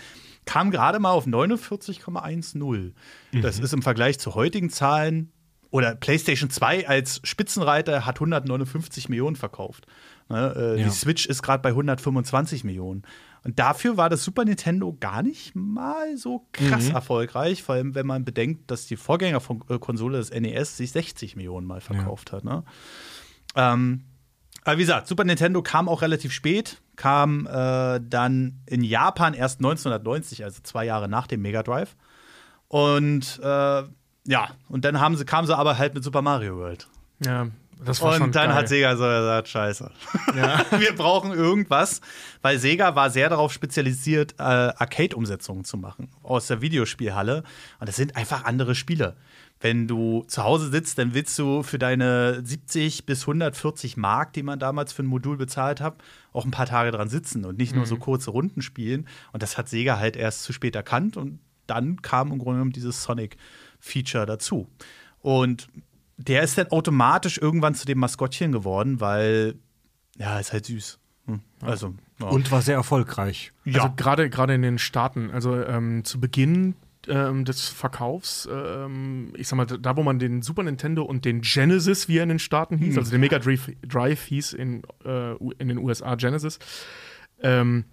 Kam 0.45 0.71
gerade 0.71 0.99
mal 0.99 1.11
auf 1.11 1.27
49,10. 1.27 2.93
Das 3.41 3.59
ist 3.59 3.73
im 3.73 3.81
Vergleich 3.81 4.19
zu 4.19 4.35
heutigen 4.35 4.69
Zahlen 4.69 5.33
oder 5.71 5.95
PlayStation 5.95 6.49
2 6.49 6.87
als 6.87 7.21
Spitzenreiter 7.23 8.05
hat 8.05 8.17
159 8.17 9.09
Millionen 9.09 9.35
verkauft. 9.35 9.87
Ne, 10.29 10.53
äh, 10.55 10.79
Ja. 10.81 10.85
Die 10.85 10.91
Switch 10.93 11.25
ist 11.25 11.41
gerade 11.41 11.61
bei 11.63 11.69
125 11.69 12.63
Millionen. 12.63 13.03
Und 13.43 13.57
dafür 13.57 13.97
war 13.97 14.09
das 14.09 14.23
Super 14.23 14.45
Nintendo 14.45 14.95
gar 14.99 15.23
nicht 15.23 15.55
mal 15.55 16.15
so 16.17 16.45
krass 16.51 16.89
erfolgreich, 16.89 17.63
vor 17.63 17.75
allem 17.75 17.95
wenn 17.95 18.05
man 18.05 18.23
bedenkt, 18.23 18.69
dass 18.69 18.85
die 18.85 18.97
Vorgängerkonsole 18.97 20.17
des 20.19 20.29
NES 20.29 20.77
sich 20.77 20.91
60 20.91 21.35
Millionen 21.35 21.65
Mal 21.65 21.81
verkauft 21.81 22.31
hat. 22.33 22.43
Ne? 22.43 22.63
Ähm, 23.55 24.03
aber 24.63 24.77
wie 24.77 24.81
gesagt, 24.83 25.07
Super 25.07 25.23
Nintendo 25.23 25.63
kam 25.63 25.89
auch 25.89 26.03
relativ 26.03 26.31
spät, 26.33 26.81
kam 26.97 27.47
äh, 27.47 27.99
dann 28.03 28.61
in 28.67 28.83
Japan 28.83 29.33
erst 29.33 29.59
1990, 29.59 30.43
also 30.43 30.59
zwei 30.61 30.85
Jahre 30.85 31.09
nach 31.09 31.25
dem 31.25 31.41
Mega 31.41 31.63
Drive. 31.63 31.95
Und 32.67 33.39
äh, 33.43 33.83
ja, 34.25 34.51
und 34.69 34.85
dann 34.85 34.99
haben 34.99 35.15
sie, 35.15 35.25
kam 35.25 35.45
sie 35.45 35.55
aber 35.57 35.77
halt 35.77 35.93
mit 35.93 36.03
Super 36.03 36.21
Mario 36.21 36.57
World. 36.57 36.87
Ja, 37.23 37.47
das 37.83 38.01
war 38.01 38.13
schon 38.13 38.23
Und 38.23 38.35
dann 38.35 38.47
geil. 38.49 38.55
hat 38.55 38.67
Sega 38.69 38.95
so 38.95 39.03
gesagt, 39.03 39.47
scheiße. 39.47 39.89
Wir 40.33 40.95
brauchen 40.95 41.31
irgendwas, 41.31 42.01
weil 42.43 42.59
Sega 42.59 42.95
war 42.95 43.09
sehr 43.09 43.29
darauf 43.29 43.51
spezialisiert, 43.51 44.35
äh, 44.37 44.43
Arcade-Umsetzungen 44.43 45.63
zu 45.65 45.77
machen 45.77 46.09
aus 46.21 46.45
der 46.47 46.61
Videospielhalle. 46.61 47.43
Und 47.79 47.89
das 47.89 47.95
sind 47.95 48.15
einfach 48.15 48.45
andere 48.45 48.75
Spiele. 48.75 49.15
wenn 49.63 49.87
du 49.87 50.23
zu 50.27 50.43
Hause 50.43 50.69
sitzt, 50.71 50.97
dann 50.97 51.13
willst 51.13 51.37
du 51.37 51.61
für 51.63 51.77
deine 51.77 52.41
70 52.43 53.05
bis 53.05 53.21
140 53.21 53.95
Mark, 53.97 54.33
die 54.33 54.41
man 54.43 54.57
damals 54.59 54.91
für 54.93 55.03
ein 55.03 55.07
Modul 55.07 55.37
bezahlt 55.37 55.81
hat, 55.81 55.95
auch 56.33 56.45
ein 56.45 56.51
paar 56.51 56.65
Tage 56.65 56.89
dran 56.91 57.09
sitzen 57.09 57.45
und 57.45 57.57
nicht 57.59 57.75
nur 57.75 57.85
so 57.85 57.97
kurze 57.97 58.31
Runden 58.31 58.61
spielen. 58.63 59.07
Und 59.33 59.43
das 59.43 59.57
hat 59.59 59.69
Sega 59.69 59.97
halt 59.99 60.15
erst 60.15 60.43
zu 60.43 60.51
spät 60.53 60.75
erkannt 60.75 61.15
und 61.17 61.39
dann 61.67 62.01
kam 62.01 62.31
im 62.31 62.39
Grunde 62.39 62.53
genommen 62.57 62.71
dieses 62.71 63.03
Sonic-Feature 63.81 64.25
dazu. 64.25 64.67
Und 65.21 65.67
der 66.17 66.43
ist 66.43 66.57
dann 66.57 66.67
automatisch 66.67 67.37
irgendwann 67.37 67.75
zu 67.75 67.85
dem 67.85 67.99
Maskottchen 67.99 68.51
geworden, 68.51 68.99
weil, 68.99 69.55
ja, 70.17 70.39
ist 70.39 70.53
halt 70.53 70.65
süß. 70.65 70.99
Hm. 71.25 71.41
Also, 71.61 71.93
ja. 72.19 72.27
Und 72.27 72.51
war 72.51 72.61
sehr 72.61 72.75
erfolgreich. 72.75 73.51
Also 73.65 73.91
gerade 73.95 74.29
gerade 74.29 74.53
in 74.53 74.61
den 74.61 74.77
Staaten, 74.77 75.31
also 75.31 75.55
ähm, 75.55 76.03
zu 76.03 76.19
Beginn 76.19 76.75
ähm, 77.07 77.45
des 77.45 77.67
Verkaufs, 77.67 78.47
ähm, 78.51 79.33
ich 79.35 79.47
sag 79.47 79.57
mal, 79.57 79.65
da 79.65 79.97
wo 79.97 80.03
man 80.03 80.19
den 80.19 80.41
Super 80.41 80.63
Nintendo 80.63 81.03
und 81.03 81.25
den 81.25 81.41
Genesis, 81.41 82.07
wie 82.07 82.17
er 82.17 82.23
in 82.23 82.29
den 82.29 82.39
Staaten 82.39 82.77
hieß, 82.77 82.97
also 82.97 83.09
der 83.09 83.19
Mega 83.19 83.39
Drive, 83.39 83.71
Drive 83.87 84.23
hieß 84.23 84.53
in, 84.53 84.83
äh, 85.03 85.33
in 85.57 85.67
den 85.67 85.77
USA 85.79 86.15
Genesis, 86.15 86.59
ähm, 87.41 87.85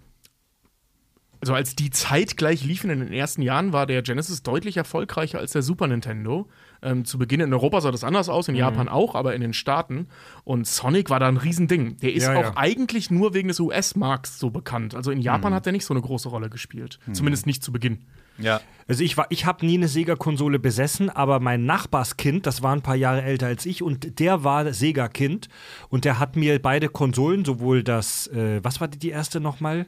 also 1.41 1.53
als 1.53 1.75
die 1.75 1.89
zeitgleich 1.89 2.63
liefen 2.63 2.89
in 2.89 2.99
den 2.99 3.13
ersten 3.13 3.41
Jahren, 3.41 3.71
war 3.71 3.85
der 3.85 4.01
Genesis 4.01 4.43
deutlich 4.43 4.75
erfolgreicher 4.77 5.39
als 5.39 5.53
der 5.53 5.61
Super 5.61 5.87
Nintendo. 5.87 6.47
Ähm, 6.81 7.03
zu 7.05 7.17
Beginn 7.17 7.39
in 7.41 7.53
Europa 7.53 7.81
sah 7.81 7.91
das 7.91 8.03
anders 8.03 8.29
aus, 8.29 8.47
in 8.47 8.55
Japan 8.55 8.87
auch, 8.87 9.15
aber 9.15 9.35
in 9.35 9.41
den 9.41 9.53
Staaten. 9.53 10.07
Und 10.45 10.65
Sonic 10.67 11.09
war 11.09 11.19
da 11.19 11.27
ein 11.27 11.37
Riesending. 11.37 11.97
Der 11.97 12.13
ist 12.13 12.23
Ja, 12.23 12.35
auch 12.37 12.41
ja. 12.43 12.53
eigentlich 12.55 13.11
nur 13.11 13.33
wegen 13.33 13.49
des 13.49 13.59
US-Markts 13.59 14.39
so 14.39 14.49
bekannt. 14.49 14.95
Also 14.95 15.11
in 15.11 15.19
Japan 15.19 15.53
hat 15.53 15.65
er 15.65 15.71
nicht 15.73 15.85
so 15.85 15.93
eine 15.93 16.01
große 16.01 16.29
Rolle 16.29 16.49
gespielt. 16.49 16.99
Zumindest 17.11 17.45
nicht 17.47 17.63
zu 17.63 17.71
Beginn. 17.71 17.99
ja. 18.37 18.61
Also 18.87 19.03
ich 19.03 19.15
war, 19.17 19.27
ich 19.29 19.45
habe 19.45 19.63
nie 19.67 19.77
eine 19.77 19.87
Sega-Konsole 19.87 20.57
besessen, 20.57 21.11
aber 21.11 21.39
mein 21.39 21.63
Nachbarskind, 21.65 22.47
das 22.47 22.63
war 22.63 22.75
ein 22.75 22.81
paar 22.81 22.95
Jahre 22.95 23.21
älter 23.21 23.45
als 23.45 23.67
ich 23.67 23.83
und 23.83 24.19
der 24.19 24.43
war 24.43 24.73
Sega-Kind 24.73 25.47
und 25.89 26.05
der 26.05 26.17
hat 26.17 26.35
mir 26.35 26.59
beide 26.59 26.89
Konsolen, 26.89 27.45
sowohl 27.45 27.83
das, 27.83 28.25
äh, 28.29 28.63
was 28.63 28.81
war 28.81 28.87
die, 28.87 28.97
die 28.97 29.09
erste 29.11 29.39
nochmal? 29.39 29.85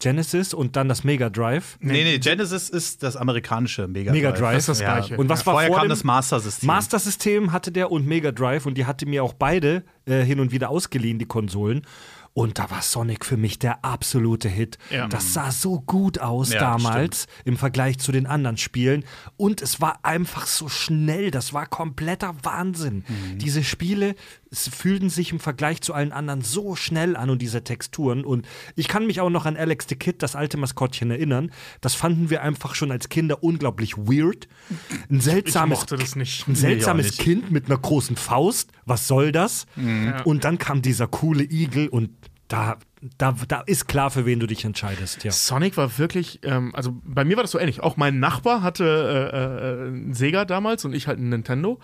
Genesis 0.00 0.52
und 0.52 0.76
dann 0.76 0.88
das 0.88 1.04
Mega 1.04 1.30
Drive. 1.30 1.76
Nee, 1.80 2.04
nee, 2.04 2.18
Genesis 2.18 2.68
ist 2.68 3.02
das 3.02 3.16
amerikanische 3.16 3.86
Mega 3.86 4.12
Mega 4.12 4.30
Drive. 4.32 4.40
Drive. 4.40 4.54
Das 4.54 4.62
ist 4.62 4.68
das 4.68 4.80
Gleiche. 4.80 5.16
Und 5.16 5.28
was 5.28 5.46
war 5.46 5.54
Vorher 5.54 5.68
vor 5.68 5.78
kam 5.78 5.86
dem 5.86 5.90
das 5.90 6.04
Master-System. 6.04 6.66
Master-System 6.66 7.52
hatte 7.52 7.70
der 7.70 7.92
und 7.92 8.06
Mega 8.06 8.32
Drive 8.32 8.66
und 8.66 8.76
die 8.76 8.86
hatte 8.86 9.06
mir 9.06 9.22
auch 9.22 9.34
beide 9.34 9.84
äh, 10.06 10.22
hin 10.22 10.40
und 10.40 10.50
wieder 10.50 10.70
ausgeliehen, 10.70 11.18
die 11.18 11.26
Konsolen. 11.26 11.86
Und 12.32 12.60
da 12.60 12.70
war 12.70 12.80
Sonic 12.80 13.24
für 13.24 13.36
mich 13.36 13.58
der 13.58 13.84
absolute 13.84 14.48
Hit. 14.48 14.78
Ja. 14.90 15.08
Das 15.08 15.34
sah 15.34 15.50
so 15.50 15.80
gut 15.80 16.20
aus 16.20 16.52
Ja, 16.52 16.60
damals 16.60 17.26
im 17.44 17.56
Vergleich 17.56 17.98
zu 17.98 18.12
den 18.12 18.26
anderen 18.26 18.56
Spielen. 18.56 19.04
Und 19.36 19.60
es 19.60 19.80
war 19.80 19.98
einfach 20.04 20.46
so 20.46 20.68
schnell. 20.68 21.32
Das 21.32 21.52
war 21.52 21.66
kompletter 21.66 22.36
Wahnsinn. 22.42 23.04
Mhm. 23.08 23.38
Diese 23.38 23.64
Spiele 23.64 24.14
es 24.52 24.68
fühlten 24.68 25.10
sich 25.10 25.30
im 25.30 25.38
Vergleich 25.38 25.80
zu 25.80 25.94
allen 25.94 26.10
anderen 26.12 26.42
so 26.42 26.74
schnell 26.74 27.16
an 27.16 27.30
und 27.30 27.40
diese 27.40 27.62
Texturen. 27.62 28.24
Und 28.24 28.48
ich 28.74 28.88
kann 28.88 29.06
mich 29.06 29.20
auch 29.20 29.30
noch 29.30 29.46
an 29.46 29.56
Alex 29.56 29.86
the 29.88 29.94
Kid, 29.94 30.22
das 30.22 30.34
alte 30.34 30.56
Maskottchen, 30.56 31.10
erinnern. 31.10 31.52
Das 31.80 31.94
fanden 31.94 32.30
wir 32.30 32.42
einfach 32.42 32.74
schon 32.74 32.90
als 32.90 33.08
Kinder 33.08 33.44
unglaublich 33.44 33.96
weird. 33.96 34.48
Ein 35.08 35.18
Ich 35.18 35.22
seltsames 35.22 35.78
mochte 35.78 35.96
das 35.96 36.16
nicht. 36.16 36.48
ein 36.48 36.56
seltsames 36.56 37.06
nicht. 37.06 37.20
Kind 37.20 37.50
mit 37.52 37.66
einer 37.66 37.78
großen 37.78 38.16
Faust. 38.16 38.72
Was 38.86 39.06
soll 39.06 39.30
das? 39.30 39.66
Und 40.24 40.42
dann 40.44 40.58
kam 40.58 40.82
dieser 40.82 41.06
coole 41.06 41.44
Igel 41.44 41.88
und 41.88 42.10
da, 42.48 42.78
da, 43.16 43.36
da 43.46 43.60
ist 43.60 43.86
klar, 43.86 44.10
für 44.10 44.26
wen 44.26 44.40
du 44.40 44.48
dich 44.48 44.64
entscheidest. 44.64 45.22
Ja. 45.22 45.30
Sonic 45.30 45.76
war 45.76 45.96
wirklich, 45.98 46.40
ähm, 46.42 46.74
also 46.74 46.98
bei 47.04 47.24
mir 47.24 47.36
war 47.36 47.44
das 47.44 47.52
so 47.52 47.60
ähnlich. 47.60 47.80
Auch 47.80 47.96
mein 47.96 48.18
Nachbar 48.18 48.62
hatte 48.62 48.84
äh, 49.32 49.36
äh, 49.36 49.86
einen 49.88 50.14
Sega 50.14 50.44
damals 50.44 50.84
und 50.84 50.92
ich 50.92 51.06
halt 51.06 51.18
einen 51.18 51.28
Nintendo. 51.28 51.78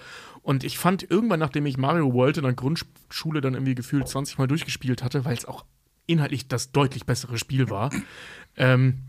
Und 0.47 0.63
ich 0.63 0.79
fand 0.79 1.11
irgendwann, 1.11 1.41
nachdem 1.41 1.67
ich 1.67 1.77
Mario 1.77 2.15
World 2.15 2.37
in 2.37 2.45
der 2.45 2.53
Grundschule 2.53 3.41
dann 3.41 3.55
irgendwie 3.55 3.75
gefühlt 3.75 4.07
20 4.07 4.39
Mal 4.39 4.47
durchgespielt 4.47 5.03
hatte, 5.03 5.25
weil 5.25 5.37
es 5.37 5.45
auch 5.45 5.65
inhaltlich 6.07 6.47
das 6.47 6.71
deutlich 6.71 7.05
bessere 7.05 7.37
Spiel 7.37 7.69
war, 7.69 7.91
ähm, 8.57 9.03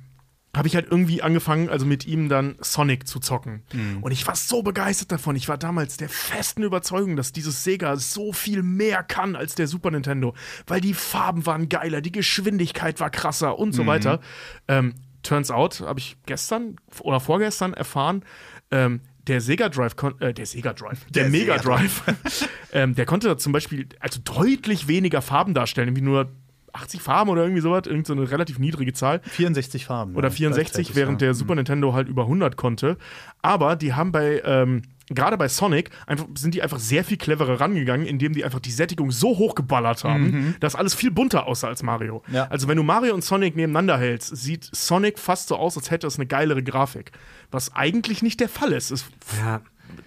habe 0.56 0.68
ich 0.68 0.74
halt 0.74 0.88
irgendwie 0.90 1.22
angefangen, 1.22 1.70
also 1.70 1.86
mit 1.86 2.08
ihm 2.08 2.28
dann 2.28 2.56
Sonic 2.62 3.08
zu 3.08 3.20
zocken. 3.20 3.62
Und 4.02 4.12
ich 4.14 4.26
war 4.26 4.36
so 4.36 4.64
begeistert 4.64 5.12
davon. 5.12 5.36
Ich 5.36 5.48
war 5.48 5.60
damals 5.60 5.98
der 5.98 6.10
festen 6.10 6.64
Überzeugung, 6.64 7.16
dass 7.16 7.34
dieses 7.34 7.64
Sega 7.64 7.98
so 7.98 8.34
viel 8.34 8.64
mehr 8.64 9.04
kann 9.04 9.36
als 9.36 9.54
der 9.54 9.68
Super 9.68 9.92
Nintendo, 9.92 10.34
weil 10.66 10.82
die 10.82 10.96
Farben 10.96 11.46
waren 11.46 11.70
geiler, 11.70 12.02
die 12.02 12.12
Geschwindigkeit 12.12 13.00
war 13.00 13.12
krasser 13.12 13.60
und 13.60 13.74
so 13.74 13.86
weiter. 13.86 14.22
Ähm, 14.68 14.96
turns 15.22 15.52
out, 15.52 15.82
habe 15.82 16.00
ich 16.00 16.18
gestern 16.26 16.78
oder 17.02 17.20
vorgestern 17.20 17.76
erfahren, 17.76 18.24
ähm, 18.72 19.02
der 19.28 19.42
Sega 19.42 19.70
Drive, 19.70 19.96
äh, 20.20 20.34
der 20.34 20.46
Sega 20.46 20.74
Drive, 20.74 21.06
der, 21.10 21.24
Der 21.24 21.32
Mega 21.32 21.58
Drive, 21.58 22.04
ähm, 22.72 22.96
der 22.96 23.06
konnte 23.06 23.36
zum 23.38 23.54
Beispiel 23.54 23.88
also 24.00 24.20
deutlich 24.24 24.88
weniger 24.88 25.22
Farben 25.22 25.54
darstellen, 25.54 25.90
irgendwie 25.90 26.04
nur 26.04 26.32
80 26.74 27.02
Farben 27.02 27.30
oder 27.30 27.44
irgendwie 27.44 27.62
sowas, 27.62 27.88
irgend 27.88 28.08
so 28.08 28.14
eine 28.14 28.30
relativ 28.30 28.60
niedrige 28.60 28.94
Zahl. 28.94 29.22
64 29.24 29.86
Farben. 29.86 30.16
Oder 30.16 30.30
ja, 30.30 30.36
64, 30.36 30.74
gleichzeitig, 30.74 30.96
während 30.96 31.22
der 31.22 31.34
Super 31.34 31.56
Nintendo 31.56 31.94
halt 31.94 32.08
über 32.08 32.24
100 32.24 32.56
konnte. 32.56 32.98
Aber 33.42 33.76
die 33.76 33.94
haben 33.94 34.12
bei, 34.12 34.42
ähm, 34.46 34.84
gerade 35.10 35.38
bei 35.38 35.48
Sonic, 35.48 35.90
einfach, 36.06 36.26
sind 36.38 36.54
die 36.54 36.62
einfach 36.62 36.80
sehr 36.80 37.04
viel 37.04 37.18
cleverer 37.18 37.60
rangegangen, 37.60 38.06
indem 38.06 38.34
die 38.34 38.44
einfach 38.44 38.60
die 38.60 38.72
Sättigung 38.72 39.12
so 39.12 39.38
hochgeballert 39.38 40.04
haben, 40.04 40.56
dass 40.60 40.76
alles 40.76 40.94
viel 40.94 41.12
bunter 41.12 41.48
aussah 41.48 41.68
als 41.68 41.84
Mario. 41.84 42.24
Ja. 42.32 42.48
Also 42.48 42.68
wenn 42.68 42.78
du 42.78 42.84
Mario 42.84 43.14
und 43.14 43.24
Sonic 43.24 43.56
nebeneinander 43.56 43.98
hältst, 43.98 44.36
sieht 44.36 44.70
Sonic 44.72 45.20
fast 45.20 45.48
so 45.48 45.56
aus, 45.56 45.78
als 45.78 45.92
hätte 45.92 46.08
es 46.08 46.18
eine 46.18 46.26
geilere 46.28 46.64
Grafik. 46.64 47.12
Was 47.52 47.74
eigentlich 47.76 48.22
nicht 48.22 48.40
der 48.40 48.50
Fall 48.50 48.74
ist. 48.74 48.92
Es, 48.92 49.06
Ja. 49.40 49.62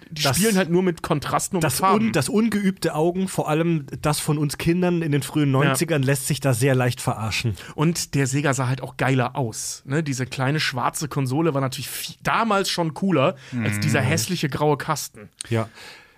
Die 0.09 0.23
Das- 0.23 0.35
spielen 0.37 0.57
halt 0.57 0.69
nur 0.69 0.83
mit 0.83 1.01
Kontrasten 1.03 1.55
und 1.57 1.63
Das, 1.63 1.79
Farben. 1.79 2.07
un, 2.07 2.11
das 2.11 2.27
ungeübte 2.27 2.95
Augen, 2.95 3.27
vor 3.29 3.47
allem 3.47 3.85
das 4.01 4.19
von 4.19 4.37
uns 4.37 4.57
Kindern 4.57 5.01
in 5.01 5.11
den 5.13 5.23
frühen 5.23 5.51
90ern, 5.51 6.03
lässt 6.03 6.27
sich 6.27 6.39
da 6.41 6.53
sehr 6.53 6.75
leicht 6.75 6.99
verarschen. 6.99 7.55
Und 7.75 8.13
der 8.15 8.27
Sega 8.27 8.53
sah 8.53 8.67
halt 8.67 8.81
auch 8.81 8.97
geiler 8.97 9.35
aus. 9.37 9.83
Ne? 9.85 10.03
Diese 10.03 10.25
kleine 10.25 10.59
schwarze 10.59 11.07
Konsole 11.07 11.53
war 11.53 11.61
natürlich 11.61 11.89
viel, 11.89 12.15
damals 12.23 12.69
schon 12.69 12.93
cooler 12.93 13.35
als 13.63 13.79
dieser 13.79 14.01
hässliche 14.01 14.49
graue 14.49 14.75
Kasten. 14.77 15.29
Ja. 15.49 15.69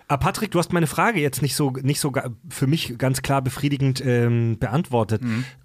Ah, 0.06 0.18
Patrick, 0.18 0.50
du 0.50 0.58
hast 0.58 0.70
meine 0.72 0.86
Frage 0.86 1.18
jetzt 1.20 1.40
nicht 1.40 1.56
so, 1.56 1.70
nicht 1.70 1.98
so 1.98 2.12
für 2.50 2.66
mich 2.66 2.98
ganz 2.98 3.22
klar 3.22 3.40
befriedigend 3.40 4.02
ähm, 4.04 4.58
beantwortet. 4.58 5.22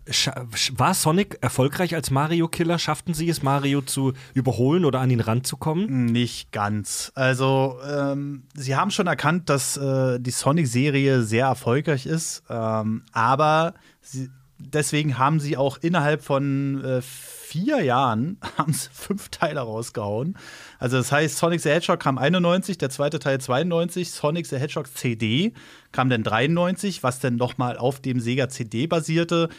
Sch- 0.07 0.79
War 0.79 0.93
Sonic 0.93 1.37
erfolgreich 1.41 1.93
als 1.93 2.09
Mario-Killer? 2.09 2.79
Schafften 2.79 3.13
sie 3.13 3.27
es, 3.27 3.43
Mario 3.43 3.81
zu 3.81 4.13
überholen 4.33 4.85
oder 4.85 5.01
an 5.01 5.09
ihn 5.11 5.19
ranzukommen? 5.19 6.05
Nicht 6.05 6.53
ganz. 6.53 7.11
Also, 7.15 7.79
ähm, 7.85 8.43
sie 8.55 8.77
haben 8.77 8.91
schon 8.91 9.07
erkannt, 9.07 9.49
dass 9.49 9.75
äh, 9.75 10.19
die 10.21 10.31
Sonic-Serie 10.31 11.21
sehr 11.23 11.47
erfolgreich 11.47 12.05
ist, 12.05 12.43
ähm, 12.49 13.03
aber 13.11 13.73
sie, 13.99 14.29
deswegen 14.57 15.17
haben 15.17 15.41
sie 15.41 15.57
auch 15.57 15.77
innerhalb 15.81 16.23
von 16.23 16.81
äh, 16.83 17.01
vier 17.49 17.81
Jahren 17.81 18.37
haben 18.57 18.73
sie 18.73 18.89
fünf 18.91 19.29
Teile 19.29 19.61
rausgehauen. 19.61 20.37
Also, 20.77 20.97
das 20.97 21.11
heißt, 21.11 21.37
Sonic 21.37 21.61
the 21.61 21.69
Hedgehog 21.69 21.99
kam 21.99 22.17
91, 22.17 22.77
der 22.77 22.89
zweite 22.89 23.19
Teil 23.19 23.41
92, 23.41 24.11
Sonic 24.11 24.45
the 24.45 24.57
Hedgehog 24.57 24.87
CD 24.95 25.53
kam 25.91 26.09
dann 26.09 26.23
93, 26.23 27.01
was 27.03 27.19
dann 27.19 27.35
nochmal 27.35 27.77
auf 27.77 27.99
dem 27.99 28.19
Sega 28.19 28.49
CD 28.49 28.85
basierte, 28.87 29.49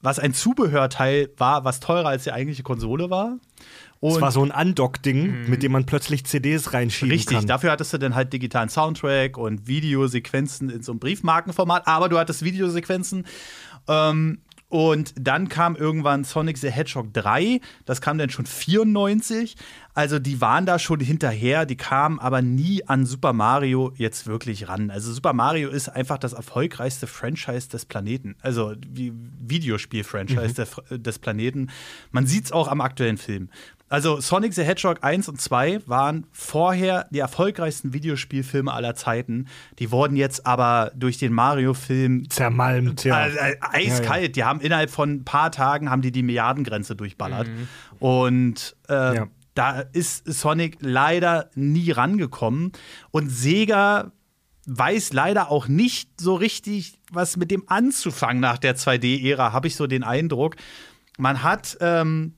was 0.00 0.18
ein 0.18 0.32
Zubehörteil 0.32 1.28
war, 1.36 1.64
was 1.64 1.80
teurer 1.80 2.08
als 2.08 2.24
die 2.24 2.32
eigentliche 2.32 2.62
Konsole 2.62 3.10
war. 3.10 3.38
Und 3.98 4.12
Es 4.12 4.20
war 4.22 4.32
so 4.32 4.42
ein 4.42 4.50
Undock-Ding, 4.50 5.50
mit 5.50 5.62
dem 5.62 5.72
man 5.72 5.84
plötzlich 5.84 6.24
CDs 6.24 6.72
reinschieben 6.72 7.12
Richtig, 7.12 7.36
kann. 7.36 7.46
dafür 7.46 7.70
hattest 7.70 7.92
du 7.92 7.98
dann 7.98 8.14
halt 8.14 8.32
digitalen 8.32 8.70
Soundtrack 8.70 9.36
und 9.36 9.66
Videosequenzen 9.66 10.70
in 10.70 10.82
so 10.82 10.92
einem 10.92 11.00
Briefmarkenformat, 11.00 11.86
aber 11.86 12.08
du 12.08 12.18
hattest 12.18 12.42
Videosequenzen. 12.42 13.26
Ähm, 13.88 14.38
und 14.70 15.12
dann 15.20 15.48
kam 15.48 15.74
irgendwann 15.74 16.22
Sonic 16.22 16.56
the 16.56 16.70
Hedgehog 16.70 17.12
3, 17.12 17.60
das 17.86 18.00
kam 18.00 18.18
dann 18.18 18.30
schon 18.30 18.46
94. 18.46 19.56
Also 19.94 20.20
die 20.20 20.40
waren 20.40 20.64
da 20.64 20.78
schon 20.78 21.00
hinterher, 21.00 21.66
die 21.66 21.76
kamen 21.76 22.20
aber 22.20 22.40
nie 22.40 22.86
an 22.86 23.04
Super 23.04 23.32
Mario 23.32 23.92
jetzt 23.96 24.28
wirklich 24.28 24.68
ran. 24.68 24.92
Also 24.92 25.12
Super 25.12 25.32
Mario 25.32 25.70
ist 25.70 25.88
einfach 25.88 26.18
das 26.18 26.34
erfolgreichste 26.34 27.08
Franchise 27.08 27.68
des 27.68 27.84
Planeten. 27.84 28.36
Also 28.42 28.74
Videospiel-Franchise 28.86 30.54
des, 30.54 30.76
des 30.88 31.18
Planeten. 31.18 31.70
Man 32.12 32.28
sieht 32.28 32.44
es 32.44 32.52
auch 32.52 32.68
am 32.68 32.80
aktuellen 32.80 33.18
Film. 33.18 33.50
Also 33.90 34.20
Sonic 34.20 34.54
the 34.54 34.62
Hedgehog 34.62 35.02
1 35.02 35.28
und 35.28 35.40
2 35.40 35.80
waren 35.86 36.24
vorher 36.30 37.08
die 37.10 37.18
erfolgreichsten 37.18 37.92
Videospielfilme 37.92 38.72
aller 38.72 38.94
Zeiten. 38.94 39.48
Die 39.80 39.90
wurden 39.90 40.14
jetzt 40.14 40.46
aber 40.46 40.92
durch 40.94 41.18
den 41.18 41.32
Mario-Film 41.32 42.30
Zermalmt, 42.30 43.02
ja. 43.02 43.26
äh, 43.26 43.50
äh, 43.52 43.56
eiskalt. 43.60 44.36
Die 44.36 44.44
haben 44.44 44.60
innerhalb 44.60 44.90
von 44.90 45.10
ein 45.10 45.24
paar 45.24 45.50
Tagen 45.50 45.90
haben 45.90 46.02
die 46.02 46.12
die 46.12 46.22
Milliardengrenze 46.22 46.94
durchballert. 46.94 47.48
Und 47.98 48.76
äh, 48.88 49.16
Ja. 49.16 49.26
da 49.54 49.80
ist 49.80 50.24
Sonic 50.32 50.76
leider 50.80 51.50
nie 51.56 51.90
rangekommen. 51.90 52.70
Und 53.10 53.28
Sega 53.28 54.12
weiß 54.66 55.12
leider 55.14 55.50
auch 55.50 55.66
nicht 55.66 56.20
so 56.20 56.36
richtig, 56.36 57.00
was 57.10 57.36
mit 57.36 57.50
dem 57.50 57.64
anzufangen 57.68 58.40
nach 58.40 58.58
der 58.58 58.76
2D-Ära, 58.76 59.52
habe 59.52 59.66
ich 59.66 59.74
so 59.74 59.88
den 59.88 60.04
Eindruck. 60.04 60.54
Man 61.18 61.42
hat 61.42 61.76
ähm, 61.80 62.34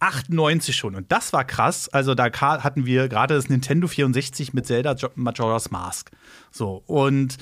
98 0.00 0.74
schon. 0.76 0.94
Und 0.94 1.12
das 1.12 1.32
war 1.32 1.44
krass. 1.44 1.88
Also 1.88 2.14
da 2.14 2.24
hatten 2.32 2.86
wir 2.86 3.08
gerade 3.08 3.34
das 3.34 3.48
Nintendo 3.48 3.86
64 3.86 4.52
mit 4.52 4.66
Zelda 4.66 4.94
Jo- 4.94 5.10
Majora's 5.14 5.70
Mask. 5.70 6.10
So. 6.50 6.82
Und 6.86 7.36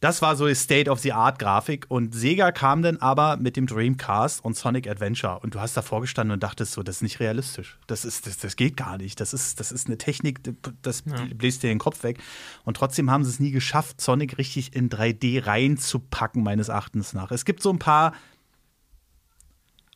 das 0.00 0.20
war 0.20 0.34
so 0.34 0.48
die 0.48 0.54
State-of-the-Art-Grafik. 0.56 1.86
Und 1.88 2.12
Sega 2.12 2.50
kam 2.50 2.82
dann 2.82 2.96
aber 2.96 3.36
mit 3.36 3.56
dem 3.56 3.66
Dreamcast 3.66 4.44
und 4.44 4.56
Sonic 4.56 4.88
Adventure. 4.88 5.38
Und 5.40 5.54
du 5.54 5.60
hast 5.60 5.76
davor 5.76 6.00
gestanden 6.00 6.32
und 6.34 6.42
dachtest 6.42 6.72
so, 6.72 6.82
das 6.82 6.96
ist 6.96 7.02
nicht 7.02 7.20
realistisch. 7.20 7.78
Das, 7.86 8.04
ist, 8.04 8.26
das, 8.26 8.36
das 8.38 8.56
geht 8.56 8.76
gar 8.76 8.98
nicht. 8.98 9.20
Das 9.20 9.32
ist, 9.32 9.60
das 9.60 9.70
ist 9.70 9.86
eine 9.86 9.98
Technik, 9.98 10.40
das 10.82 11.02
bläst 11.02 11.62
dir 11.62 11.68
den 11.68 11.78
Kopf 11.78 12.02
weg. 12.02 12.18
Und 12.64 12.76
trotzdem 12.76 13.12
haben 13.12 13.22
sie 13.22 13.30
es 13.30 13.38
nie 13.38 13.52
geschafft, 13.52 14.00
Sonic 14.00 14.38
richtig 14.38 14.74
in 14.74 14.90
3D 14.90 15.46
reinzupacken, 15.46 16.42
meines 16.42 16.68
Erachtens 16.68 17.12
nach. 17.12 17.30
Es 17.30 17.44
gibt 17.44 17.62
so 17.62 17.70
ein 17.70 17.78
paar 17.78 18.12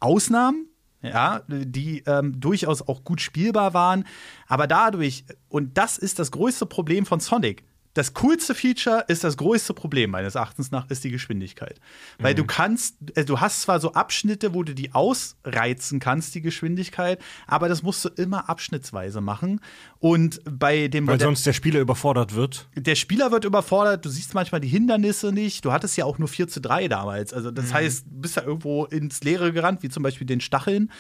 Ausnahmen, 0.01 0.69
ja, 1.03 1.43
die 1.49 2.03
ähm, 2.07 2.41
durchaus 2.41 2.83
auch 2.83 3.05
gut 3.05 3.21
spielbar 3.21 3.75
waren. 3.75 4.05
Aber 4.47 4.67
dadurch, 4.67 5.25
und 5.49 5.77
das 5.79 5.99
ist 5.99 6.19
das 6.19 6.31
größte 6.31 6.67
Problem 6.67 7.07
von 7.07 7.21
Sonic. 7.21 7.65
Das 7.97 8.13
coolste 8.13 8.55
Feature 8.55 9.07
ist 9.09 9.25
das 9.25 9.39
größte 9.39 9.73
Problem 9.73 10.11
meines 10.11 10.35
Erachtens 10.35 10.71
nach, 10.71 10.91
ist 10.91 11.03
die 11.03 11.11
Geschwindigkeit. 11.11 11.81
Weil 12.19 12.35
du 12.35 12.45
kannst, 12.45 12.97
äh, 13.15 13.25
du 13.25 13.41
hast 13.41 13.63
zwar 13.63 13.81
so 13.81 13.95
Abschnitte, 13.95 14.53
wo 14.53 14.63
du 14.65 14.75
die 14.75 14.93
ausreizen 14.93 15.99
kannst, 15.99 16.35
die 16.35 16.43
Geschwindigkeit, 16.43 17.19
aber 17.47 17.71
das 17.71 17.83
musst 17.83 18.05
du 18.05 18.11
immer 18.11 18.51
abschnittsweise 18.51 19.23
machen. 19.23 19.63
Und 19.99 20.43
bei 20.45 20.89
dem 20.89 21.07
Weil 21.07 21.19
sonst 21.19 21.47
der 21.47 21.55
Spieler 21.55 21.81
überfordert 21.81 22.35
wird. 22.35 22.69
der 22.77 22.97
Spieler 22.97 23.33
wird 23.33 23.47
überfordert, 23.47 24.05
du 24.05 24.11
siehst 24.11 24.35
manchmal 24.35 24.61
die 24.61 24.69
Hindernisse 24.69 25.33
nicht. 25.33 25.65
Du 25.65 25.73
hattest 25.73 25.97
ja 25.97 26.05
auch 26.05 26.19
nur 26.19 26.29
4 26.29 26.49
zu 26.49 26.61
3 26.61 26.89
damals. 26.89 27.33
Also, 27.33 27.51
das 27.51 27.73
heißt, 27.73 28.05
du 28.11 28.21
bist 28.21 28.37
ja 28.37 28.43
irgendwo 28.43 28.85
ins 28.85 29.25
Leere 29.25 29.55
gerannt, 29.55 29.83
wie 29.83 29.89
zum 29.89 30.03
Beispiel 30.03 30.27
den 30.27 30.43
Stacheln. 30.43 30.93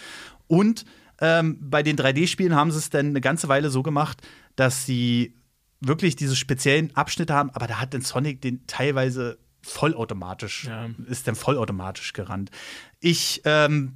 Und 0.46 0.86
ähm, 1.20 1.58
bei 1.60 1.82
den 1.82 1.96
3D-Spielen 1.98 2.54
haben 2.54 2.70
sie 2.70 2.78
es 2.78 2.88
dann 2.88 3.08
eine 3.08 3.20
ganze 3.20 3.48
Weile 3.48 3.68
so 3.68 3.82
gemacht, 3.82 4.22
dass 4.54 4.86
sie 4.86 5.34
wirklich 5.80 6.16
diese 6.16 6.36
speziellen 6.36 6.94
Abschnitte 6.96 7.34
haben, 7.34 7.50
aber 7.50 7.66
da 7.66 7.80
hat 7.80 7.94
dann 7.94 8.00
Sonic 8.00 8.40
den 8.40 8.66
teilweise 8.66 9.38
vollautomatisch, 9.62 10.64
Ja. 10.64 10.88
ist 11.08 11.26
dann 11.26 11.34
vollautomatisch 11.34 12.12
gerannt. 12.12 12.50
Ich 13.00 13.42
ähm, 13.44 13.94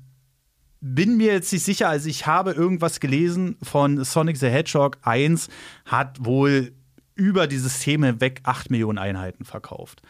bin 0.81 1.16
mir 1.16 1.32
jetzt 1.32 1.52
nicht 1.52 1.65
sicher, 1.65 1.89
also 1.89 2.09
ich 2.09 2.27
habe 2.27 2.52
irgendwas 2.52 3.01
gelesen 3.01 3.57
von 3.62 4.02
Sonic 4.05 4.36
the 4.36 4.48
Hedgehog 4.48 4.98
1, 5.02 5.48
hat 5.86 6.24
wohl 6.24 6.73
über 7.15 7.47
die 7.47 7.59
Systeme 7.59 8.07
hinweg 8.09 8.40
8 8.44 8.70
Millionen 8.70 8.98
Einheiten 8.98 9.44
verkauft. 9.44 10.02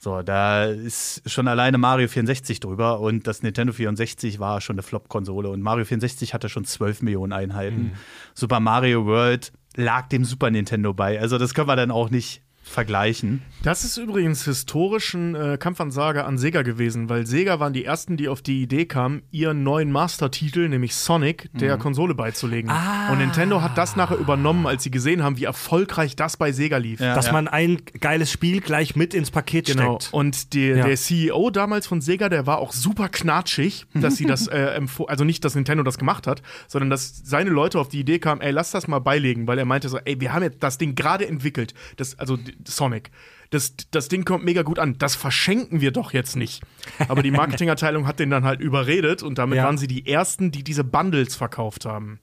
So, 0.00 0.22
da 0.22 0.66
ist 0.66 1.22
schon 1.26 1.48
alleine 1.48 1.76
Mario 1.76 2.06
64 2.06 2.60
drüber 2.60 3.00
und 3.00 3.26
das 3.26 3.42
Nintendo 3.42 3.72
64 3.72 4.38
war 4.38 4.60
schon 4.60 4.74
eine 4.74 4.82
Flop-Konsole 4.84 5.48
und 5.48 5.60
Mario 5.60 5.84
64 5.84 6.34
hatte 6.34 6.48
schon 6.48 6.64
12 6.64 7.02
Millionen 7.02 7.32
Einheiten. 7.32 7.92
Super 8.34 8.60
Mario 8.60 9.06
World 9.06 9.50
lag 9.78 10.08
dem 10.08 10.24
Super 10.24 10.50
Nintendo 10.50 10.92
bei. 10.92 11.18
Also, 11.20 11.38
das 11.38 11.54
können 11.54 11.68
wir 11.68 11.76
dann 11.76 11.90
auch 11.90 12.10
nicht 12.10 12.42
vergleichen. 12.68 13.42
Das 13.62 13.84
ist 13.84 13.96
übrigens 13.96 14.44
historisch 14.44 15.14
ein 15.14 15.34
äh, 15.34 15.58
Kampfansage 15.58 16.24
an 16.24 16.38
Sega 16.38 16.62
gewesen, 16.62 17.08
weil 17.08 17.26
Sega 17.26 17.58
waren 17.60 17.72
die 17.72 17.84
ersten, 17.84 18.16
die 18.16 18.28
auf 18.28 18.42
die 18.42 18.62
Idee 18.62 18.86
kamen, 18.86 19.22
ihren 19.30 19.62
neuen 19.62 19.90
Mastertitel, 19.90 20.68
nämlich 20.68 20.94
Sonic, 20.94 21.50
der 21.54 21.76
Konsole 21.76 22.14
beizulegen. 22.14 22.70
Und 23.10 23.18
Nintendo 23.18 23.62
hat 23.62 23.76
das 23.76 23.96
nachher 23.96 24.16
übernommen, 24.16 24.66
als 24.66 24.82
sie 24.84 24.90
gesehen 24.90 25.22
haben, 25.22 25.38
wie 25.38 25.44
erfolgreich 25.44 26.14
das 26.16 26.36
bei 26.36 26.52
Sega 26.52 26.76
lief. 26.76 27.00
Ja. 27.00 27.14
Dass 27.14 27.32
man 27.32 27.48
ein 27.48 27.78
geiles 28.00 28.30
Spiel 28.30 28.60
gleich 28.60 28.96
mit 28.96 29.14
ins 29.14 29.30
Paket 29.30 29.66
Genau. 29.66 29.98
steckt. 29.98 30.14
Und 30.14 30.52
die, 30.54 30.68
Ja. 30.68 30.86
der 30.86 30.96
CEO 30.96 31.50
damals 31.50 31.86
von 31.86 32.00
Sega, 32.00 32.28
der 32.28 32.46
war 32.46 32.58
auch 32.58 32.72
super 32.72 33.08
knatschig, 33.08 33.86
dass 33.94 34.16
sie 34.16 34.24
das, 34.26 34.46
äh, 34.46 34.80
also 35.08 35.24
nicht, 35.24 35.44
dass 35.44 35.54
Nintendo 35.54 35.82
das 35.82 35.98
gemacht 35.98 36.26
hat, 36.26 36.42
sondern 36.68 36.90
dass 36.90 37.22
seine 37.24 37.50
Leute 37.50 37.78
auf 37.78 37.88
die 37.88 38.00
Idee 38.00 38.18
kamen, 38.18 38.40
ey, 38.40 38.50
lass 38.52 38.70
das 38.70 38.88
mal 38.88 38.98
beilegen, 39.00 39.46
weil 39.46 39.58
er 39.58 39.64
meinte 39.64 39.88
so, 39.88 39.98
ey, 39.98 40.20
wir 40.20 40.32
haben 40.32 40.42
jetzt 40.42 40.62
das 40.62 40.78
Ding 40.78 40.94
gerade 40.94 41.26
entwickelt, 41.26 41.74
das, 41.96 42.18
also 42.18 42.38
Sonic. 42.64 43.10
Das, 43.50 43.74
das 43.90 44.08
Ding 44.08 44.24
kommt 44.24 44.44
mega 44.44 44.62
gut 44.62 44.78
an. 44.78 44.96
Das 44.98 45.14
verschenken 45.14 45.80
wir 45.80 45.90
doch 45.90 46.12
jetzt 46.12 46.36
nicht. 46.36 46.62
Aber 47.08 47.22
die 47.22 47.30
Marketingabteilung 47.32 48.06
hat 48.06 48.18
den 48.20 48.28
dann 48.30 48.44
halt 48.44 48.60
überredet 48.60 49.22
und 49.22 49.38
damit 49.38 49.56
Ja. 49.56 49.64
waren 49.64 49.78
sie 49.78 49.86
die 49.86 50.06
ersten, 50.06 50.50
die 50.50 50.62
diese 50.62 50.84
Bundles 50.84 51.34
verkauft 51.34 51.84
haben. 51.86 52.18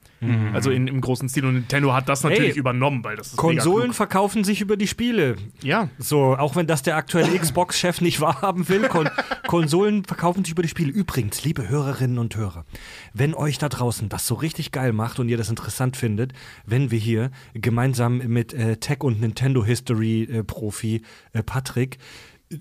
Also 0.54 0.72
in, 0.72 0.88
im 0.88 1.02
großen 1.02 1.30
Stil. 1.30 1.46
Und 1.46 1.54
Nintendo 1.54 1.94
hat 1.94 2.10
das 2.10 2.24
natürlich 2.24 2.54
Hey, 2.54 2.58
übernommen, 2.60 3.04
weil 3.04 3.16
das 3.16 3.28
ist 3.28 3.38
Konsolen 3.38 3.94
verkaufen 3.94 4.44
sich 4.44 4.60
über 4.62 4.76
die 4.76 4.88
Spiele. 4.88 5.36
Ja. 5.62 5.90
So, 6.00 6.36
auch 6.36 6.56
wenn 6.56 6.66
das 6.68 6.82
der 6.82 6.96
aktuelle 6.96 7.38
Xbox-Chef 7.40 8.02
nicht 8.02 8.22
wahrhaben 8.22 8.68
will, 8.70 8.88
Kon 8.88 9.08
Konsolen 9.48 10.04
verkaufen 10.06 10.44
sich 10.44 10.52
über 10.54 10.64
die 10.64 10.70
Spiele. 10.70 10.92
Übrigens, 10.92 11.44
liebe 11.44 11.70
Hörerinnen 11.70 12.18
und 12.18 12.36
Hörer, 12.36 12.66
wenn 13.14 13.36
euch 13.36 13.58
da 13.60 13.70
draußen 13.70 14.10
das 14.10 14.26
so 14.26 14.34
richtig 14.36 14.72
geil 14.72 14.94
macht 14.94 15.20
und 15.20 15.30
ihr 15.30 15.38
das 15.38 15.50
interessant 15.50 15.96
findet, 15.98 16.34
wenn 16.66 16.90
wir 16.90 16.98
hier 17.00 17.30
gemeinsam 17.54 18.18
mit 18.18 18.54
äh, 18.54 18.78
Tech- 18.78 19.04
und 19.04 19.22
Nintendo-History-Profi 19.22 20.96
äh, 20.96 21.00
Patrick 21.00 21.06
äh, 21.34 21.44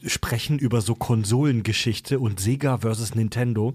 sprechen 0.06 0.58
über 0.58 0.80
so 0.80 0.94
Konsolengeschichte 0.94 2.18
und 2.18 2.40
Sega 2.40 2.78
versus 2.78 3.14
Nintendo. 3.14 3.74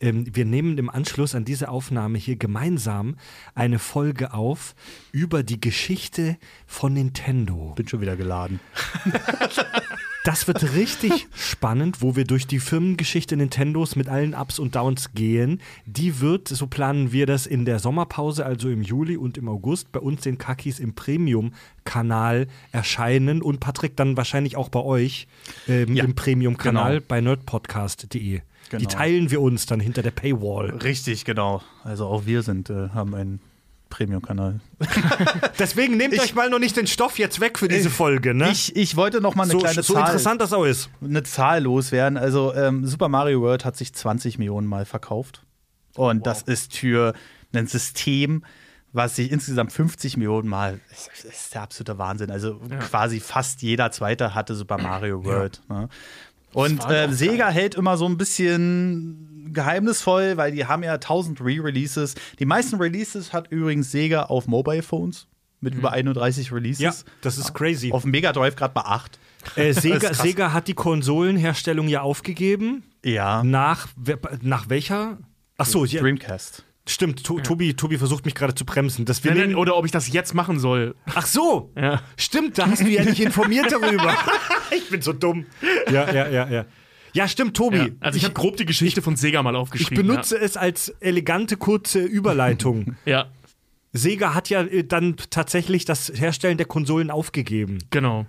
Ähm, 0.00 0.24
wir 0.34 0.44
nehmen 0.44 0.78
im 0.78 0.90
Anschluss 0.90 1.34
an 1.34 1.44
diese 1.44 1.68
Aufnahme 1.68 2.18
hier 2.18 2.36
gemeinsam 2.36 3.16
eine 3.54 3.78
Folge 3.78 4.32
auf 4.34 4.74
über 5.12 5.42
die 5.42 5.60
Geschichte 5.60 6.36
von 6.66 6.92
Nintendo. 6.92 7.72
Bin 7.76 7.88
schon 7.88 8.00
wieder 8.00 8.16
geladen. 8.16 8.60
Das 10.24 10.46
wird 10.46 10.74
richtig 10.74 11.28
spannend, 11.34 12.02
wo 12.02 12.16
wir 12.16 12.24
durch 12.24 12.46
die 12.46 12.58
Firmengeschichte 12.58 13.36
Nintendos 13.36 13.96
mit 13.96 14.08
allen 14.08 14.34
Ups 14.34 14.58
und 14.58 14.74
Downs 14.74 15.12
gehen. 15.14 15.60
Die 15.86 16.20
wird, 16.20 16.48
so 16.48 16.66
planen 16.66 17.12
wir 17.12 17.26
das 17.26 17.46
in 17.46 17.64
der 17.64 17.78
Sommerpause, 17.78 18.44
also 18.44 18.68
im 18.68 18.82
Juli 18.82 19.16
und 19.16 19.38
im 19.38 19.48
August, 19.48 19.92
bei 19.92 20.00
uns 20.00 20.22
den 20.22 20.36
Kakis 20.36 20.80
im 20.80 20.94
Premium-Kanal 20.94 22.48
erscheinen 22.72 23.42
und 23.42 23.60
Patrick 23.60 23.96
dann 23.96 24.16
wahrscheinlich 24.16 24.56
auch 24.56 24.68
bei 24.68 24.80
euch 24.80 25.28
ähm, 25.68 25.94
Ja, 25.94 26.04
im 26.04 26.14
Premium-Kanal 26.14 26.94
genau. 26.96 27.04
bei 27.08 27.20
nerdpodcast.de. 27.20 28.40
Genau. 28.70 28.80
Die 28.80 28.86
teilen 28.86 29.30
wir 29.30 29.40
uns 29.40 29.66
dann 29.66 29.80
hinter 29.80 30.02
der 30.02 30.10
Paywall. 30.10 30.70
Richtig, 30.82 31.24
genau. 31.24 31.62
Also 31.84 32.06
auch 32.06 32.26
wir 32.26 32.42
sind, 32.42 32.68
äh, 32.68 32.90
haben 32.90 33.14
einen 33.14 33.40
Premium-Kanal. 33.88 34.60
Deswegen 35.58 35.96
nehmt 35.96 36.14
Ich- 36.14 36.20
euch 36.20 36.34
mal 36.34 36.50
noch 36.50 36.58
nicht 36.58 36.76
den 36.76 36.86
Stoff 36.86 37.18
jetzt 37.18 37.40
weg 37.40 37.58
für 37.58 37.68
diese 37.68 37.90
Folge, 37.90 38.34
ne? 38.34 38.50
Ich, 38.50 38.74
ich 38.76 38.96
wollte 38.96 39.20
noch 39.20 39.34
mal 39.34 39.44
eine 39.44 39.52
so, 39.52 39.58
kleine 39.58 39.82
so 39.82 39.94
Zahl, 39.94 40.02
interessant 40.06 40.40
das 40.40 40.52
auch 40.52 40.64
ist. 40.64 40.90
eine 41.02 41.22
Zahl 41.22 41.62
loswerden. 41.62 42.16
Also 42.18 42.54
ähm, 42.54 42.86
Super 42.86 43.08
Mario 43.08 43.40
World 43.40 43.64
hat 43.64 43.76
sich 43.76 43.92
20 43.94 44.38
Millionen 44.38 44.66
Mal 44.66 44.84
verkauft. 44.84 45.42
Und 45.94 46.26
das 46.26 46.42
ist 46.42 46.76
für 46.76 47.12
ein 47.52 47.66
System, 47.66 48.44
was 48.92 49.16
sich 49.16 49.30
insgesamt 49.32 49.72
50 49.72 50.16
Millionen 50.16 50.48
Mal, 50.48 50.80
das 50.90 51.24
ist 51.24 51.54
der 51.54 51.62
absolute 51.62 51.98
Wahnsinn. 51.98 52.30
Also 52.30 52.60
quasi 52.88 53.20
fast 53.20 53.62
jeder 53.62 53.90
Zweite 53.90 54.34
hatte 54.34 54.54
Super 54.54 54.78
Mario 54.78 55.24
World. 55.24 55.60
Ne? 55.68 55.88
Und 56.52 56.84
äh, 56.88 57.12
Sega 57.12 57.48
hält 57.48 57.74
immer 57.74 57.96
so 57.96 58.06
ein 58.06 58.16
bisschen 58.16 59.50
geheimnisvoll, 59.52 60.36
weil 60.36 60.52
die 60.52 60.66
haben 60.66 60.82
ja 60.82 60.94
1000 60.94 61.40
Re-Releases. 61.40 62.14
Die 62.38 62.46
meisten 62.46 62.76
Releases 62.76 63.32
hat 63.32 63.48
übrigens 63.50 63.90
Sega 63.90 64.24
auf 64.24 64.46
Mobile 64.46 64.82
Phones 64.82 65.26
mit 65.60 65.74
über 65.74 65.92
31 65.92 66.52
Releases. 66.52 66.80
Ja, 66.80 66.92
das 67.22 67.38
ist 67.38 67.54
crazy. 67.54 67.92
Auf 67.92 68.02
dem 68.02 68.12
Mega 68.12 68.32
Drive 68.32 68.56
gerade 68.56 68.74
bei 68.74 68.82
8. 68.82 69.18
Äh, 69.56 69.72
Sega. 69.72 70.14
Sega 70.14 70.52
hat 70.52 70.68
die 70.68 70.74
Konsolenherstellung 70.74 71.88
ja 71.88 72.02
aufgegeben. 72.02 72.84
Ja. 73.04 73.42
Nach, 73.42 73.88
nach 74.42 74.68
welcher? 74.68 75.18
Ach 75.56 75.66
so, 75.66 75.84
ja, 75.84 76.00
Dreamcast. 76.00 76.64
Stimmt. 76.88 77.24
To, 77.24 77.38
Tobi, 77.40 77.74
Tobi 77.74 77.98
versucht 77.98 78.24
mich 78.24 78.34
gerade 78.34 78.54
zu 78.54 78.64
bremsen. 78.64 79.04
Das 79.04 79.22
wir 79.24 79.32
Nein, 79.34 79.48
nein, 79.48 79.54
oder 79.56 79.76
ob 79.76 79.84
ich 79.84 79.92
das 79.92 80.12
jetzt 80.12 80.34
machen 80.34 80.58
soll. 80.58 80.94
ach 81.14 81.26
so, 81.26 81.70
Ja. 81.76 82.02
stimmt. 82.16 82.58
Da 82.58 82.66
hast 82.68 82.82
du 82.82 82.88
ja 82.88 83.04
nicht 83.04 83.20
informiert 83.20 83.70
darüber. 83.70 84.16
ich 84.70 84.88
bin 84.88 85.02
so 85.02 85.12
dumm. 85.12 85.46
Ja, 85.90 86.12
ja, 86.12 86.28
ja, 86.28 86.48
ja. 86.48 86.64
Ja, 87.14 87.26
stimmt, 87.26 87.56
Tobi. 87.56 87.78
Ja. 87.78 87.86
Also 88.00 88.16
ich, 88.18 88.24
habe 88.24 88.34
grob 88.34 88.56
die 88.58 88.66
Geschichte 88.66 89.02
von 89.02 89.16
Sega 89.16 89.42
mal 89.42 89.54
ich 89.54 89.58
aufgeschrieben. 89.60 90.06
benutze 90.06 90.38
es 90.38 90.56
als 90.56 90.88
elegante, 91.00 91.56
kurze 91.56 92.00
Überleitung. 92.00 92.96
Ja. 93.04 93.18
ja, 93.20 93.26
Sega 93.92 94.34
hat 94.34 94.50
ja 94.50 94.62
äh, 94.62 94.84
dann 94.84 95.16
tatsächlich 95.30 95.84
das 95.86 96.12
Herstellen 96.14 96.58
der 96.58 96.66
Konsolen 96.66 97.10
aufgegeben. 97.10 97.78
genau. 97.90 98.26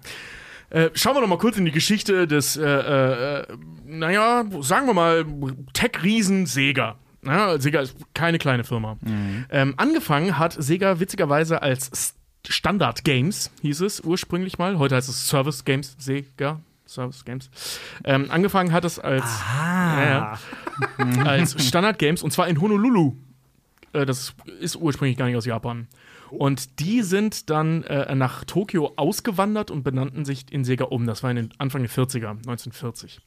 Äh, 0.72 0.92
schauen 0.94 1.16
wir 1.16 1.22
noch 1.22 1.28
mal 1.28 1.40
kurz 1.40 1.58
in 1.58 1.66
die 1.66 1.72
Geschichte 1.72 2.28
des, 2.28 2.56
äh, 2.56 2.64
äh, 2.64 3.48
naja, 3.88 4.46
sagen 4.62 4.86
wir 4.86 4.94
mal, 4.94 5.26
Tech-Riesen 5.74 6.46
Sega. 6.46 7.00
Ja, 7.26 7.60
Sega 7.60 7.82
ist 7.82 7.96
keine 8.14 8.38
kleine 8.38 8.64
Firma. 8.64 8.98
Ähm, 9.50 9.74
angefangen 9.78 10.38
hat 10.38 10.54
Sega 10.54 11.00
witzigerweise 11.00 11.62
als 11.62 12.16
Standard 12.48 13.04
Games, 13.04 13.52
hieß 13.62 13.82
es 13.82 14.02
ursprünglich 14.02 14.58
mal. 14.58 14.80
Heute 14.80 14.96
heißt 14.96 15.10
es 15.10 15.28
Service 15.28 15.66
Games 15.66 15.96
Sega. 16.00 16.62
Service 16.88 17.24
Games. 17.24 17.50
Ähm, 18.04 18.28
angefangen 18.30 18.72
hat 18.72 18.84
es 18.84 18.98
als, 18.98 19.24
ja, 19.52 20.40
als 21.24 21.68
Standard 21.68 22.00
Games 22.00 22.24
und 22.24 22.32
zwar 22.32 22.48
in 22.48 22.60
Honolulu. 22.60 23.16
Äh, 23.94 24.06
das 24.06 24.34
ist 24.60 24.76
ursprünglich 24.76 25.18
gar 25.18 25.28
nicht 25.28 25.36
aus 25.36 25.46
Japan. 25.46 25.88
Und 26.32 26.80
die 26.80 27.02
sind 27.02 27.50
dann 27.50 27.84
äh, 27.84 28.14
nach 28.16 28.44
Tokio 28.44 28.94
ausgewandert 28.96 29.72
und 29.72 29.84
benannten 29.84 30.26
sich 30.26 30.52
in 30.52 30.64
Sega 30.64 30.86
um. 30.86 31.08
Das 31.08 31.24
war 31.24 31.32
in 31.32 31.38
den 31.38 31.54
Anfang 31.58 31.82
der 31.82 31.90
40er, 31.90 32.30
1940. 32.30 33.20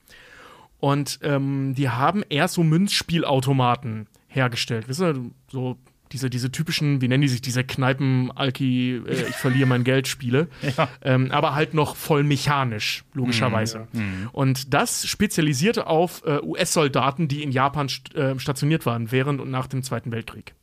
Und 0.82 1.20
ähm, 1.22 1.74
die 1.76 1.90
haben 1.90 2.24
erst 2.28 2.54
so 2.54 2.64
Münzspielautomaten 2.64 4.08
hergestellt. 4.26 4.88
Wisst 4.88 5.00
ihr, 5.00 5.14
so 5.48 5.76
diese, 6.10 6.28
diese 6.28 6.50
typischen, 6.50 7.00
wie 7.00 7.06
nennen 7.06 7.22
die 7.22 7.28
sich, 7.28 7.40
diese 7.40 7.62
Kneipen-Alki, 7.62 9.00
äh, 9.06 9.28
ich 9.28 9.36
verliere 9.36 9.68
mein 9.68 9.84
Geld 9.84 10.08
Spiele. 10.08 10.48
Ähm, 11.04 11.30
aber 11.30 11.54
halt 11.54 11.74
noch 11.74 11.94
voll 11.94 12.24
mechanisch, 12.24 13.04
logischerweise. 13.14 13.86
Und 14.32 14.74
das 14.74 15.06
spezialisierte 15.06 15.86
auf 15.86 16.22
äh, 16.24 16.40
US-Soldaten, 16.42 17.28
die 17.28 17.42
in 17.42 17.52
Japan 17.52 17.88
st 17.88 18.14
äh, 18.14 18.38
stationiert 18.38 18.84
waren, 18.86 19.12
während 19.12 19.40
und 19.40 19.50
nach 19.50 19.66
dem 19.68 19.82
Zweiten 19.82 20.10
Weltkrieg. 20.10 20.54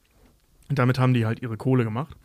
Und 0.69 0.79
damit 0.79 0.99
haben 0.99 1.13
die 1.13 1.25
halt 1.25 1.41
ihre 1.41 1.57
Kohle 1.57 1.83
gemacht. 1.83 2.15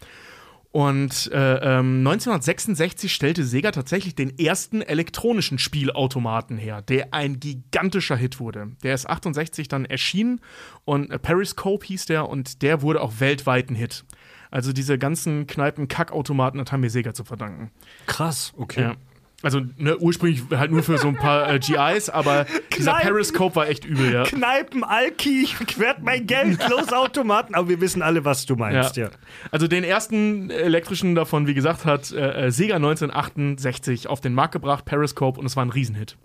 Und 0.75 1.31
äh, 1.31 1.79
ähm, 1.79 1.99
1966 1.99 3.15
stellte 3.15 3.45
Sega 3.45 3.71
tatsächlich 3.71 4.17
den 4.17 4.37
ersten 4.41 4.83
elektronischen 4.83 5.61
Spielautomaten 5.61 6.59
her, 6.59 6.83
der 6.83 7.15
ein 7.15 7.39
gigantischer 7.39 8.17
Hit 8.17 8.41
wurde. 8.41 8.73
Der 8.83 8.93
ist 8.93 9.09
68 9.09 9.69
dann 9.69 9.85
erschienen 9.85 10.41
und 10.85 11.13
äh, 11.13 11.21
Periscope 11.21 11.87
hieß 11.87 12.07
der 12.07 12.29
und 12.29 12.63
der 12.63 12.83
wurde 12.83 13.03
auch 13.03 13.21
weltweit 13.21 13.71
ein 13.71 13.77
Hit. 13.77 14.05
Also 14.51 14.73
diese 14.73 14.99
ganzen 14.99 15.47
Kneipen-Kackautomaten, 15.47 16.59
das 16.59 16.73
haben 16.73 16.83
wir 16.83 16.91
Sega 16.91 17.15
zu 17.15 17.23
verdanken. 17.23 17.71
Krass, 18.07 18.53
okay. 18.57 18.83
Ja. 18.83 18.97
Also 19.45 19.61
ne, 19.77 19.97
ursprünglich 19.99 20.43
halt 20.51 20.71
nur 20.71 20.83
für 20.83 20.99
so 20.99 21.09
ein 21.09 21.17
paar 21.17 21.53
äh, 21.53 21.59
GIs, 21.59 22.09
aber 22.09 22.47
dieser 22.77 22.95
Periscope 22.95 23.57
war 23.57 23.69
echt 23.69 23.85
übel, 23.85 24.13
ja. 24.13 24.23
Kneipen, 24.25 24.83
Alki, 24.85 25.43
ich 25.43 25.79
werd 25.79 26.03
mein 26.03 26.27
Geld 26.27 26.59
los, 26.69 26.93
Automaten. 26.93 27.55
Aber 27.55 27.69
wir 27.69 27.81
wissen 27.81 28.03
alle, 28.03 28.25
was 28.25 28.47
du 28.47 28.57
meinst, 28.57 28.97
ja. 28.97 29.11
Also 29.51 29.69
den 29.69 29.85
ersten 29.85 30.51
elektrischen 30.51 31.15
davon, 31.15 31.47
wie 31.47 31.55
gesagt, 31.55 31.85
hat 31.85 32.11
äh, 32.13 32.47
äh, 32.47 32.51
Sega 32.51 32.77
1968 32.77 34.09
auf 34.09 34.21
den 34.21 34.35
Markt 34.35 34.53
gebracht, 34.53 34.85
Periscope, 34.85 35.39
und 35.39 35.47
es 35.47 35.57
war 35.57 35.65
ein 35.65 35.71
Riesenhit. 35.71 36.17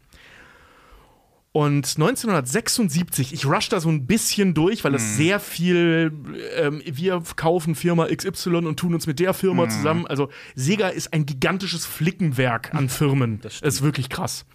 Und 1.52 1.96
1976, 1.98 3.34
ich 3.34 3.46
rush 3.46 3.70
da 3.70 3.80
so 3.80 3.90
ein 3.90 4.06
bisschen 4.06 4.54
durch, 4.54 4.84
weil 4.84 4.94
es 4.94 5.18
sehr 5.18 5.40
viel, 5.40 6.12
ähm, 6.56 6.82
wir 6.86 7.24
kaufen 7.36 7.74
Firma 7.74 8.06
XY 8.06 8.68
und 8.68 8.80
tun 8.80 8.94
uns 8.94 9.08
mit 9.08 9.20
der 9.20 9.34
Firma 9.34 9.68
zusammen. 9.68 10.06
Also 10.06 10.30
Sega 10.54 10.90
ist 10.90 11.12
ein 11.12 11.26
gigantisches 11.26 11.88
Flickenwerk 11.88 12.76
an 12.76 12.88
Firmen. 12.88 13.42
Das 13.42 13.62
ist 13.62 13.82
wirklich 13.82 14.10
krass. 14.10 14.46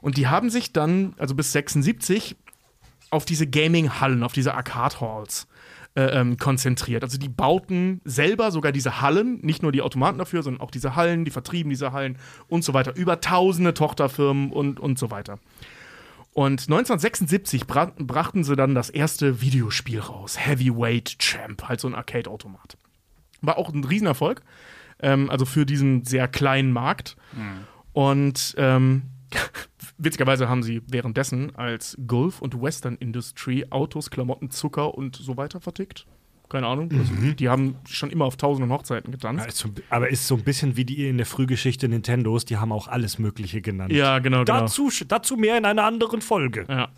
Und 0.00 0.16
die 0.16 0.28
haben 0.28 0.48
sich 0.48 0.72
dann, 0.72 1.14
also 1.18 1.34
bis 1.34 1.50
76, 1.50 2.36
auf 3.10 3.24
diese 3.24 3.48
Gaming-Hallen, 3.48 4.22
auf 4.22 4.32
diese 4.32 4.54
Arcade-Halls 4.54 5.48
äh, 5.96 6.02
ähm, 6.20 6.36
konzentriert. 6.36 7.02
Also 7.02 7.18
die 7.18 7.28
bauten 7.28 8.00
selber 8.04 8.52
sogar 8.52 8.70
diese 8.70 9.00
Hallen, 9.00 9.40
nicht 9.40 9.64
nur 9.64 9.72
die 9.72 9.82
Automaten 9.82 10.18
dafür, 10.18 10.44
sondern 10.44 10.60
auch 10.60 10.70
diese 10.70 10.94
Hallen, 10.94 11.24
die 11.24 11.32
vertrieben 11.32 11.70
diese 11.70 11.90
Hallen 11.90 12.16
und 12.46 12.62
so 12.62 12.74
weiter. 12.74 12.94
Über 12.94 13.20
tausende 13.20 13.74
Tochterfirmen 13.74 14.52
und, 14.52 14.78
und 14.78 15.00
so 15.00 15.10
weiter. 15.10 15.40
Und 16.32 16.62
1976 16.62 17.66
bra 17.66 17.92
brachten 17.98 18.44
sie 18.44 18.54
dann 18.54 18.74
das 18.74 18.90
erste 18.90 19.40
Videospiel 19.40 20.00
raus, 20.00 20.38
Heavyweight 20.38 21.18
Champ, 21.18 21.64
halt 21.64 21.80
so 21.80 21.88
ein 21.88 21.94
Arcade-Automat. 21.94 22.76
War 23.40 23.58
auch 23.58 23.72
ein 23.72 23.84
Riesenerfolg, 23.84 24.42
ähm, 25.00 25.30
also 25.30 25.44
für 25.44 25.66
diesen 25.66 26.04
sehr 26.04 26.28
kleinen 26.28 26.72
Markt. 26.72 27.16
Und 27.92 28.54
ähm, 28.58 29.02
witzigerweise 29.98 30.48
haben 30.48 30.62
sie 30.62 30.82
währenddessen 30.86 31.56
als 31.56 31.96
Gulf 32.06 32.40
und 32.40 32.60
Western 32.60 32.96
Industry 32.96 33.66
Autos, 33.70 34.10
Klamotten, 34.10 34.50
Zucker 34.50 34.94
und 34.94 35.16
so 35.16 35.36
weiter 35.36 35.60
vertickt. 35.60 36.06
Keine 36.48 36.66
Ahnung. 36.66 36.90
Also, 36.92 37.12
die 37.34 37.48
haben 37.48 37.76
schon 37.86 38.10
immer 38.10 38.24
auf 38.24 38.36
tausenden 38.36 38.72
Hochzeiten 38.72 39.12
getanzt. 39.12 39.44
Ja, 39.44 39.48
ist 39.48 39.58
so, 39.58 39.68
aber 39.90 40.08
ist 40.08 40.26
so 40.26 40.34
ein 40.36 40.44
bisschen 40.44 40.76
wie 40.76 40.84
die 40.84 41.08
in 41.08 41.18
der 41.18 41.26
Frühgeschichte 41.26 41.88
Nintendos, 41.88 42.44
die 42.44 42.56
haben 42.56 42.72
auch 42.72 42.88
alles 42.88 43.18
Mögliche 43.18 43.60
genannt. 43.60 43.92
Ja, 43.92 44.18
genau, 44.18 44.44
genau. 44.44 44.60
Dazu, 44.60 44.90
dazu 45.06 45.36
mehr 45.36 45.58
in 45.58 45.64
einer 45.64 45.84
anderen 45.84 46.22
Folge. 46.22 46.64
Ja. 46.68 46.88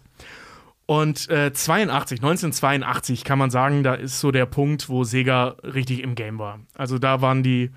Und 0.87 1.29
äh, 1.31 1.53
82, 1.53 2.19
1982 2.19 3.23
kann 3.23 3.39
man 3.39 3.51
sagen, 3.51 3.85
da 3.85 3.95
ist 3.95 4.19
so 4.19 4.33
der 4.33 4.47
Punkt, 4.47 4.89
wo 4.89 5.05
Sega 5.05 5.57
richtig 5.63 6.03
im 6.03 6.17
Game 6.17 6.39
war. 6.39 6.61
Also 6.75 6.99
da 6.99 7.21
waren 7.21 7.43
die 7.45 7.71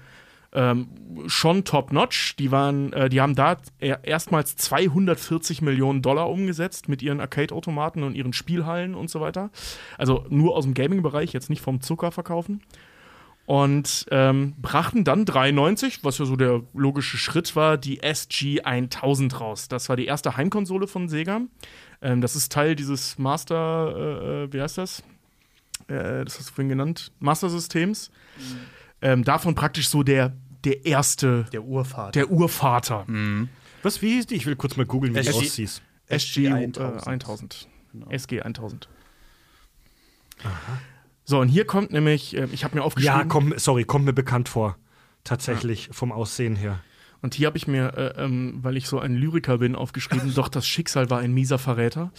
ähm, 0.53 0.88
schon 1.27 1.63
top-notch. 1.63 2.35
Die 2.38 2.51
waren, 2.51 2.93
äh, 2.93 3.09
die 3.09 3.21
haben 3.21 3.35
da 3.35 3.57
er 3.80 4.03
erstmals 4.03 4.55
240 4.55 5.61
Millionen 5.61 6.01
Dollar 6.01 6.30
umgesetzt 6.30 6.89
mit 6.89 7.01
ihren 7.01 7.19
Arcade-Automaten 7.19 8.03
und 8.03 8.15
ihren 8.15 8.34
Spielhallen 8.34 8.95
und 8.95 9.09
so 9.09 9.19
weiter. 9.19 9.49
Also 9.97 10.25
nur 10.30 10.55
aus 10.55 10.63
dem 10.63 10.73
Gaming-Bereich, 10.73 11.34
jetzt 11.34 11.49
nicht 11.49 11.61
vom 11.61 11.81
Zucker 11.81 12.11
verkaufen. 12.11 12.61
Und 13.45 14.05
ähm, 14.09 14.53
brachten 14.61 15.03
dann 15.03 15.25
93, 15.25 16.03
was 16.03 16.17
ja 16.17 16.23
so 16.23 16.38
der 16.38 16.61
logische 16.73 17.17
Schritt 17.17 17.57
war, 17.57 17.77
die 17.77 18.01
SG 18.01 18.61
1000 18.61 19.41
raus. 19.41 19.67
Das 19.67 19.89
war 19.89 19.97
die 19.97 20.05
erste 20.05 20.38
Heimkonsole 20.38 20.88
von 20.88 21.09
Sega. 21.09 21.41
Ähm, 22.01 22.21
das 22.21 22.38
ist 22.38 22.53
Teil 22.53 22.75
dieses 22.75 23.17
Master, 23.17 24.45
äh, 24.45 24.53
wie 24.53 24.61
heißt 24.61 24.77
das? 24.77 25.03
Äh, 25.88 26.23
das 26.23 26.39
hast 26.39 26.49
du 26.49 26.53
vorhin 26.53 26.69
genannt, 26.69 27.11
Master-Systems. 27.19 28.11
Ähm, 29.01 29.25
davon 29.25 29.53
praktisch 29.53 29.89
so 29.89 30.01
der, 30.01 30.31
der 30.64 30.85
erste, 30.85 31.45
Der 31.52 31.64
Urvater. 31.64 32.11
der 32.11 32.31
Urvater. 32.31 33.06
Was, 33.81 34.02
wie 34.02 34.14
hieß 34.15 34.27
die? 34.27 34.35
Ich 34.35 34.45
will 34.45 34.56
kurz 34.56 34.77
mal 34.77 34.85
googeln, 34.85 35.14
wie 35.14 35.19
die 35.22 35.27
SG 35.27 35.38
aussieht. 35.40 35.81
SG 36.07 36.48
1000. 36.48 37.07
1000. 37.07 37.07
Äh, 37.07 37.10
1000. 37.11 37.68
SG 38.10 38.41
1000. 38.41 38.90
So, 41.26 41.40
und 41.40 41.48
hier 41.48 41.65
kommt 41.65 41.91
nämlich, 41.91 42.35
äh, 42.35 42.48
ich 42.52 42.64
habe 42.64 42.76
mir 42.76 42.84
aufgeschrieben. 42.84 43.19
Ja, 43.19 43.26
komm, 43.26 43.53
sorry, 43.57 43.85
kommt 43.85 44.06
mir 44.06 44.14
bekannt 44.14 44.49
vor. 44.49 44.77
Tatsächlich, 45.23 45.90
vom 45.91 46.11
Aussehen 46.11 46.56
her. 46.56 46.80
Und 47.22 47.34
hier 47.35 47.48
habe 47.48 47.57
ich 47.57 47.68
mir, 47.68 47.94
äh, 47.95 48.22
ähm, 48.23 48.60
weil 48.61 48.76
ich 48.76 48.88
so 48.90 48.99
ein 48.99 49.15
Lyriker 49.15 49.60
bin, 49.60 49.76
aufgeschrieben, 49.76 50.34
doch 50.35 50.49
das 50.49 50.68
Schicksal 50.68 51.10
war 51.10 51.19
ein 51.19 51.34
mieser 51.34 51.57
Verräter. 51.57 52.11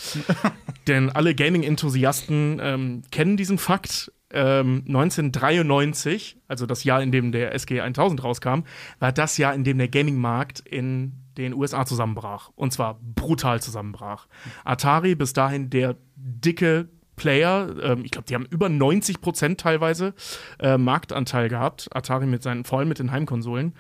Denn 0.87 1.11
alle 1.11 1.35
Gaming-Enthusiasten 1.35 2.59
ähm, 2.63 3.03
kennen 3.11 3.37
diesen 3.37 3.59
Fakt. 3.59 4.11
Ähm, 4.35 4.83
1993, 4.89 6.39
also 6.49 6.67
das 6.67 6.83
Jahr, 6.83 7.01
in 7.03 7.13
dem 7.13 7.31
der 7.31 7.55
SG 7.55 7.81
1000 7.81 8.23
rauskam, 8.25 8.65
war 8.99 9.13
das 9.13 9.39
Jahr, 9.39 9.55
in 9.55 9.63
dem 9.63 9.79
der 9.79 9.89
Gaming-Markt 9.89 10.61
in 10.61 11.13
den 11.39 11.55
USA 11.55 11.87
zusammenbrach. 11.87 12.51
Und 12.57 12.73
zwar 12.73 12.99
brutal 13.01 13.63
zusammenbrach. 13.63 14.27
Atari 14.65 15.15
bis 15.15 15.33
dahin 15.33 15.71
der 15.71 15.97
dicke 16.17 16.89
Player, 17.17 17.75
ähm, 17.81 18.05
ich 18.05 18.11
glaube, 18.11 18.27
die 18.27 18.35
haben 18.35 18.47
über 18.47 18.69
90 18.69 19.21
Prozent 19.21 19.61
teilweise 19.61 20.15
äh, 20.59 20.77
Marktanteil 20.79 21.49
gehabt. 21.49 21.89
Atari 21.95 22.27
mit 22.27 22.43
seinen, 22.43 22.65
vor 22.65 22.81
allem 22.81 22.89
mit 22.89 22.99
den 22.99 23.13
Heimkonsolen. 23.13 23.75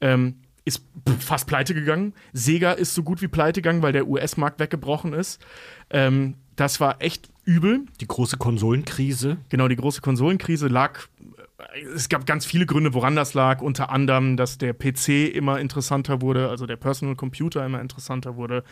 Ähm, 0.00 0.40
ist 0.64 0.82
fast 1.18 1.46
pleite 1.46 1.74
gegangen. 1.74 2.14
Sega 2.32 2.72
ist 2.72 2.94
so 2.94 3.02
gut 3.02 3.20
wie 3.22 3.28
pleite 3.28 3.60
gegangen, 3.60 3.82
weil 3.82 3.92
der 3.92 4.06
US-Markt 4.06 4.60
weggebrochen 4.60 5.12
ist. 5.12 5.44
Ähm, 5.90 6.36
das 6.56 6.80
war 6.80 7.02
echt 7.02 7.28
übel. 7.44 7.86
Die 8.00 8.06
große 8.06 8.36
Konsolenkrise. 8.36 9.38
Genau, 9.48 9.68
die 9.68 9.76
große 9.76 10.00
Konsolenkrise 10.00 10.68
lag. 10.68 11.08
Es 11.94 12.08
gab 12.08 12.26
ganz 12.26 12.46
viele 12.46 12.66
Gründe, 12.66 12.94
woran 12.94 13.16
das 13.16 13.34
lag. 13.34 13.60
Unter 13.60 13.90
anderem, 13.90 14.36
dass 14.36 14.58
der 14.58 14.72
PC 14.72 15.34
immer 15.34 15.60
interessanter 15.60 16.20
wurde, 16.20 16.48
also 16.48 16.66
der 16.66 16.76
Personal 16.76 17.16
Computer 17.16 17.64
immer 17.64 17.80
interessanter 17.80 18.36
wurde, 18.36 18.64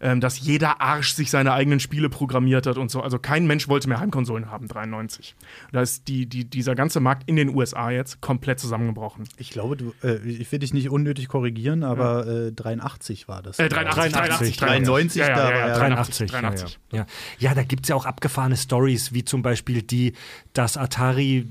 ähm, 0.00 0.20
dass 0.20 0.40
jeder 0.40 0.80
Arsch 0.80 1.12
sich 1.12 1.30
seine 1.30 1.52
eigenen 1.52 1.80
Spiele 1.80 2.08
programmiert 2.08 2.66
hat 2.66 2.78
und 2.78 2.90
so. 2.90 3.02
Also 3.02 3.18
kein 3.18 3.46
Mensch 3.46 3.68
wollte 3.68 3.88
mehr 3.88 4.00
Heimkonsolen 4.00 4.50
haben, 4.50 4.68
93. 4.68 5.36
Da 5.72 5.80
ist 5.80 6.08
die, 6.08 6.26
die, 6.26 6.44
dieser 6.48 6.74
ganze 6.74 7.00
Markt 7.00 7.28
in 7.28 7.36
den 7.36 7.54
USA 7.54 7.90
jetzt 7.90 8.20
komplett 8.20 8.60
zusammengebrochen. 8.60 9.24
Ich 9.36 9.50
glaube, 9.50 9.76
du, 9.76 9.92
äh, 10.02 10.16
ich 10.26 10.50
will 10.52 10.58
dich 10.58 10.74
nicht 10.74 10.90
unnötig 10.90 11.28
korrigieren, 11.28 11.82
aber 11.82 12.26
äh, 12.26 12.52
83 12.52 13.28
war 13.28 13.42
das. 13.42 13.58
Äh, 13.58 13.68
83, 13.68 14.12
83, 14.12 14.56
93, 14.56 15.20
ja, 15.20 15.28
ja, 15.28 15.34
da 15.34 15.42
ja, 15.42 15.44
war 15.44 15.60
ja, 15.60 15.68
ja 15.68 15.78
83, 15.78 16.30
83. 16.30 16.78
Ja, 16.92 16.98
ja. 16.98 17.06
ja 17.38 17.54
da 17.54 17.62
gibt 17.62 17.84
es 17.84 17.88
ja 17.88 17.96
auch 17.96 18.06
abgefahrene 18.06 18.56
Stories, 18.56 19.12
wie 19.12 19.24
zum 19.24 19.42
Beispiel 19.42 19.82
die, 19.82 20.12
dass 20.52 20.76
Atari 20.76 21.48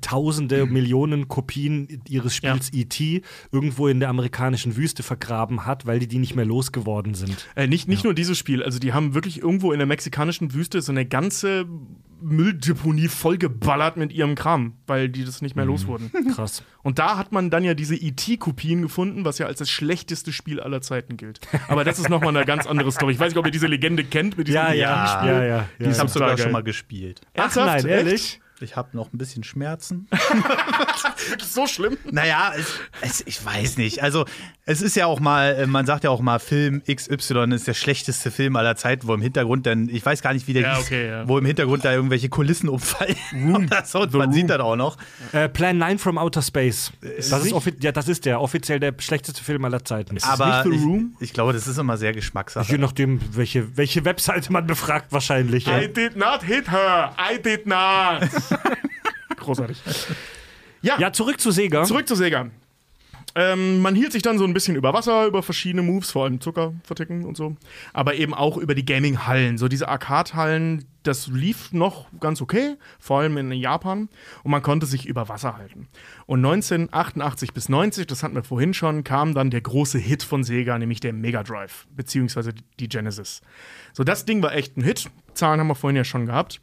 tausende, 0.00 0.66
Millionen 0.66 1.28
Kopien 1.28 2.02
ihres 2.08 2.34
Spiels 2.34 2.72
E.T. 2.72 3.22
irgendwo 3.52 3.88
in 3.88 4.00
der 4.00 4.08
amerikanischen 4.08 4.76
Wüste 4.76 5.02
vergraben 5.02 5.66
hat, 5.66 5.86
weil 5.86 5.98
die 5.98 6.08
die 6.08 6.18
nicht 6.18 6.34
mehr 6.36 6.44
losgeworden 6.44 7.14
sind. 7.14 7.46
Äh, 7.54 7.66
nicht 7.66 7.88
nicht 7.88 8.04
nur 8.04 8.14
dieses 8.14 8.38
Spiel, 8.38 8.62
also 8.62 8.78
die 8.78 8.92
haben 8.92 9.14
wirklich 9.14 9.40
irgendwo 9.42 9.72
in 9.72 9.78
der 9.78 9.86
mexikanischen 9.86 10.54
Wüste 10.54 10.80
so 10.82 10.92
eine 10.92 11.06
ganze 11.06 11.66
Mülldeponie 12.20 13.08
vollgeballert 13.08 13.96
mit 13.96 14.12
ihrem 14.12 14.34
Kram, 14.34 14.74
weil 14.86 15.08
die 15.08 15.24
das 15.24 15.40
nicht 15.42 15.56
mehr 15.56 15.64
los 15.64 15.86
wurden. 15.86 16.10
Krass. 16.34 16.62
Und 16.82 16.98
da 16.98 17.16
hat 17.16 17.32
man 17.32 17.50
dann 17.50 17.64
ja 17.64 17.74
diese 17.74 17.94
E.T.-Kopien 17.94 18.82
gefunden, 18.82 19.24
was 19.24 19.38
ja 19.38 19.46
als 19.46 19.58
das 19.58 19.70
schlechteste 19.70 20.32
Spiel 20.32 20.60
aller 20.60 20.80
Zeiten 20.80 21.16
gilt. 21.16 21.40
Aber 21.68 21.84
das 21.84 21.98
ist 21.98 22.08
nochmal 22.08 22.36
eine 22.36 22.44
ganz 22.44 22.66
andere 22.66 22.90
Story. 22.90 23.12
Ich 23.12 23.20
weiß 23.20 23.30
nicht, 23.32 23.38
ob 23.38 23.46
ihr 23.46 23.52
diese 23.52 23.66
Legende 23.66 24.04
kennt 24.04 24.36
mit 24.36 24.48
diesem 24.48 24.60
Ja, 24.62 24.72
ja, 24.72 25.04
E.T.-Spiel. 25.04 25.28
ja, 25.32 25.44
ja. 25.44 25.68
Ich 25.78 25.86
ja. 25.86 25.92
habe 25.92 25.96
total 25.96 26.08
sogar 26.08 26.28
geil. 26.30 26.38
schon 26.38 26.52
mal 26.52 26.62
gespielt. 26.62 27.20
Ach 27.34 27.42
Ernsthaft? 27.42 27.66
nein, 27.66 27.76
Echt? 27.76 27.86
ehrlich? 27.86 28.40
Ich 28.60 28.76
habe 28.76 28.96
noch 28.96 29.12
ein 29.12 29.18
bisschen 29.18 29.44
Schmerzen. 29.44 30.08
Wirklich 31.28 31.48
so 31.52 31.66
schlimm? 31.66 31.96
Naja, 32.10 32.52
es, 32.56 32.80
es, 33.00 33.22
ich 33.26 33.44
weiß 33.44 33.76
nicht. 33.76 34.02
Also, 34.02 34.24
es 34.64 34.82
ist 34.82 34.96
ja 34.96 35.06
auch 35.06 35.20
mal, 35.20 35.54
äh, 35.54 35.66
man 35.66 35.86
sagt 35.86 36.04
ja 36.04 36.10
auch 36.10 36.20
mal, 36.20 36.38
Film 36.38 36.82
XY 36.84 37.54
ist 37.54 37.66
der 37.66 37.74
schlechteste 37.74 38.30
Film 38.30 38.56
aller 38.56 38.76
Zeiten, 38.76 39.06
wo 39.06 39.14
im 39.14 39.22
Hintergrund 39.22 39.66
dann, 39.66 39.88
ich 39.88 40.04
weiß 40.04 40.22
gar 40.22 40.32
nicht, 40.32 40.46
wie 40.48 40.52
der 40.52 40.62
Ja, 40.62 40.76
hieß, 40.76 40.86
okay, 40.86 41.08
ja. 41.08 41.28
wo 41.28 41.38
im 41.38 41.46
Hintergrund 41.46 41.84
da 41.84 41.92
irgendwelche 41.92 42.28
Kulissen 42.28 42.68
umfallen. 42.68 43.16
Oder 43.54 43.84
so, 43.84 44.00
und 44.00 44.12
man 44.14 44.32
sieht 44.32 44.50
das 44.50 44.60
auch 44.60 44.76
noch. 44.76 44.96
Äh, 45.32 45.48
Plan 45.48 45.78
9 45.78 45.98
from 45.98 46.18
Outer 46.18 46.42
Space. 46.42 46.92
Das 47.00 47.44
ist, 47.44 47.54
ja, 47.82 47.92
das 47.92 48.08
ist 48.08 48.24
der 48.24 48.40
offiziell 48.40 48.80
der 48.80 48.94
schlechteste 48.98 49.42
Film 49.42 49.64
aller 49.64 49.84
Zeiten. 49.84 50.18
Aber 50.22 50.46
nicht 50.46 50.64
The 50.64 50.70
ich, 50.70 50.82
Room? 50.82 51.16
ich 51.20 51.32
glaube, 51.32 51.52
das 51.52 51.66
ist 51.66 51.78
immer 51.78 51.96
sehr 51.96 52.12
Geschmackssache. 52.12 52.72
Je 52.72 52.78
nachdem, 52.78 53.20
welche, 53.32 53.76
welche 53.76 54.04
Webseite 54.04 54.52
man 54.52 54.66
befragt, 54.66 55.12
wahrscheinlich. 55.12 55.66
Ja. 55.66 55.80
I 55.80 55.92
did 55.92 56.16
not 56.16 56.42
hit 56.42 56.70
her. 56.70 57.12
I 57.18 57.40
did 57.40 57.66
not. 57.66 58.28
Großartig. 59.36 59.82
Ja, 60.82 60.98
ja, 60.98 61.12
zurück 61.12 61.40
zu 61.40 61.50
Sega. 61.50 61.84
zurück 61.84 62.06
zu 62.06 62.14
Sega. 62.14 62.50
Ähm, 63.34 63.82
man 63.82 63.94
hielt 63.94 64.10
sich 64.10 64.22
dann 64.22 64.36
so 64.36 64.44
ein 64.44 64.52
bisschen 64.52 64.74
über 64.74 64.92
Wasser, 64.92 65.26
über 65.26 65.44
verschiedene 65.44 65.82
Moves, 65.82 66.10
vor 66.10 66.24
allem 66.24 66.40
Zucker 66.40 66.72
verticken 66.82 67.24
und 67.24 67.36
so. 67.36 67.56
Aber 67.92 68.14
eben 68.14 68.34
auch 68.34 68.56
über 68.56 68.74
die 68.74 68.84
Gaming-Hallen. 68.84 69.58
So 69.58 69.68
diese 69.68 69.88
Arcade-Hallen, 69.88 70.84
das 71.02 71.28
lief 71.28 71.72
noch 71.72 72.08
ganz 72.18 72.40
okay, 72.40 72.74
vor 72.98 73.20
allem 73.20 73.36
in 73.36 73.52
Japan. 73.52 74.08
Und 74.42 74.50
man 74.50 74.62
konnte 74.62 74.86
sich 74.86 75.06
über 75.06 75.28
Wasser 75.28 75.56
halten. 75.56 75.88
Und 76.26 76.44
1988 76.44 77.52
bis 77.52 77.68
90, 77.68 78.06
das 78.06 78.22
hatten 78.22 78.34
wir 78.34 78.44
vorhin 78.44 78.74
schon, 78.74 79.04
kam 79.04 79.34
dann 79.34 79.50
der 79.50 79.60
große 79.60 79.98
Hit 79.98 80.22
von 80.22 80.42
Sega, 80.42 80.78
nämlich 80.78 81.00
der 81.00 81.12
Mega 81.12 81.42
Drive, 81.42 81.86
beziehungsweise 81.94 82.54
die 82.80 82.88
Genesis. 82.88 83.42
So, 83.92 84.04
das 84.04 84.24
Ding 84.24 84.42
war 84.42 84.54
echt 84.54 84.76
ein 84.76 84.82
Hit. 84.82 85.10
Zahlen 85.34 85.60
haben 85.60 85.68
wir 85.68 85.74
vorhin 85.76 85.96
ja 85.96 86.04
schon 86.04 86.26
gehabt. 86.26 86.60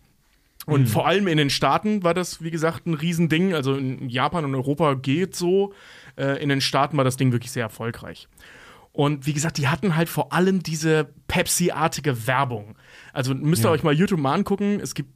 Und 0.65 0.87
vor 0.87 1.07
allem 1.07 1.27
in 1.27 1.37
den 1.37 1.49
Staaten 1.49 2.03
war 2.03 2.13
das, 2.13 2.41
wie 2.41 2.51
gesagt, 2.51 2.87
ein 2.87 2.95
Riesending. 2.95 3.53
Also 3.53 3.75
in 3.75 4.09
Japan 4.09 4.45
und 4.45 4.55
Europa 4.55 4.95
geht 4.95 5.35
so. 5.35 5.73
Äh, 6.17 6.41
in 6.41 6.49
den 6.49 6.61
Staaten 6.61 6.97
war 6.97 7.03
das 7.03 7.17
Ding 7.17 7.31
wirklich 7.31 7.51
sehr 7.51 7.63
erfolgreich. 7.63 8.27
Und 8.91 9.25
wie 9.25 9.33
gesagt, 9.33 9.57
die 9.57 9.67
hatten 9.67 9.95
halt 9.95 10.09
vor 10.09 10.33
allem 10.33 10.63
diese 10.63 11.13
Pepsi-artige 11.27 12.27
Werbung. 12.27 12.75
Also 13.13 13.35
müsst 13.35 13.65
ihr 13.65 13.69
euch 13.69 13.83
mal 13.83 13.93
YouTube 13.93 14.19
mal 14.19 14.33
angucken. 14.33 14.79
Es 14.79 14.95
gibt 14.95 15.09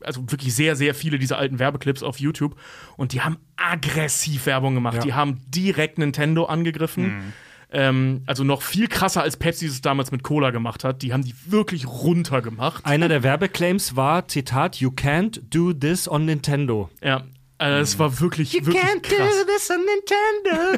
also 0.00 0.30
wirklich 0.30 0.54
sehr, 0.54 0.76
sehr 0.76 0.94
viele 0.94 1.18
dieser 1.18 1.38
alten 1.38 1.58
Werbeclips 1.58 2.02
auf 2.02 2.18
YouTube. 2.18 2.56
Und 2.96 3.12
die 3.12 3.20
haben 3.20 3.38
aggressiv 3.56 4.46
Werbung 4.46 4.74
gemacht. 4.74 4.96
Ja. 4.96 5.02
Die 5.02 5.14
haben 5.14 5.40
direkt 5.48 5.98
Nintendo 5.98 6.44
angegriffen. 6.44 7.32
Ähm, 7.72 8.22
also 8.26 8.44
noch 8.44 8.62
viel 8.62 8.86
krasser, 8.86 9.22
als 9.22 9.36
Pepsi 9.36 9.66
es 9.66 9.80
damals 9.80 10.12
mit 10.12 10.22
Cola 10.22 10.50
gemacht 10.50 10.84
hat. 10.84 11.02
Die 11.02 11.12
haben 11.12 11.24
die 11.24 11.34
wirklich 11.46 11.86
runtergemacht. 11.86 12.86
Einer 12.86 13.08
der 13.08 13.22
Werbeclaims 13.22 13.96
war, 13.96 14.28
Zitat, 14.28 14.76
You 14.76 14.90
can't 14.90 15.40
do 15.50 15.72
this 15.72 16.08
on 16.08 16.26
Nintendo. 16.26 16.90
Ja, 17.02 17.24
also 17.58 17.78
es 17.78 17.98
war 17.98 18.20
wirklich, 18.20 18.54
wirklich 18.54 18.82
krass. 19.02 19.46
this 19.46 19.70
on 19.70 19.80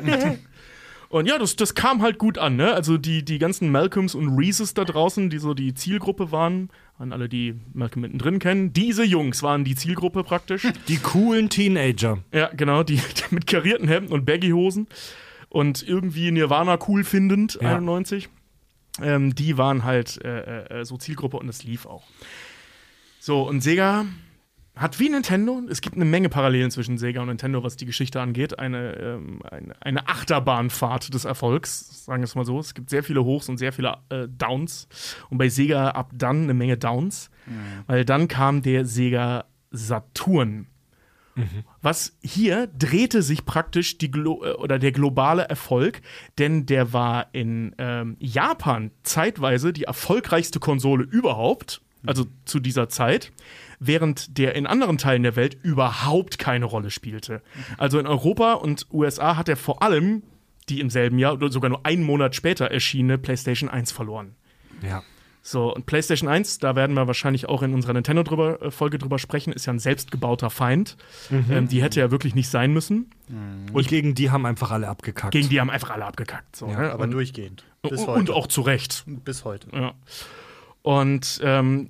Nintendo. 0.06 0.39
Und 1.10 1.27
ja, 1.27 1.39
das, 1.39 1.56
das 1.56 1.74
kam 1.74 2.02
halt 2.02 2.19
gut 2.19 2.36
an, 2.36 2.56
ne? 2.56 2.74
Also 2.74 2.98
die, 2.98 3.24
die 3.24 3.39
ganzen 3.39 3.70
Malcolms 3.70 4.15
und 4.15 4.36
Reeses 4.36 4.74
da 4.74 4.85
draußen, 4.85 5.31
die 5.31 5.39
so 5.39 5.55
die 5.55 5.73
Zielgruppe 5.73 6.32
waren, 6.32 6.69
an 6.98 7.15
alle, 7.15 7.31
die 7.31 7.55
Malcolm 7.73 8.02
mittendrin 8.02 8.39
kennen, 8.39 8.74
diese 8.74 9.05
Jungs 9.05 9.43
waren 9.43 9.65
die 9.65 9.74
Zielgruppe 9.74 10.23
praktisch. 10.23 10.66
Die 10.89 10.98
coolen 10.98 11.48
Teenager. 11.48 12.19
ja, 12.32 12.51
genau, 12.55 12.82
die, 12.82 12.97
die 12.97 13.35
mit 13.35 13.47
karierten 13.47 13.89
Hemden 13.89 14.12
und 14.12 14.27
Baggyhosen 14.27 14.86
und 15.49 15.87
irgendwie 15.87 16.31
Nirvana 16.31 16.79
cool 16.89 17.05
findend, 17.05 17.59
Ja. 17.61 17.77
91. 17.77 18.29
Ähm, 19.01 19.35
die 19.35 19.57
waren 19.57 19.85
halt 19.85 20.23
äh, 20.25 20.81
äh, 20.81 20.85
so 20.85 20.97
Zielgruppe 20.97 21.37
und 21.37 21.49
es 21.49 21.62
lief 21.62 21.87
auch. 21.87 22.05
So, 23.20 23.47
und 23.49 23.61
Sega 23.61 24.05
hat 24.75 25.01
wie 25.01 25.09
Nintendo, 25.09 25.61
es 25.69 25.81
gibt 25.81 25.97
eine 25.97 26.05
Menge 26.05 26.29
Parallelen 26.29 26.70
zwischen 26.70 26.99
Sega 26.99 27.20
und 27.20 27.29
Nintendo, 27.29 27.65
was 27.65 27.77
die 27.77 27.87
Geschichte 27.87 28.20
angeht, 28.20 28.59
eine, 28.59 28.95
ähm, 28.97 29.41
eine, 29.51 29.75
eine 29.83 30.09
Achterbahnfahrt 30.09 31.12
des 31.15 31.25
Erfolgs, 31.25 32.05
sagen 32.05 32.23
wir 32.23 32.27
es 32.27 32.35
mal 32.37 32.45
so. 32.45 32.59
Es 32.61 32.75
gibt 32.75 32.91
sehr 32.91 33.03
viele 33.03 33.25
Hochs 33.25 33.49
und 33.49 33.59
sehr 33.59 33.73
viele 33.73 33.97
äh, 34.09 34.29
Downs. 34.29 34.89
Und 35.31 35.39
bei 35.39 35.49
Sega 35.49 35.91
ab 35.91 36.11
dann 36.15 36.45
eine 36.45 36.55
Menge 36.55 36.77
Downs, 36.77 37.31
weil 37.87 38.05
dann 38.05 38.29
kam 38.29 38.62
der 38.62 38.85
Sega 38.85 39.47
Saturn. 39.70 40.66
Was 41.82 42.16
hier 42.23 42.66
drehte 42.66 43.23
sich 43.23 43.44
praktisch 43.44 43.98
die 43.98 44.10
Glo 44.10 44.44
äh, 44.44 44.52
oder 44.52 44.78
der 44.78 44.93
globale 44.93 45.43
Erfolg, 45.43 46.01
denn 46.39 46.66
der 46.66 46.93
war 46.93 47.28
in 47.32 47.74
ähm, 47.78 48.16
Japan 48.19 48.90
zeitweise 49.02 49.73
die 49.73 49.85
erfolgreichste 49.85 50.60
Konsole 50.60 51.05
überhaupt, 51.05 51.81
also 52.06 52.27
zu 52.44 52.60
dieser 52.60 52.89
Zeit, 52.89 53.32
während 53.81 54.39
der 54.39 54.55
in 54.55 54.66
anderen 54.66 54.98
Teilen 54.98 55.23
der 55.23 55.36
Welt 55.36 55.56
überhaupt 55.62 56.39
keine 56.39 56.65
Rolle 56.65 56.90
spielte. 56.90 57.43
Also 57.77 57.98
in 57.98 58.06
Europa 58.06 58.55
und 58.55 58.86
USA 58.93 59.36
hat 59.36 59.48
er 59.48 59.56
vor 59.56 59.82
allem 59.82 60.23
die 60.69 60.81
im 60.81 60.90
selben 60.90 61.19
Jahr 61.19 61.32
oder 61.35 61.51
sogar 61.51 61.70
nur 61.70 61.86
einen 61.86 62.02
Monat 62.02 62.35
später 62.35 62.66
erschienene 62.66 63.19
PlayStation 63.19 63.70
1 63.70 63.93
verloren. 63.93 64.35
Ja. 64.82 65.02
So, 65.51 65.75
und 65.75 65.87
PlayStation 65.87 66.29
1, 66.29 66.59
da 66.59 66.77
werden 66.77 66.95
wir 66.95 67.07
wahrscheinlich 67.07 67.49
auch 67.49 67.62
in 67.62 67.73
unserer 67.73 67.95
Nintendo-Folge 67.95 68.99
drüber 68.99 69.19
sprechen, 69.19 69.51
ist 69.51 69.65
ja 69.65 69.73
ein 69.73 69.79
selbstgebauter 69.79 70.51
Feind. 70.51 70.99
Ähm, 71.31 71.69
die 71.69 71.83
hätte 71.83 72.01
ja 72.01 72.11
wirklich 72.11 72.35
nicht 72.35 72.51
sein 72.51 72.70
müssen. 72.75 73.11
Und 73.73 73.89
gegen 73.89 74.15
die 74.15 74.31
haben 74.31 74.45
einfach 74.45 74.70
alle 74.73 74.89
abgekackt. 74.89 75.33
Gegen 75.33 75.49
die 75.49 75.59
haben 75.59 75.70
einfach 75.70 75.89
alle 75.89 76.05
abgekackt. 76.05 76.55
So, 76.55 76.66
ne? 76.66 76.93
Aber 76.93 77.05
und, 77.05 77.12
durchgehend. 77.12 77.65
Bis 77.81 77.93
und, 77.93 78.09
heute. 78.09 78.19
und 78.19 78.31
auch 78.31 78.47
zu 78.47 78.61
Recht. 78.61 79.05
Bis 79.07 79.47
heute. 79.47 79.69
Ja. 79.73 79.95
Und 80.83 81.41
ähm, 81.43 81.89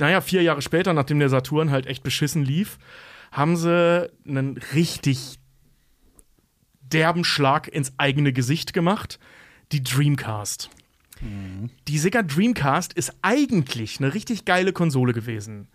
naja, 0.00 0.20
vier 0.20 0.42
Jahre 0.42 0.60
später, 0.60 0.94
nachdem 0.94 1.20
der 1.20 1.28
Saturn 1.28 1.70
halt 1.70 1.86
echt 1.86 2.02
beschissen 2.02 2.44
lief, 2.44 2.78
haben 3.30 3.56
sie 3.56 4.10
einen 4.26 4.58
richtig 4.74 5.38
derben 6.82 7.22
Schlag 7.22 7.68
ins 7.68 7.92
eigene 7.98 8.32
Gesicht 8.32 8.72
gemacht. 8.72 9.20
Die 9.70 9.84
Dreamcast. 9.84 10.70
Die 11.20 11.98
Sega 11.98 12.22
Dreamcast 12.22 12.92
ist 12.92 13.14
eigentlich 13.22 13.98
eine 13.98 14.14
richtig 14.14 14.44
geile 14.44 14.72
Konsole 14.72 15.12
gewesen. 15.12 15.68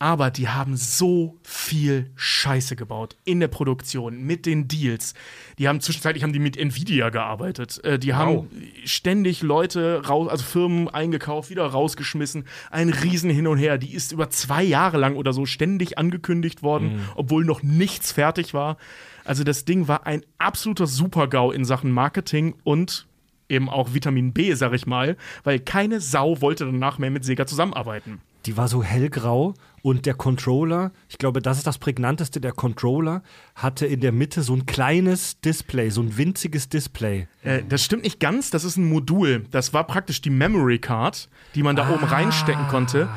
Aber 0.00 0.30
die 0.30 0.48
haben 0.48 0.76
so 0.76 1.36
viel 1.42 2.12
Scheiße 2.14 2.76
gebaut 2.76 3.16
in 3.24 3.40
der 3.40 3.48
Produktion, 3.48 4.22
mit 4.22 4.46
den 4.46 4.68
Deals. 4.68 5.14
Die 5.58 5.66
haben 5.66 5.80
zwischenzeitlich 5.80 6.22
haben 6.22 6.32
die 6.32 6.38
mit 6.38 6.56
Nvidia 6.56 7.10
gearbeitet. 7.10 7.82
Äh, 7.84 7.98
die 7.98 8.14
haben 8.14 8.48
ständig 8.84 9.42
Leute 9.42 10.06
raus, 10.06 10.28
also 10.28 10.44
Firmen 10.44 10.88
eingekauft, 10.88 11.50
wieder 11.50 11.66
rausgeschmissen. 11.66 12.44
Ein 12.70 12.90
Riesen 12.90 13.28
hin 13.28 13.48
und 13.48 13.58
her. 13.58 13.76
Die 13.76 13.92
ist 13.92 14.12
über 14.12 14.30
zwei 14.30 14.62
Jahre 14.62 14.98
lang 14.98 15.16
oder 15.16 15.32
so 15.32 15.46
ständig 15.46 15.98
angekündigt 15.98 16.62
worden, 16.62 17.00
obwohl 17.16 17.44
noch 17.44 17.64
nichts 17.64 18.12
fertig 18.12 18.54
war. 18.54 18.76
Also 19.24 19.42
das 19.42 19.64
Ding 19.64 19.88
war 19.88 20.06
ein 20.06 20.22
absoluter 20.38 20.86
Super-GAU 20.86 21.50
in 21.50 21.64
Sachen 21.64 21.90
Marketing 21.90 22.54
und 22.62 23.07
eben 23.48 23.68
auch 23.68 23.94
Vitamin 23.94 24.32
B, 24.32 24.54
sag 24.54 24.72
ich 24.72 24.86
mal, 24.86 25.16
weil 25.44 25.58
keine 25.58 26.00
Sau 26.00 26.40
wollte 26.40 26.66
danach 26.66 26.98
mehr 26.98 27.10
mit 27.10 27.24
Sega 27.24 27.46
zusammenarbeiten. 27.46 28.20
Die 28.46 28.56
war 28.56 28.68
so 28.68 28.82
hellgrau 28.82 29.54
und 29.82 30.06
der 30.06 30.14
Controller, 30.14 30.90
ich 31.08 31.18
glaube, 31.18 31.40
das 31.42 31.58
ist 31.58 31.66
das 31.66 31.78
prägnanteste, 31.78 32.40
der 32.40 32.52
Controller 32.52 33.22
hatte 33.54 33.86
in 33.86 34.00
der 34.00 34.12
Mitte 34.12 34.42
so 34.42 34.54
ein 34.54 34.64
kleines 34.66 35.40
Display, 35.40 35.90
so 35.90 36.00
ein 36.02 36.16
winziges 36.16 36.68
Display. 36.68 37.28
Äh, 37.42 37.62
das 37.68 37.84
stimmt 37.84 38.02
nicht 38.04 38.20
ganz, 38.20 38.50
das 38.50 38.64
ist 38.64 38.76
ein 38.76 38.88
Modul. 38.88 39.44
Das 39.50 39.72
war 39.74 39.84
praktisch 39.84 40.20
die 40.20 40.30
Memory 40.30 40.78
Card, 40.78 41.28
die 41.54 41.62
man 41.62 41.76
da 41.76 41.90
oben 41.92 42.04
reinstecken 42.04 42.66
konnte. 42.68 43.08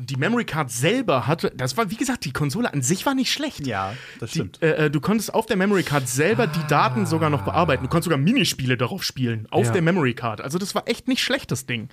Die 0.00 0.16
Memory 0.16 0.44
Card 0.44 0.70
selber 0.70 1.26
hatte, 1.26 1.52
das 1.56 1.76
war 1.76 1.90
wie 1.90 1.96
gesagt, 1.96 2.24
die 2.24 2.32
Konsole 2.32 2.72
an 2.72 2.82
sich 2.82 3.04
war 3.06 3.14
nicht 3.14 3.32
schlecht. 3.32 3.66
Ja, 3.66 3.92
das 4.20 4.30
Die, 4.30 4.38
stimmt. 4.38 4.62
äh, 4.62 4.86
äh, 4.86 4.90
du 4.90 5.00
konntest 5.00 5.34
auf 5.34 5.46
der 5.46 5.56
Memory 5.56 5.82
Card 5.82 6.08
selber 6.08 6.46
die 6.46 6.64
Daten 6.68 7.06
sogar 7.06 7.30
noch 7.30 7.42
bearbeiten. 7.42 7.82
Du 7.84 7.88
konntest 7.88 8.04
sogar 8.04 8.18
Minispiele 8.18 8.76
darauf 8.76 9.02
spielen, 9.02 9.46
auf 9.50 9.66
Ja. 9.66 9.72
der 9.72 9.82
Memory 9.82 10.14
Card. 10.14 10.40
Also 10.40 10.58
das 10.58 10.74
war 10.74 10.88
echt 10.88 11.08
nicht 11.08 11.22
schlecht, 11.22 11.50
das 11.50 11.66
Ding. 11.66 11.88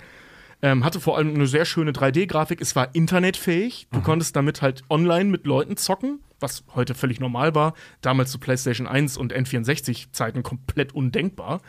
Ähm, 0.63 0.85
hatte 0.85 1.01
vor 1.01 1.17
allem 1.17 1.35
eine 1.35 1.45
sehr 1.45 1.65
schöne 1.65 1.91
3D-Grafik. 1.91 2.61
Es 2.61 2.73
war 2.73 2.95
internetfähig. 2.95 3.87
Du 3.91 3.99
konntest 3.99 4.37
damit 4.37 4.61
halt 4.61 4.81
online 4.89 5.25
mit 5.25 5.45
Leuten 5.45 5.75
zocken, 5.75 6.21
was 6.39 6.63
heute 6.73 6.95
völlig 6.95 7.19
normal 7.19 7.53
war. 7.53 7.73
Damals 7.99 8.31
zu 8.31 8.39
PlayStation 8.39 8.87
1 8.87 9.17
und 9.17 9.33
N64-Zeiten 9.33 10.41
komplett 10.41 10.95
undenkbar. 10.95 11.61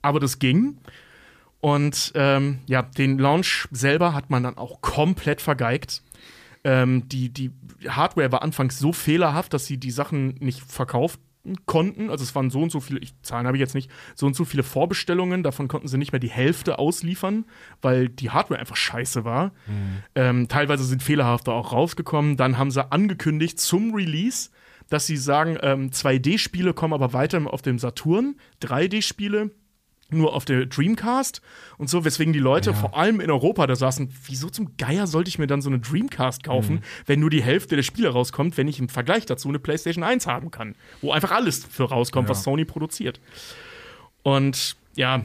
Aber 0.00 0.18
das 0.18 0.38
ging. 0.38 0.78
Und 1.60 2.12
ähm, 2.14 2.60
ja, 2.66 2.80
den 2.80 3.18
Launch 3.18 3.68
selber 3.70 4.14
hat 4.14 4.30
man 4.30 4.44
dann 4.44 4.56
auch 4.56 4.80
komplett 4.80 5.42
vergeigt. 5.42 6.02
Ähm, 6.64 7.06
die, 7.06 7.28
die 7.28 7.50
Hardware 7.86 8.32
war 8.32 8.40
anfangs 8.40 8.78
so 8.78 8.94
fehlerhaft, 8.94 9.52
dass 9.52 9.66
sie 9.66 9.76
die 9.76 9.90
Sachen 9.90 10.36
nicht 10.38 10.60
verkaufen 10.60 11.20
konnten. 11.66 12.10
Also 12.10 12.22
es 12.22 12.34
waren 12.34 12.50
so 12.50 12.60
und 12.60 12.70
so 12.70 12.80
viele, 12.80 13.00
ich, 13.00 13.14
Zahlen 13.22 13.46
habe 13.46 13.56
ich 13.56 13.60
jetzt 13.60 13.74
nicht, 13.74 13.90
so 14.14 14.26
und 14.26 14.36
so 14.36 14.44
viele 14.44 14.62
Vorbestellungen, 14.62 15.42
davon 15.42 15.68
konnten 15.68 15.88
sie 15.88 15.98
nicht 15.98 16.12
mehr 16.12 16.20
die 16.20 16.30
Hälfte 16.30 16.78
ausliefern, 16.78 17.44
weil 17.82 18.08
die 18.08 18.30
Hardware 18.30 18.60
einfach 18.60 18.76
scheiße 18.76 19.24
war. 19.24 19.52
Ähm, 20.14 20.48
teilweise 20.48 20.84
sind 20.84 21.02
fehlerhafte 21.02 21.52
auch 21.52 21.72
rausgekommen. 21.72 22.36
Dann 22.36 22.58
haben 22.58 22.70
sie 22.70 22.90
angekündigt 22.92 23.60
zum 23.60 23.94
Release, 23.94 24.50
dass 24.88 25.06
sie 25.06 25.16
sagen, 25.16 25.58
ähm, 25.62 25.90
2D-Spiele 25.90 26.72
kommen 26.74 26.94
aber 26.94 27.12
weiter 27.12 27.40
auf 27.52 27.62
dem 27.62 27.78
Saturn, 27.78 28.36
3D-Spiele 28.62 29.50
nur 30.10 30.34
auf 30.34 30.44
der 30.44 30.66
Dreamcast 30.66 31.42
und 31.76 31.90
so, 31.90 32.04
weswegen 32.04 32.32
die 32.32 32.38
Leute 32.38 32.72
vor 32.72 32.96
allem 32.96 33.20
in 33.20 33.30
Europa 33.30 33.66
da 33.66 33.76
saßen, 33.76 34.10
wieso 34.26 34.48
zum 34.48 34.76
Geier 34.78 35.06
sollte 35.06 35.28
ich 35.28 35.38
mir 35.38 35.46
dann 35.46 35.60
so 35.60 35.68
eine 35.68 35.78
Dreamcast 35.80 36.44
kaufen, 36.44 36.76
Mhm. 36.76 36.80
wenn 37.06 37.20
nur 37.20 37.30
die 37.30 37.42
Hälfte 37.42 37.76
der 37.76 37.82
Spiele 37.82 38.08
rauskommt, 38.08 38.56
wenn 38.56 38.68
ich 38.68 38.78
im 38.78 38.88
Vergleich 38.88 39.26
dazu 39.26 39.48
eine 39.48 39.58
PlayStation 39.58 40.02
1 40.02 40.26
haben 40.26 40.50
kann, 40.50 40.74
wo 41.02 41.12
einfach 41.12 41.30
alles 41.32 41.64
für 41.64 41.84
rauskommt, 41.84 42.28
was 42.28 42.42
Sony 42.42 42.64
produziert. 42.64 43.20
Und 44.22 44.76
ja, 44.96 45.22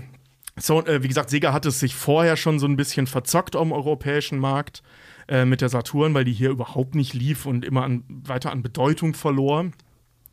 so, 0.57 0.85
äh, 0.85 1.01
wie 1.01 1.07
gesagt, 1.07 1.29
Sega 1.29 1.53
hat 1.53 1.65
es 1.65 1.79
sich 1.79 1.95
vorher 1.95 2.35
schon 2.37 2.59
so 2.59 2.67
ein 2.67 2.75
bisschen 2.75 3.07
verzockt 3.07 3.55
am 3.55 3.71
europäischen 3.71 4.37
Markt 4.37 4.83
äh, 5.27 5.45
mit 5.45 5.61
der 5.61 5.69
Saturn, 5.69 6.13
weil 6.13 6.25
die 6.25 6.33
hier 6.33 6.49
überhaupt 6.49 6.93
nicht 6.95 7.13
lief 7.13 7.45
und 7.45 7.63
immer 7.65 7.83
an, 7.83 8.03
weiter 8.07 8.51
an 8.51 8.61
Bedeutung 8.61 9.13
verlor. 9.13 9.65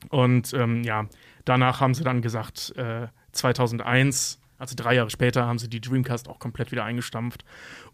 Und 0.09 0.53
ähm, 0.55 0.83
ja, 0.83 1.07
danach 1.45 1.81
haben 1.81 1.95
sie 1.95 2.05
dann 2.05 2.21
gesagt, 2.21 2.75
äh, 2.77 3.07
2001, 3.33 4.40
also 4.61 4.75
drei 4.77 4.95
Jahre 4.95 5.11
später, 5.11 5.47
haben 5.47 5.59
sie 5.59 5.69
die 5.69 5.81
Dreamcast 5.81 6.29
auch 6.29 6.39
komplett 6.39 6.71
wieder 6.71 6.85
eingestampft 6.85 7.45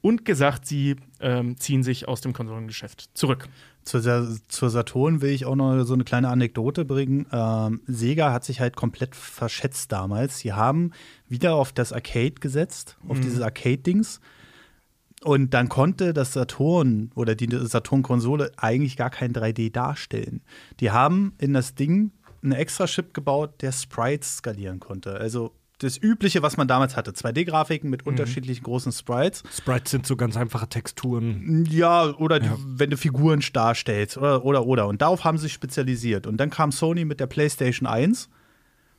und 0.00 0.24
gesagt, 0.24 0.66
sie 0.66 0.96
ähm, 1.20 1.56
ziehen 1.56 1.84
sich 1.84 2.08
aus 2.08 2.20
dem 2.20 2.32
Konsolengeschäft 2.32 3.10
zurück. 3.14 3.48
Zur, 3.84 4.02
zur 4.48 4.70
Saturn 4.70 5.22
will 5.22 5.30
ich 5.30 5.46
auch 5.46 5.54
noch 5.54 5.84
so 5.84 5.94
eine 5.94 6.02
kleine 6.02 6.28
Anekdote 6.28 6.84
bringen. 6.84 7.26
Ähm, 7.30 7.82
Sega 7.86 8.32
hat 8.32 8.44
sich 8.44 8.60
halt 8.60 8.74
komplett 8.74 9.14
verschätzt 9.14 9.92
damals. 9.92 10.38
Sie 10.38 10.52
haben 10.52 10.90
wieder 11.28 11.54
auf 11.54 11.72
das 11.72 11.92
Arcade 11.92 12.34
gesetzt, 12.40 12.96
auf 13.06 13.20
dieses 13.20 13.40
Arcade-Dings. 13.40 14.20
Und 15.22 15.54
dann 15.54 15.68
konnte 15.68 16.12
das 16.12 16.32
Saturn 16.32 17.12
oder 17.14 17.36
die 17.36 17.48
Saturn-Konsole 17.50 18.50
eigentlich 18.56 18.96
gar 18.96 19.10
kein 19.10 19.32
3D 19.32 19.70
darstellen. 19.70 20.42
Die 20.80 20.90
haben 20.90 21.34
in 21.38 21.52
das 21.52 21.76
Ding 21.76 22.10
einen 22.42 22.52
extra 22.52 22.86
Chip 22.86 23.14
gebaut, 23.14 23.62
der 23.62 23.70
Sprites 23.70 24.38
skalieren 24.38 24.80
konnte. 24.80 25.14
Also 25.16 25.52
das 25.78 25.98
Übliche, 26.00 26.42
was 26.42 26.56
man 26.56 26.68
damals 26.68 26.96
hatte. 26.96 27.10
2D-Grafiken 27.10 27.90
mit 27.90 28.06
unterschiedlichen 28.06 28.62
großen 28.62 28.92
Sprites. 28.92 29.42
Sprites 29.54 29.90
sind 29.90 30.06
so 30.06 30.16
ganz 30.16 30.36
einfache 30.36 30.68
Texturen. 30.68 31.66
Ja, 31.70 32.14
oder 32.16 32.40
die, 32.40 32.50
wenn 32.66 32.90
du 32.90 32.96
Figuren 32.96 33.42
darstellst 33.52 34.16
oder, 34.16 34.44
oder, 34.44 34.66
oder. 34.66 34.86
Und 34.86 35.02
darauf 35.02 35.24
haben 35.24 35.36
sie 35.36 35.44
sich 35.44 35.52
spezialisiert. 35.52 36.26
Und 36.26 36.38
dann 36.38 36.50
kam 36.50 36.72
Sony 36.72 37.04
mit 37.04 37.20
der 37.20 37.26
PlayStation 37.26 37.86
1. 37.86 38.30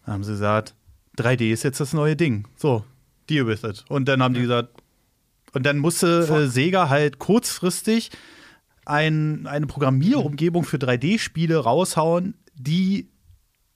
Da 0.05 0.11
haben 0.11 0.23
sie 0.23 0.33
gesagt, 0.33 0.75
3D 1.17 1.51
ist 1.51 1.63
jetzt 1.63 1.79
das 1.79 1.93
neue 1.93 2.15
Ding. 2.15 2.47
So, 2.55 2.85
deal 3.29 3.47
with 3.47 3.63
it. 3.63 3.83
Und 3.89 4.07
dann 4.07 4.21
haben 4.21 4.35
die 4.35 4.41
gesagt, 4.41 4.69
und 5.53 5.65
dann 5.65 5.79
musste 5.79 6.27
äh, 6.29 6.47
Sega 6.47 6.89
halt 6.89 7.17
kurzfristig 7.17 8.11
ein, 8.85 9.47
eine 9.47 9.65
Programmierumgebung 9.65 10.63
für 10.63 10.77
3D-Spiele 10.77 11.57
raushauen, 11.57 12.35
die 12.53 13.09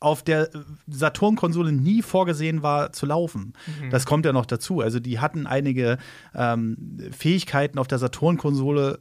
auf 0.01 0.23
der 0.23 0.49
Saturn-Konsole 0.87 1.71
nie 1.71 2.01
vorgesehen 2.01 2.63
war 2.63 2.91
zu 2.91 3.05
laufen. 3.05 3.53
Das 3.91 4.05
kommt 4.05 4.25
ja 4.25 4.33
noch 4.33 4.47
dazu. 4.47 4.81
Also 4.81 4.99
die 4.99 5.19
hatten 5.19 5.47
einige 5.47 5.97
ähm, 6.35 6.97
Fähigkeiten 7.11 7.77
auf 7.77 7.87
der 7.87 7.99
Saturn-Konsole 7.99 8.99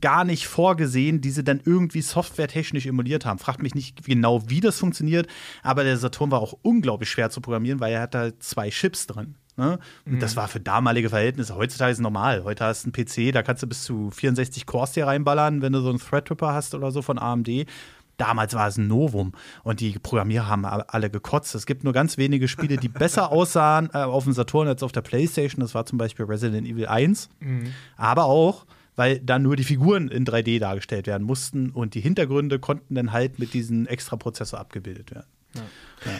gar 0.00 0.24
nicht 0.24 0.46
vorgesehen, 0.46 1.20
die 1.20 1.30
sie 1.30 1.42
dann 1.42 1.60
irgendwie 1.64 2.02
softwaretechnisch 2.02 2.86
emuliert 2.86 3.26
haben. 3.26 3.38
Fragt 3.38 3.62
mich 3.62 3.74
nicht 3.74 4.04
genau, 4.04 4.48
wie 4.48 4.60
das 4.60 4.78
funktioniert, 4.78 5.26
aber 5.62 5.82
der 5.82 5.96
Saturn 5.96 6.30
war 6.30 6.40
auch 6.40 6.54
unglaublich 6.62 7.10
schwer 7.10 7.30
zu 7.30 7.40
programmieren, 7.40 7.80
weil 7.80 7.92
er 7.92 8.02
hat 8.02 8.14
halt 8.14 8.42
zwei 8.42 8.70
Chips 8.70 9.06
drin. 9.06 9.34
Ne? 9.58 9.80
Und 10.06 10.22
das 10.22 10.36
war 10.36 10.46
für 10.46 10.60
damalige 10.60 11.08
Verhältnisse. 11.08 11.56
Heutzutage 11.56 11.90
ist 11.90 11.98
es 11.98 12.02
normal. 12.02 12.44
Heute 12.44 12.64
hast 12.64 12.84
du 12.84 12.92
einen 12.94 13.04
PC, 13.04 13.32
da 13.32 13.42
kannst 13.42 13.60
du 13.64 13.66
bis 13.66 13.82
zu 13.82 14.10
64 14.12 14.66
Cores 14.66 14.94
hier 14.94 15.08
reinballern, 15.08 15.62
wenn 15.62 15.72
du 15.72 15.80
so 15.80 15.90
einen 15.90 15.98
Threadripper 15.98 16.54
hast 16.54 16.76
oder 16.76 16.92
so 16.92 17.02
von 17.02 17.18
AMD. 17.18 17.66
Damals 18.18 18.52
war 18.52 18.68
es 18.68 18.76
ein 18.76 18.88
Novum 18.88 19.32
und 19.62 19.80
die 19.80 19.98
Programmierer 19.98 20.48
haben 20.48 20.64
alle 20.64 21.08
gekotzt. 21.08 21.54
Es 21.54 21.66
gibt 21.66 21.84
nur 21.84 21.92
ganz 21.92 22.18
wenige 22.18 22.48
Spiele, 22.48 22.76
die 22.76 22.88
besser 22.88 23.32
aussahen 23.32 23.88
äh, 23.94 23.98
auf 23.98 24.24
dem 24.24 24.32
Saturn 24.32 24.68
als 24.68 24.82
auf 24.82 24.92
der 24.92 25.02
PlayStation. 25.02 25.60
Das 25.60 25.74
war 25.74 25.86
zum 25.86 25.98
Beispiel 25.98 26.26
Resident 26.26 26.66
Evil 26.66 26.86
1. 26.86 27.30
Aber 27.96 28.24
auch, 28.24 28.66
weil 28.96 29.20
dann 29.20 29.42
nur 29.42 29.54
die 29.54 29.64
Figuren 29.64 30.08
in 30.08 30.26
3D 30.26 30.58
dargestellt 30.58 31.06
werden 31.06 31.24
mussten 31.24 31.70
und 31.70 31.94
die 31.94 32.00
Hintergründe 32.00 32.58
konnten 32.58 32.96
dann 32.96 33.12
halt 33.12 33.38
mit 33.38 33.54
diesem 33.54 33.86
Extra-Prozessor 33.86 34.58
abgebildet 34.58 35.12
werden. 35.12 35.26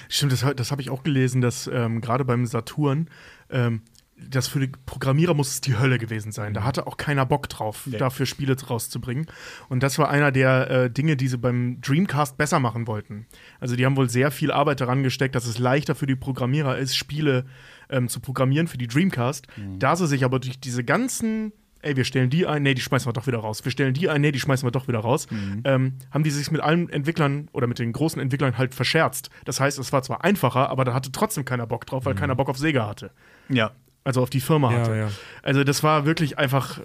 Stimmt, 0.09 0.33
das, 0.33 0.45
das 0.57 0.71
habe 0.71 0.81
ich 0.81 0.91
auch 0.91 1.03
gelesen, 1.03 1.41
dass 1.41 1.67
ähm, 1.67 2.01
gerade 2.01 2.25
beim 2.25 2.47
Saturn, 2.47 3.09
ähm, 3.51 3.83
das 4.21 4.49
für 4.49 4.61
die 4.61 4.71
Programmierer 4.87 5.35
muss 5.35 5.49
es 5.51 5.61
die 5.61 5.79
Hölle 5.79 5.99
gewesen 5.99 6.33
sein. 6.33 6.55
Da 6.55 6.65
hatte 6.65 6.87
auch 6.87 6.97
keiner 6.97 7.25
Bock 7.27 7.49
drauf, 7.49 7.87
Nee. 7.87 7.97
dafür 7.99 8.27
Spiele 8.27 8.57
rauszubringen. 8.61 9.27
Und 9.69 9.83
das 9.83 9.99
war 9.99 10.11
einer 10.11 10.33
der 10.33 10.71
äh, 10.71 10.91
Dinge, 10.91 11.17
die 11.17 11.29
sie 11.29 11.39
beim 11.39 11.81
Dreamcast 11.81 12.37
besser 12.37 12.59
machen 12.61 12.87
wollten. 12.87 13.27
Also 13.61 13.77
die 13.77 13.87
haben 13.87 13.97
wohl 13.97 14.11
sehr 14.11 14.31
viel 14.31 14.51
Arbeit 14.51 14.81
daran 14.81 15.03
gesteckt, 15.03 15.35
dass 15.35 15.47
es 15.47 15.59
leichter 15.59 15.95
für 15.95 16.07
die 16.07 16.17
Programmierer 16.17 16.77
ist, 16.79 16.97
Spiele 16.97 17.47
ähm, 17.91 18.09
zu 18.09 18.21
programmieren 18.21 18.69
für 18.69 18.79
die 18.79 18.87
Dreamcast. 18.89 19.47
Da 19.79 19.97
sie 19.97 20.07
sich 20.07 20.25
aber 20.25 20.39
durch 20.41 20.61
diese 20.61 20.85
ganzen 20.85 21.53
Ey, 21.81 21.95
wir 21.95 22.03
stellen 22.03 22.29
die 22.29 22.45
ein, 22.45 22.65
nee, 22.65 22.75
die 22.75 22.81
schmeißen 22.83 23.09
wir 23.09 23.13
doch 23.13 23.29
wieder 23.29 23.39
raus. 23.39 23.65
Wir 23.65 23.71
stellen 23.71 23.95
die 23.95 24.09
ein, 24.09 24.21
nee, 24.21 24.33
die 24.33 24.41
schmeißen 24.41 24.67
wir 24.67 24.73
doch 24.73 24.89
wieder 24.89 24.99
raus. 24.99 25.29
Ähm, 25.63 25.93
haben 26.11 26.25
die 26.25 26.31
sich 26.31 26.51
mit 26.51 26.61
allen 26.61 26.89
Entwicklern 26.91 27.49
oder 27.53 27.69
mit 27.69 27.79
den 27.79 27.93
großen 27.93 28.21
Entwicklern 28.21 28.59
halt 28.59 28.75
verscherzt. 28.75 29.31
Das 29.45 29.61
heißt, 29.61 29.79
es 29.79 29.93
war 29.93 30.03
zwar 30.03 30.25
einfacher, 30.25 30.71
aber 30.71 30.85
da 30.85 30.93
hatte 30.93 31.13
trotzdem 31.13 31.45
keiner 31.45 31.69
Bock 31.69 31.87
drauf, 31.87 32.05
weil 32.05 32.17
keiner 32.17 32.35
Bock 32.35 32.49
auf 32.49 32.59
Sega 32.59 32.89
hatte. 32.89 33.13
Ja. 33.49 33.71
Also 34.09 34.23
auf 34.23 34.31
die 34.31 34.41
Firma 34.41 34.73
Ja, 34.73 34.79
hatte. 34.79 34.97
ja. 34.97 35.11
Also 35.43 35.65
das 35.65 35.83
war 35.83 36.07
wirklich 36.07 36.39
einfach. 36.39 36.81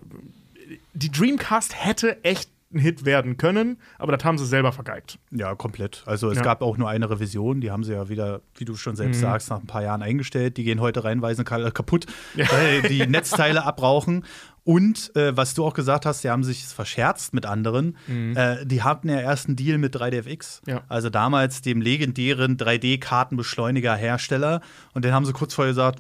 Die 0.94 1.10
Dreamcast 1.10 1.74
hätte 1.74 2.22
echt 2.26 2.50
ein 2.74 2.80
Hit 2.80 3.06
werden 3.06 3.38
können, 3.38 3.78
aber 3.98 4.12
das 4.18 4.26
haben 4.26 4.38
sie 4.38 4.46
selber 4.46 4.74
vergeigt. 4.74 5.20
Ja, 5.32 5.56
komplett. 5.56 6.04
Also 6.06 6.30
es 6.32 6.36
Ja. 6.38 6.44
gab 6.44 6.62
auch 6.62 6.76
nur 6.76 6.90
eine 6.90 7.10
Revision, 7.10 7.62
die 7.62 7.72
haben 7.72 7.86
sie 7.86 7.94
ja 7.94 8.10
wieder, 8.10 8.42
wie 8.56 8.66
du 8.66 8.76
schon 8.76 8.98
selbst 8.98 9.22
sagst, 9.22 9.50
nach 9.52 9.62
ein 9.62 9.68
paar 9.68 9.84
Jahren 9.84 10.02
eingestellt. 10.02 10.58
Die 10.58 10.66
gehen 10.66 10.82
heute 10.82 11.06
reinweise 11.06 11.46
ka- 11.46 11.72
kaputt, 11.72 12.08
weil 12.36 12.36
die 12.90 13.08
Netzteile 13.08 13.64
abrauchen. 13.64 14.26
Und 14.66 15.16
äh, 15.16 15.38
was 15.38 15.54
du 15.54 15.64
auch 15.66 15.74
gesagt 15.76 16.06
hast, 16.06 16.26
die 16.26 16.30
haben 16.30 16.44
sich 16.44 16.66
verscherzt 16.66 17.34
mit 17.34 17.46
anderen. 17.46 17.96
Äh, 18.36 18.66
die 18.66 18.84
hatten 18.84 19.08
ja 19.08 19.22
erst 19.22 19.48
einen 19.48 19.56
Deal 19.56 19.78
mit 19.78 19.96
3DFX. 19.96 20.60
Ja. 20.68 20.82
Also 20.90 21.10
damals 21.10 21.62
dem 21.62 21.80
legendären 21.80 22.58
3D-Kartenbeschleuniger-Hersteller. 22.58 24.60
Und 24.94 25.06
den 25.06 25.14
haben 25.14 25.26
sie 25.26 25.32
kurz 25.34 25.54
vorher 25.54 25.72
gesagt, 25.72 26.00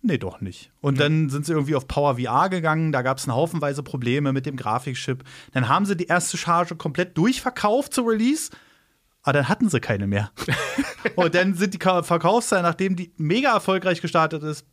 Nee, 0.00 0.18
doch 0.18 0.40
nicht. 0.40 0.70
Und 0.80 1.00
dann 1.00 1.28
sind 1.28 1.44
sie 1.44 1.52
irgendwie 1.52 1.74
auf 1.74 1.88
Power 1.88 2.18
VR 2.18 2.48
gegangen, 2.48 2.92
da 2.92 3.02
gab 3.02 3.18
es 3.18 3.26
haufenweise 3.26 3.82
Probleme 3.82 4.32
mit 4.32 4.46
dem 4.46 4.56
Grafikchip. 4.56 5.24
Dann 5.52 5.68
haben 5.68 5.86
sie 5.86 5.96
die 5.96 6.06
erste 6.06 6.36
Charge 6.36 6.76
komplett 6.76 7.18
durchverkauft 7.18 7.92
zu 7.94 8.02
Release, 8.02 8.50
aber 9.22 9.32
dann 9.34 9.48
hatten 9.48 9.68
sie 9.68 9.80
keine 9.80 10.06
mehr. 10.06 10.30
und 11.16 11.34
dann 11.34 11.54
sind 11.54 11.74
die 11.74 11.78
Ka- 11.78 12.02
Verkaufszahlen, 12.04 12.64
nachdem 12.64 12.94
die 12.94 13.12
mega 13.16 13.52
erfolgreich 13.52 14.00
gestartet 14.00 14.42
ist, 14.44 14.64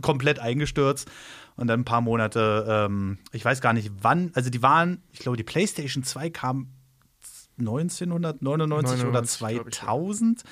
komplett 0.00 0.38
eingestürzt. 0.38 1.08
Und 1.54 1.66
dann 1.66 1.80
ein 1.80 1.84
paar 1.84 2.00
Monate, 2.00 2.64
ähm, 2.66 3.18
ich 3.30 3.44
weiß 3.44 3.60
gar 3.60 3.74
nicht 3.74 3.92
wann, 4.00 4.30
also 4.34 4.48
die 4.48 4.62
waren, 4.62 5.02
ich 5.12 5.18
glaube, 5.18 5.36
die 5.36 5.44
PlayStation 5.44 6.02
2 6.02 6.30
kam 6.30 6.68
1999 7.58 8.10
oder 8.10 8.34
99, 8.40 9.00
glaub 9.10 9.68
ich, 9.68 9.76
ja. 9.76 9.80
2000 9.82 10.42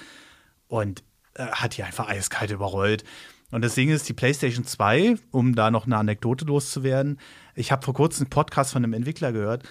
und 0.69 1.03
äh, 1.35 1.47
hat 1.47 1.77
die 1.79 1.83
einfach 1.83 2.09
eiskalt 2.09 2.51
überrollt. 2.51 3.05
Und 3.51 3.63
das 3.63 3.75
Ding 3.75 3.89
ist, 3.89 4.09
die 4.09 4.13
PlayStation 4.13 4.65
2, 4.65 5.17
um 5.31 5.55
da 5.55 5.71
noch 5.71 5.87
eine 5.87 5.97
Anekdote 5.97 6.45
loszuwerden, 6.45 7.19
ich 7.55 7.73
habe 7.73 7.85
vor 7.85 7.95
kurzem 7.95 8.25
einen 8.25 8.31
Podcast 8.31 8.73
von 8.73 8.85
einem 8.85 8.93
Entwickler 8.93 9.33
gehört, 9.33 9.65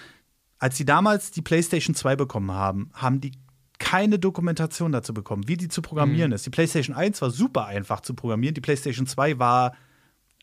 als 0.58 0.76
sie 0.76 0.84
damals 0.84 1.30
die 1.30 1.42
PlayStation 1.42 1.94
2 1.94 2.16
bekommen 2.16 2.52
haben, 2.52 2.90
haben 2.92 3.20
die 3.20 3.32
keine 3.78 4.18
Dokumentation 4.18 4.92
dazu 4.92 5.14
bekommen, 5.14 5.48
wie 5.48 5.56
die 5.56 5.68
zu 5.68 5.80
programmieren 5.80 6.32
ist. 6.32 6.44
Die 6.44 6.50
PlayStation 6.50 6.94
1 6.94 7.22
war 7.22 7.30
super 7.30 7.66
einfach 7.66 8.00
zu 8.00 8.12
programmieren, 8.12 8.54
die 8.54 8.60
PlayStation 8.60 9.06
2 9.06 9.38
war 9.38 9.72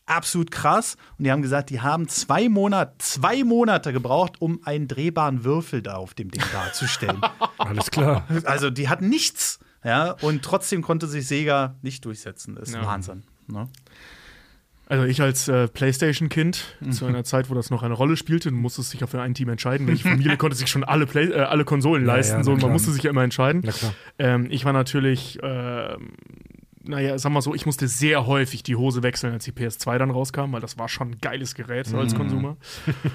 absolut 0.08 0.50
krass. 0.50 0.96
Und 1.16 1.24
die 1.24 1.30
haben 1.30 1.42
gesagt, 1.42 1.70
die 1.70 1.80
haben 1.80 2.08
zwei 2.08 2.48
Monate, 2.48 2.94
zwei 2.98 3.44
Monate 3.44 3.92
gebraucht, 3.92 4.40
um 4.40 4.60
einen 4.64 4.88
drehbaren 4.88 5.44
Würfel 5.44 5.82
da 5.82 5.96
auf 5.96 6.14
dem 6.14 6.30
Ding 6.30 6.42
darzustellen. 6.52 7.20
Alles 7.58 7.90
klar. 7.90 8.26
also 8.44 8.70
die 8.70 8.88
hatten 8.88 9.08
nichts. 9.08 9.60
Ja, 9.84 10.12
und 10.22 10.42
trotzdem 10.42 10.82
konnte 10.82 11.06
sich 11.06 11.26
Sega 11.26 11.76
nicht 11.82 12.04
durchsetzen. 12.04 12.56
Das 12.56 12.68
ist 12.68 12.74
Ja. 12.74 12.84
Wahnsinn. 12.86 13.22
Ne? 13.46 13.68
Also 14.90 15.04
ich 15.04 15.20
als 15.20 15.48
äh, 15.48 15.68
PlayStation-Kind 15.68 16.76
zu 16.92 17.04
einer 17.04 17.22
Zeit, 17.22 17.50
wo 17.50 17.54
das 17.54 17.68
noch 17.70 17.82
eine 17.82 17.92
Rolle 17.92 18.16
spielte, 18.16 18.48
du 18.48 18.56
musstest 18.56 18.92
dich 18.94 19.00
ja 19.00 19.06
für 19.06 19.20
ein 19.20 19.34
Team 19.34 19.50
entscheiden. 19.50 19.86
Welche 19.86 20.08
Familie 20.08 20.36
konnte 20.38 20.56
sich 20.56 20.68
schon 20.68 20.82
alle, 20.82 21.06
Play 21.06 21.26
äh, 21.26 21.40
alle 21.42 21.64
Konsolen 21.66 22.06
Ja, 22.06 22.14
leisten? 22.14 22.38
ja, 22.38 22.42
so, 22.44 22.50
na 22.50 22.54
und 22.54 22.60
man 22.62 22.68
klar. 22.68 22.72
musste 22.72 22.92
sich 22.92 23.02
ja 23.02 23.10
immer 23.10 23.22
entscheiden. 23.22 23.60
Na 23.64 23.72
klar. 23.72 23.94
Ähm, 24.18 24.46
ich 24.50 24.64
war 24.64 24.72
natürlich, 24.72 25.38
ähm, 25.42 26.12
naja, 26.88 27.18
sag 27.18 27.30
mal 27.30 27.42
so, 27.42 27.54
ich 27.54 27.66
musste 27.66 27.86
sehr 27.86 28.26
häufig 28.26 28.62
die 28.62 28.74
Hose 28.74 29.02
wechseln, 29.02 29.34
als 29.34 29.44
die 29.44 29.52
PS2 29.52 29.98
dann 29.98 30.10
rauskam, 30.10 30.52
weil 30.52 30.60
das 30.60 30.78
war 30.78 30.88
schon 30.88 31.10
ein 31.10 31.18
geiles 31.20 31.54
Gerät 31.54 31.86
so 31.86 31.98
als 31.98 32.14
Konsumer. 32.14 32.56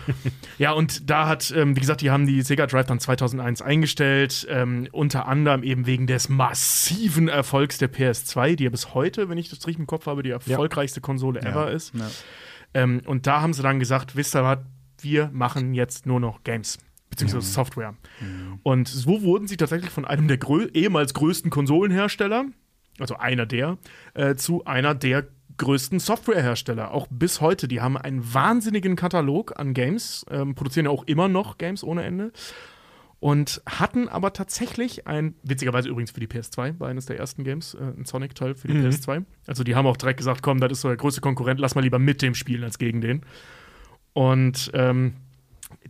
ja, 0.60 0.74
und 0.74 1.10
da 1.10 1.28
hat, 1.28 1.52
ähm, 1.56 1.76
wie 1.76 1.80
gesagt, 1.80 2.02
die 2.02 2.12
haben 2.12 2.28
die 2.28 2.44
Sega 2.44 2.68
Drive 2.68 2.86
dann 2.86 3.00
2001 3.00 3.64
eingestellt, 3.64 4.46
ähm, 4.50 4.88
unter 4.92 5.28
anderem 5.28 5.64
eben 5.64 5.88
wegen 5.88 6.06
des 6.06 6.30
massiven 6.30 7.28
Erfolgs 7.28 7.80
der 7.80 7.92
PS2, 7.92 8.56
die 8.56 8.66
ja 8.66 8.70
bis 8.70 8.94
heute, 8.94 9.28
wenn 9.28 9.40
ich 9.40 9.50
das 9.50 9.60
richtig 9.66 9.80
im 9.80 9.88
Kopf 9.88 10.06
habe, 10.06 10.22
die 10.22 10.30
erfolgreichste 10.30 11.02
Konsole 11.02 11.42
ever 11.42 11.72
ist. 11.72 11.96
Ja. 11.96 12.08
Ähm, 12.76 13.02
und 13.06 13.26
da 13.26 13.42
haben 13.42 13.54
sie 13.54 13.64
dann 13.64 13.80
gesagt, 13.80 14.16
wisst 14.16 14.36
ihr 14.36 14.44
was, 14.44 14.60
wir 15.02 15.32
machen 15.34 15.74
jetzt 15.74 16.06
nur 16.06 16.20
noch 16.20 16.44
Games, 16.44 16.78
beziehungsweise 17.10 17.48
Software. 17.48 17.96
Und 18.62 18.88
so 18.88 19.24
wurden 19.24 19.48
sie 19.48 19.58
tatsächlich 19.58 19.90
von 19.90 20.06
einem 20.06 20.28
der 20.28 20.38
grö 20.38 20.68
ehemals 20.74 21.14
größten 21.14 21.50
Konsolenhersteller 21.50 22.46
also 23.00 23.18
einer 23.18 23.46
der, 23.46 23.78
äh, 24.14 24.36
zu 24.36 24.66
einer 24.66 24.96
der 24.96 25.28
größten 25.58 26.00
Softwarehersteller, 26.00 26.92
auch 26.92 27.08
bis 27.10 27.42
heute. 27.42 27.68
Die 27.68 27.82
haben 27.82 27.98
einen 27.98 28.34
wahnsinnigen 28.34 28.96
Katalog 28.96 29.60
an 29.60 29.74
Games, 29.74 30.26
ähm, 30.30 30.56
produzieren 30.56 30.86
ja 30.86 30.92
auch 30.92 31.04
immer 31.06 31.28
noch 31.28 31.58
Games 31.58 31.84
ohne 31.84 32.04
Ende 32.04 32.32
und 33.20 33.62
hatten 33.66 34.10
aber 34.10 34.34
tatsächlich 34.34 35.08
ein, 35.08 35.36
witzigerweise 35.44 35.88
übrigens 35.88 36.12
für 36.12 36.20
die 36.20 36.28
PS2, 36.28 36.80
war 36.80 36.90
eines 36.90 37.06
der 37.06 37.18
ersten 37.20 37.44
Games, 37.44 37.74
äh, 37.74 37.78
ein 37.82 38.04
Sonic-Teil 38.06 38.56
für 38.56 38.68
die 38.68 38.74
Mhm. 38.74 38.86
PS2. 38.88 39.24
Also 39.48 39.64
die 39.64 39.76
haben 39.76 39.86
auch 39.88 39.96
direkt 39.96 40.18
gesagt, 40.18 40.42
komm, 40.42 40.60
das 40.60 40.74
ist 40.74 40.82
so 40.82 40.90
der 40.90 40.98
größte 40.98 41.22
Konkurrent, 41.22 41.60
lass 41.60 41.76
mal 41.76 41.82
lieber 41.82 42.00
mit 42.00 42.22
dem 42.22 42.36
spielen 42.36 42.64
als 42.64 42.78
gegen 42.78 43.00
den. 43.00 43.22
Und 44.12 44.72
ähm, 44.74 45.14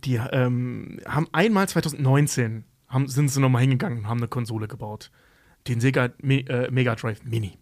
die 0.04 0.20
ähm, 0.30 1.00
haben 1.06 1.26
einmal 1.32 1.68
2019 1.68 2.64
haben, 2.88 3.08
sind 3.08 3.28
sie 3.28 3.40
nochmal 3.40 3.62
hingegangen 3.62 3.98
und 3.98 4.08
haben 4.08 4.18
eine 4.18 4.28
Konsole 4.28 4.68
gebaut. 4.68 5.10
Den 5.68 5.80
Sega 5.80 6.10
Me 6.20 6.40
äh, 6.48 6.70
Mega 6.70 6.94
Drive 6.94 7.22
Mini. 7.24 7.52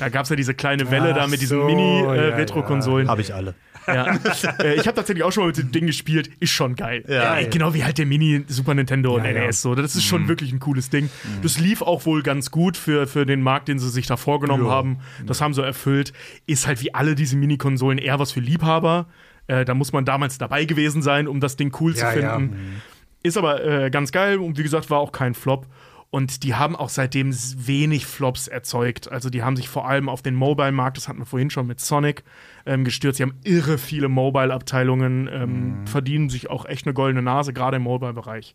Da 0.00 0.08
gab 0.08 0.24
es 0.24 0.30
ja 0.30 0.36
diese 0.36 0.52
kleine 0.52 0.90
Welle 0.90 1.12
Ach 1.12 1.16
da 1.18 1.26
mit 1.28 1.40
diesen 1.40 1.60
so, 1.60 1.64
Mini-Retro-Konsolen. 1.66 3.08
Habe 3.08 3.20
ich 3.20 3.32
alle. 3.32 3.54
Ja. 3.86 4.18
äh, 4.60 4.74
ich 4.74 4.86
habe 4.86 4.94
tatsächlich 4.94 5.22
auch 5.22 5.30
schon 5.30 5.44
mal 5.44 5.48
mit 5.48 5.58
dem 5.58 5.70
Ding 5.70 5.86
gespielt. 5.86 6.28
Ist 6.40 6.50
schon 6.50 6.74
geil. 6.74 7.04
Ja. 7.06 7.38
Äh, 7.38 7.46
genau 7.48 7.72
wie 7.72 7.84
halt 7.84 7.98
der 7.98 8.06
Mini 8.06 8.44
Super 8.48 8.74
Nintendo 8.74 9.14
und 9.14 9.24
Ja, 9.24 9.30
ja. 9.30 9.46
NES. 9.46 9.62
So. 9.62 9.74
Das 9.76 9.94
ist 9.94 10.04
schon 10.04 10.26
wirklich 10.26 10.52
ein 10.52 10.58
cooles 10.58 10.90
Ding. 10.90 11.08
Das 11.42 11.60
lief 11.60 11.82
auch 11.82 12.04
wohl 12.06 12.22
ganz 12.22 12.50
gut 12.50 12.76
für, 12.76 13.06
für 13.06 13.26
den 13.26 13.42
Markt, 13.42 13.68
den 13.68 13.78
sie 13.78 13.90
sich 13.90 14.06
da 14.06 14.16
vorgenommen 14.16 14.64
Ja. 14.66 14.70
haben. 14.72 14.98
Das 15.24 15.40
haben 15.40 15.54
sie 15.54 15.62
erfüllt. 15.62 16.12
Ist 16.46 16.66
halt 16.66 16.82
wie 16.82 16.92
alle 16.94 17.14
diese 17.14 17.36
Mini-Konsolen 17.36 17.98
eher 17.98 18.18
was 18.18 18.32
für 18.32 18.40
Liebhaber. 18.40 19.06
Äh, 19.46 19.64
da 19.64 19.74
muss 19.74 19.92
man 19.92 20.04
damals 20.04 20.38
dabei 20.38 20.64
gewesen 20.64 21.00
sein, 21.02 21.28
um 21.28 21.38
das 21.40 21.56
Ding 21.56 21.72
cool 21.80 21.94
Ja, 21.94 22.10
zu 22.12 22.20
ja. 22.20 22.34
finden. 22.36 22.82
Ist 23.22 23.36
aber 23.38 23.64
äh, 23.64 23.90
ganz 23.90 24.10
geil 24.12 24.38
und 24.38 24.58
wie 24.58 24.62
gesagt, 24.62 24.90
war 24.90 24.98
auch 24.98 25.12
kein 25.12 25.34
Flop. 25.34 25.66
Und 26.14 26.44
die 26.44 26.54
haben 26.54 26.76
auch 26.76 26.90
seitdem 26.90 27.34
wenig 27.34 28.06
Flops 28.06 28.46
erzeugt. 28.46 29.10
Also 29.10 29.30
die 29.30 29.42
haben 29.42 29.56
sich 29.56 29.68
vor 29.68 29.88
allem 29.88 30.08
auf 30.08 30.22
den 30.22 30.36
Mobile-Markt, 30.36 30.96
das 30.96 31.08
hatten 31.08 31.18
wir 31.18 31.26
vorhin 31.26 31.50
schon 31.50 31.66
mit 31.66 31.80
Sonic, 31.80 32.22
ähm, 32.66 32.84
gestürzt. 32.84 33.16
Sie 33.16 33.24
haben 33.24 33.34
irre 33.42 33.78
viele 33.78 34.08
Mobile-Abteilungen, 34.08 35.26
ähm, 35.26 35.84
verdienen 35.88 36.30
sich 36.30 36.48
auch 36.50 36.66
echt 36.66 36.86
eine 36.86 36.94
goldene 36.94 37.20
Nase, 37.20 37.52
gerade 37.52 37.78
im 37.78 37.82
Mobile-Bereich. 37.82 38.54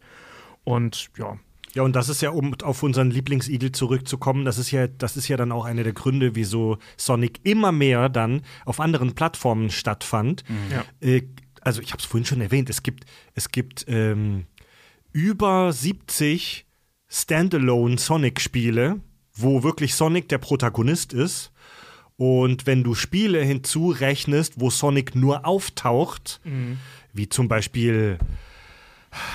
Und 0.63 1.09
ja, 1.17 1.37
Ja, 1.73 1.83
und 1.83 1.97
das 1.97 2.07
ist 2.07 2.21
ja, 2.21 2.29
um 2.29 2.55
auf 2.63 2.81
unseren 2.81 3.11
Lieblingsigel 3.11 3.73
zurückzukommen, 3.73 4.45
das 4.45 4.57
ist 4.57 4.71
ja, 4.71 4.87
das 4.87 5.17
ist 5.17 5.27
ja 5.27 5.35
dann 5.35 5.51
auch 5.51 5.65
einer 5.65 5.83
der 5.83 5.91
Gründe, 5.91 6.35
wieso 6.35 6.77
Sonic 6.95 7.41
immer 7.43 7.73
mehr 7.73 8.07
dann 8.07 8.41
auf 8.63 8.79
anderen 8.79 9.15
Plattformen 9.15 9.69
stattfand. 9.69 10.45
Ja. 10.71 10.85
Äh, 11.05 11.23
also 11.59 11.81
ich 11.81 11.91
habe 11.91 11.99
es 11.99 12.05
vorhin 12.05 12.25
schon 12.25 12.39
erwähnt, 12.39 12.69
es 12.69 12.83
gibt, 12.83 13.03
es 13.33 13.51
gibt 13.51 13.83
ähm, 13.89 14.45
über 15.11 15.73
70 15.73 16.68
Standalone 17.09 17.97
Sonic-Spiele, 17.97 18.99
wo 19.33 19.63
wirklich 19.63 19.95
Sonic 19.95 20.29
der 20.29 20.37
Protagonist 20.37 21.11
ist. 21.13 21.51
Und 22.17 22.67
wenn 22.67 22.83
du 22.83 22.95
Spiele 22.95 23.41
hinzurechnest, 23.43 24.59
wo 24.59 24.69
Sonic 24.69 25.15
nur 25.15 25.45
auftaucht, 25.45 26.41
wie 27.13 27.29
zum 27.29 27.47
Beispiel 27.47 28.19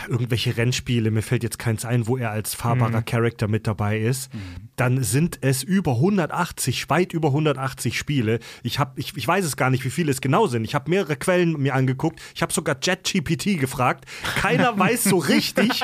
irgendwelche 0.09 0.56
Rennspiele, 0.56 1.10
mir 1.10 1.22
fällt 1.22 1.42
jetzt 1.42 1.59
keins 1.59 1.84
ein, 1.84 2.06
wo 2.06 2.16
er 2.16 2.30
als 2.30 2.55
fahrbarer 2.55 3.02
Charakter 3.02 3.48
mit 3.48 3.66
dabei 3.66 3.98
ist, 3.98 4.30
dann 4.76 5.02
sind 5.02 5.38
es 5.40 5.62
über 5.62 5.92
180, 5.92 6.88
weit 6.90 7.12
über 7.12 7.28
180 7.28 7.98
Spiele. 7.98 8.40
Ich, 8.62 8.78
hab, 8.78 8.98
ich, 8.98 9.16
ich 9.16 9.26
weiß 9.26 9.44
es 9.44 9.56
gar 9.56 9.70
nicht, 9.70 9.84
wie 9.84 9.90
viele 9.90 10.10
es 10.10 10.20
genau 10.20 10.46
sind. 10.46 10.64
Ich 10.64 10.74
habe 10.74 10.90
mehrere 10.90 11.16
Quellen 11.16 11.60
mir 11.60 11.74
angeguckt. 11.74 12.20
Ich 12.34 12.42
habe 12.42 12.52
sogar 12.52 12.76
JetGPT 12.80 13.59
gefragt. 13.59 14.05
Keiner 14.36 14.78
weiß 14.78 15.05
so 15.05 15.18
richtig, 15.18 15.80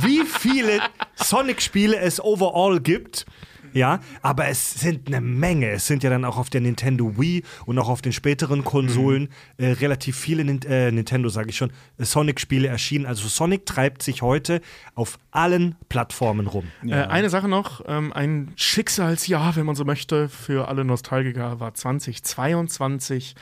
wie 0.00 0.24
viele 0.24 0.80
Sonic-Spiele 1.16 1.96
es 1.98 2.22
overall 2.22 2.80
gibt. 2.80 3.26
Ja, 3.72 4.00
aber 4.22 4.48
es 4.48 4.74
sind 4.74 5.08
eine 5.08 5.20
Menge. 5.20 5.70
Es 5.70 5.86
sind 5.86 6.02
ja 6.02 6.10
dann 6.10 6.24
auch 6.24 6.36
auf 6.36 6.50
der 6.50 6.60
Nintendo 6.60 7.18
Wii 7.18 7.42
und 7.66 7.78
auch 7.78 7.88
auf 7.88 8.02
den 8.02 8.12
späteren 8.12 8.64
Konsolen 8.64 9.28
äh, 9.56 9.72
relativ 9.72 10.16
viele 10.16 10.44
Nin 10.44 10.62
äh, 10.62 10.90
Nintendo, 10.90 11.28
sage 11.28 11.50
ich 11.50 11.56
schon, 11.56 11.70
äh, 11.98 12.04
Sonic-Spiele 12.04 12.68
erschienen. 12.68 13.06
Also 13.06 13.28
Sonic 13.28 13.66
treibt 13.66 14.02
sich 14.02 14.22
heute 14.22 14.60
auf 14.94 15.18
allen 15.30 15.76
Plattformen 15.88 16.46
rum. 16.46 16.64
Äh, 16.84 16.94
eine 16.94 17.30
Sache 17.30 17.48
noch, 17.48 17.82
ähm, 17.86 18.12
ein 18.12 18.52
Schicksalsjahr, 18.56 19.56
wenn 19.56 19.66
man 19.66 19.74
so 19.74 19.84
möchte, 19.84 20.28
für 20.28 20.68
alle 20.68 20.84
Nostalgiker 20.84 21.60
war 21.60 21.74
2022. 21.74 23.34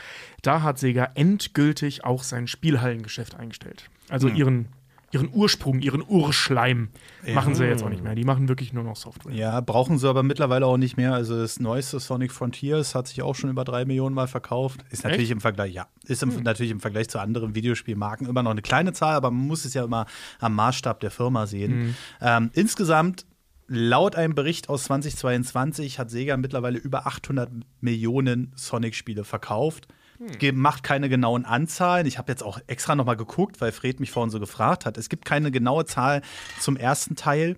Da 0.43 0.63
hat 0.63 0.79
Sega 0.79 1.11
endgültig 1.15 2.05
auch 2.05 2.23
sein 2.23 2.47
Spielhallengeschäft 2.47 3.35
eingestellt. 3.35 3.91
Also 4.09 4.29
ihren, 4.29 4.69
ihren 5.11 5.31
Ursprung, 5.33 5.81
ihren 5.81 6.03
Urschleim 6.07 6.91
machen 7.33 7.55
sie 7.55 7.65
jetzt 7.65 7.83
auch 7.83 7.89
nicht 7.89 8.03
mehr. 8.03 8.15
Die 8.15 8.25
machen 8.25 8.49
wirklich 8.49 8.73
nur 8.73 8.85
noch 8.85 8.97
Software. 8.97 9.33
Ja, 9.33 9.61
brauchen 9.61 9.99
sie 9.99 10.09
aber 10.09 10.23
mittlerweile 10.23 10.67
auch 10.67 10.77
nicht 10.77 10.97
mehr. 10.97 11.15
Also 11.15 11.39
das 11.39 11.61
neueste 11.61 11.99
Sonic 12.01 12.33
Frontiers 12.33 12.95
hat 12.95 13.09
sich 13.09 13.23
auch 13.23 13.35
schon 13.35 13.51
über 13.51 13.65
drei 13.65 13.85
Millionen 13.85 14.15
Mal 14.15 14.29
verkauft. 14.29 14.85
Ist 14.91 15.05
natürlich 15.05 15.25
Echt? 15.25 15.33
im 15.33 15.41
Vergleich, 15.41 15.73
ja, 15.73 15.87
ist 16.05 16.23
im, 16.23 16.43
natürlich 16.43 16.73
im 16.73 16.81
Vergleich 16.81 17.09
zu 17.09 17.19
anderen 17.21 17.55
Videospielmarken 17.55 18.27
immer 18.27 18.43
noch 18.43 18.51
eine 18.51 18.63
kleine 18.63 18.93
Zahl, 18.93 19.15
aber 19.15 19.31
man 19.31 19.47
muss 19.47 19.65
es 19.65 19.75
ja 19.75 19.85
immer 19.85 20.07
am 20.41 20.55
Maßstab 20.55 21.01
der 21.01 21.11
Firma 21.11 21.47
sehen. 21.47 21.97
Ähm, 22.21 22.51
insgesamt 22.53 23.25
Laut 23.71 24.17
einem 24.17 24.35
Bericht 24.35 24.71
aus 24.71 24.85
2022 24.85 25.99
hat 25.99 26.09
Sega 26.11 26.39
mittlerweile 26.39 26.79
über 26.79 27.07
800 27.07 27.51
Millionen 27.83 28.51
Sonic-Spiele 28.57 29.25
verkauft. 29.25 29.89
Ge- 30.39 30.53
Macht 30.53 30.83
keine 30.83 31.09
genauen 31.09 31.45
Anzahlen. 31.45 32.07
Ich 32.07 32.19
habe 32.19 32.33
jetzt 32.33 32.43
auch 32.43 32.59
extra 32.67 32.95
noch 32.95 33.05
mal 33.05 33.15
geguckt, 33.17 33.61
weil 33.61 33.73
Fred 33.73 34.01
mich 34.01 34.11
vorhin 34.11 34.31
so 34.31 34.41
gefragt 34.41 34.85
hat. 34.87 34.99
Es 34.99 35.09
gibt 35.09 35.25
keine 35.25 35.51
genaue 35.51 35.85
Zahl 35.87 36.23
zum 36.61 36.77
ersten 36.77 37.15
Teil, 37.17 37.57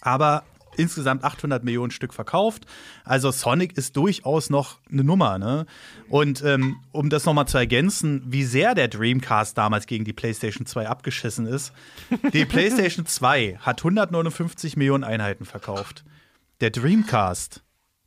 aber 0.00 0.44
insgesamt 0.76 1.22
800 1.22 1.64
Millionen 1.64 1.90
Stück 1.90 2.14
verkauft. 2.14 2.64
Also 3.04 3.30
Sonic 3.30 3.76
ist 3.76 3.94
durchaus 3.96 4.48
noch 4.48 4.78
eine 4.90 5.04
Nummer. 5.04 5.38
Ne? 5.38 5.66
Und 6.08 6.42
ähm, 6.44 6.76
um 6.92 7.10
das 7.10 7.26
noch 7.26 7.34
mal 7.34 7.46
zu 7.46 7.58
ergänzen, 7.58 8.22
wie 8.26 8.44
sehr 8.44 8.74
der 8.74 8.88
Dreamcast 8.88 9.56
damals 9.58 9.86
gegen 9.86 10.04
die 10.06 10.14
PlayStation 10.14 10.64
2 10.66 10.88
abgeschissen 10.88 11.46
ist. 11.46 11.72
Die 12.32 12.44
PlayStation 12.46 13.04
2 13.04 13.58
hat 13.60 13.80
159 13.80 14.76
Millionen 14.78 15.04
Einheiten 15.04 15.44
verkauft. 15.44 16.04
Der 16.62 16.70
Dreamcast 16.70 17.62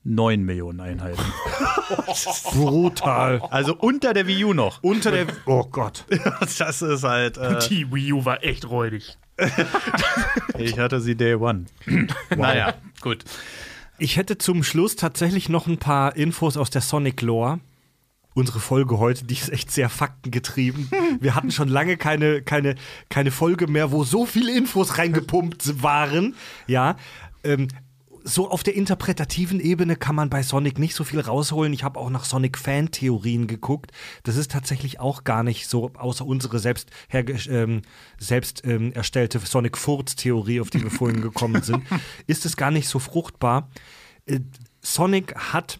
9 0.06 0.44
Millionen 0.44 0.80
Einheiten. 0.82 1.22
Brutal. 2.54 3.42
Also 3.50 3.76
unter 3.76 4.14
der 4.14 4.28
Wii 4.28 4.46
U 4.46 4.54
noch. 4.54 4.82
Unter 4.84 5.12
der. 5.12 5.26
Oh 5.46 5.66
Gott. 5.66 6.06
Das 6.60 6.82
ist 6.82 7.04
halt. 7.04 7.38
Äh, 7.38 7.60
Die 7.68 7.92
Wii 7.92 8.14
U 8.14 8.26
war 8.26 8.44
echt 8.44 8.70
räudig. 8.70 9.18
ich 10.58 10.80
hatte 10.80 11.02
sie 11.02 11.16
Day 11.16 11.36
One. 11.36 11.66
Naja, 12.36 12.76
gut. 13.02 13.26
Ich 13.98 14.18
hätte 14.18 14.38
zum 14.38 14.64
Schluss 14.64 14.96
tatsächlich 14.96 15.50
noch 15.50 15.68
ein 15.68 15.78
paar 15.78 16.16
Infos 16.16 16.56
aus 16.56 16.70
der 16.70 16.82
Sonic 16.82 17.22
Lore. 17.22 17.60
Unsere 18.34 18.60
Folge 18.60 19.00
heute, 19.00 19.26
die 19.26 19.34
ist 19.34 19.50
echt 19.50 19.72
sehr 19.72 19.90
faktengetrieben. 19.90 20.90
Wir 21.22 21.36
hatten 21.36 21.52
schon 21.52 21.70
lange 21.70 21.96
keine, 21.98 22.42
keine, 22.42 22.76
keine 23.10 23.32
Folge 23.32 23.68
mehr, 23.68 23.92
wo 23.92 24.04
so 24.04 24.26
viele 24.26 24.56
Infos 24.56 24.98
reingepumpt 24.98 25.82
waren. 25.82 26.36
Ja. 26.68 26.98
Ähm, 27.46 27.70
so 28.28 28.50
auf 28.50 28.64
der 28.64 28.76
interpretativen 28.76 29.60
Ebene 29.60 29.96
kann 29.96 30.16
man 30.16 30.32
bei 30.32 30.42
Sonic 30.42 30.80
nicht 30.80 30.96
so 30.96 31.04
viel 31.04 31.20
rausholen. 31.20 31.72
Ich 31.74 31.84
habe 31.84 32.00
auch 32.00 32.10
nach 32.10 32.26
Sonic-Fan-Theorien 32.26 33.46
geguckt. 33.46 33.92
Das 34.24 34.36
ist 34.36 34.52
tatsächlich 34.52 35.00
auch 35.00 35.24
gar 35.24 35.44
nicht 35.44 35.68
so, 35.68 35.92
außer 35.94 36.26
unsere 36.26 36.58
selbst, 36.58 36.90
ähm, 37.14 37.84
selbst 38.18 38.66
ähm, 38.66 38.94
erstellte 38.94 39.38
Sonic-Furz-Theorie, 39.38 40.60
auf 40.60 40.72
die 40.72 40.82
wir 40.82 40.90
vorhin 40.90 41.22
gekommen 41.22 41.62
sind, 41.62 41.84
ist 42.28 42.46
es 42.46 42.58
gar 42.58 42.72
nicht 42.72 42.90
so 42.90 42.98
fruchtbar. 42.98 43.70
Äh, 44.26 44.40
Sonic 44.82 45.36
hat 45.36 45.80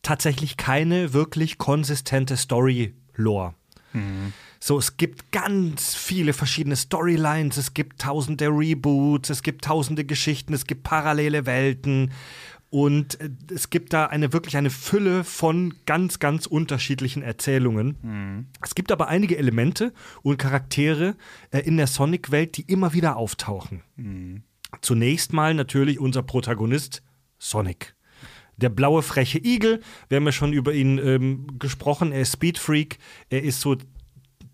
tatsächlich 0.00 0.56
keine 0.56 1.12
wirklich 1.12 1.58
konsistente 1.58 2.38
Story-Lore. 2.38 3.54
So, 4.58 4.78
es 4.78 4.96
gibt 4.96 5.32
ganz 5.32 5.94
viele 5.94 6.32
verschiedene 6.32 6.76
Storylines, 6.76 7.56
es 7.56 7.74
gibt 7.74 8.00
tausende 8.00 8.48
Reboots, 8.48 9.30
es 9.30 9.42
gibt 9.42 9.64
tausende 9.64 10.04
Geschichten, 10.04 10.54
es 10.54 10.66
gibt 10.66 10.82
parallele 10.82 11.46
Welten. 11.46 12.12
Und 12.68 13.20
äh, 13.20 13.30
es 13.54 13.70
gibt 13.70 13.92
da 13.92 14.06
eine 14.06 14.32
wirklich 14.32 14.56
eine 14.56 14.70
Fülle 14.70 15.24
von 15.24 15.74
ganz, 15.86 16.18
ganz 16.18 16.46
unterschiedlichen 16.46 17.22
Erzählungen. 17.22 18.48
Es 18.62 18.74
gibt 18.74 18.90
aber 18.90 19.08
einige 19.08 19.38
Elemente 19.38 19.92
und 20.22 20.38
Charaktere 20.38 21.16
äh, 21.52 21.60
in 21.60 21.76
der 21.76 21.86
Sonic-Welt, 21.86 22.56
die 22.56 22.62
immer 22.62 22.92
wieder 22.92 23.16
auftauchen. 23.16 23.82
Zunächst 24.80 25.32
mal 25.32 25.54
natürlich 25.54 26.00
unser 26.00 26.22
Protagonist 26.22 27.02
Sonic. 27.38 27.94
Der 28.56 28.70
blaue 28.70 29.02
freche 29.02 29.38
Igel, 29.38 29.82
wir 30.08 30.16
haben 30.16 30.24
ja 30.24 30.32
schon 30.32 30.52
über 30.52 30.72
ihn 30.72 30.98
ähm, 30.98 31.58
gesprochen, 31.58 32.10
er 32.10 32.22
ist 32.22 32.32
Speedfreak, 32.32 32.98
er 33.28 33.42
ist 33.42 33.60
so 33.60 33.76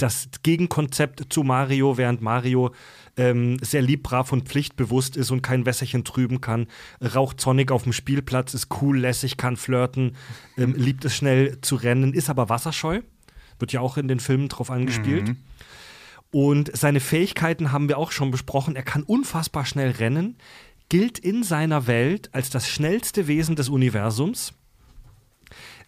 das 0.02 0.28
Gegenkonzept 0.42 1.32
zu 1.32 1.42
Mario, 1.42 1.96
während 1.96 2.20
Mario 2.20 2.72
ähm, 3.16 3.58
sehr 3.60 3.82
lieb, 3.82 4.02
brav 4.02 4.32
und 4.32 4.48
pflichtbewusst 4.48 5.16
ist 5.16 5.30
und 5.30 5.42
kein 5.42 5.66
Wässerchen 5.66 6.04
trüben 6.04 6.40
kann, 6.40 6.66
raucht 7.00 7.40
Sonic 7.40 7.70
auf 7.70 7.84
dem 7.84 7.92
Spielplatz, 7.92 8.54
ist 8.54 8.68
cool, 8.80 8.98
lässig, 8.98 9.36
kann 9.36 9.56
flirten, 9.56 10.16
ähm, 10.56 10.74
liebt 10.74 11.04
es 11.04 11.14
schnell 11.14 11.60
zu 11.60 11.76
rennen, 11.76 12.14
ist 12.14 12.30
aber 12.30 12.48
wasserscheu, 12.48 13.00
wird 13.58 13.72
ja 13.72 13.80
auch 13.80 13.96
in 13.96 14.08
den 14.08 14.20
Filmen 14.20 14.48
drauf 14.48 14.70
angespielt. 14.70 15.34
Und 16.32 16.74
seine 16.74 17.00
Fähigkeiten 17.00 17.72
haben 17.72 17.88
wir 17.88 17.98
auch 17.98 18.10
schon 18.10 18.30
besprochen. 18.30 18.74
Er 18.74 18.82
kann 18.82 19.02
unfassbar 19.02 19.66
schnell 19.66 19.90
rennen, 19.90 20.36
gilt 20.88 21.18
in 21.18 21.42
seiner 21.42 21.86
Welt 21.86 22.30
als 22.32 22.48
das 22.48 22.68
schnellste 22.68 23.28
Wesen 23.28 23.54
des 23.54 23.68
Universums. 23.68 24.54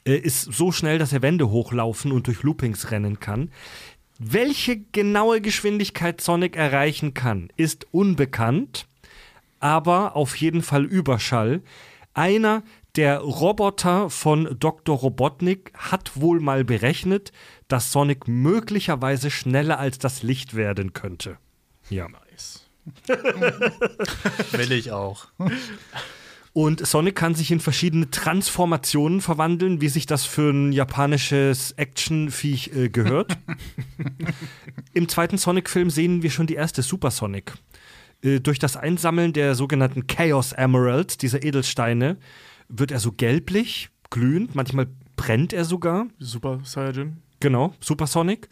Äh, 0.07 0.17
ist 0.17 0.43
so 0.43 0.71
schnell, 0.71 0.99
dass 0.99 1.15
er 1.15 1.23
Wände 1.23 1.49
hochlaufen 1.49 2.13
und 2.13 2.27
durch 2.27 2.43
Loopings 2.43 2.91
rennen 2.91 3.21
kann. 3.21 3.51
Welche 4.19 4.79
genaue 4.79 5.41
Geschwindigkeit 5.41 6.21
Sonic 6.21 6.57
erreichen 6.57 7.15
kann, 7.15 7.49
ist 7.57 7.87
unbekannt, 7.91 8.87
aber 9.59 10.15
auf 10.15 10.37
jeden 10.37 10.63
Fall 10.63 10.85
Überschall. 10.85 11.63
Einer 12.15 12.63
der 12.95 13.19
Roboter 13.19 14.09
von 14.11 14.57
Dr. 14.61 14.97
Robotnik 14.97 15.73
hat 15.77 16.13
wohl 16.15 16.39
mal 16.39 16.65
berechnet, 16.65 17.33
dass 17.67 17.91
Sonic 17.91 18.29
möglicherweise 18.29 19.33
schneller 19.33 19.81
als 19.81 19.99
das 19.99 20.23
Licht 20.23 20.55
werden 20.55 20.93
könnte. 20.93 21.39
Ja. 21.91 22.07
Nice. 22.09 22.71
Will 24.53 24.73
ich 24.73 24.93
auch. 24.93 25.27
Und 26.55 26.87
Sonic 26.87 27.17
kann 27.17 27.35
sich 27.35 27.51
in 27.51 27.59
verschiedene 27.59 28.11
Transformationen 28.11 29.21
verwandeln, 29.21 29.81
wie 29.81 29.89
sich 29.89 30.07
das 30.07 30.25
für 30.25 30.53
ein 30.53 30.71
japanisches 30.71 31.73
Actionviech 31.73 32.71
äh, 32.77 32.89
gehört. 32.89 33.37
Im 34.95 35.09
zweiten 35.09 35.37
Sonic-Film 35.37 35.91
sehen 35.91 36.23
wir 36.23 36.31
schon 36.31 36.47
die 36.47 36.55
erste 36.55 36.83
Super 36.83 37.11
Sonic. 37.11 37.55
Äh, 38.23 38.39
durch 38.39 38.61
das 38.61 38.77
Einsammeln 38.77 39.33
der 39.33 39.57
sogenannten 39.57 40.07
Chaos 40.07 40.53
Emeralds, 40.53 41.19
dieser 41.19 41.43
Edelsteine, 41.43 42.19
wird 42.69 42.93
er 42.93 43.01
so 43.01 43.11
gelblich, 43.11 43.91
glühend, 44.11 44.55
manchmal 44.55 44.87
brennt 45.17 45.53
er 45.53 45.65
sogar. 45.65 46.07
Super 46.21 46.61
Saiyajin. 46.63 47.17
Genau, 47.41 47.75
Super 47.81 48.07
Sonic. 48.07 48.49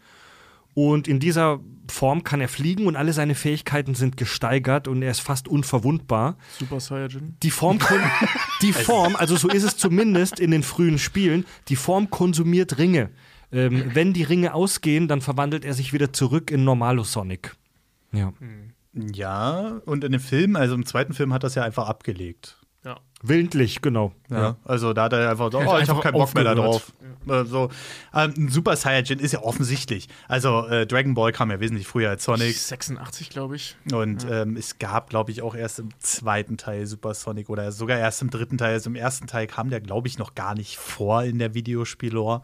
Und 0.73 1.07
in 1.07 1.21
dieser 1.21 1.61
Form 1.93 2.23
kann 2.23 2.41
er 2.41 2.49
fliegen 2.49 2.87
und 2.87 2.95
alle 2.95 3.13
seine 3.13 3.35
Fähigkeiten 3.35 3.93
sind 3.93 4.17
gesteigert 4.17 4.87
und 4.87 5.03
er 5.03 5.11
ist 5.11 5.21
fast 5.21 5.47
unverwundbar. 5.47 6.37
Super 6.57 6.79
Saiyajin. 6.79 7.37
Die 7.43 7.51
Form, 7.51 7.79
die 8.61 8.73
Form, 8.73 9.15
also 9.15 9.35
so 9.35 9.47
ist 9.47 9.63
es 9.63 9.77
zumindest 9.77 10.39
in 10.39 10.49
den 10.51 10.63
frühen 10.63 10.97
Spielen, 10.97 11.45
die 11.69 11.75
Form 11.75 12.09
konsumiert 12.09 12.79
Ringe. 12.79 13.11
Ähm, 13.51 13.91
wenn 13.93 14.13
die 14.13 14.23
Ringe 14.23 14.55
ausgehen, 14.55 15.07
dann 15.07 15.21
verwandelt 15.21 15.63
er 15.63 15.75
sich 15.75 15.93
wieder 15.93 16.11
zurück 16.11 16.49
in 16.49 16.63
Normalo 16.63 17.03
Sonic. 17.03 17.55
Ja. 18.11 18.33
Ja, 18.93 19.81
und 19.85 20.03
in 20.03 20.11
dem 20.11 20.21
Film, 20.21 20.55
also 20.55 20.73
im 20.73 20.85
zweiten 20.85 21.13
Film 21.13 21.31
hat 21.31 21.43
das 21.43 21.55
ja 21.55 21.63
einfach 21.63 21.87
abgelegt. 21.87 22.57
Ja. 22.83 22.99
Willentlich, 23.21 23.81
genau. 23.81 24.11
Ja. 24.29 24.57
Also 24.65 24.91
da 24.91 25.03
hat 25.03 25.13
er 25.13 25.31
einfach 25.31 25.49
so, 25.49 25.57
oh, 25.59 25.77
ich 25.77 25.89
habe 25.89 26.01
keinen 26.01 26.13
Bock 26.13 26.33
mehr 26.35 26.43
da 26.43 26.51
aufgehört. 26.55 26.83
drauf. 27.25 27.45
Äh, 27.45 27.45
so. 27.45 27.69
Ähm, 28.13 28.33
ein 28.35 28.49
Super 28.49 28.75
Saiyajin 28.75 29.19
ist 29.19 29.31
ja 29.31 29.41
offensichtlich. 29.41 30.09
Also 30.27 30.67
äh, 30.67 30.85
Dragon 30.85 31.13
Ball 31.13 31.31
kam 31.31 31.49
ja 31.49 31.61
wesentlich 31.61 31.87
früher 31.87 32.09
als 32.09 32.25
Sonic. 32.25 32.57
86, 32.57 33.29
glaube 33.29 33.55
ich. 33.55 33.77
Und 33.93 34.27
ähm, 34.29 34.57
es 34.57 34.77
gab, 34.77 35.09
glaube 35.09 35.31
ich, 35.31 35.41
auch 35.41 35.55
erst 35.55 35.79
im 35.79 35.89
zweiten 35.99 36.57
Teil 36.57 36.85
Super 36.85 37.13
Sonic 37.13 37.49
oder 37.49 37.71
sogar 37.71 37.97
erst 37.97 38.21
im 38.21 38.29
dritten 38.29 38.57
Teil. 38.57 38.73
Also 38.73 38.89
im 38.89 38.97
ersten 38.97 39.27
Teil 39.27 39.47
kam 39.47 39.69
der, 39.69 39.79
glaube 39.79 40.09
ich, 40.09 40.17
noch 40.17 40.35
gar 40.35 40.53
nicht 40.53 40.77
vor 40.77 41.23
in 41.23 41.39
der 41.39 41.53
Videospiellore. 41.53 42.41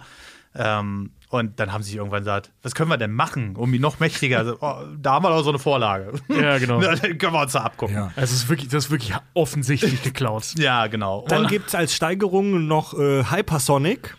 Ähm, 0.55 1.11
und 1.29 1.59
dann 1.59 1.71
haben 1.71 1.83
sie 1.83 1.91
sich 1.91 1.97
irgendwann 1.97 2.21
gesagt, 2.21 2.51
was 2.63 2.73
können 2.73 2.89
wir 2.89 2.97
denn 2.97 3.11
machen, 3.13 3.55
um 3.55 3.71
ihn 3.73 3.81
noch 3.81 3.99
mächtiger? 3.99 4.39
Also, 4.39 4.57
oh, 4.61 4.81
da 4.97 5.13
haben 5.13 5.23
wir 5.23 5.29
doch 5.29 5.43
so 5.43 5.49
eine 5.49 5.59
Vorlage. 5.59 6.13
Ja, 6.27 6.57
genau. 6.57 6.81
dann 6.81 6.99
können 6.99 7.33
wir 7.33 7.41
uns 7.41 7.51
da 7.51 7.61
abgucken. 7.61 7.95
Ja. 7.95 8.01
Ja, 8.05 8.11
Also 8.15 8.33
es 8.33 8.43
ist 8.43 8.49
wirklich, 8.49 8.69
das 8.69 8.85
ist 8.85 8.91
wirklich 8.91 9.13
offensichtlich 9.35 10.01
geklaut. 10.01 10.45
genau. 10.87 11.25
Dann 11.27 11.47
gibt 11.47 11.67
es 11.67 11.75
als 11.75 11.93
Steigerung 11.93 12.65
noch 12.67 12.97
äh, 12.97 13.25
Hypersonic. 13.25 14.17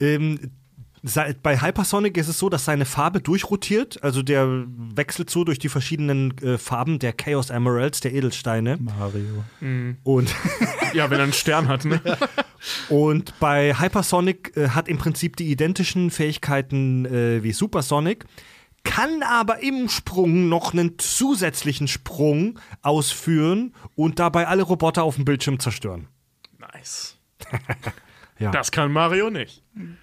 Ähm, 0.00 0.52
bei 1.42 1.60
Hypersonic 1.60 2.16
ist 2.16 2.28
es 2.28 2.38
so, 2.38 2.48
dass 2.48 2.64
seine 2.64 2.86
Farbe 2.86 3.20
durchrotiert. 3.20 4.02
Also 4.02 4.22
der 4.22 4.64
wechselt 4.66 5.28
so 5.28 5.44
durch 5.44 5.58
die 5.58 5.68
verschiedenen 5.68 6.36
äh, 6.38 6.56
Farben 6.56 6.98
der 6.98 7.12
Chaos 7.12 7.50
Emeralds, 7.50 8.00
der 8.00 8.14
Edelsteine. 8.14 8.78
Mario. 8.78 9.44
Und, 10.02 10.34
Ja, 10.94 11.10
wenn 11.10 11.18
er 11.18 11.24
einen 11.24 11.32
Stern 11.32 11.66
hat, 11.66 11.84
ne? 11.84 12.00
und 12.88 13.38
bei 13.40 13.74
Hypersonic 13.74 14.56
äh, 14.56 14.68
hat 14.68 14.88
im 14.88 14.96
Prinzip 14.96 15.36
die 15.36 15.50
identischen 15.50 16.10
Fähigkeiten 16.10 17.04
äh, 17.04 17.42
wie 17.42 17.52
Supersonic, 17.52 18.24
kann 18.84 19.22
aber 19.24 19.62
im 19.62 19.88
Sprung 19.88 20.48
noch 20.48 20.72
einen 20.72 20.98
zusätzlichen 20.98 21.88
Sprung 21.88 22.60
ausführen 22.82 23.74
und 23.96 24.20
dabei 24.20 24.46
alle 24.46 24.62
Roboter 24.62 25.02
auf 25.02 25.16
dem 25.16 25.24
Bildschirm 25.24 25.58
zerstören. 25.58 26.06
Nice. 26.58 27.18
Ja. 28.44 28.50
Das 28.50 28.70
kann 28.70 28.92
Mario 28.92 29.30
nicht. 29.30 29.62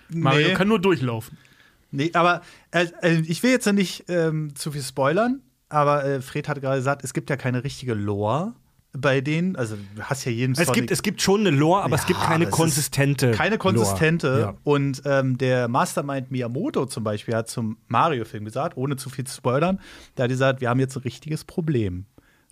Mario 0.09 0.47
Nee. 0.49 0.53
kann 0.53 0.67
nur 0.67 0.79
durchlaufen. 0.79 1.37
Nee, 1.91 2.11
aber 2.13 2.41
äh, 2.71 2.85
äh, 3.01 3.19
ich 3.27 3.43
will 3.43 3.51
jetzt 3.51 3.65
ja 3.65 3.73
nicht 3.73 4.05
ähm, 4.07 4.55
zu 4.55 4.71
viel 4.71 4.81
spoilern, 4.81 5.41
aber 5.69 6.05
äh, 6.05 6.21
Fred 6.21 6.47
hat 6.47 6.61
gerade 6.61 6.77
gesagt, 6.77 7.03
es 7.03 7.13
gibt 7.13 7.29
ja 7.29 7.35
keine 7.37 7.63
richtige 7.63 7.93
Lore 7.93 8.53
bei 8.93 9.21
denen. 9.21 9.55
Also 9.55 9.77
du 9.95 10.01
hast 10.03 10.25
ja 10.25 10.31
jeden 10.31 10.53
Es 10.53 10.59
Sonic- 10.67 10.73
gibt, 10.73 10.91
es 10.91 11.01
gibt 11.01 11.21
schon 11.21 11.41
eine 11.41 11.49
Lore, 11.49 11.81
aber 11.83 11.95
es 11.95 12.01
Ja, 12.01 12.07
gibt 12.07 12.19
keine 12.21 12.45
es 12.45 12.51
konsistente. 12.51 13.31
keine 13.31 13.57
konsistente. 13.57 14.27
Lore. 14.27 14.39
Ja. 14.41 14.53
Und 14.63 15.01
ähm, 15.05 15.37
der 15.37 15.67
Mastermind 15.67 16.31
Miyamoto 16.31 16.85
zum 16.85 17.03
Beispiel 17.03 17.35
hat 17.35 17.49
zum 17.49 17.77
Mario-Film 17.87 18.45
gesagt, 18.45 18.75
ohne 18.77 18.95
zu 18.95 19.09
viel 19.09 19.25
zu 19.25 19.35
spoilern, 19.35 19.79
der 20.17 20.23
hat 20.23 20.29
gesagt, 20.29 20.61
wir 20.61 20.69
haben 20.69 20.79
jetzt 20.79 20.95
ein 20.97 21.03
richtiges 21.03 21.43
Problem 21.45 22.05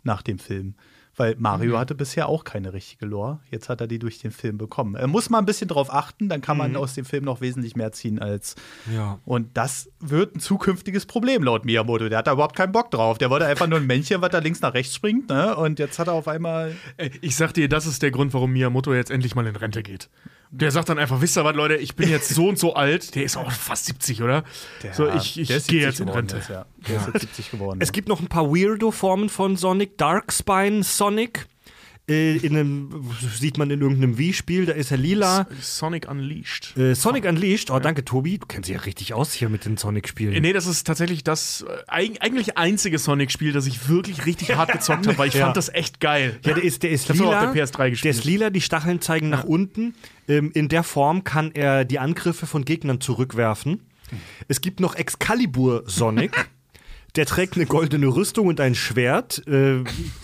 nach 0.03 0.21
dem 0.21 0.39
Film. 0.39 0.75
Weil 1.19 1.35
Mario 1.37 1.77
hatte 1.77 1.95
bisher 1.95 2.29
auch 2.29 2.45
keine 2.45 2.71
richtige 2.71 3.05
Lore. 3.05 3.41
Jetzt 3.51 3.67
hat 3.67 3.81
er 3.81 3.87
die 3.87 3.99
durch 3.99 4.19
den 4.19 4.31
Film 4.31 4.57
bekommen. 4.57 4.95
Er 4.95 5.07
muss 5.07 5.29
mal 5.29 5.39
ein 5.39 5.45
bisschen 5.45 5.67
drauf 5.67 5.93
achten, 5.93 6.29
dann 6.29 6.39
kann 6.39 6.55
man 6.57 6.77
aus 6.77 6.93
dem 6.93 7.03
Film 7.03 7.25
noch 7.25 7.41
wesentlich 7.41 7.75
mehr 7.75 7.91
ziehen 7.91 8.19
als. 8.19 8.55
Ja. 8.95 9.19
Und 9.25 9.57
das 9.57 9.91
wird 9.99 10.37
ein 10.37 10.39
zukünftiges 10.39 11.05
Problem 11.05 11.43
laut 11.43 11.65
Miyamoto. 11.65 12.07
Der 12.07 12.19
hat 12.19 12.27
da 12.27 12.31
überhaupt 12.31 12.55
keinen 12.55 12.71
Bock 12.71 12.89
drauf. 12.89 13.17
Der 13.17 13.29
wollte 13.29 13.45
einfach 13.45 13.67
nur 13.67 13.79
ein 13.79 13.85
Männchen, 13.85 14.21
was 14.21 14.29
da 14.29 14.39
links 14.39 14.61
nach 14.61 14.73
rechts 14.73 14.95
springt. 14.95 15.27
Ne? 15.27 15.57
Und 15.57 15.77
jetzt 15.77 15.99
hat 15.99 16.07
er 16.07 16.13
auf 16.13 16.29
einmal. 16.29 16.73
Ich 17.19 17.35
sag 17.35 17.53
dir, 17.53 17.67
das 17.67 17.85
ist 17.85 18.01
der 18.01 18.11
Grund, 18.11 18.33
warum 18.33 18.53
Miyamoto 18.53 18.93
jetzt 18.93 19.11
endlich 19.11 19.35
mal 19.35 19.45
in 19.45 19.57
Rente 19.57 19.83
geht. 19.83 20.09
Der 20.51 20.71
sagt 20.71 20.89
dann 20.89 20.97
einfach, 20.97 21.21
wisst 21.21 21.37
ihr 21.37 21.43
was, 21.43 21.55
Leute, 21.55 21.75
ich 21.75 21.95
bin 21.95 22.09
jetzt 22.09 22.29
so 22.29 22.47
und 22.47 22.57
so 22.57 22.73
alt. 22.73 23.13
Der 23.13 23.23
ist 23.23 23.37
auch 23.37 23.51
fast 23.51 23.85
70, 23.85 24.23
oder? 24.23 24.43
so, 24.93 25.07
ich, 25.07 25.39
ich 25.39 25.47
der 25.47 25.57
ist 25.57 25.67
gehe 25.67 25.81
70 25.81 25.81
jetzt 25.81 25.99
in 25.99 26.05
geworden 26.07 26.17
Rente. 26.17 26.37
Jetzt, 26.37 26.49
ja. 26.49 26.65
Der 26.87 26.95
ist 26.97 27.07
jetzt 27.07 27.21
70 27.21 27.51
geworden. 27.51 27.79
Es 27.81 27.91
gibt 27.91 28.07
noch 28.07 28.19
ein 28.19 28.27
paar 28.27 28.49
Weirdo-Formen 28.49 29.29
von 29.29 29.57
Sonic. 29.57 29.97
Darkspine 29.97 30.83
Sonic. 30.83 31.45
Äh, 32.09 32.37
in 32.37 32.55
einem, 32.57 33.05
sieht 33.37 33.57
man 33.57 33.69
in 33.69 33.81
irgendeinem 33.81 34.17
Wii-Spiel, 34.17 34.65
da 34.65 34.73
ist 34.73 34.91
er 34.91 34.97
lila. 34.97 35.47
Sonic 35.61 36.09
Unleashed. 36.09 36.75
Äh, 36.77 36.95
Sonic 36.95 37.25
Unleashed, 37.25 37.69
oh 37.71 37.79
danke 37.79 38.03
Tobi, 38.03 38.37
du 38.39 38.47
kennst 38.47 38.67
dich 38.67 38.75
ja 38.75 38.81
richtig 38.81 39.13
aus 39.13 39.31
hier 39.33 39.47
mit 39.49 39.65
den 39.65 39.77
Sonic-Spielen. 39.77 40.33
Äh, 40.33 40.39
Nee, 40.41 40.53
das 40.53 40.65
ist 40.67 40.85
tatsächlich 40.87 41.23
das 41.23 41.63
äh, 41.67 41.83
eig 41.87 42.17
eigentlich 42.21 42.57
einzige 42.57 42.97
Sonic-Spiel, 42.97 43.51
das 43.53 43.67
ich 43.67 43.87
wirklich 43.89 44.25
richtig 44.25 44.55
hart 44.55 44.71
gezockt 44.71 45.05
habe, 45.07 45.17
weil 45.17 45.27
ich 45.27 45.33
Ja. 45.39 45.45
fand 45.45 45.57
das 45.57 45.69
echt 45.69 45.99
geil. 45.99 46.39
Ja, 46.43 46.53
der 46.55 46.63
ist, 46.63 46.83
der 46.83 46.89
ist 46.89 47.07
lila. 47.09 47.47
auf 47.47 47.53
der 47.53 47.65
PS3 47.65 47.77
der 47.77 47.89
gespielt. 47.91 48.15
ist 48.15 48.23
lila, 48.25 48.49
die 48.49 48.61
Stacheln 48.61 48.99
zeigen 49.01 49.29
nach 49.29 49.43
unten. 49.43 49.93
Ähm, 50.27 50.51
in 50.53 50.67
der 50.69 50.83
Form 50.83 51.23
kann 51.23 51.51
er 51.53 51.85
die 51.85 51.99
Angriffe 51.99 52.45
von 52.47 52.65
Gegnern 52.65 52.99
zurückwerfen. 53.01 53.81
Es 54.47 54.61
gibt 54.61 54.79
noch 54.79 54.95
Excalibur 54.95 55.83
Sonic. 55.85 56.49
Der 57.15 57.25
trägt 57.25 57.55
eine 57.55 57.65
goldene 57.65 58.07
Rüstung 58.07 58.47
und 58.47 58.59
ein 58.59 58.75
Schwert. 58.75 59.45
Äh, 59.47 59.83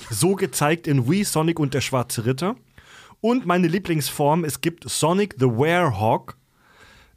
so 0.09 0.35
gezeigt 0.35 0.87
in 0.87 1.09
Wii 1.09 1.23
Sonic 1.23 1.59
und 1.59 1.73
der 1.73 1.81
Schwarze 1.81 2.25
Ritter. 2.25 2.55
Und 3.21 3.45
meine 3.45 3.67
Lieblingsform, 3.67 4.43
es 4.43 4.61
gibt 4.61 4.87
Sonic 4.89 5.35
the 5.39 5.47
Werehog, 5.47 6.37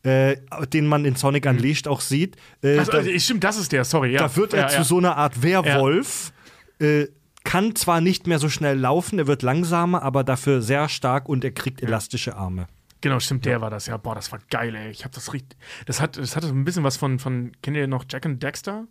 äh, 0.04 0.36
den 0.72 0.86
man 0.86 1.04
in 1.04 1.16
Sonic 1.16 1.44
Unleashed 1.44 1.86
auch 1.86 2.00
sieht. 2.00 2.36
Äh, 2.62 2.78
Also, 2.78 2.92
also, 2.92 3.18
stimmt, 3.18 3.44
das 3.44 3.58
ist 3.58 3.72
der, 3.72 3.84
sorry. 3.84 4.12
Ja. 4.12 4.20
da 4.20 4.36
wird 4.36 4.54
er 4.54 4.62
ja, 4.62 4.68
zu 4.68 4.76
ja. 4.76 4.84
so 4.84 4.98
einer 4.98 5.16
Art 5.16 5.42
Werwolf. 5.42 6.32
Äh, 6.78 7.08
kann 7.44 7.74
zwar 7.74 8.00
nicht 8.00 8.26
mehr 8.26 8.38
so 8.38 8.48
schnell 8.48 8.78
laufen, 8.78 9.18
er 9.18 9.26
wird 9.26 9.42
langsamer, 9.42 10.02
aber 10.02 10.22
dafür 10.22 10.60
sehr 10.60 10.88
stark 10.88 11.28
und 11.28 11.44
er 11.44 11.50
kriegt 11.50 11.82
elastische 11.82 12.36
Arme. 12.36 12.66
Genau, 13.00 13.20
stimmt, 13.20 13.44
der 13.46 13.60
war 13.60 13.70
das. 13.70 13.86
Ja, 13.86 13.96
boah, 13.96 14.14
das 14.14 14.32
war 14.32 14.40
geil, 14.50 14.74
ey. 14.74 14.90
Ich 14.90 15.04
hab 15.04 15.12
das 15.12 15.32
richtig. 15.32 15.58
Das, 15.86 16.00
hat, 16.00 16.16
das 16.16 16.36
hatte 16.36 16.48
so 16.48 16.52
ein 16.52 16.64
bisschen 16.64 16.84
was 16.84 16.96
von, 16.96 17.18
von. 17.18 17.52
Kennt 17.62 17.76
ihr 17.76 17.86
noch 17.86 18.04
Jack 18.08 18.26
and 18.26 18.42
Dexter? 18.42 18.86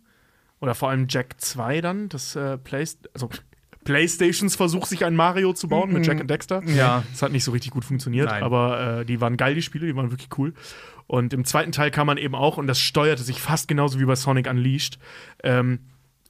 Oder 0.60 0.74
vor 0.74 0.90
allem 0.90 1.06
Jack 1.08 1.40
2 1.40 1.80
dann? 1.80 2.08
Das 2.08 2.34
äh, 2.36 2.58
Play, 2.58 2.84
also 3.14 3.28
PlayStations 3.84 4.54
Versuch, 4.56 4.86
sich 4.86 5.04
ein 5.04 5.16
Mario 5.16 5.52
zu 5.52 5.68
bauen 5.68 5.92
mit 5.92 6.06
Jack 6.06 6.20
and 6.20 6.28
Dexter. 6.28 6.62
Ja. 6.66 7.04
Das 7.10 7.22
hat 7.22 7.32
nicht 7.32 7.44
so 7.44 7.52
richtig 7.52 7.70
gut 7.70 7.84
funktioniert, 7.84 8.28
Nein. 8.28 8.42
aber 8.42 9.00
äh, 9.00 9.04
die 9.06 9.20
waren 9.20 9.36
geil, 9.36 9.54
die 9.54 9.62
Spiele, 9.62 9.86
die 9.86 9.96
waren 9.96 10.10
wirklich 10.10 10.28
cool. 10.36 10.52
Und 11.06 11.32
im 11.32 11.46
zweiten 11.46 11.72
Teil 11.72 11.90
kam 11.90 12.06
man 12.06 12.18
eben 12.18 12.34
auch, 12.34 12.58
und 12.58 12.66
das 12.66 12.78
steuerte 12.80 13.22
sich 13.22 13.40
fast 13.40 13.66
genauso 13.66 13.98
wie 13.98 14.04
bei 14.04 14.14
Sonic 14.14 14.48
Unleashed. 14.48 14.98
Ähm, 15.42 15.80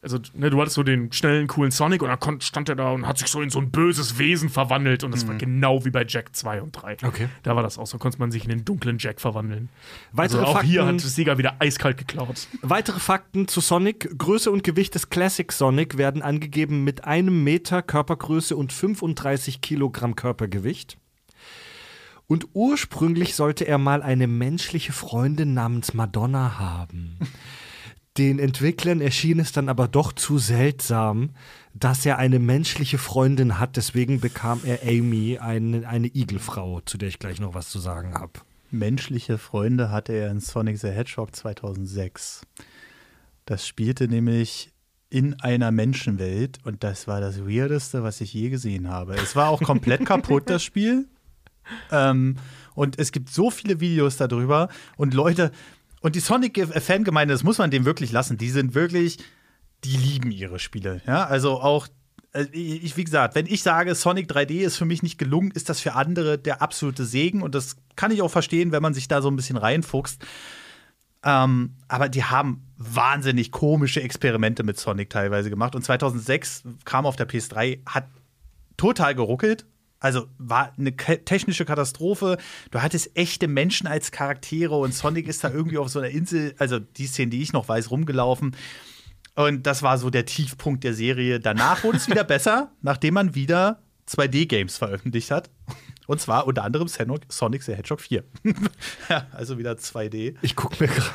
also, 0.01 0.19
ne, 0.35 0.49
du 0.49 0.61
hattest 0.61 0.77
so 0.77 0.85
den 0.85 1.13
schnellen, 1.13 1.49
coolen 1.49 1.73
Sonic 1.73 2.03
und 2.03 2.09
dann 2.09 2.41
stand 2.41 2.69
er 2.69 2.77
da 2.77 2.93
und 2.93 3.07
hat 3.07 3.19
sich 3.19 3.29
so 3.29 3.43
in 3.43 3.51
so 3.51 3.59
ein 3.59 3.71
böses 3.71 4.17
Wesen 4.19 4.49
verwandelt. 4.49 5.03
Und 5.03 5.13
das 5.13 5.27
war 5.27 5.35
genau 5.35 5.85
wie 5.85 5.91
bei 5.91 6.05
Jack 6.07 6.37
2 6.37 6.63
und 6.63 6.73
3. 6.73 6.99
Okay. 7.05 7.29
Da 7.43 7.57
war 7.57 7.65
das 7.65 7.79
auch 7.79 7.87
so, 7.87 7.99
konnte 7.99 8.19
man 8.19 8.31
sich 8.31 8.45
in 8.45 8.51
den 8.51 8.65
dunklen 8.65 8.99
Jack 8.99 9.21
verwandeln. 9.21 9.69
Weitere, 10.13 10.39
also 10.39 10.51
auch 10.51 10.55
Fakten, 10.55 10.71
hier 10.71 10.87
hat 10.87 11.01
Sega 11.01 11.37
wieder 11.37 11.57
eiskalt 11.59 11.97
geklaut. 11.97 12.47
weitere 12.63 13.01
Fakten 13.01 13.49
zu 13.49 13.61
Sonic. 13.61 14.17
Größe 14.17 14.53
und 14.53 14.63
Gewicht 14.63 14.95
des 14.95 15.11
Classic 15.11 15.51
Sonic 15.51 15.99
werden 15.99 16.23
angegeben 16.23 16.85
mit 16.85 17.05
einem 17.05 17.43
Meter 17.43 17.83
Körpergröße 17.83 18.57
und 18.57 18.73
35 18.73 19.61
Kilogramm 19.61 20.15
Körpergewicht. 20.15 20.97
Und 22.29 22.47
ursprünglich 22.53 23.35
sollte 23.35 23.67
er 23.67 23.79
mal 23.79 24.03
eine 24.03 24.29
menschliche 24.29 24.93
Freundin 24.93 25.55
namens 25.55 25.93
Madonna 25.93 26.59
haben. 26.59 27.19
Den 28.19 28.41
Entwicklern 28.41 29.01
erschien 29.01 29.39
es 29.39 29.53
dann 29.53 29.69
aber 29.69 29.87
doch 29.87 30.13
zu 30.13 30.39
seltsam, 30.39 31.31
dass 31.73 32.05
er 32.05 32.19
eine 32.19 32.41
menschliche 32.41 32.99
Freundin 32.99 33.61
hat. 33.61 33.77
Deswegen 33.77 34.19
bekam 34.19 34.61
er 34.65 34.83
Amy, 34.83 35.39
eine, 35.39 35.87
eine 35.89 36.09
Igelfrau, 36.09 36.81
zu 36.81 36.99
der 36.99 37.11
ich 37.11 37.21
gleich 37.21 37.39
noch 37.39 37.55
was 37.55 37.69
zu 37.69 37.79
sagen 37.79 38.15
habe. 38.15 38.33
Menschliche 38.73 39.39
Freunde 39.39 39.93
hatte 39.93 40.13
er 40.15 40.33
in 40.33 40.41
Sonic 40.41 40.79
the 40.79 40.89
Hedgehog 40.89 41.35
2006. 41.35 42.43
Das 43.47 43.67
spielte 43.67 44.09
nämlich 44.09 44.73
in 45.11 45.41
einer 45.41 45.71
Menschenwelt 45.71 46.59
und 46.65 46.83
das 46.83 47.07
war 47.07 47.21
das 47.21 47.47
Weirdeste, 47.47 48.03
was 48.03 48.21
ich 48.21 48.35
je 48.35 48.51
gesehen 48.51 48.91
habe. 48.91 49.15
Es 49.15 49.37
war 49.37 49.49
auch 49.49 49.63
komplett 49.63 50.05
kaputt, 50.05 50.51
das 50.51 50.65
Spiel. 50.65 51.07
Ähm, 51.93 52.37
und 52.75 52.99
es 52.99 53.13
gibt 53.13 53.31
so 53.31 53.51
viele 53.51 53.81
Videos 53.81 54.17
darüber 54.17 54.69
und 54.97 55.15
Leute, 55.15 55.53
und 56.01 56.15
die 56.15 56.21
Sonic-Fangemeinde, 56.21 57.35
das 57.35 57.45
muss 57.45 57.59
man 57.59 57.71
dem 57.71 57.85
wirklich 57.85 58.13
lassen, 58.13 58.39
die 58.39 58.51
sind 58.51 58.75
wirklich, 58.75 59.19
die 59.85 59.97
lieben 59.97 60.31
ihre 60.31 60.59
Spiele. 60.59 61.01
Ja, 61.07 61.25
also 61.25 61.61
auch, 61.61 61.89
äh, 62.33 62.45
ich, 62.53 62.97
wie 62.97 63.05
gesagt, 63.05 63.35
wenn 63.35 63.47
ich 63.47 63.63
sage, 63.63 63.95
Sonic 63.95 64.31
3D 64.31 64.61
ist 64.61 64.77
für 64.77 64.85
mich 64.85 65.03
nicht 65.03 65.19
gelungen, 65.19 65.51
ist 65.51 65.69
das 65.69 65.81
für 65.81 65.95
andere 65.95 66.39
der 66.39 66.63
absolute 66.63 67.05
Segen 67.05 67.43
und 67.43 67.55
das 67.55 67.77
kann 67.97 68.11
ich 68.11 68.23
auch 68.23 68.31
verstehen, 68.31 68.73
wenn 68.73 68.83
man 68.83 68.95
sich 68.95 69.09
da 69.09 69.23
so 69.23 69.31
ein 69.31 69.37
bisschen 69.37 69.57
reinfuchst. 69.57 70.25
Ähm, 71.25 71.75
aber 71.89 72.09
die 72.09 72.25
haben 72.25 72.65
wahnsinnig 72.77 73.51
komische 73.51 74.01
Experimente 74.01 74.63
mit 74.63 74.79
Sonic 74.79 75.11
teilweise 75.11 75.51
gemacht. 75.51 75.75
Und 75.75 75.83
2006 75.83 76.63
kam 76.85 77.07
auf 77.07 77.17
der 77.17 77.29
PS3, 77.29 77.81
hat 77.87 78.07
total 78.77 79.15
geruckelt. 79.15 79.67
Also 80.01 80.27
war 80.39 80.73
eine 80.79 80.97
technische 80.97 81.65
Katastrophe. 81.65 82.39
Du 82.71 82.81
hattest 82.81 83.17
echte 83.17 83.49
Menschen 83.49 83.87
als 83.87 84.13
Charaktere 84.13 84.77
und 84.77 84.95
Sonic 84.95 85.27
ist 85.27 85.43
da 85.43 85.51
irgendwie 85.51 85.79
auf 85.79 85.89
so 85.89 85.99
einer 85.99 86.11
Insel, 86.11 86.55
also 86.59 86.79
die 86.79 87.07
Szene, 87.07 87.31
die 87.31 87.43
ich 87.43 87.53
noch 87.53 87.69
weiß, 87.69 87.91
rumgelaufen. 87.91 88.55
Und 89.35 89.67
das 89.67 89.83
war 89.83 89.99
so 89.99 90.11
der 90.11 90.25
Tiefpunkt 90.25 90.85
der 90.85 90.95
Serie. 90.95 91.41
Danach 91.41 91.85
wurde 91.85 91.99
es 91.99 92.09
wieder 92.09 92.25
besser, 92.25 92.73
nachdem 92.83 93.15
man 93.15 93.35
wieder 93.35 93.83
2D-Games 94.09 94.79
veröffentlicht 94.79 95.31
hat. 95.31 95.51
Und 96.07 96.21
zwar 96.21 96.47
unter 96.47 96.65
anderem 96.65 96.89
Sonic 96.89 97.63
the 97.63 97.75
Hedgehog 97.75 98.01
4. 98.01 98.25
ja, 99.09 99.27
also 99.33 99.59
wieder 99.59 99.73
2D. 99.73 100.37
Ich 100.43 100.57
guck 100.57 100.81
mir 100.81 100.89
gerade. 100.89 101.11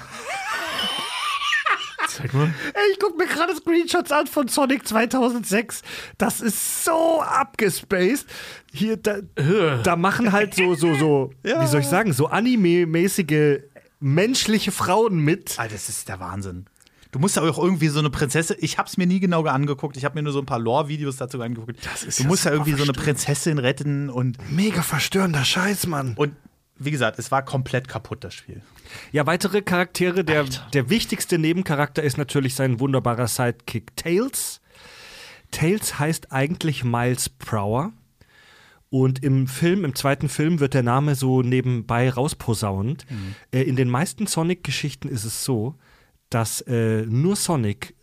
Zeig 2.17 2.33
mal. 2.33 2.53
Ey, 2.73 2.91
ich 2.91 2.99
guck 2.99 3.17
mir 3.17 3.27
gerade 3.27 3.55
Screenshots 3.55 4.11
an 4.11 4.27
von 4.27 4.47
Sonic 4.47 4.87
2006. 4.87 5.81
Das 6.17 6.41
ist 6.41 6.83
so 6.85 7.21
abgespaced. 7.21 8.27
Hier, 8.71 8.97
da, 8.97 9.19
da 9.83 9.95
machen 9.95 10.31
halt 10.31 10.55
so, 10.55 10.75
so, 10.75 10.95
so, 10.95 11.31
ja. 11.43 11.61
wie 11.61 11.67
soll 11.67 11.81
ich 11.81 11.87
sagen, 11.87 12.13
so 12.13 12.27
anime-mäßige 12.27 13.61
menschliche 13.99 14.71
Frauen 14.71 15.19
mit. 15.19 15.59
Alter, 15.59 15.73
das 15.73 15.89
ist 15.89 16.09
der 16.09 16.19
Wahnsinn. 16.19 16.65
Du 17.11 17.19
musst 17.19 17.35
ja 17.35 17.43
auch 17.43 17.59
irgendwie 17.59 17.89
so 17.89 17.99
eine 17.99 18.09
Prinzessin. 18.09 18.57
Ich 18.59 18.79
hab's 18.79 18.97
mir 18.97 19.05
nie 19.05 19.19
genau 19.19 19.43
angeguckt. 19.43 19.97
Ich 19.97 20.03
habe 20.03 20.15
mir 20.15 20.23
nur 20.23 20.33
so 20.33 20.39
ein 20.39 20.47
paar 20.47 20.57
Lore-Videos 20.57 21.17
dazu 21.17 21.39
angeguckt. 21.41 21.77
du 22.17 22.23
musst 22.23 22.45
ja 22.45 22.51
irgendwie 22.51 22.73
so 22.73 22.83
eine 22.83 22.93
Prinzessin 22.93 23.59
retten 23.59 24.09
und. 24.09 24.37
Mega 24.51 24.81
verstörender 24.81 25.45
Scheiß, 25.45 25.85
Mann. 25.85 26.15
Und 26.17 26.35
wie 26.75 26.91
gesagt, 26.91 27.19
es 27.19 27.31
war 27.31 27.43
komplett 27.43 27.87
kaputt, 27.87 28.23
das 28.23 28.33
Spiel. 28.33 28.61
Ja, 29.11 29.25
weitere 29.25 29.61
Charaktere. 29.61 30.23
Der, 30.23 30.45
der 30.73 30.89
wichtigste 30.89 31.37
Nebencharakter 31.37 32.03
ist 32.03 32.17
natürlich 32.17 32.55
sein 32.55 32.79
wunderbarer 32.79 33.27
Sidekick 33.27 33.95
Tails. 33.95 34.61
Tails 35.51 35.99
heißt 35.99 36.31
eigentlich 36.31 36.83
Miles 36.83 37.29
Prower. 37.29 37.91
Und 38.89 39.23
im 39.23 39.47
Film, 39.47 39.85
im 39.85 39.95
zweiten 39.95 40.29
Film, 40.29 40.59
wird 40.59 40.75
der 40.75 40.83
Name 40.83 41.15
so 41.15 41.41
nebenbei 41.41 42.09
rausposaunt. 42.11 43.09
Mhm. 43.09 43.35
Äh, 43.51 43.63
in 43.63 43.75
den 43.75 43.89
meisten 43.89 44.27
Sonic-Geschichten 44.27 45.07
ist 45.07 45.23
es 45.23 45.43
so, 45.43 45.75
dass 46.29 46.61
äh, 46.61 47.03
nur 47.07 47.35
Sonic 47.35 47.95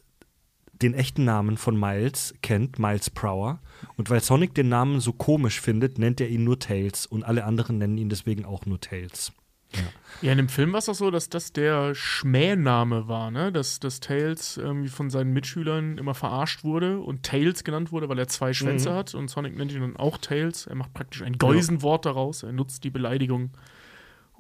den 0.83 0.95
echten 0.95 1.25
Namen 1.25 1.57
von 1.57 1.79
Miles 1.79 2.35
kennt, 2.43 2.79
Miles 2.79 3.11
Prower. 3.11 3.61
Und 3.97 4.11
weil 4.11 4.21
Sonic 4.21 4.55
den 4.55 4.69
Namen 4.69 5.01
so 5.01 5.13
komisch 5.13 5.61
findet, 5.61 5.99
nennt 5.99 6.21
er 6.21 6.29
ihn 6.29 6.45
nur 6.45 6.59
Tails 6.59 7.07
und 7.07 7.25
alle 7.25 7.45
anderen 7.45 7.79
nennen 7.79 7.99
ihn 7.99 8.09
deswegen 8.09 8.45
auch 8.45 8.67
nur 8.67 8.81
Tails. 8.81 9.33
Ja. 9.73 9.83
ja, 10.23 10.33
in 10.33 10.39
dem 10.39 10.49
Film 10.49 10.73
war 10.73 10.81
es 10.81 10.89
auch 10.89 10.95
so, 10.95 11.13
dass 11.13 11.29
das 11.29 11.53
der 11.53 11.95
Schmähname 11.95 13.07
war, 13.07 13.31
ne? 13.31 13.53
Dass, 13.53 13.79
dass 13.79 14.01
Tails 14.01 14.57
irgendwie 14.57 14.89
von 14.89 15.11
seinen 15.11 15.33
Mitschülern 15.33 15.97
immer 15.97 16.15
verarscht 16.15 16.65
wurde 16.65 16.99
und 16.99 17.23
Tails 17.23 17.63
genannt 17.63 17.93
wurde, 17.93 18.09
weil 18.09 18.19
er 18.19 18.27
zwei 18.27 18.53
Schwänze 18.53 18.91
mhm. 18.91 18.95
hat 18.95 19.15
und 19.15 19.29
Sonic 19.29 19.57
nennt 19.57 19.73
ihn 19.73 19.81
dann 19.81 19.97
auch 19.97 20.19
Tails. 20.19 20.67
Er 20.67 20.75
macht 20.75 20.93
praktisch 20.93 21.23
ein 21.23 21.39
Geusenwort 21.39 22.05
daraus. 22.05 22.43
Er 22.43 22.53
nutzt 22.53 22.83
die 22.83 22.91
Beleidigung 22.91 23.51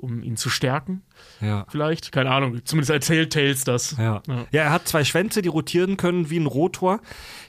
um 0.00 0.22
ihn 0.22 0.36
zu 0.36 0.48
stärken. 0.48 1.02
Ja. 1.40 1.66
Vielleicht, 1.68 2.12
keine 2.12 2.30
Ahnung. 2.30 2.64
Zumindest 2.64 2.90
erzählt 2.90 3.32
Tails 3.32 3.64
das. 3.64 3.96
Ja. 3.98 4.22
ja. 4.26 4.46
ja. 4.50 4.62
er 4.62 4.70
hat 4.70 4.88
zwei 4.88 5.04
Schwänze, 5.04 5.42
die 5.42 5.48
rotieren 5.48 5.96
können 5.96 6.30
wie 6.30 6.38
ein 6.38 6.46
Rotor. 6.46 7.00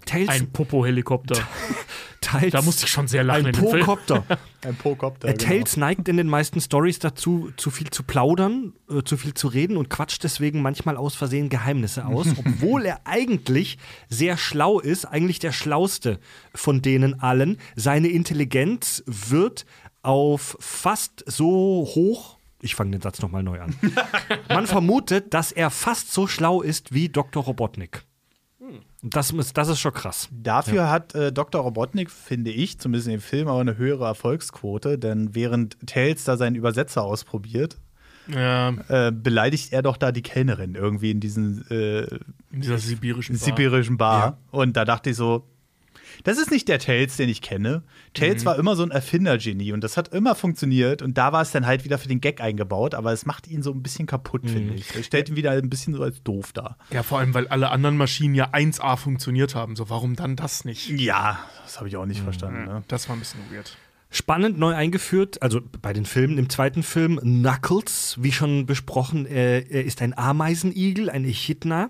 Tails 0.05 0.29
ein 0.29 0.51
Popo-Helikopter. 0.51 1.39
da 2.51 2.61
musste 2.61 2.85
ich 2.85 2.91
schon 2.91 3.07
sehr 3.07 3.23
lachen. 3.23 3.47
Ein 3.47 3.53
Pokopter. 3.53 4.25
ein 4.63 4.75
Pokopter. 4.75 5.29
Äh, 5.29 5.33
genau. 5.33 5.43
Tails 5.45 5.77
neigt 5.77 6.07
in 6.09 6.17
den 6.17 6.27
meisten 6.27 6.59
Stories 6.59 6.99
dazu, 6.99 7.51
zu 7.55 7.71
viel 7.71 7.89
zu 7.89 8.03
plaudern, 8.03 8.73
äh, 8.89 9.03
zu 9.03 9.17
viel 9.17 9.33
zu 9.33 9.47
reden 9.47 9.77
und 9.77 9.89
quatscht 9.89 10.23
deswegen 10.23 10.61
manchmal 10.61 10.97
aus 10.97 11.15
Versehen 11.15 11.49
Geheimnisse 11.49 12.05
aus, 12.05 12.27
obwohl 12.37 12.85
er 12.85 13.01
eigentlich 13.05 13.77
sehr 14.09 14.37
schlau 14.37 14.79
ist, 14.79 15.05
eigentlich 15.05 15.39
der 15.39 15.51
schlauste 15.51 16.19
von 16.53 16.81
denen 16.81 17.19
allen. 17.19 17.57
Seine 17.75 18.09
Intelligenz 18.09 19.03
wird 19.05 19.65
auf 20.03 20.57
fast 20.59 21.23
so 21.27 21.87
hoch 21.95 22.37
ich 22.61 22.75
fange 22.75 22.91
den 22.91 23.01
Satz 23.01 23.21
nochmal 23.21 23.43
neu 23.43 23.61
an. 23.61 23.75
Man 24.49 24.67
vermutet, 24.67 25.33
dass 25.33 25.51
er 25.51 25.69
fast 25.69 26.11
so 26.11 26.27
schlau 26.27 26.61
ist 26.61 26.93
wie 26.93 27.09
Dr. 27.09 27.43
Robotnik. 27.43 28.05
Das 29.03 29.31
ist, 29.31 29.57
das 29.57 29.67
ist 29.67 29.79
schon 29.79 29.93
krass. 29.93 30.29
Dafür 30.31 30.83
ja. 30.83 30.89
hat 30.89 31.15
äh, 31.15 31.33
Dr. 31.33 31.61
Robotnik, 31.61 32.11
finde 32.11 32.51
ich, 32.51 32.79
zumindest 32.79 33.07
im 33.09 33.19
Film, 33.19 33.47
auch 33.47 33.59
eine 33.59 33.77
höhere 33.77 34.05
Erfolgsquote, 34.05 34.99
denn 34.99 35.33
während 35.33 35.77
Tails 35.87 36.23
da 36.23 36.37
seinen 36.37 36.55
Übersetzer 36.55 37.03
ausprobiert, 37.03 37.77
ja. 38.27 38.69
äh, 38.87 39.11
beleidigt 39.11 39.73
er 39.73 39.81
doch 39.81 39.97
da 39.97 40.11
die 40.11 40.21
Kellnerin 40.21 40.75
irgendwie 40.75 41.09
in 41.09 41.19
diesen 41.19 41.65
äh, 41.71 42.01
in 42.51 42.61
dieser 42.61 42.77
sibirischen 42.77 43.35
Bar. 43.35 43.45
Sibirischen 43.45 43.97
Bar. 43.97 44.25
Ja. 44.25 44.37
Und 44.51 44.77
da 44.77 44.85
dachte 44.85 45.09
ich 45.09 45.15
so, 45.15 45.47
das 46.23 46.37
ist 46.37 46.51
nicht 46.51 46.67
der 46.67 46.79
Tails, 46.79 47.17
den 47.17 47.29
ich 47.29 47.41
kenne. 47.41 47.83
Tails 48.13 48.43
mhm. 48.43 48.45
war 48.45 48.59
immer 48.59 48.75
so 48.75 48.83
ein 48.83 48.91
Erfindergenie 48.91 49.71
und 49.73 49.83
das 49.83 49.97
hat 49.97 50.09
immer 50.09 50.35
funktioniert 50.35 51.01
und 51.01 51.17
da 51.17 51.31
war 51.31 51.41
es 51.41 51.51
dann 51.51 51.65
halt 51.65 51.83
wieder 51.83 51.97
für 51.97 52.07
den 52.07 52.21
Gag 52.21 52.41
eingebaut, 52.41 52.93
aber 52.95 53.11
es 53.11 53.25
macht 53.25 53.47
ihn 53.47 53.63
so 53.63 53.71
ein 53.71 53.81
bisschen 53.81 54.05
kaputt, 54.05 54.43
mhm. 54.43 54.49
finde 54.49 54.73
ich. 54.75 54.95
Er 54.95 55.03
stellt 55.03 55.29
ihn 55.29 55.35
wieder 55.35 55.51
ein 55.51 55.69
bisschen 55.69 55.93
so 55.93 56.03
als 56.03 56.21
doof 56.23 56.53
dar. 56.53 56.77
Ja, 56.91 57.03
vor 57.03 57.19
allem, 57.19 57.33
weil 57.33 57.47
alle 57.47 57.69
anderen 57.69 57.97
Maschinen 57.97 58.35
ja 58.35 58.49
1A 58.51 58.97
funktioniert 58.97 59.55
haben. 59.55 59.75
So, 59.75 59.89
warum 59.89 60.15
dann 60.15 60.35
das 60.35 60.65
nicht? 60.65 60.89
Ja, 60.89 61.39
das 61.63 61.77
habe 61.77 61.87
ich 61.87 61.97
auch 61.97 62.05
nicht 62.05 62.19
mhm. 62.19 62.25
verstanden. 62.25 62.65
Ne? 62.65 62.83
Das 62.87 63.09
war 63.09 63.15
ein 63.15 63.19
bisschen 63.19 63.39
weird. 63.51 63.77
Spannend 64.13 64.59
neu 64.59 64.75
eingeführt, 64.75 65.41
also 65.41 65.61
bei 65.81 65.93
den 65.93 66.05
Filmen, 66.05 66.37
im 66.37 66.49
zweiten 66.49 66.83
Film 66.83 67.17
Knuckles, 67.19 68.17
wie 68.19 68.33
schon 68.33 68.65
besprochen, 68.65 69.25
er, 69.25 69.71
er 69.71 69.85
ist 69.85 70.01
ein 70.01 70.17
Ameisenigel, 70.17 71.09
ein 71.09 71.23
Echidna, 71.23 71.89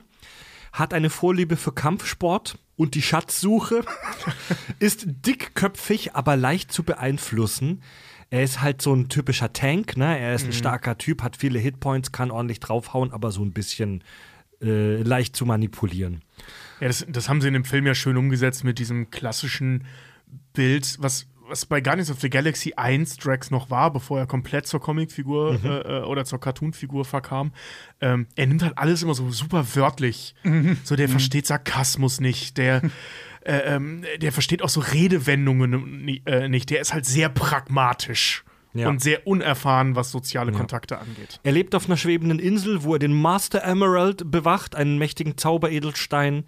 hat 0.71 0.93
eine 0.93 1.09
Vorliebe 1.09 1.57
für 1.57 1.73
Kampfsport 1.73 2.57
und 2.75 2.95
die 2.95 3.01
Schatzsuche, 3.01 3.83
ist 4.79 5.05
dickköpfig, 5.07 6.15
aber 6.15 6.35
leicht 6.35 6.71
zu 6.71 6.83
beeinflussen. 6.83 7.83
Er 8.29 8.43
ist 8.43 8.61
halt 8.61 8.81
so 8.81 8.93
ein 8.93 9.09
typischer 9.09 9.51
Tank, 9.51 9.97
ne? 9.97 10.17
Er 10.17 10.33
ist 10.33 10.43
ein 10.43 10.47
mhm. 10.47 10.53
starker 10.53 10.97
Typ, 10.97 11.21
hat 11.21 11.35
viele 11.35 11.59
Hitpoints, 11.59 12.11
kann 12.11 12.31
ordentlich 12.31 12.61
draufhauen, 12.61 13.11
aber 13.11 13.31
so 13.31 13.43
ein 13.43 13.51
bisschen 13.51 14.03
äh, 14.61 15.01
leicht 15.01 15.35
zu 15.35 15.45
manipulieren. 15.45 16.21
Ja, 16.79 16.87
das, 16.87 17.05
das 17.07 17.27
haben 17.27 17.41
sie 17.41 17.49
in 17.49 17.53
dem 17.53 17.65
Film 17.65 17.85
ja 17.85 17.93
schön 17.93 18.17
umgesetzt 18.17 18.63
mit 18.63 18.79
diesem 18.79 19.11
klassischen 19.11 19.85
Bild, 20.53 20.97
was 20.99 21.27
was 21.51 21.65
bei 21.65 21.81
Guardians 21.81 22.09
of 22.09 22.19
the 22.21 22.29
Galaxy 22.29 22.73
1 22.75 23.17
Drax 23.17 23.51
noch 23.51 23.69
war, 23.69 23.91
bevor 23.91 24.19
er 24.19 24.25
komplett 24.25 24.65
zur 24.65 24.79
Comicfigur 24.79 25.59
mhm. 25.59 25.65
äh, 25.65 25.79
äh, 25.79 26.03
oder 26.03 26.25
zur 26.25 26.39
Cartoonfigur 26.39 27.05
verkam. 27.05 27.51
Ähm, 27.99 28.27
er 28.35 28.47
nimmt 28.47 28.63
halt 28.63 28.77
alles 28.77 29.03
immer 29.03 29.13
so 29.13 29.29
super 29.31 29.65
wörtlich. 29.75 30.33
Mhm. 30.43 30.77
So, 30.83 30.95
der 30.95 31.07
mhm. 31.07 31.11
versteht 31.11 31.45
Sarkasmus 31.45 32.19
nicht, 32.19 32.57
der. 32.57 32.81
Äh, 33.43 33.75
ähm, 33.75 34.03
der 34.21 34.31
versteht 34.31 34.61
auch 34.61 34.69
so 34.69 34.81
Redewendungen 34.81 36.21
äh, 36.27 36.47
nicht. 36.47 36.69
Der 36.69 36.79
ist 36.79 36.93
halt 36.93 37.05
sehr 37.05 37.27
pragmatisch. 37.27 38.43
Ja. 38.73 38.87
und 38.87 39.01
sehr 39.01 39.27
unerfahren, 39.27 39.97
was 39.97 40.11
soziale 40.11 40.53
ja. 40.53 40.57
Kontakte 40.57 40.97
angeht. 40.97 41.41
Er 41.43 41.51
lebt 41.51 41.75
auf 41.75 41.87
einer 41.87 41.97
schwebenden 41.97 42.39
Insel, 42.39 42.83
wo 42.83 42.93
er 42.93 42.99
den 42.99 43.11
Master 43.11 43.65
Emerald 43.65 44.31
bewacht, 44.31 44.75
einen 44.75 44.97
mächtigen 44.97 45.37
Zauberedelstein. 45.37 46.45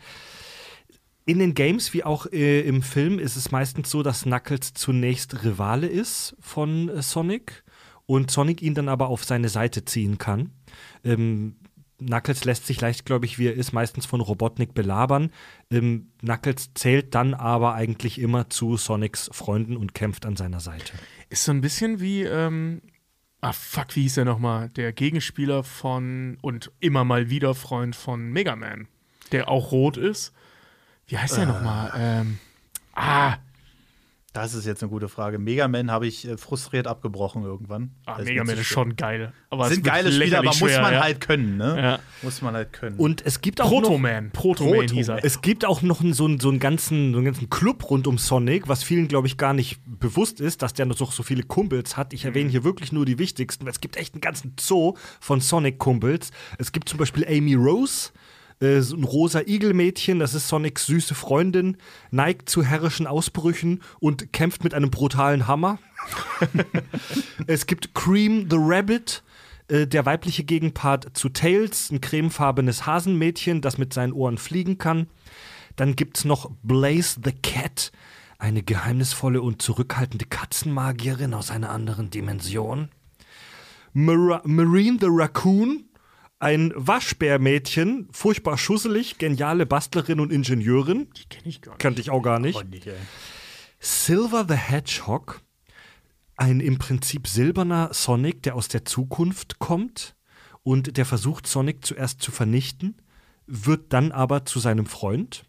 In 1.26 1.40
den 1.40 1.54
Games 1.54 1.94
wie 1.94 2.04
auch 2.04 2.26
äh, 2.32 2.62
im 2.62 2.82
Film 2.82 3.18
ist 3.18 3.36
es 3.36 3.52
meistens 3.52 3.90
so, 3.90 4.04
dass 4.04 4.24
Knuckles 4.24 4.74
zunächst 4.74 5.44
Rivale 5.44 5.88
ist 5.88 6.36
von 6.40 6.90
äh, 6.90 7.02
Sonic 7.02 7.64
und 8.06 8.30
Sonic 8.30 8.62
ihn 8.62 8.76
dann 8.76 8.90
aber 8.90 9.08
auf 9.08 9.24
seine 9.24 9.50
Seite 9.50 9.86
ziehen 9.86 10.18
kann. 10.18 10.52
Ähm, 11.04 11.56
Knuckles 12.00 12.44
lässt 12.44 12.68
sich 12.68 12.82
leicht, 12.82 13.06
glaube 13.06 13.26
ich, 13.26 13.40
wie 13.40 13.48
er 13.48 13.54
ist, 13.54 13.72
meistens 13.72 14.06
von 14.06 14.20
Robotnik 14.20 14.74
belabern. 14.74 15.32
Ähm, 15.72 16.12
Knuckles 16.20 16.74
zählt 16.74 17.16
dann 17.16 17.34
aber 17.34 17.76
eigentlich 17.76 18.20
immer 18.20 18.50
zu 18.50 18.76
Sonics 18.76 19.30
Freunden 19.32 19.78
und 19.78 19.94
kämpft 19.94 20.26
an 20.26 20.36
seiner 20.36 20.60
Seite. 20.60 20.94
Ist 21.30 21.46
so 21.46 21.54
ein 21.54 21.62
bisschen 21.62 22.02
wie 22.02 22.24
ähm, 22.24 22.82
Ah, 23.44 23.52
fuck, 23.52 23.98
wie 23.98 24.04
hieß 24.04 24.16
der 24.16 24.24
nochmal? 24.24 24.70
Der 24.70 24.94
Gegenspieler 24.94 25.66
von 25.66 26.38
und 26.42 26.72
immer 26.80 27.04
mal 27.04 27.30
wieder 27.30 27.56
Freund 27.56 27.94
von 27.94 28.32
Mega 28.32 28.56
Man, 28.56 28.88
der 29.34 29.50
auch 29.50 29.74
rot 29.74 29.98
ist. 29.98 30.32
Wie 31.08 31.18
heißt 31.18 31.38
der 31.38 31.46
nochmal? 31.46 31.92
Ähm, 31.98 32.38
ah, 32.96 33.36
Das 34.32 34.56
ist 34.56 34.66
jetzt 34.66 34.82
eine 34.82 34.90
gute 34.90 35.10
Frage. 35.10 35.38
Mega 35.38 35.68
Man 35.68 35.92
habe 35.92 36.08
ich 36.08 36.28
äh, 36.28 36.38
frustriert 36.38 36.88
abgebrochen 36.88 37.44
irgendwann. 37.44 37.92
ah 38.08 38.18
Das 38.18 38.26
Mega 38.26 38.44
Man 38.44 38.58
ist 38.58 38.66
schwer. 38.66 38.74
schon 38.74 38.96
geil. 38.96 39.32
Aber 39.52 39.66
es 39.68 39.74
Sind 39.74 39.84
geile 39.84 40.12
Spiele, 40.12 40.38
aber 40.40 40.46
lächerlich 40.46 40.62
muss 40.62 40.70
schwer, 40.72 40.82
man 40.82 40.94
ja. 40.94 41.04
halt 41.04 41.22
können, 41.22 41.58
ne? 41.58 41.76
Ja. 41.80 42.00
Muss 42.24 42.42
man 42.42 42.56
halt 42.56 42.74
können. 42.74 42.96
Und 42.98 43.24
es 43.24 43.42
gibt 43.42 43.62
auch 43.62 43.70
noch, 43.70 43.82
Proto-Man. 43.82 44.32
Proto-Man 44.32 44.72
Proto-Man. 44.74 44.96
hieß 44.96 45.08
er. 45.10 45.24
es 45.24 45.42
gibt 45.42 45.66
auch 45.66 45.84
noch 45.84 46.02
einen, 46.02 46.14
so, 46.14 46.26
einen, 46.26 46.40
so, 46.40 46.50
einen 46.50 46.58
ganzen, 46.60 47.12
so 47.12 47.18
einen 47.18 47.26
ganzen 47.26 47.50
Club 47.52 47.88
rund 47.92 48.08
um 48.08 48.18
Sonic, 48.18 48.68
was 48.68 48.82
vielen, 48.84 49.08
glaube 49.08 49.28
ich, 49.28 49.38
gar 49.38 49.54
nicht 49.54 49.80
bewusst 49.86 50.42
ist, 50.42 50.64
dass 50.64 50.74
der 50.74 50.88
noch 50.88 51.12
so 51.12 51.22
viele 51.22 51.44
Kumpels 51.44 51.96
hat. 51.96 52.12
Ich 52.14 52.26
erwähne 52.26 52.50
hier 52.50 52.64
wirklich 52.64 52.92
nur 52.92 53.06
die 53.06 53.20
wichtigsten. 53.20 53.66
weil 53.66 53.72
Es 53.72 53.82
gibt 53.82 53.98
echt 53.98 54.16
einen 54.16 54.22
ganzen 54.22 54.56
Zoo 54.60 54.96
von 55.20 55.42
Sonic-Kumpels. 55.42 56.32
Es 56.58 56.72
gibt 56.72 56.90
zum 56.90 56.98
Beispiel 56.98 57.24
Amy 57.28 57.54
Rose, 57.54 58.10
äh, 58.64 58.82
so 58.82 58.96
ein 58.96 59.04
rosa 59.04 59.42
Igelmädchen, 59.42 60.20
das 60.20 60.34
ist 60.34 60.48
Sonics 60.48 60.86
süße 60.86 61.16
Freundin, 61.16 61.78
neigt 62.12 62.50
zu 62.50 62.64
herrischen 62.64 63.08
Ausbrüchen 63.08 63.82
und 64.00 64.32
kämpft 64.32 64.64
mit 64.64 64.74
einem 64.74 64.90
brutalen 64.90 65.48
Hammer. 65.48 65.80
es 67.48 67.68
gibt 67.68 67.94
Cream 67.94 68.48
the 68.50 68.58
Rabbit, 68.60 69.24
äh, 69.68 69.86
der 69.86 70.06
weibliche 70.06 70.44
Gegenpart 70.44 71.12
zu 71.14 71.30
Tails, 71.30 71.92
ein 71.92 72.02
cremefarbenes 72.02 72.86
Hasenmädchen, 72.86 73.62
das 73.62 73.78
mit 73.78 73.94
seinen 73.94 74.14
Ohren 74.14 74.38
fliegen 74.38 74.78
kann. 74.78 75.08
Dann 75.76 75.96
gibt's 75.96 76.24
noch 76.24 76.52
Blaze 76.64 77.20
the 77.24 77.32
Cat, 77.32 77.92
eine 78.38 78.64
geheimnisvolle 78.64 79.42
und 79.42 79.62
zurückhaltende 79.62 80.26
Katzenmagierin 80.26 81.34
aus 81.34 81.52
einer 81.52 81.70
anderen 81.70 82.10
Dimension. 82.10 82.90
Mara 83.94 84.42
Marine 84.46 84.98
the 85.00 85.08
Raccoon, 85.10 85.86
ein 86.44 86.74
Waschbärmädchen, 86.76 88.10
furchtbar 88.12 88.58
schusselig, 88.58 89.18
geniale 89.18 89.66
Bastlerin 89.66 90.20
und 90.20 90.32
Ingenieurin. 90.32 91.10
Die 91.16 91.26
kenne 91.26 91.48
ich 91.48 91.62
gar 91.62 91.72
nicht. 91.72 91.80
Kannte 91.80 92.02
ich 92.02 92.10
auch 92.10 92.22
gar 92.22 92.40
nicht. 92.40 92.70
Nicht. 92.70 92.88
Silver 93.80 94.46
the 94.48 94.56
Hedgehog, 94.56 95.42
ein 96.36 96.60
im 96.60 96.78
Prinzip 96.78 97.28
silberner 97.28 97.94
Sonic, 97.94 98.44
der 98.44 98.56
aus 98.56 98.68
der 98.68 98.84
Zukunft 98.86 99.60
kommt 99.60 100.16
und 100.64 100.98
der 100.98 101.06
versucht, 101.06 101.48
Sonic 101.48 101.86
zuerst 101.86 102.22
zu 102.22 102.32
vernichten, 102.32 102.98
wird 103.48 103.94
dann 103.94 104.12
aber 104.12 104.46
zu 104.46 104.60
seinem 104.60 104.86
Freund. 104.86 105.46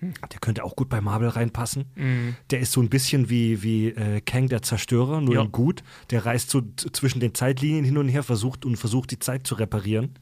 Der 0.00 0.38
könnte 0.40 0.62
auch 0.62 0.76
gut 0.76 0.88
bei 0.90 1.00
Marvel 1.00 1.28
reinpassen. 1.28 1.86
Der 2.50 2.60
ist 2.60 2.72
so 2.72 2.80
ein 2.82 2.90
bisschen 2.90 3.30
wie, 3.30 3.62
wie 3.62 3.88
äh, 3.88 4.20
Kang 4.20 4.48
der 4.48 4.60
Zerstörer, 4.62 5.20
nur 5.20 5.34
Ja. 5.34 5.44
gut. 5.44 5.82
Der 6.10 6.26
reist 6.26 6.50
so 6.50 6.62
zwischen 6.92 7.20
den 7.20 7.34
Zeitlinien 7.34 7.84
hin 7.84 7.96
und 7.96 8.08
her 8.08 8.22
versucht 8.22 8.64
und 8.66 8.76
versucht, 8.76 9.10
die 9.10 9.18
Zeit 9.18 9.46
zu 9.46 9.54
reparieren. 9.54 10.18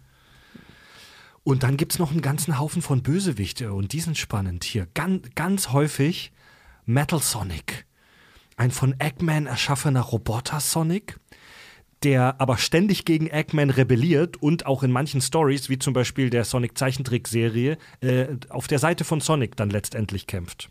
Und 1.42 1.62
dann 1.62 1.76
gibt 1.76 1.92
es 1.92 1.98
noch 1.98 2.10
einen 2.10 2.22
ganzen 2.22 2.59
Haufen 2.59 2.80
von 2.82 3.02
Bösewichte 3.02 3.72
und 3.74 3.92
die 3.92 4.01
sind 4.01 4.16
spannend 4.16 4.64
hier. 4.64 4.86
Ganz, 4.94 5.28
ganz 5.34 5.70
häufig 5.72 6.32
Metal 6.86 7.20
Sonic. 7.20 7.84
Ein 8.56 8.70
von 8.70 8.94
Eggman 9.01 9.46
erschaffener 9.46 10.01
Roboter 10.01 10.60
Sonic, 10.60 11.18
der 12.05 12.40
aber 12.40 12.59
ständig 12.59 13.05
gegen 13.05 13.26
Eggman 13.26 13.70
rebelliert 13.70 14.36
und 14.36 14.66
auch 14.66 14.82
in 14.82 14.93
manchen 14.93 15.20
Stories, 15.20 15.70
wie 15.70 15.78
zum 15.78 15.94
Beispiel 15.94 16.28
der 16.28 16.44
Sonic-Zeichentrickserie, 16.44 17.78
äh, 18.01 18.26
auf 18.51 18.68
der 18.68 18.78
Seite 18.78 19.05
von 19.05 19.20
Sonic 19.20 19.56
dann 19.56 19.70
letztendlich 19.70 20.26
kämpft. 20.26 20.70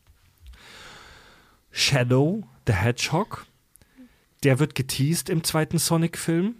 Shadow, 1.71 2.43
the 2.67 2.73
Hedgehog, 2.73 3.47
der 4.43 4.59
wird 4.59 4.75
geteased 4.75 5.29
im 5.29 5.43
zweiten 5.43 5.79
Sonic-Film. 5.79 6.55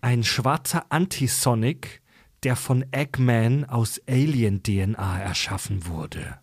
Ein 0.00 0.24
schwarzer 0.24 0.86
Anti-Sonic, 0.88 2.02
der 2.42 2.56
von 2.56 2.84
Eggman 2.90 3.64
aus 3.64 4.00
Alien-DNA 4.08 5.20
erschaffen 5.20 5.86
wurde. 5.86 6.38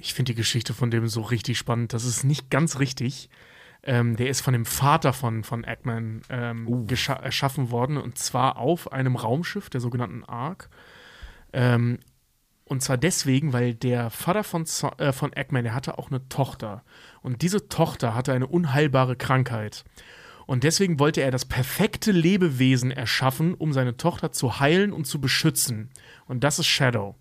Ich 0.00 0.14
finde 0.14 0.32
die 0.32 0.36
Geschichte 0.36 0.72
von 0.74 0.90
dem 0.90 1.06
so 1.08 1.20
richtig 1.20 1.58
spannend. 1.58 1.92
Das 1.92 2.04
ist 2.04 2.24
nicht 2.24 2.50
ganz 2.50 2.78
richtig. 2.78 3.28
Ähm, 3.86 4.16
der 4.16 4.28
ist 4.28 4.40
von 4.40 4.54
dem 4.54 4.64
Vater 4.64 5.12
von, 5.12 5.44
von 5.44 5.62
Eggman 5.62 6.22
ähm, 6.30 6.66
gescha- 6.86 7.20
erschaffen 7.20 7.70
worden 7.70 7.98
und 7.98 8.18
zwar 8.18 8.56
auf 8.56 8.92
einem 8.92 9.14
Raumschiff, 9.14 9.68
der 9.68 9.80
sogenannten 9.80 10.24
Ark. 10.24 10.70
Ähm, 11.52 11.98
und 12.64 12.82
zwar 12.82 12.96
deswegen, 12.96 13.52
weil 13.52 13.74
der 13.74 14.08
Vater 14.08 14.42
von, 14.42 14.64
so 14.64 14.90
äh, 14.96 15.12
von 15.12 15.34
Eggman, 15.34 15.64
der 15.64 15.74
hatte 15.74 15.98
auch 15.98 16.10
eine 16.10 16.26
Tochter. 16.30 16.82
Und 17.20 17.42
diese 17.42 17.68
Tochter 17.68 18.14
hatte 18.14 18.32
eine 18.32 18.46
unheilbare 18.46 19.16
Krankheit. 19.16 19.84
Und 20.46 20.64
deswegen 20.64 20.98
wollte 20.98 21.22
er 21.22 21.30
das 21.30 21.44
perfekte 21.44 22.12
Lebewesen 22.12 22.90
erschaffen, 22.90 23.54
um 23.54 23.72
seine 23.72 23.96
Tochter 23.96 24.32
zu 24.32 24.60
heilen 24.60 24.92
und 24.92 25.06
zu 25.06 25.20
beschützen. 25.20 25.90
Und 26.26 26.44
das 26.44 26.58
ist 26.58 26.66
Shadow. 26.66 27.16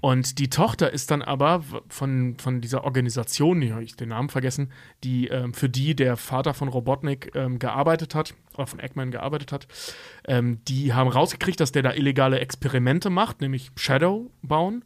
Und 0.00 0.38
die 0.38 0.50
Tochter 0.50 0.92
ist 0.92 1.10
dann 1.10 1.22
aber 1.22 1.64
von, 1.88 2.36
von 2.38 2.60
dieser 2.60 2.84
Organisation, 2.84 3.60
die 3.60 3.72
habe 3.72 3.84
ich 3.84 3.96
den 3.96 4.10
Namen 4.10 4.28
vergessen, 4.28 4.72
die 5.04 5.28
ähm, 5.28 5.54
für 5.54 5.68
die 5.68 5.94
der 5.94 6.16
Vater 6.16 6.54
von 6.54 6.68
Robotnik 6.68 7.32
ähm, 7.34 7.58
gearbeitet 7.58 8.14
hat, 8.14 8.34
oder 8.54 8.66
von 8.66 8.80
Eggman 8.80 9.10
gearbeitet 9.10 9.52
hat, 9.52 9.66
ähm, 10.26 10.60
die 10.66 10.92
haben 10.92 11.08
rausgekriegt, 11.08 11.60
dass 11.60 11.72
der 11.72 11.82
da 11.82 11.92
illegale 11.92 12.40
Experimente 12.40 13.10
macht, 13.10 13.40
nämlich 13.40 13.70
Shadow 13.76 14.30
bauen 14.42 14.84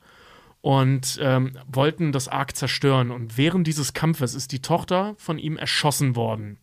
und 0.60 1.18
ähm, 1.20 1.52
wollten 1.66 2.12
das 2.12 2.28
Ark 2.28 2.56
zerstören. 2.56 3.10
Und 3.10 3.36
während 3.36 3.66
dieses 3.66 3.92
Kampfes 3.92 4.34
ist 4.34 4.50
die 4.50 4.62
Tochter 4.62 5.14
von 5.18 5.38
ihm 5.38 5.58
erschossen 5.58 6.16
worden. 6.16 6.58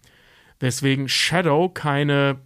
Weswegen 0.62 1.10
Shadow 1.10 1.70
keine 1.70 2.40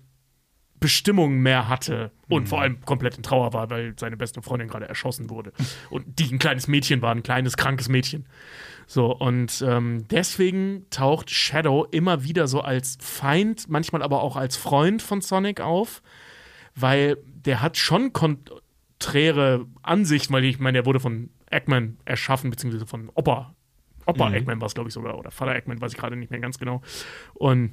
Bestimmung 0.79 1.39
mehr 1.39 1.67
hatte 1.67 2.11
und 2.29 2.49
vor 2.49 2.61
allem 2.61 2.81
komplett 2.81 3.17
in 3.17 3.23
Trauer 3.23 3.53
war, 3.53 3.69
weil 3.69 3.93
seine 3.97 4.17
beste 4.17 4.41
Freundin 4.41 4.67
gerade 4.67 4.87
erschossen 4.87 5.29
wurde. 5.29 5.51
Und 5.89 6.19
die 6.19 6.31
ein 6.31 6.37
kleines 6.37 6.67
Mädchen 6.67 7.01
war, 7.01 7.11
ein 7.11 7.23
kleines, 7.23 7.57
krankes 7.57 7.87
Mädchen. 7.89 8.27
So, 8.87 9.11
und 9.11 9.63
ähm, 9.67 10.07
deswegen 10.11 10.85
taucht 10.91 11.31
Shadow 11.31 11.85
immer 11.89 12.23
wieder 12.23 12.47
so 12.47 12.61
als 12.61 12.99
Feind, 13.01 13.67
manchmal 13.67 14.03
aber 14.03 14.21
auch 14.21 14.35
als 14.35 14.57
Freund 14.57 15.01
von 15.01 15.21
Sonic 15.21 15.59
auf, 15.59 16.03
weil 16.75 17.17
der 17.25 17.61
hat 17.63 17.77
schon 17.77 18.13
konträre 18.13 19.65
Ansichten, 19.81 20.31
weil 20.33 20.45
ich 20.45 20.59
meine, 20.59 20.77
der 20.77 20.85
wurde 20.85 20.99
von 20.99 21.31
Eggman 21.49 21.97
erschaffen, 22.05 22.51
beziehungsweise 22.51 22.85
von 22.85 23.09
Opa. 23.15 23.55
Opa 24.05 24.31
Eggman 24.31 24.61
war 24.61 24.67
es, 24.67 24.75
glaube 24.75 24.89
ich, 24.89 24.93
sogar, 24.93 25.17
oder 25.17 25.31
Vater 25.31 25.55
Eggman, 25.55 25.81
weiß 25.81 25.93
ich 25.93 25.97
gerade 25.97 26.15
nicht 26.15 26.29
mehr 26.29 26.39
ganz 26.39 26.59
genau. 26.59 26.83
Und 27.33 27.71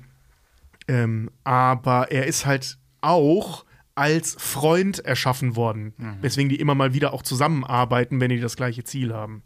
ähm, 0.88 1.30
aber 1.44 2.10
er 2.10 2.26
ist 2.26 2.46
halt 2.46 2.78
auch 3.00 3.64
als 3.94 4.36
Freund 4.38 5.00
erschaffen 5.04 5.54
worden. 5.56 5.92
Weswegen 6.22 6.48
die 6.48 6.56
immer 6.60 6.74
mal 6.74 6.94
wieder 6.94 7.12
auch 7.12 7.22
zusammenarbeiten, 7.22 8.20
wenn 8.20 8.30
die 8.30 8.40
das 8.40 8.56
gleiche 8.56 8.84
Ziel 8.84 9.12
haben. 9.12 9.42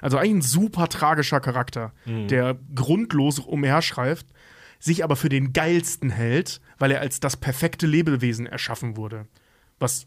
Also 0.00 0.18
eigentlich 0.18 0.34
ein 0.34 0.42
super 0.42 0.88
tragischer 0.88 1.40
Charakter, 1.40 1.92
der 2.28 2.58
grundlos 2.74 3.38
umherschreift, 3.38 4.26
sich 4.78 5.02
aber 5.04 5.16
für 5.16 5.28
den 5.30 5.52
geilsten 5.52 6.10
hält, 6.10 6.60
weil 6.78 6.90
er 6.90 7.00
als 7.00 7.20
das 7.20 7.36
perfekte 7.36 7.86
Lebewesen 7.86 8.46
erschaffen 8.46 8.96
wurde. 8.96 9.26
Was 9.78 10.06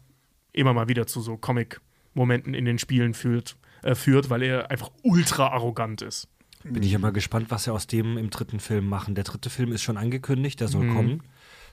immer 0.52 0.72
mal 0.74 0.88
wieder 0.88 1.06
zu 1.06 1.20
so 1.20 1.36
Comic-Momenten 1.36 2.54
in 2.54 2.64
den 2.64 2.78
Spielen 2.78 3.14
führt, 3.14 3.56
äh, 3.82 3.94
führt, 3.94 4.30
weil 4.30 4.42
er 4.42 4.70
einfach 4.70 4.90
ultra 5.02 5.48
arrogant 5.48 6.02
ist. 6.02 6.28
Bin 6.64 6.82
ich 6.82 6.92
ja 6.92 6.98
mal 6.98 7.12
gespannt, 7.12 7.50
was 7.50 7.64
sie 7.64 7.72
aus 7.72 7.86
dem 7.86 8.18
im 8.18 8.30
dritten 8.30 8.60
Film 8.60 8.88
machen. 8.88 9.14
Der 9.14 9.24
dritte 9.24 9.50
Film 9.50 9.72
ist 9.72 9.82
schon 9.82 9.96
angekündigt, 9.96 10.60
der 10.60 10.68
soll 10.68 10.88
kommen. 10.88 11.22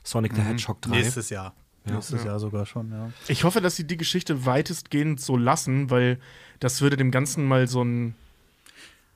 Sonic 0.02 0.34
the 0.34 0.42
Hedgehog 0.42 0.80
3. 0.82 0.90
Nächstes 0.90 1.30
Jahr. 1.30 1.54
Nächstes 1.84 2.24
Jahr 2.24 2.38
sogar 2.40 2.66
schon, 2.66 2.90
ja. 2.90 3.10
Ich 3.28 3.44
hoffe, 3.44 3.60
dass 3.60 3.76
sie 3.76 3.86
die 3.86 3.96
Geschichte 3.96 4.44
weitestgehend 4.44 5.20
so 5.20 5.36
lassen, 5.36 5.90
weil 5.90 6.18
das 6.58 6.80
würde 6.80 6.96
dem 6.96 7.10
Ganzen 7.10 7.46
mal 7.46 7.68
so 7.68 7.80
einen, 7.80 8.14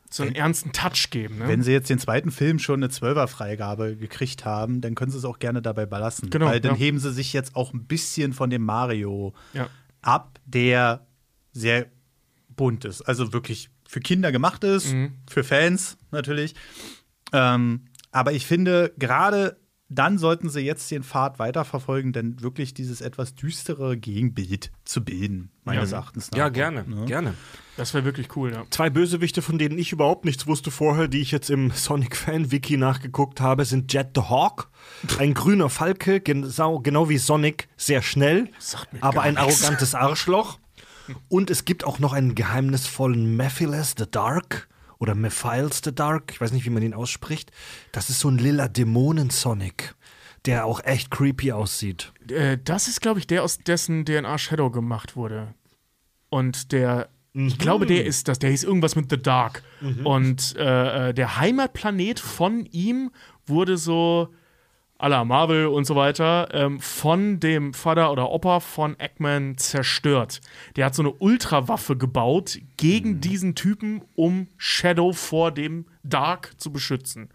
so 0.09 0.22
einen 0.22 0.34
ernsten 0.34 0.72
Touch 0.72 1.10
geben. 1.10 1.38
Ne? 1.38 1.48
Wenn 1.48 1.62
sie 1.62 1.72
jetzt 1.72 1.90
den 1.90 1.98
zweiten 1.98 2.30
Film 2.30 2.59
schon 2.59 2.80
eine 2.80 2.88
Zwölferfreigabe 2.88 3.97
gekriegt 3.97 4.44
haben, 4.44 4.80
dann 4.80 4.94
können 4.94 5.10
sie 5.10 5.18
es 5.18 5.24
auch 5.24 5.38
gerne 5.40 5.62
dabei 5.62 5.86
belassen. 5.86 6.30
Genau, 6.30 6.47
Weil 6.47 6.60
dann 6.60 6.72
ja. 6.72 6.78
heben 6.78 6.98
sie 6.98 7.12
sich 7.12 7.32
jetzt 7.32 7.56
auch 7.56 7.72
ein 7.72 7.84
bisschen 7.84 8.32
von 8.32 8.51
dem 8.51 8.62
Mario 8.62 9.34
ja. 9.52 9.68
ab, 10.02 10.38
der 10.47 11.06
sehr 11.52 11.86
bunt 12.48 12.84
ist. 12.84 13.02
Also 13.02 13.32
wirklich 13.32 13.70
für 13.90 14.00
Kinder 14.00 14.30
gemacht 14.30 14.62
ist, 14.62 14.92
Mhm. 14.92 15.14
für 15.28 15.42
Fans 15.42 15.96
natürlich. 16.12 16.54
Ähm, 17.32 17.86
aber 18.12 18.32
ich 18.32 18.46
finde, 18.46 18.92
gerade 18.98 19.56
dann 19.92 20.18
sollten 20.18 20.48
sie 20.48 20.60
jetzt 20.60 20.88
den 20.92 21.02
Pfad 21.02 21.40
weiterverfolgen, 21.40 22.12
denn 22.12 22.40
wirklich 22.42 22.72
dieses 22.74 23.00
etwas 23.00 23.34
düstere 23.34 23.96
Gegenbild 23.96 24.70
zu 24.84 25.04
bilden, 25.04 25.50
meines 25.64 25.90
Ja. 25.90 25.96
Erachtens 25.96 26.30
nach. 26.30 26.38
Ja, 26.38 26.48
gerne, 26.48 26.84
Ne? 26.86 27.06
gerne. 27.06 27.34
Das 27.76 27.92
wäre 27.92 28.04
wirklich 28.04 28.36
cool, 28.36 28.52
ja. 28.52 28.62
Zwei 28.70 28.88
Bösewichte, 28.88 29.42
von 29.42 29.58
denen 29.58 29.76
ich 29.78 29.90
überhaupt 29.90 30.24
nichts 30.26 30.46
wusste 30.46 30.70
vorher, 30.70 31.08
die 31.08 31.20
ich 31.20 31.32
jetzt 31.32 31.50
im 31.50 31.72
Sonic-Fan-Wiki 31.72 32.76
nachgeguckt 32.76 33.40
habe, 33.40 33.64
sind 33.64 33.92
Jet 33.92 34.10
the 34.14 34.20
Hawk, 34.22 34.70
ein 35.18 35.34
grüner 35.34 35.68
Falke, 35.68 36.20
genau, 36.20 36.78
genau 36.78 37.08
wie 37.08 37.18
Sonic, 37.18 37.66
sehr 37.76 38.00
schnell, 38.02 38.48
aber 39.00 39.22
ein 39.22 39.38
arrogantes 39.38 39.96
Arschloch. 39.96 40.60
Und 41.28 41.51
es 41.51 41.65
gibt 41.65 41.85
auch 41.85 41.99
noch 41.99 42.12
einen 42.12 42.35
geheimnisvollen 42.35 43.37
Mephiles 43.37 43.95
the 43.99 44.05
Dark 44.11 44.69
oder 44.99 45.15
Mephiles 45.15 45.81
the 45.85 45.95
Dark, 45.95 46.31
ich 46.32 46.41
weiß 46.41 46.53
nicht, 46.53 46.65
wie 46.66 46.70
man 46.70 46.82
ihn 46.82 46.95
ausspricht. 46.95 47.51
Das 47.93 48.11
ist 48.11 48.20
so 48.20 48.28
ein 48.28 48.39
lila 48.39 48.69
Dämonen-Sonic. 48.69 49.95
der 50.47 50.65
auch 50.65 50.82
echt 50.85 51.11
creepy 51.11 51.53
aussieht. 51.53 52.12
Äh, 52.31 52.57
das 52.65 52.89
ist, 52.89 53.01
glaube 53.03 53.19
ich, 53.19 53.27
der, 53.27 53.43
aus 53.45 53.59
dessen 53.59 54.05
DNA 54.07 54.39
Shadow 54.39 54.70
gemacht 54.70 55.15
wurde. 55.16 55.55
Und 56.31 56.73
der, 56.73 57.11
ich 57.35 57.59
glaube, 57.59 57.85
der 57.87 58.07
ist 58.07 58.27
das. 58.28 58.39
Der 58.39 58.51
hieß 58.51 58.65
irgendwas 58.65 58.97
mit 58.97 59.11
The 59.11 59.19
Dark. 59.19 59.62
Und 60.05 60.57
äh, 60.57 61.11
äh, 61.11 61.15
der 61.15 61.37
Heimatplanet 61.37 62.20
von 62.20 62.65
ihm 62.66 63.11
wurde 63.47 63.77
so 63.77 64.28
la 65.09 65.24
Marvel 65.24 65.66
und 65.66 65.85
so 65.85 65.97
weiter, 65.97 66.48
ähm, 66.52 66.81
von 66.81 67.40
dem 67.40 67.74
Vater 67.74 68.12
oder 68.12 68.31
Opa 68.31 68.60
von 68.60 68.98
Eggman 68.98 69.56
zerstört. 69.56 70.40
Der 70.77 70.86
hat 70.86 70.94
so 70.94 71.02
eine 71.02 71.12
Ultrawaffe 71.12 71.97
gebaut 71.97 72.59
gegen 72.77 73.20
diesen 73.20 73.55
Typen, 73.55 74.02
um 74.14 74.48
Shadow 74.56 75.12
vor 75.12 75.52
dem 75.52 75.86
Dark 76.02 76.52
zu 76.59 76.72
beschützen. 76.72 77.31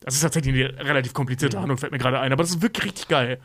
Das 0.00 0.14
ist 0.14 0.22
tatsächlich 0.22 0.54
eine 0.54 0.84
relativ 0.84 1.12
komplizierte 1.12 1.58
Handlung, 1.58 1.78
fällt 1.78 1.92
mir 1.92 1.98
gerade 1.98 2.18
ein, 2.18 2.32
aber 2.32 2.42
das 2.42 2.50
ist 2.50 2.62
wirklich 2.62 2.86
richtig 2.86 3.08
geil. 3.08 3.40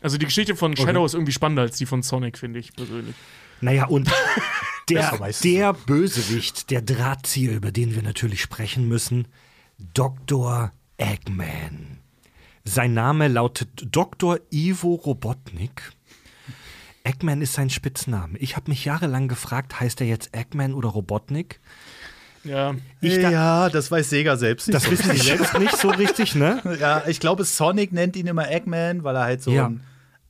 Also 0.00 0.16
die 0.16 0.24
Geschichte 0.24 0.56
von 0.56 0.76
Shadow 0.76 1.04
ist 1.04 1.14
irgendwie 1.14 1.32
spannender 1.32 1.62
als 1.62 1.76
die 1.76 1.86
von 1.86 2.02
Sonic, 2.02 2.38
finde 2.38 2.60
ich 2.60 2.74
persönlich. 2.74 3.14
Naja, 3.60 3.86
und 3.86 4.10
der, 4.88 5.18
der 5.42 5.72
Bösewicht, 5.74 6.70
der 6.70 6.80
Drahtzieher, 6.80 7.52
über 7.52 7.70
den 7.70 7.94
wir 7.94 8.02
natürlich 8.02 8.40
sprechen 8.40 8.88
müssen, 8.88 9.28
Dr. 9.94 10.72
Eggman. 10.96 11.99
Sein 12.64 12.94
Name 12.94 13.28
lautet 13.28 13.68
Dr. 13.90 14.38
Ivo 14.50 14.94
Robotnik. 14.94 15.92
Eggman 17.04 17.40
ist 17.40 17.54
sein 17.54 17.70
Spitzname. 17.70 18.36
Ich 18.38 18.56
habe 18.56 18.70
mich 18.70 18.84
jahrelang 18.84 19.26
gefragt, 19.28 19.80
heißt 19.80 20.00
er 20.02 20.06
jetzt 20.06 20.34
Eggman 20.36 20.74
oder 20.74 20.90
Robotnik? 20.90 21.60
Ja, 22.44 22.74
Ich 23.00 23.16
da- 23.20 23.30
ja, 23.30 23.68
das 23.70 23.90
weiß 23.90 24.08
Sega 24.10 24.36
selbst 24.36 24.68
nicht. 24.68 24.74
Das 24.74 24.84
so 24.84 24.90
wissen 24.90 25.10
die 25.10 25.18
selbst 25.18 25.58
nicht 25.58 25.76
so 25.76 25.88
richtig, 25.90 26.34
ne? 26.34 26.60
Ja, 26.80 27.02
ich 27.06 27.20
glaube, 27.20 27.44
Sonic 27.44 27.92
nennt 27.92 28.16
ihn 28.16 28.26
immer 28.26 28.50
Eggman, 28.50 29.04
weil 29.04 29.16
er 29.16 29.22
halt 29.24 29.42
so 29.42 29.50
Ja. 29.50 29.66
ein 29.66 29.82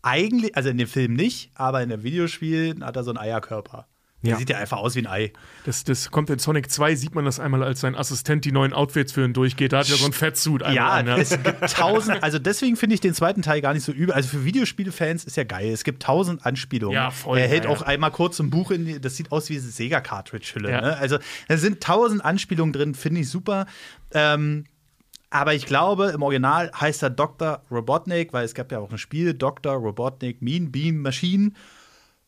eigentlich, 0.02 0.56
also 0.56 0.70
in 0.70 0.78
dem 0.78 0.88
Film 0.88 1.12
nicht, 1.12 1.50
aber 1.54 1.82
in 1.82 1.90
der 1.90 2.02
Videospiel 2.02 2.76
hat 2.82 2.96
er 2.96 3.04
so 3.04 3.10
einen 3.10 3.18
Eierkörper. 3.18 3.86
Der 4.22 4.32
Ja. 4.32 4.36
sieht 4.36 4.50
ja 4.50 4.58
einfach 4.58 4.76
aus 4.78 4.94
wie 4.96 5.00
ein 5.00 5.06
Ei. 5.06 5.32
das, 5.64 5.82
das 5.84 6.10
kommt 6.10 6.28
in 6.28 6.38
Sonic 6.38 6.70
2, 6.70 6.94
sieht 6.94 7.14
man 7.14 7.24
das 7.24 7.40
einmal, 7.40 7.62
als 7.62 7.80
sein 7.80 7.94
Assistent 7.94 8.44
die 8.44 8.52
neuen 8.52 8.72
Outfits 8.74 9.12
für 9.12 9.24
ihn 9.24 9.32
durchgeht. 9.32 9.72
Da 9.72 9.78
hat 9.78 9.88
er 9.88 9.96
so 9.96 10.04
ein 10.04 10.12
Fettsuit 10.12 10.62
einmal 10.62 10.74
Ja, 10.76 10.88
an. 10.90 11.06
Ja. 11.06 11.16
es 11.16 11.30
gibt 11.30 11.70
tausend, 11.72 12.22
also 12.22 12.38
deswegen 12.38 12.76
finde 12.76 12.94
ich 12.94 13.00
den 13.00 13.14
zweiten 13.14 13.40
Teil 13.40 13.60
gar 13.62 13.72
nicht 13.72 13.82
so 13.84 13.92
übel. 13.92 14.14
Also 14.14 14.28
für 14.28 14.44
Videospiele-Fans 14.44 15.24
ist 15.24 15.36
ja 15.38 15.44
geil. 15.44 15.70
Es 15.72 15.84
gibt 15.84 16.02
tausend 16.02 16.44
Anspielungen. 16.44 16.94
Ja, 16.94 17.10
voll, 17.10 17.38
Er 17.38 17.48
hält 17.48 17.64
ja, 17.64 17.70
auch 17.70 17.80
einmal 17.82 18.10
kurz 18.10 18.38
ein 18.40 18.50
Buch 18.50 18.70
in 18.70 18.84
die, 18.84 19.00
das 19.00 19.16
sieht 19.16 19.32
aus 19.32 19.48
wie 19.48 19.54
eine 19.54 19.62
Sega-Cartridge-Hülle. 19.62 20.68
Ne? 20.70 20.96
Also 20.98 21.18
da 21.48 21.56
sind 21.56 21.80
tausend 21.82 22.24
Anspielungen 22.24 22.72
drin, 22.74 22.94
finde 22.94 23.22
ich 23.22 23.30
super. 23.30 23.66
Ähm, 24.12 24.64
aber 25.30 25.54
ich 25.54 25.64
glaube, 25.64 26.10
im 26.10 26.22
Original 26.22 26.70
heißt 26.78 27.02
er 27.04 27.10
Dr. 27.10 27.62
Robotnik, 27.70 28.32
weil 28.32 28.44
es 28.44 28.52
gab 28.54 28.70
ja 28.72 28.80
auch 28.80 28.90
ein 28.90 28.98
Spiel, 28.98 29.32
Dr. 29.32 29.72
Robotnik, 29.74 30.42
Mean 30.42 30.72
Beam 30.72 30.98
Machine. 31.02 31.52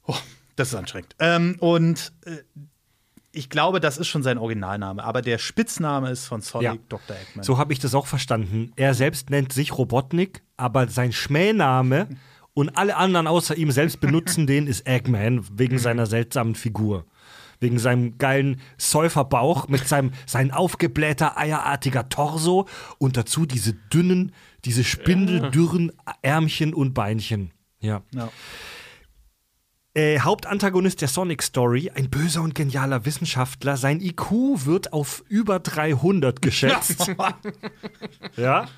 Oh, 0.07 0.17
das 0.57 0.69
ist 0.69 0.75
anstrengend. 0.75 1.15
Ähm, 1.19 1.57
und 1.61 2.13
äh, 2.25 2.43
ich 3.33 3.49
glaube, 3.49 3.81
das 3.81 3.97
ist 3.97 4.09
schon 4.09 4.23
sein 4.23 4.39
Originalname. 4.39 5.03
Aber 5.03 5.23
der 5.23 5.39
Spitzname 5.39 6.11
ist 6.11 6.27
von 6.27 6.43
Sonic 6.43 6.65
Ja. 6.73 6.77
Dr. 6.89 7.17
Eggman. 7.17 7.45
So 7.45 7.57
habe 7.59 7.73
ich 7.73 7.79
das 7.79 7.95
auch 7.95 8.07
verstanden. 8.07 8.73
Er 8.77 8.95
selbst 8.95 9.31
nennt 9.31 9.53
sich 9.53 9.77
Robotnik, 9.77 10.43
aber 10.57 10.89
sein 10.89 11.13
Schmähname 11.13 12.09
und 12.55 12.77
alle 12.77 12.97
anderen 12.97 13.27
außer 13.27 13.57
ihm 13.57 13.71
selbst 13.71 14.01
benutzen 14.01 14.47
den 14.47 14.67
ist 14.67 14.87
Eggman 14.87 15.47
wegen 15.53 15.79
seiner 15.79 16.07
seltsamen 16.07 16.55
Figur. 16.55 17.07
Wegen 17.59 17.79
seinem 17.79 18.19
geilen 18.19 18.61
Säuferbauch 18.77 19.69
mit 19.69 19.87
seinem 19.87 20.11
sein 20.27 20.51
aufgeblähter, 20.51 21.39
eierartiger 21.39 22.09
Torso 22.09 22.67
und 22.99 23.17
dazu 23.17 23.47
diese 23.47 23.73
dünnen, 23.73 24.33
diese 24.65 24.83
spindeldürren 24.83 25.93
Ärmchen 26.23 26.75
und 26.75 26.93
Beinchen. 26.93 27.53
Ja. 27.79 28.03
Ja. 28.13 28.31
Äh, 29.95 30.21
Hauptantagonist 30.21 31.03
der 31.03 31.09
Sonic 31.09 31.43
Story, 31.43 31.91
ein 31.95 32.09
böser 32.09 32.41
und 32.41 32.55
genialer 32.55 33.05
Wissenschaftler. 33.05 33.77
Sein 33.77 34.01
IQ 34.01 34.65
wird 34.65 34.95
auf 34.95 35.23
über 35.29 35.59
300 35.59 36.41
geschätzt. 36.41 37.13
ja. 38.37 38.69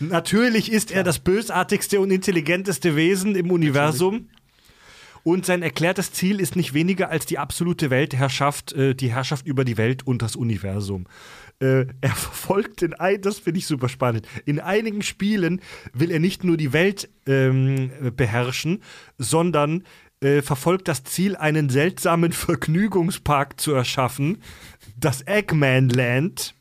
Natürlich 0.00 0.72
ist 0.72 0.90
er 0.90 1.04
das 1.04 1.20
bösartigste 1.20 2.00
und 2.00 2.10
intelligenteste 2.10 2.96
Wesen 2.96 3.36
im 3.36 3.52
Universum. 3.52 4.28
Und 5.22 5.46
sein 5.46 5.62
erklärtes 5.62 6.12
Ziel 6.12 6.40
ist 6.40 6.56
nicht 6.56 6.74
weniger 6.74 7.08
als 7.10 7.26
die 7.26 7.38
absolute 7.38 7.90
Weltherrschaft, 7.90 8.72
äh, 8.72 8.94
die 8.94 9.12
Herrschaft 9.12 9.46
über 9.46 9.64
die 9.64 9.76
Welt 9.76 10.06
und 10.06 10.22
das 10.22 10.34
Universum. 10.34 11.06
Äh, 11.58 11.86
er 12.00 12.10
verfolgt 12.14 12.82
in 12.82 12.94
ein, 12.94 13.20
das 13.22 13.38
finde 13.38 13.58
ich 13.58 13.66
super 13.66 13.88
spannend. 13.88 14.28
In 14.44 14.60
einigen 14.60 15.02
Spielen 15.02 15.60
will 15.92 16.10
er 16.10 16.20
nicht 16.20 16.44
nur 16.44 16.56
die 16.56 16.72
Welt 16.72 17.08
ähm, 17.26 17.90
beherrschen, 18.16 18.82
sondern 19.18 19.84
äh, 20.26 20.42
verfolgt 20.42 20.88
das 20.88 21.04
Ziel, 21.04 21.36
einen 21.36 21.70
seltsamen 21.70 22.32
Vergnügungspark 22.32 23.60
zu 23.60 23.72
erschaffen, 23.72 24.42
das 24.98 25.22
Eggman 25.22 25.88
Land. 25.88 26.54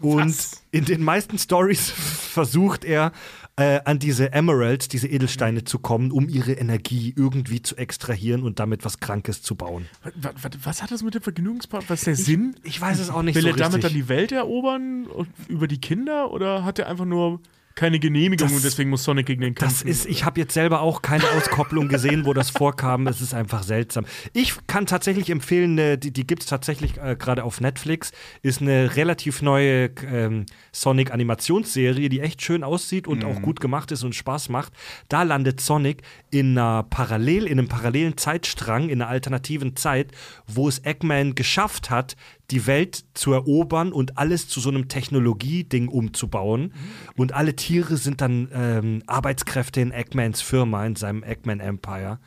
Und 0.00 0.28
Was? 0.28 0.62
in 0.70 0.84
den 0.84 1.02
meisten 1.02 1.38
Stories 1.38 1.90
versucht 1.90 2.84
er, 2.84 3.12
äh, 3.58 3.80
an 3.84 3.98
diese 3.98 4.32
Emeralds, 4.32 4.88
diese 4.88 5.08
Edelsteine 5.08 5.64
zu 5.64 5.78
kommen, 5.78 6.10
um 6.12 6.28
ihre 6.28 6.52
Energie 6.52 7.14
irgendwie 7.16 7.62
zu 7.62 7.76
extrahieren 7.76 8.42
und 8.42 8.58
damit 8.58 8.84
was 8.84 9.00
Krankes 9.00 9.40
zu 9.40 9.54
bauen. 9.54 9.86
Was, 10.02 10.34
was, 10.42 10.52
was 10.62 10.82
hat 10.82 10.90
das 10.90 11.02
mit 11.02 11.14
dem 11.14 11.22
Vergnügungspark? 11.22 11.84
Was 11.88 12.00
ist 12.00 12.06
der 12.06 12.16
Sinn? 12.16 12.56
Ich 12.64 12.78
weiß 12.78 12.98
es 12.98 13.08
auch 13.08 13.22
nicht 13.22 13.34
Will 13.34 13.42
so 13.42 13.48
er 13.48 13.56
damit 13.56 13.76
richtig. 13.76 13.92
dann 13.92 13.94
die 13.94 14.08
Welt 14.08 14.32
erobern 14.32 15.06
und 15.06 15.28
über 15.48 15.68
die 15.68 15.80
Kinder 15.80 16.30
oder 16.30 16.64
hat 16.64 16.78
er 16.78 16.88
einfach 16.88 17.06
nur 17.06 17.40
keine 17.76 18.00
Genehmigung 18.00 18.48
Das- 18.48 18.56
und 18.56 18.64
deswegen 18.64 18.90
muss 18.90 19.04
Sonic 19.04 19.26
gegen 19.26 19.42
den 19.42 19.54
Das 19.54 19.68
kämpfen? 19.68 19.88
ist, 19.88 20.06
ich 20.06 20.24
habe 20.24 20.40
jetzt 20.40 20.54
selber 20.54 20.80
auch 20.80 21.02
keine 21.02 21.24
Auskopplung 21.36 21.88
gesehen, 21.88 22.24
wo 22.24 22.32
das 22.32 22.50
vorkam. 22.50 23.06
Es 23.06 23.20
ist 23.20 23.34
einfach 23.34 23.62
seltsam. 23.62 24.06
Ich 24.32 24.54
kann 24.66 24.86
tatsächlich 24.86 25.30
empfehlen, 25.30 25.76
die, 26.00 26.10
die 26.10 26.26
gibt 26.26 26.42
es 26.42 26.48
tatsächlich 26.48 26.96
äh, 26.96 27.16
gerade 27.16 27.44
auf 27.44 27.60
Netflix. 27.60 28.12
Ist 28.42 28.62
eine 28.62 28.96
relativ 28.96 29.42
neue 29.42 29.90
ähm, 30.10 30.46
Sonic-Animationsserie, 30.72 32.08
die 32.08 32.20
echt 32.20 32.42
schön 32.42 32.64
aussieht 32.64 33.06
und 33.06 33.24
auch 33.24 33.42
gut 33.42 33.60
gemacht 33.60 33.92
ist 33.92 34.02
und 34.04 34.14
Spaß 34.14 34.48
macht. 34.48 34.72
Da 35.08 35.22
landet 35.22 35.60
Sonic 35.60 36.02
in 36.30 36.56
einer 36.56 36.82
parallel, 36.82 37.44
in 37.46 37.58
einem 37.58 37.68
parallelen 37.68 38.16
Zeitstrang, 38.16 38.88
in 38.88 39.02
einer 39.02 39.10
alternativen 39.10 39.76
Zeit, 39.76 40.12
wo 40.46 40.68
es 40.68 40.78
Eggman 40.78 41.34
geschafft 41.34 41.90
hat, 41.90 42.16
die 42.50 42.66
Welt 42.66 43.04
zu 43.14 43.32
erobern 43.32 43.92
und 43.92 44.18
alles 44.18 44.48
zu 44.48 44.60
so 44.60 44.68
einem 44.68 44.88
Technologieding 44.88 45.88
umzubauen. 45.88 46.72
Und 47.16 47.32
alle 47.32 47.56
Tiere 47.56 47.96
sind 47.96 48.20
dann 48.20 48.48
ähm, 48.52 49.02
Arbeitskräfte 49.06 49.80
in 49.80 49.92
Eggmans 49.92 50.40
Firma, 50.40 50.86
in 50.86 50.96
seinem 50.96 51.22
Eggman 51.22 51.60
Empire. 51.60 52.18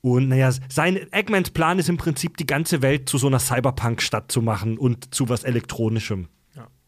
Und 0.00 0.28
naja, 0.28 0.50
sein 0.68 0.98
Eggmans 1.12 1.50
Plan 1.50 1.78
ist 1.78 1.88
im 1.88 1.96
Prinzip, 1.96 2.36
die 2.36 2.46
ganze 2.46 2.82
Welt 2.82 3.08
zu 3.08 3.18
so 3.18 3.28
einer 3.28 3.38
Cyberpunk-Stadt 3.38 4.32
zu 4.32 4.42
machen 4.42 4.78
und 4.78 5.14
zu 5.14 5.28
was 5.28 5.44
Elektronischem. 5.44 6.28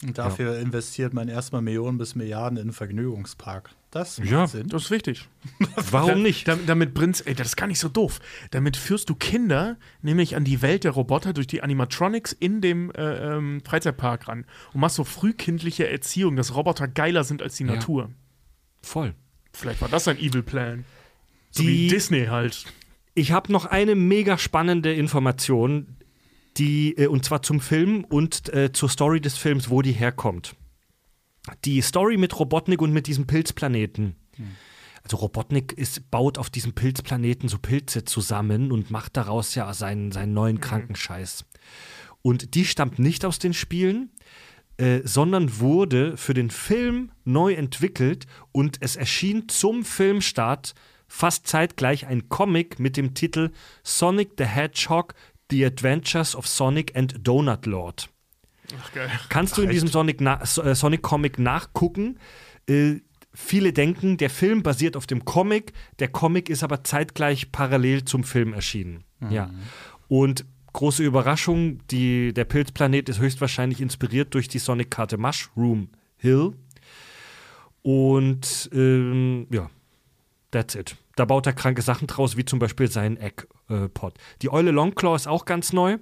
Und 0.05 0.19
dafür 0.19 0.59
investiert 0.59 1.15
man 1.15 1.29
erstmal 1.29 1.63
Millionen 1.63 1.99
bis 1.99 2.15
Milliarden 2.15 2.59
in 2.59 2.65
einen 2.65 2.73
Vergnügungspark. 2.73 3.71
Das 3.95 4.19
macht 4.19 4.29
Ja, 4.31 4.47
Sinn. 4.47 4.67
Das 4.69 4.83
ist 4.85 4.91
wichtig. 4.91 5.29
Warum 5.91 6.23
nicht? 6.23 6.49
Damit, 6.49 6.69
damit 6.69 6.95
bringst, 6.95 7.27
ey, 7.27 7.35
das 7.35 7.47
ist 7.49 7.57
gar 7.57 7.67
nicht 7.69 7.79
so 7.79 7.89
doof. 7.89 8.21
Damit 8.51 8.77
führst 8.77 9.09
du 9.09 9.15
Kinder 9.15 9.77
nämlich 10.03 10.35
an 10.37 10.45
die 10.45 10.61
Welt 10.63 10.83
der 10.85 10.91
Roboter 10.91 11.33
durch 11.33 11.47
die 11.47 11.63
Animatronics 11.63 12.33
in 12.33 12.61
dem 12.61 12.91
äh, 12.91 13.03
ähm, 13.37 13.63
Freizeitpark 13.65 14.27
ran 14.29 14.45
und 14.73 14.81
machst 14.81 14.97
so 14.97 15.05
frühkindliche 15.05 15.89
Erziehung, 15.89 16.35
dass 16.37 16.55
Roboter 16.57 16.89
geiler 16.89 17.23
sind 17.25 17.41
als 17.41 17.55
die 17.57 17.65
Ja. 17.65 17.75
Natur. 17.75 18.11
Voll. 18.83 19.15
Vielleicht 19.53 19.81
war 19.81 19.89
das 19.89 20.09
ein 20.09 20.19
Evil 20.19 20.43
Plan. 20.43 20.85
So 21.53 21.63
Die- 21.63 21.69
wie 21.69 21.87
Disney 21.89 22.27
halt. 22.27 22.65
Ich 23.15 23.31
habe 23.31 23.53
noch 23.53 23.65
eine 23.65 23.95
mega 23.95 24.39
spannende 24.39 24.93
Information, 24.93 25.87
die, 26.57 26.97
äh, 26.99 27.07
und 27.07 27.25
zwar 27.25 27.43
zum 27.43 27.61
Film 27.61 28.03
und 28.05 28.53
äh, 28.53 28.73
zur 28.73 28.89
Story 28.89 29.21
des 29.21 29.37
Films, 29.39 29.71
wo 29.71 29.83
die 29.83 29.93
herkommt. 29.93 30.57
Die 31.65 31.81
Story 31.83 32.17
mit 32.17 32.39
Robotnik 32.39 32.81
und 32.81 32.93
mit 32.93 33.07
diesem 33.07 33.27
Pilzplaneten. 33.27 34.17
Also 35.03 35.19
Robotnik 35.19 35.73
ist, 35.73 36.11
baut 36.11 36.39
auf 36.39 36.49
diesem 36.49 36.73
Pilzplaneten 36.73 37.49
so 37.49 37.59
Pilze 37.59 38.05
zusammen 38.05 38.73
und 38.73 38.91
macht 38.91 39.17
daraus 39.17 39.55
ja 39.55 39.73
seinen, 39.75 40.13
seinen 40.13 40.33
neuen 40.33 40.61
Krankenscheiß. 40.61 41.45
Und 42.23 42.55
die 42.55 42.65
stammt 42.65 42.99
nicht 42.99 43.27
aus 43.27 43.39
den 43.39 43.53
Spielen, 43.53 44.11
äh, 44.79 45.03
sondern 45.05 45.61
wurde 45.61 46.17
für 46.17 46.33
den 46.33 46.51
Film 46.51 47.13
neu 47.25 47.53
entwickelt 47.53 48.27
und 48.51 48.79
es 48.81 48.97
erschien 48.97 49.49
zum 49.49 49.85
Filmstart 49.85 50.75
fast 51.07 51.47
zeitgleich 51.47 52.07
ein 52.07 52.31
Comic 52.31 52.81
mit 52.81 52.97
dem 52.97 53.15
Titel 53.15 53.51
Sonic 53.83 54.33
the 54.39 54.45
Hedgehog 54.45 55.15
The 55.51 55.67
Adventures 55.67 56.35
of 56.35 56.49
Sonic 56.49 56.97
and 56.97 57.15
Donut 57.23 57.67
Lord. 57.67 58.09
Ach, 58.81 58.93
geil. 58.93 59.11
Kannst 59.29 59.57
du 59.57 59.63
in 59.63 59.71
diesem 59.71 59.89
Sonic, 59.89 60.21
na 60.21 60.41
äh, 60.43 60.75
Sonic 60.75 61.03
Comic 61.03 61.39
nachgucken? 61.39 62.19
Äh, 62.69 63.01
viele 63.33 63.73
denken, 63.73 64.17
der 64.17 64.31
Film 64.31 64.63
basiert 64.63 64.97
auf 64.97 65.07
dem 65.07 65.25
Comic, 65.25 65.73
der 65.99 66.09
Comic 66.09 66.49
ist 66.49 66.63
aber 66.63 66.85
zeitgleich 66.85 67.53
parallel 67.53 68.05
zum 68.05 68.25
Film 68.25 68.53
erschienen. 68.53 69.05
Ja. 69.31 69.51
Und 70.09 70.45
große 70.73 71.03
Überraschung, 71.03 71.79
die, 71.89 72.33
der 72.35 72.45
Pilzplanet 72.45 73.09
ist 73.09 73.19
höchstwahrscheinlich 73.19 73.81
inspiriert 73.81 74.35
durch 74.35 74.49
die 74.49 74.59
Sonic-Karte 74.59 75.17
Mushroom 75.17 75.89
Hill. 76.17 76.53
Und 77.83 78.71
ähm, 78.73 79.47
ja, 79.51 79.71
that's 80.51 80.75
it. 80.75 80.97
Da 81.17 81.25
baut 81.25 81.47
er 81.47 81.53
kranke 81.53 81.83
Sachen 81.83 82.07
draus, 82.07 82.37
wie 82.37 82.45
zum 82.45 82.59
Beispiel 82.59 82.91
seinen 82.91 83.17
Eggpot. 83.17 84.15
Die 84.43 84.51
Eule 84.51 84.71
Longclaw 84.71 85.15
ist 85.15 85.29
auch 85.29 85.45
ganz 85.45 85.73
neu. 85.73 85.99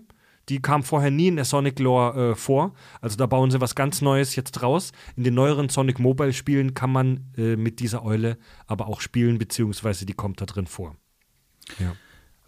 Die 0.48 0.60
kam 0.60 0.82
vorher 0.82 1.10
nie 1.10 1.28
in 1.28 1.36
der 1.36 1.44
Sonic 1.44 1.78
Lore 1.78 2.32
äh, 2.32 2.34
vor. 2.34 2.74
Also 3.00 3.16
da 3.16 3.26
bauen 3.26 3.50
sie 3.50 3.60
was 3.60 3.74
ganz 3.74 4.00
Neues 4.00 4.34
jetzt 4.36 4.62
raus. 4.62 4.92
In 5.16 5.24
den 5.24 5.34
neueren 5.34 5.68
Sonic 5.68 5.98
Mobile 5.98 6.32
Spielen 6.32 6.74
kann 6.74 6.90
man 6.90 7.32
äh, 7.36 7.56
mit 7.56 7.80
dieser 7.80 8.04
Eule 8.04 8.38
aber 8.66 8.88
auch 8.88 9.00
spielen, 9.00 9.38
beziehungsweise 9.38 10.06
die 10.06 10.14
kommt 10.14 10.40
da 10.40 10.46
drin 10.46 10.66
vor. 10.66 10.96
Ja. 11.78 11.94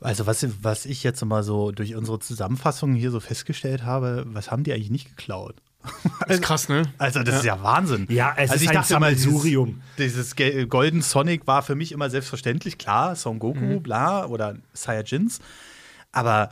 Also 0.00 0.26
was, 0.26 0.46
was 0.62 0.86
ich 0.86 1.02
jetzt 1.02 1.24
mal 1.24 1.42
so 1.42 1.70
durch 1.70 1.94
unsere 1.94 2.18
Zusammenfassung 2.18 2.94
hier 2.94 3.10
so 3.10 3.20
festgestellt 3.20 3.84
habe, 3.84 4.24
was 4.26 4.50
haben 4.50 4.64
die 4.64 4.72
eigentlich 4.72 4.90
nicht 4.90 5.16
geklaut? 5.16 5.62
ist 6.28 6.42
krass, 6.42 6.68
ne? 6.68 6.82
Also 6.98 7.22
das 7.22 7.36
ist 7.36 7.44
ja 7.44 7.62
Wahnsinn. 7.62 8.06
Ja, 8.10 8.32
es 8.36 8.50
also 8.50 8.54
ist 8.54 8.62
ich 8.62 8.68
ein 8.68 8.74
dachte 8.74 8.94
immer, 8.94 9.06
Sammelsurium. 9.14 9.82
Dieses, 9.98 10.34
dieses 10.34 10.68
Golden 10.68 11.02
Sonic 11.02 11.46
war 11.46 11.62
für 11.62 11.74
mich 11.74 11.92
immer 11.92 12.10
selbstverständlich, 12.10 12.78
klar, 12.78 13.16
Son 13.16 13.38
Goku, 13.38 13.80
bla, 13.80 14.26
oder 14.26 14.56
Saiyajins. 14.72 15.40
Aber 16.12 16.50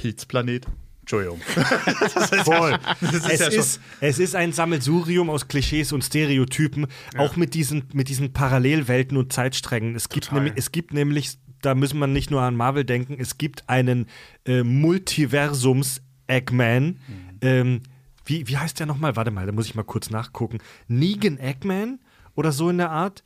Pilzplanet, 0.00 0.66
Entschuldigung. 1.00 1.40
Voll. 2.44 2.78
Das 3.02 3.12
ist 3.12 3.30
es, 3.30 3.40
ja 3.40 3.48
ist, 3.48 3.80
es 4.00 4.18
ist 4.18 4.34
ein 4.34 4.52
Sammelsurium 4.52 5.28
aus 5.28 5.46
Klischees 5.46 5.92
und 5.92 6.02
Stereotypen, 6.02 6.86
auch 7.18 7.36
mit 7.36 7.52
diesen, 7.52 7.84
mit 7.92 8.08
diesen 8.08 8.32
Parallelwelten 8.32 9.18
und 9.18 9.30
Zeitsträngen. 9.30 9.94
Es 9.94 10.08
gibt, 10.08 10.32
nämlich, 10.32 10.54
es 10.56 10.72
gibt 10.72 10.94
nämlich, 10.94 11.36
da 11.60 11.74
müssen 11.74 11.98
wir 11.98 12.06
nicht 12.06 12.30
nur 12.30 12.40
an 12.40 12.56
Marvel 12.56 12.86
denken, 12.86 13.18
es 13.20 13.36
gibt 13.36 13.68
einen 13.68 14.06
äh, 14.46 14.62
Multiversums-Eggman. 14.62 16.98
Ähm, 17.42 17.82
wie, 18.24 18.48
wie 18.48 18.56
heißt 18.56 18.78
der 18.78 18.86
nochmal? 18.86 19.16
Warte 19.16 19.30
mal, 19.30 19.44
da 19.44 19.52
muss 19.52 19.66
ich 19.66 19.74
mal 19.74 19.82
kurz 19.82 20.08
nachgucken. 20.08 20.60
Negan 20.88 21.38
Eggman 21.38 22.00
oder 22.36 22.52
so 22.52 22.70
in 22.70 22.78
der 22.78 22.90
Art. 22.90 23.22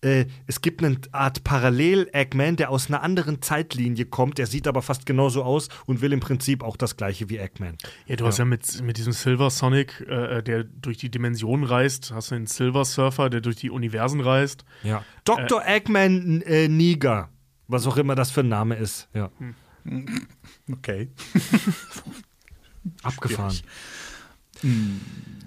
Äh, 0.00 0.26
es 0.46 0.60
gibt 0.60 0.82
eine 0.84 0.96
Art 1.10 1.42
Parallel-Eggman, 1.42 2.54
der 2.56 2.70
aus 2.70 2.86
einer 2.88 3.02
anderen 3.02 3.42
Zeitlinie 3.42 4.04
kommt. 4.04 4.38
Der 4.38 4.46
sieht 4.46 4.68
aber 4.68 4.80
fast 4.80 5.06
genauso 5.06 5.42
aus 5.42 5.68
und 5.86 6.00
will 6.00 6.12
im 6.12 6.20
Prinzip 6.20 6.62
auch 6.62 6.76
das 6.76 6.96
gleiche 6.96 7.28
wie 7.28 7.38
Eggman. 7.38 7.76
Ja, 8.06 8.14
du 8.16 8.24
hast 8.26 8.38
ja 8.38 8.44
mit, 8.44 8.80
mit 8.82 8.96
diesem 8.96 9.12
Silver 9.12 9.50
Sonic, 9.50 10.00
äh, 10.02 10.42
der 10.42 10.62
durch 10.64 10.98
die 10.98 11.10
Dimensionen 11.10 11.64
reist, 11.66 12.12
hast 12.12 12.30
du 12.30 12.36
einen 12.36 12.46
Silver 12.46 12.84
Surfer, 12.84 13.28
der 13.28 13.40
durch 13.40 13.56
die 13.56 13.70
Universen 13.70 14.20
reist. 14.20 14.64
Ja. 14.84 15.04
Dr. 15.24 15.62
Eggman 15.66 16.42
äh, 16.42 16.68
Niger. 16.68 17.28
Was 17.66 17.86
auch 17.86 17.96
immer 17.96 18.14
das 18.14 18.30
für 18.30 18.40
ein 18.40 18.48
Name 18.48 18.76
ist. 18.76 19.08
Ja. 19.14 19.30
Okay. 20.70 21.08
Abgefahren. 23.02 23.56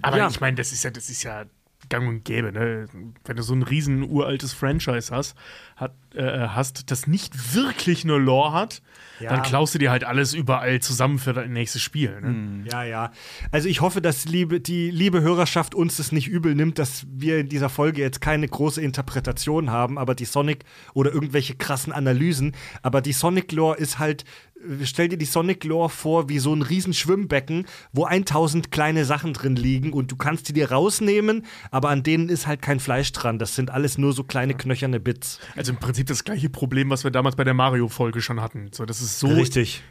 Aber 0.01 0.17
Ja. 0.17 0.27
ich 0.29 0.39
meine, 0.39 0.55
das 0.55 0.71
ist 0.71 0.83
ja, 0.83 0.89
das 0.89 1.09
ist 1.09 1.23
ja 1.23 1.45
gang 1.91 2.07
und 2.07 2.25
gäbe, 2.25 2.51
ne? 2.51 2.87
Wenn 3.25 3.35
du 3.35 3.43
so 3.43 3.53
ein 3.53 3.61
riesen 3.61 4.09
uraltes 4.09 4.53
Franchise 4.53 5.13
hast, 5.13 5.35
hat, 5.75 5.93
äh, 6.15 6.47
hast, 6.47 6.89
das 6.89 7.05
nicht 7.05 7.53
wirklich 7.53 8.03
eine 8.03 8.17
Lore 8.17 8.53
hat, 8.53 8.81
dann 9.19 9.43
klaust 9.43 9.75
du 9.75 9.79
dir 9.79 9.91
halt 9.91 10.03
alles 10.03 10.33
überall 10.33 10.79
zusammen 10.79 11.19
für 11.19 11.33
dein 11.33 11.53
nächstes 11.53 11.81
Spiel. 11.81 12.19
Ne? 12.21 12.65
Ja, 12.71 12.83
ja. 12.83 13.11
Also 13.51 13.69
ich 13.69 13.81
hoffe, 13.81 14.01
dass 14.01 14.25
liebe, 14.25 14.59
die 14.59 14.89
liebe 14.89 15.21
Hörerschaft 15.21 15.75
uns 15.75 15.97
das 15.97 16.11
nicht 16.11 16.27
übel 16.27 16.55
nimmt, 16.55 16.79
dass 16.79 17.05
wir 17.11 17.39
in 17.39 17.49
dieser 17.49 17.69
Folge 17.69 18.01
jetzt 18.01 18.21
keine 18.21 18.47
große 18.47 18.81
Interpretation 18.81 19.69
haben, 19.69 19.97
aber 19.97 20.15
die 20.15 20.25
Sonic 20.25 20.63
oder 20.93 21.11
irgendwelche 21.11 21.55
krassen 21.55 21.93
Analysen. 21.93 22.53
Aber 22.81 23.01
die 23.01 23.13
Sonic-Lore 23.13 23.77
ist 23.77 23.99
halt, 23.99 24.23
äh, 24.23 24.50
stell 24.83 25.07
dir 25.09 25.17
die 25.17 25.25
Sonic-Lore 25.25 25.89
vor 25.89 26.29
wie 26.29 26.39
so 26.39 26.53
ein 26.53 26.61
riesen 26.61 26.93
Schwimmbecken, 26.93 27.65
wo 27.93 28.05
1000 28.05 28.71
kleine 28.71 29.05
Sachen 29.05 29.33
drin 29.33 29.55
liegen 29.55 29.93
und 29.93 30.11
du 30.11 30.15
kannst 30.15 30.49
die 30.49 30.53
dir 30.53 30.71
rausnehmen, 30.71 31.45
aber 31.71 31.89
an 31.89 32.03
denen 32.03 32.29
ist 32.29 32.47
halt 32.47 32.61
kein 32.61 32.79
Fleisch 32.79 33.11
dran. 33.11 33.39
Das 33.39 33.55
sind 33.55 33.71
alles 33.71 33.97
nur 33.97 34.13
so 34.13 34.23
kleine 34.23 34.53
knöcherne 34.53 34.99
Bits. 34.99 35.39
Also 35.55 35.71
im 35.71 35.79
Prinzip 35.79 36.07
das 36.07 36.23
gleiche 36.23 36.49
Problem, 36.49 36.89
was 36.89 37.03
wir 37.03 37.11
damals 37.11 37.35
bei 37.35 37.43
der 37.43 37.53
Mario-Folge 37.53 38.21
schon 38.21 38.41
hatten. 38.41 38.69
So, 38.71 38.85
das 38.85 39.01
ist 39.01 39.19
so. 39.19 39.27
Richtig. 39.27 39.83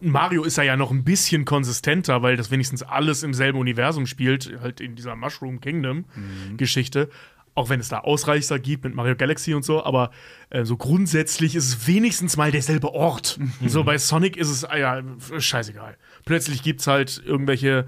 Mario 0.00 0.44
ist 0.44 0.56
ja 0.56 0.62
ja 0.62 0.76
noch 0.76 0.92
ein 0.92 1.02
bisschen 1.02 1.44
konsistenter, 1.44 2.22
weil 2.22 2.36
das 2.36 2.50
wenigstens 2.50 2.82
alles 2.82 3.22
im 3.22 3.34
selben 3.34 3.58
Universum 3.58 4.06
spielt, 4.06 4.52
halt 4.60 4.80
in 4.80 4.94
dieser 4.94 5.16
Mushroom 5.16 5.60
Kingdom-Geschichte. 5.60 7.10
Auch 7.54 7.68
wenn 7.68 7.80
es 7.80 7.88
da 7.88 7.98
Ausreißer 7.98 8.58
gibt 8.58 8.84
mit 8.84 8.94
Mario 8.94 9.16
Galaxy 9.16 9.54
und 9.54 9.64
so, 9.64 9.84
aber 9.84 10.10
äh, 10.50 10.64
so 10.64 10.76
grundsätzlich 10.76 11.56
ist 11.56 11.68
es 11.68 11.86
wenigstens 11.86 12.36
mal 12.36 12.52
derselbe 12.52 12.94
Ort. 12.94 13.38
So 13.66 13.84
bei 13.84 13.98
Sonic 13.98 14.36
ist 14.36 14.48
es, 14.48 14.64
ah 14.64 14.76
ja, 14.76 15.02
scheißegal. 15.38 15.96
Plötzlich 16.24 16.62
gibt 16.62 16.80
es 16.80 16.86
halt 16.86 17.20
irgendwelche 17.24 17.86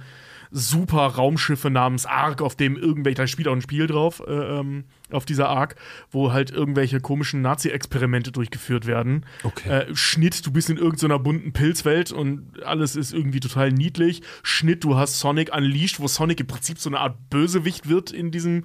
super 0.52 1.06
Raumschiffe 1.06 1.70
namens 1.70 2.06
Ark, 2.06 2.43
auf 2.43 2.55
dem 2.55 2.76
irgendwelche, 2.76 3.16
da 3.16 3.26
spielt 3.26 3.48
auch 3.48 3.55
ein 3.55 3.62
Spiel 3.62 3.86
drauf, 3.86 4.22
äh, 4.26 4.32
ähm, 4.32 4.84
auf 5.10 5.24
dieser 5.24 5.48
Ark, 5.48 5.76
wo 6.10 6.32
halt 6.32 6.51
irgendwelche 6.51 7.01
komischen 7.01 7.40
Nazi-Experimente 7.40 8.32
durchgeführt 8.32 8.86
werden. 8.86 9.24
Okay. 9.43 9.68
Äh, 9.68 9.94
Schnitt, 9.94 10.44
du 10.47 10.52
bist 10.52 10.68
in 10.70 10.76
irgendeiner 10.76 11.18
bunten 11.18 11.52
Pilzwelt 11.52 12.12
und 12.12 12.62
alles 12.64 12.97
ist 12.97 13.14
irgendwie 13.14 13.40
total 13.40 13.72
niedlich. 13.72 14.22
Schnitt, 14.43 14.84
du 14.84 14.97
hast 14.97 15.18
Sonic 15.18 15.55
Unleashed, 15.55 16.01
wo 16.01 16.06
Sonic 16.06 16.40
im 16.40 16.47
Prinzip 16.47 16.78
so 16.78 16.90
eine 16.90 17.01
Art 17.01 17.30
Bösewicht 17.30 17.89
wird 17.89 18.10
in 18.10 18.30
diesem 18.30 18.64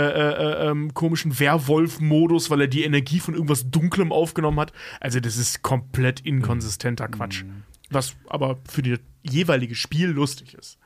äh, 0.00 0.70
ähm, 0.70 0.92
komischen 0.94 1.38
Werwolf-Modus, 1.38 2.50
weil 2.50 2.62
er 2.62 2.68
die 2.68 2.84
Energie 2.84 3.20
von 3.20 3.34
irgendwas 3.34 3.70
Dunklem 3.70 4.12
aufgenommen 4.12 4.60
hat. 4.60 4.72
Also, 5.00 5.20
das 5.20 5.36
ist 5.36 5.62
komplett 5.62 6.20
inkonsistenter 6.20 7.08
Quatsch. 7.08 7.44
Was 7.90 8.16
aber 8.28 8.58
für 8.68 8.82
die 8.82 8.98
jeweilige 9.24 9.74
Spiel 9.74 10.10
lustig 10.10 10.54
ist. 10.54 10.78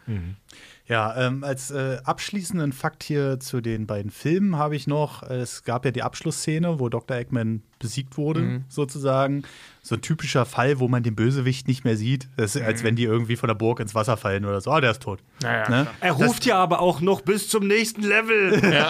Ja, 0.86 1.15
ähm, 1.27 1.44
als 1.44 1.70
äh, 1.70 1.98
abschließenden 2.05 2.73
Fakt 2.73 3.02
hier 3.02 3.39
zu 3.40 3.60
den 3.60 3.86
beiden 3.86 4.10
Filmen 4.10 4.56
habe 4.56 4.74
ich 4.74 4.86
noch, 4.86 5.23
äh, 5.23 5.35
es 5.35 5.65
gab 5.65 5.85
ja 5.85 5.90
die 5.90 6.02
Abschlussszene, 6.02 6.81
wo 6.81 6.89
Dr. 6.89 7.15
Eggman 7.19 7.62
besiegt 7.78 8.16
wurde, 8.16 8.62
sozusagen. 8.70 9.43
So 9.82 9.97
ein 9.97 10.01
typischer 10.01 10.47
Fall, 10.47 10.78
wo 10.81 10.89
man 10.89 11.02
den 11.02 11.15
Bösewicht 11.15 11.69
nicht 11.69 11.85
mehr 11.85 11.97
sieht. 11.98 12.28
Das 12.39 12.56
ist, 12.56 12.62
Als 12.62 12.85
wenn 12.85 12.97
die 12.97 13.05
irgendwie 13.05 13.36
von 13.36 13.48
der 13.48 13.55
Burg 13.55 13.81
ins 13.81 13.94
Wasser 13.94 14.16
fallen 14.16 14.47
oder 14.47 14.62
so. 14.62 14.70
Ah, 14.70 14.81
der 14.81 14.93
ist 14.93 15.02
tot. 15.02 15.20
Naja, 15.43 15.69
Ne? 15.69 15.86
Er 16.01 16.12
ruft 16.12 16.47
ja 16.47 16.56
aber 16.56 16.81
auch 16.81 17.02
noch 17.02 17.20
bis 17.20 17.48
zum 17.51 17.66
nächsten 17.66 18.02
Level. 18.02 18.59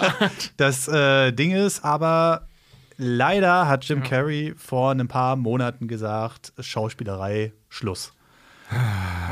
Das 0.57 0.87
äh, 0.87 1.31
Ding 1.33 1.51
ist 1.51 1.83
aber, 1.83 2.47
leider 2.97 3.67
hat 3.67 3.83
Jim 3.85 4.03
Carrey 4.03 4.53
vor 4.55 4.91
ein 4.91 5.07
paar 5.07 5.35
Monaten 5.35 5.87
gesagt, 5.87 6.53
Schauspielerei, 6.59 7.51
Schluss. 7.67 8.13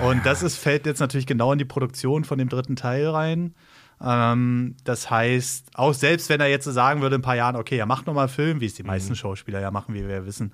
Und 0.02 0.26
das 0.26 0.44
ist, 0.44 0.58
fällt 0.58 0.86
jetzt 0.86 1.00
natürlich 1.00 1.28
genau 1.28 1.52
in 1.52 1.60
die 1.60 1.66
Produktion 1.66 2.24
von 2.24 2.38
dem 2.38 2.50
dritten 2.50 2.76
Teil 2.76 3.08
rein. 3.08 3.54
Ähm, 4.02 4.76
das 4.84 5.10
heißt, 5.10 5.72
auch 5.74 5.94
selbst 5.94 6.30
wenn 6.30 6.40
er 6.40 6.48
jetzt 6.48 6.66
so 6.66 6.72
sagen 6.72 7.02
würde 7.02 7.16
in 7.16 7.22
ein 7.22 7.24
paar 7.24 7.36
Jahren, 7.36 7.56
okay, 7.56 7.78
er 7.78 7.86
macht 7.86 8.06
noch 8.08 8.14
mal 8.14 8.22
einen 8.22 8.30
Film, 8.30 8.62
wie 8.62 8.66
es 8.66 8.76
die 8.76 8.84
meisten 8.84 9.16
Schauspieler 9.16 9.60
ja 9.60 9.72
machen, 9.72 9.96
wie 9.96 10.08
wir 10.08 10.16
ja 10.16 10.26
wissen, 10.26 10.54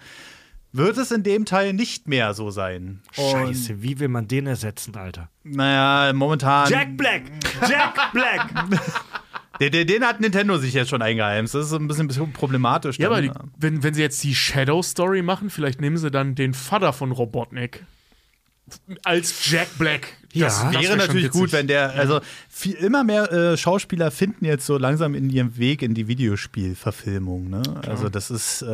wird 0.72 0.98
es 0.98 1.12
in 1.12 1.24
dem 1.24 1.46
Teil 1.46 1.74
nicht 1.74 2.08
mehr 2.08 2.34
so 2.34 2.50
sein. 2.50 3.02
Und, 3.16 3.32
Scheiße, 3.32 3.82
wie 3.82 4.00
will 4.00 4.08
man 4.08 4.28
den 4.28 4.48
ersetzen, 4.48 4.96
Alter? 4.96 5.30
naja, 5.44 6.14
momentan. 6.14 6.70
Jack 6.70 6.98
Black! 6.98 7.24
Jack 7.70 8.12
Black! 8.12 8.50
Den, 9.60 9.72
den, 9.72 9.86
den 9.86 10.04
hat 10.04 10.20
Nintendo 10.20 10.58
sich 10.58 10.74
jetzt 10.74 10.90
schon 10.90 11.04
eingeheimst. 11.04 11.54
Das 11.54 11.68
ist 11.68 11.74
ein 11.74 11.88
bisschen, 11.88 12.08
bisschen 12.08 12.34
problematisch. 12.34 12.98
Ja, 12.98 13.08
aber 13.08 13.22
die, 13.22 13.30
wenn, 13.60 13.84
wenn 13.84 13.94
sie 13.94 14.02
jetzt 14.02 14.24
die 14.24 14.34
Shadow-Story 14.34 15.22
machen, 15.22 15.52
vielleicht 15.52 15.80
nehmen 15.80 15.98
sie 15.98 16.10
dann 16.10 16.34
den 16.34 16.56
Vater 16.56 16.92
von 16.92 17.12
Robotnik 17.12 17.86
als 19.04 19.50
Jack 19.50 19.78
Black. 19.78 20.08
Ja, 20.34 20.46
das 20.48 20.64
wäre 20.72 20.84
wär 20.84 20.96
natürlich 20.96 21.30
gut, 21.30 21.52
wenn 21.52 21.68
der, 21.68 21.92
also 21.92 22.20
viel, 22.50 22.74
immer 22.74 23.04
mehr 23.04 23.32
äh, 23.32 23.56
Schauspieler 23.58 24.10
finden 24.10 24.46
jetzt 24.46 24.66
so 24.66 24.80
langsam 24.80 25.14
in 25.14 25.30
ihrem 25.30 25.58
Weg 25.58 25.84
in 25.84 25.94
die 25.94 26.08
Videospielverfilmung. 26.08 27.50
Ne? 27.52 27.62
Also 27.88 28.10
das 28.10 28.32
ist, 28.32 28.64
äh, 28.64 28.66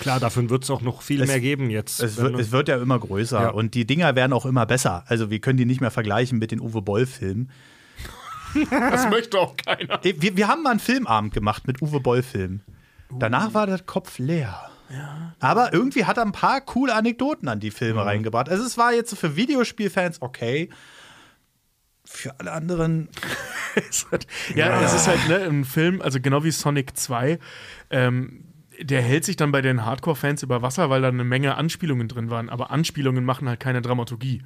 Klar, 0.00 0.20
davon 0.20 0.50
wird 0.50 0.64
es 0.64 0.70
auch 0.70 0.82
noch 0.82 1.00
viel 1.00 1.22
Es- 1.22 1.28
mehr 1.28 1.40
geben 1.40 1.70
jetzt. 1.70 2.02
es, 2.02 2.18
wird, 2.18 2.38
es 2.38 2.50
wird 2.52 2.68
ja 2.68 2.76
immer 2.76 2.98
größer 2.98 3.40
Ja. 3.40 3.48
und 3.50 3.74
die 3.74 3.86
Dinger 3.86 4.14
werden 4.14 4.34
auch 4.34 4.44
immer 4.44 4.66
besser. 4.66 5.04
Also 5.06 5.30
wir 5.30 5.38
können 5.38 5.56
die 5.56 5.64
nicht 5.64 5.80
mehr 5.80 5.90
vergleichen 5.90 6.38
mit 6.38 6.50
den 6.50 6.60
Uwe 6.60 6.82
Boll-Filmen. 6.82 7.50
Das 8.70 9.08
möchte 9.10 9.38
auch 9.38 9.54
keiner. 9.56 9.98
Wir, 10.02 10.36
wir 10.36 10.48
haben 10.48 10.62
mal 10.62 10.70
einen 10.70 10.80
Filmabend 10.80 11.32
gemacht 11.34 11.66
mit 11.66 11.82
Uwe 11.82 12.00
Boll-Filmen. 12.00 12.62
Danach 13.18 13.52
war 13.54 13.66
der 13.66 13.78
Kopf 13.80 14.18
leer. 14.18 14.70
Aber 15.40 15.72
irgendwie 15.72 16.04
hat 16.04 16.16
er 16.16 16.24
ein 16.24 16.32
paar 16.32 16.60
coole 16.60 16.94
Anekdoten 16.94 17.48
an 17.48 17.60
die 17.60 17.70
Filme 17.70 18.04
reingebracht. 18.04 18.48
Also 18.48 18.64
es 18.64 18.78
war 18.78 18.92
jetzt 18.92 19.10
so 19.10 19.16
für 19.16 19.36
Videospielfans 19.36 20.22
okay. 20.22 20.70
Für 22.04 22.38
alle 22.38 22.52
anderen 22.52 23.08
Es 23.90 24.06
hat- 24.10 24.26
ja, 24.54 24.80
es 24.82 24.94
ist 24.94 25.06
halt 25.08 25.28
ne, 25.28 25.38
ein 25.40 25.64
Film, 25.64 26.00
also 26.00 26.20
genau 26.20 26.44
wie 26.44 26.50
Sonic 26.50 26.96
2, 26.96 27.38
ähm, 27.90 28.44
der 28.80 29.02
hält 29.02 29.24
sich 29.24 29.36
dann 29.36 29.52
bei 29.52 29.60
den 29.60 29.84
Hardcore-Fans 29.84 30.42
über 30.42 30.62
Wasser, 30.62 30.88
weil 30.88 31.02
da 31.02 31.08
eine 31.08 31.24
Menge 31.24 31.56
Anspielungen 31.56 32.08
drin 32.08 32.30
waren. 32.30 32.48
Aber 32.48 32.70
Anspielungen 32.70 33.24
machen 33.24 33.48
halt 33.48 33.58
keine 33.60 33.82
Dramaturgie. 33.82 34.42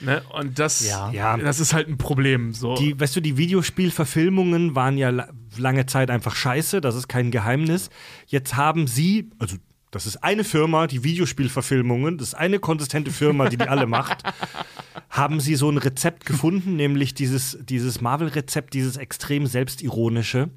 Ne? 0.00 0.22
Und 0.32 0.58
das, 0.58 0.86
Ja. 0.86 1.10
Ja. 1.10 1.36
das 1.36 1.60
ist 1.60 1.72
halt 1.72 1.88
ein 1.88 1.98
Problem. 1.98 2.52
So. 2.52 2.76
Die, 2.76 2.98
weißt 2.98 3.16
du, 3.16 3.20
die 3.20 3.36
Videospielverfilmungen 3.36 4.74
waren 4.74 4.96
ja 4.96 5.10
la 5.10 5.28
lange 5.56 5.86
Zeit 5.86 6.10
einfach 6.10 6.36
scheiße, 6.36 6.80
das 6.80 6.94
ist 6.94 7.08
kein 7.08 7.32
Geheimnis. 7.32 7.90
Jetzt 8.26 8.54
haben 8.54 8.86
sie, 8.86 9.30
also 9.40 9.56
das 9.90 10.06
ist 10.06 10.22
eine 10.22 10.44
Firma, 10.44 10.86
die 10.86 11.02
Videospielverfilmungen, 11.02 12.18
das 12.18 12.28
ist 12.28 12.34
eine 12.34 12.60
konsistente 12.60 13.10
Firma, 13.10 13.48
die 13.48 13.56
die 13.56 13.68
alle 13.68 13.86
macht, 13.86 14.22
haben 15.10 15.40
sie 15.40 15.56
so 15.56 15.68
ein 15.70 15.78
Rezept 15.78 16.26
gefunden, 16.26 16.76
nämlich 16.76 17.14
dieses, 17.14 17.58
dieses 17.62 18.00
Marvel-Rezept, 18.00 18.74
dieses 18.74 18.98
extrem 18.98 19.46
selbstironische. 19.46 20.50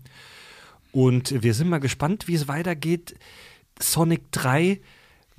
Und 0.92 1.42
wir 1.42 1.54
sind 1.54 1.70
mal 1.70 1.80
gespannt, 1.80 2.28
wie 2.28 2.36
es 2.36 2.48
weitergeht. 2.48 3.16
Sonic 3.80 4.32
3 4.32 4.82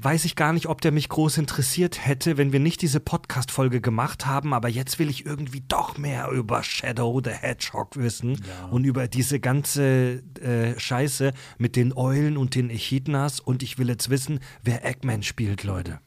weiß 0.02 0.24
ich 0.24 0.36
gar 0.36 0.52
nicht, 0.52 0.66
ob 0.66 0.80
der 0.80 0.92
mich 0.92 1.08
groß 1.08 1.38
interessiert 1.38 2.04
hätte, 2.06 2.36
wenn 2.36 2.52
wir 2.52 2.60
nicht 2.60 2.82
diese 2.82 3.00
Podcast-Folge 3.00 3.80
gemacht 3.80 4.26
haben, 4.26 4.54
aber 4.54 4.68
jetzt 4.68 4.98
will 4.98 5.08
ich 5.08 5.26
irgendwie 5.26 5.62
doch 5.66 5.98
mehr 5.98 6.28
über 6.30 6.62
Shadow 6.62 7.20
the 7.22 7.30
Hedgehog 7.30 7.96
wissen 7.96 8.42
und 8.70 8.84
über 8.84 9.08
diese 9.08 9.40
ganze 9.40 10.22
äh, 10.40 10.78
Scheiße 10.78 11.32
mit 11.58 11.76
den 11.76 11.96
Eulen 11.96 12.36
und 12.36 12.54
den 12.54 12.70
Echidnas 12.70 13.40
und 13.40 13.62
ich 13.62 13.78
will 13.78 13.88
jetzt 13.88 14.10
wissen, 14.10 14.40
wer 14.62 14.84
Eggman 14.84 15.22
spielt, 15.22 15.62
Leute. 15.64 16.00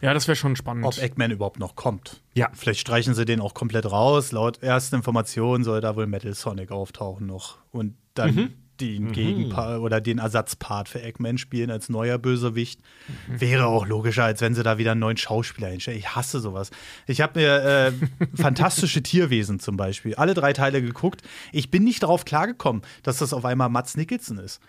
Ja, 0.00 0.14
das 0.14 0.28
wäre 0.28 0.36
schon 0.36 0.54
spannend. 0.54 0.84
Ob 0.84 0.98
Eggman 0.98 1.32
überhaupt 1.32 1.58
noch 1.58 1.74
kommt. 1.74 2.22
Ja. 2.34 2.50
Vielleicht 2.52 2.78
streichen 2.80 3.14
sie 3.14 3.24
den 3.24 3.40
auch 3.40 3.54
komplett 3.54 3.90
raus. 3.90 4.30
Laut 4.30 4.62
ersten 4.62 4.96
Informationen 4.96 5.64
soll 5.64 5.80
da 5.80 5.96
wohl 5.96 6.06
Metal 6.06 6.34
Sonic 6.34 6.70
auftauchen 6.70 7.26
noch. 7.26 7.58
Und 7.72 7.96
dann 8.14 8.54
den 8.80 9.12
Gegenpart 9.12 9.80
oder 9.80 10.00
den 10.00 10.18
Ersatzpart 10.18 10.88
für 10.88 11.02
Eggman 11.02 11.38
spielen 11.38 11.70
als 11.70 11.88
neuer 11.88 12.18
Bösewicht. 12.18 12.80
Wäre 13.26 13.66
auch 13.66 13.86
logischer, 13.86 14.24
als 14.24 14.40
wenn 14.40 14.54
sie 14.54 14.62
da 14.62 14.78
wieder 14.78 14.92
einen 14.92 15.00
neuen 15.00 15.16
Schauspieler 15.16 15.68
hinstellen. 15.68 15.98
Ich 15.98 16.14
hasse 16.14 16.40
sowas. 16.40 16.70
Ich 17.06 17.20
habe 17.20 17.40
mir 17.40 17.62
äh, 17.62 17.92
fantastische 18.34 19.02
Tierwesen 19.02 19.60
zum 19.60 19.76
Beispiel, 19.76 20.14
alle 20.14 20.34
drei 20.34 20.52
Teile 20.52 20.82
geguckt. 20.82 21.22
Ich 21.52 21.70
bin 21.70 21.84
nicht 21.84 22.02
darauf 22.02 22.24
klargekommen, 22.24 22.82
dass 23.02 23.18
das 23.18 23.32
auf 23.32 23.44
einmal 23.44 23.68
Mats 23.68 23.96
Nicholson 23.96 24.38
ist. 24.38 24.60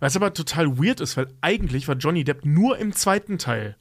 Was 0.00 0.16
aber 0.16 0.32
total 0.34 0.78
weird 0.78 1.00
ist, 1.00 1.16
weil 1.16 1.28
eigentlich 1.40 1.88
war 1.88 1.96
Johnny 1.96 2.24
Depp 2.24 2.44
nur 2.44 2.78
im 2.78 2.92
zweiten 2.92 3.38
Teil. 3.38 3.76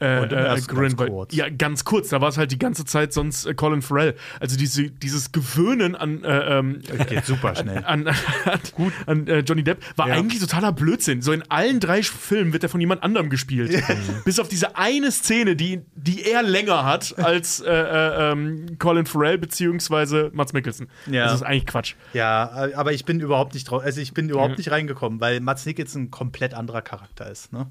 Äh, 0.00 0.20
Und 0.20 0.32
äh, 0.32 0.36
ersten 0.36 0.76
ganz 0.76 0.96
kurz. 0.96 1.34
Ja, 1.34 1.48
ganz 1.48 1.84
kurz. 1.84 2.08
Da 2.08 2.20
war 2.20 2.28
es 2.28 2.38
halt 2.38 2.52
die 2.52 2.58
ganze 2.58 2.84
Zeit 2.84 3.12
sonst 3.12 3.46
äh, 3.46 3.54
Colin 3.54 3.82
Farrell. 3.82 4.14
Also 4.38 4.56
diese, 4.56 4.90
dieses 4.90 5.32
Gewöhnen 5.32 5.96
an, 5.96 6.22
äh, 6.22 6.58
ähm, 6.58 6.80
Geht 7.08 7.24
super 7.26 7.54
schnell. 7.56 7.78
an, 7.84 8.06
an, 8.06 8.16
an, 8.44 8.92
an 9.06 9.26
äh, 9.26 9.38
Johnny 9.40 9.64
Depp 9.64 9.78
war 9.96 10.08
Ja. 10.08 10.14
eigentlich 10.14 10.40
totaler 10.40 10.72
Blödsinn. 10.72 11.20
So 11.20 11.32
in 11.32 11.42
allen 11.50 11.80
drei 11.80 12.02
Filmen 12.02 12.52
wird 12.52 12.62
er 12.62 12.68
von 12.68 12.80
jemand 12.80 13.02
anderem 13.02 13.28
gespielt. 13.28 13.82
Bis 14.24 14.38
auf 14.38 14.48
diese 14.48 14.76
eine 14.76 15.10
Szene, 15.10 15.56
die, 15.56 15.80
die 15.96 16.22
er 16.22 16.42
länger 16.42 16.84
hat 16.84 17.18
als 17.18 17.60
äh, 17.60 17.70
äh, 17.72 18.32
ähm, 18.32 18.78
Colin 18.78 19.06
Farrell 19.06 19.38
beziehungsweise 19.38 20.30
Mats 20.32 20.52
Mikkelsen. 20.52 20.88
Ja. 21.10 21.24
Das 21.24 21.34
ist 21.34 21.42
eigentlich 21.42 21.66
Quatsch. 21.66 21.94
Ja, 22.12 22.70
aber 22.74 22.92
ich 22.92 23.04
bin 23.04 23.20
überhaupt 23.20 23.54
nicht 23.54 23.64
drauf, 23.70 23.82
also 23.82 24.00
ich 24.00 24.14
bin 24.14 24.28
überhaupt 24.28 24.58
nicht 24.58 24.70
reingekommen, 24.70 25.20
weil 25.20 25.40
Mats 25.40 25.66
Nicholson 25.66 26.02
ein 26.04 26.10
komplett 26.10 26.54
anderer 26.54 26.82
Charakter 26.82 27.28
ist. 27.30 27.52
Ne? 27.52 27.66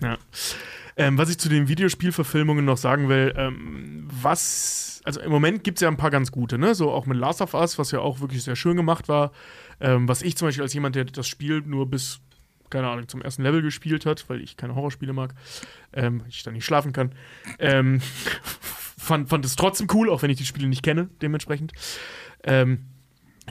Ja. 0.00 0.16
Ähm, 0.96 1.18
was 1.18 1.30
ich 1.30 1.38
zu 1.38 1.48
den 1.48 1.68
Videospielverfilmungen 1.68 2.64
noch 2.64 2.76
sagen 2.76 3.08
will, 3.08 3.32
ähm, 3.36 4.06
was, 4.10 5.00
also 5.04 5.20
im 5.20 5.30
Moment 5.30 5.64
gibt 5.64 5.78
es 5.78 5.82
ja 5.82 5.88
ein 5.88 5.96
paar 5.96 6.10
ganz 6.10 6.30
gute, 6.32 6.58
ne? 6.58 6.74
So 6.74 6.90
auch 6.90 7.06
mit 7.06 7.16
Last 7.16 7.40
of 7.40 7.54
Us, 7.54 7.78
was 7.78 7.90
ja 7.90 8.00
auch 8.00 8.20
wirklich 8.20 8.42
sehr 8.42 8.56
schön 8.56 8.76
gemacht 8.76 9.08
war. 9.08 9.32
Ähm, 9.80 10.08
was 10.08 10.22
ich 10.22 10.36
zum 10.36 10.48
Beispiel 10.48 10.62
als 10.62 10.74
jemand, 10.74 10.94
der 10.94 11.04
das 11.04 11.26
Spiel 11.26 11.62
nur 11.62 11.88
bis, 11.88 12.20
keine 12.70 12.88
Ahnung, 12.88 13.08
zum 13.08 13.22
ersten 13.22 13.42
Level 13.42 13.62
gespielt 13.62 14.06
hat, 14.06 14.28
weil 14.28 14.40
ich 14.40 14.56
keine 14.56 14.74
Horrorspiele 14.74 15.12
mag, 15.12 15.34
ähm, 15.92 16.22
ich 16.28 16.42
da 16.42 16.50
nicht 16.50 16.64
schlafen 16.64 16.92
kann, 16.92 17.14
ähm, 17.58 18.00
fand, 18.98 19.30
fand 19.30 19.44
es 19.44 19.56
trotzdem 19.56 19.88
cool, 19.92 20.10
auch 20.10 20.22
wenn 20.22 20.30
ich 20.30 20.38
die 20.38 20.46
Spiele 20.46 20.68
nicht 20.68 20.82
kenne, 20.82 21.08
dementsprechend. 21.20 21.72
Ähm, 22.44 22.86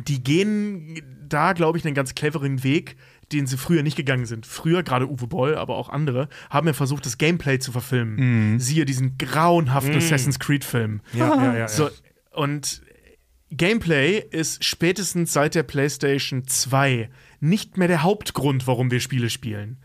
die 0.07 0.23
gehen 0.23 1.01
da, 1.27 1.53
glaube 1.53 1.77
ich, 1.77 1.85
einen 1.85 1.95
ganz 1.95 2.15
cleveren 2.15 2.63
Weg, 2.63 2.95
den 3.33 3.47
sie 3.47 3.57
früher 3.57 3.83
nicht 3.83 3.95
gegangen 3.95 4.25
sind. 4.25 4.45
Früher, 4.45 4.83
gerade 4.83 5.09
Uwe 5.09 5.27
Boll, 5.27 5.55
aber 5.55 5.75
auch 5.75 5.89
andere, 5.89 6.29
haben 6.49 6.67
ja 6.67 6.73
versucht, 6.73 7.05
das 7.05 7.17
Gameplay 7.17 7.59
zu 7.59 7.71
verfilmen. 7.71 8.17
Siehe 8.59 8.85
diesen 8.85 9.17
grauenhaften 9.17 9.95
Assassin's 9.95 10.39
Creed-Film. 10.39 11.01
Ja, 11.13 11.35
ja, 11.35 11.57
ja. 11.57 11.67
So, 11.67 11.89
und 12.31 12.81
Gameplay 13.51 14.23
ist 14.31 14.63
spätestens 14.63 15.33
seit 15.33 15.55
der 15.55 15.63
PlayStation 15.63 16.47
2 16.47 17.09
nicht 17.41 17.77
mehr 17.77 17.87
der 17.87 18.03
Hauptgrund, 18.03 18.65
warum 18.67 18.91
wir 18.91 19.01
Spiele 19.01 19.29
spielen. 19.29 19.77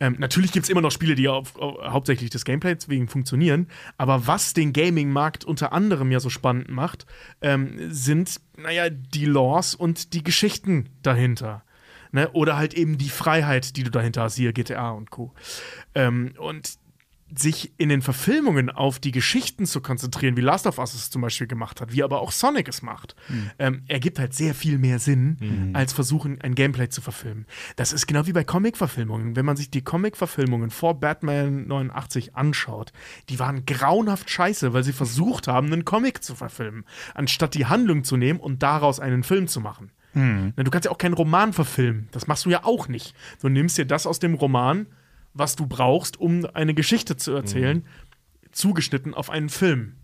Ähm, 0.00 0.16
natürlich 0.18 0.50
gibt 0.50 0.64
es 0.64 0.70
immer 0.70 0.80
noch 0.80 0.90
Spiele, 0.90 1.14
die 1.14 1.28
auf, 1.28 1.54
auf, 1.54 1.76
hauptsächlich 1.80 2.28
des 2.30 2.44
Gameplays 2.44 2.88
wegen 2.88 3.06
funktionieren, 3.06 3.68
aber 3.98 4.26
was 4.26 4.52
den 4.52 4.72
Gaming-Markt 4.72 5.44
unter 5.44 5.72
anderem 5.72 6.10
ja 6.10 6.18
so 6.18 6.28
spannend 6.28 6.70
macht, 6.70 7.06
ähm, 7.40 7.76
sind, 7.92 8.40
naja, 8.56 8.90
die 8.90 9.26
Laws 9.26 9.76
und 9.76 10.12
die 10.12 10.24
Geschichten 10.24 10.88
dahinter. 11.02 11.62
Ne? 12.12 12.30
Oder 12.32 12.56
halt 12.56 12.74
eben 12.74 12.98
die 12.98 13.08
Freiheit, 13.08 13.76
die 13.76 13.82
du 13.82 13.90
dahinter 13.90 14.22
hast, 14.22 14.36
hier 14.36 14.52
GTA 14.52 14.90
und 14.90 15.10
Co. 15.10 15.32
Ähm, 15.94 16.34
und 16.38 16.78
sich 17.34 17.72
in 17.78 17.88
den 17.88 18.02
Verfilmungen 18.02 18.70
auf 18.70 18.98
die 18.98 19.10
Geschichten 19.10 19.66
zu 19.66 19.80
konzentrieren, 19.80 20.36
wie 20.36 20.42
Last 20.42 20.66
of 20.66 20.78
Us 20.78 20.94
es 20.94 21.10
zum 21.10 21.22
Beispiel 21.22 21.46
gemacht 21.46 21.80
hat, 21.80 21.92
wie 21.92 22.02
aber 22.02 22.20
auch 22.20 22.30
Sonic 22.30 22.68
es 22.68 22.82
macht, 22.82 23.16
ähm, 23.58 23.82
ergibt 23.88 24.18
halt 24.18 24.34
sehr 24.34 24.54
viel 24.54 24.78
mehr 24.78 24.98
Sinn, 24.98 25.70
als 25.72 25.92
versuchen, 25.92 26.40
ein 26.40 26.54
Gameplay 26.54 26.88
zu 26.88 27.00
verfilmen. 27.00 27.46
Das 27.76 27.92
ist 27.92 28.06
genau 28.06 28.26
wie 28.26 28.32
bei 28.32 28.44
Comic-Verfilmungen. 28.44 29.36
Wenn 29.36 29.46
man 29.46 29.56
sich 29.56 29.70
die 29.70 29.82
Comic-Verfilmungen 29.82 30.70
vor 30.70 31.00
Batman 31.00 31.66
89 31.66 32.34
anschaut, 32.36 32.92
die 33.28 33.38
waren 33.38 33.64
grauenhaft 33.64 34.28
scheiße, 34.28 34.74
weil 34.74 34.84
sie 34.84 34.92
versucht 34.92 35.48
haben, 35.48 35.72
einen 35.72 35.84
Comic 35.84 36.22
zu 36.22 36.34
verfilmen, 36.34 36.84
anstatt 37.14 37.54
die 37.54 37.66
Handlung 37.66 38.04
zu 38.04 38.16
nehmen 38.16 38.40
und 38.40 38.62
daraus 38.62 39.00
einen 39.00 39.22
Film 39.22 39.48
zu 39.48 39.60
machen. 39.60 39.90
Na, 40.14 40.52
Du 40.62 40.70
kannst 40.70 40.84
ja 40.84 40.90
auch 40.90 40.98
keinen 40.98 41.14
Roman 41.14 41.52
verfilmen. 41.52 42.08
Das 42.12 42.26
machst 42.26 42.44
du 42.44 42.50
ja 42.50 42.64
auch 42.64 42.88
nicht. 42.88 43.14
Du 43.40 43.48
nimmst 43.48 43.78
dir 43.78 43.86
das 43.86 44.06
aus 44.06 44.18
dem 44.18 44.34
Roman, 44.34 44.86
was 45.34 45.56
du 45.56 45.66
brauchst, 45.66 46.20
um 46.20 46.44
eine 46.52 46.74
Geschichte 46.74 47.16
zu 47.16 47.32
erzählen, 47.32 47.84
zugeschnitten 48.50 49.14
auf 49.14 49.30
einen 49.30 49.48
Film. 49.48 49.96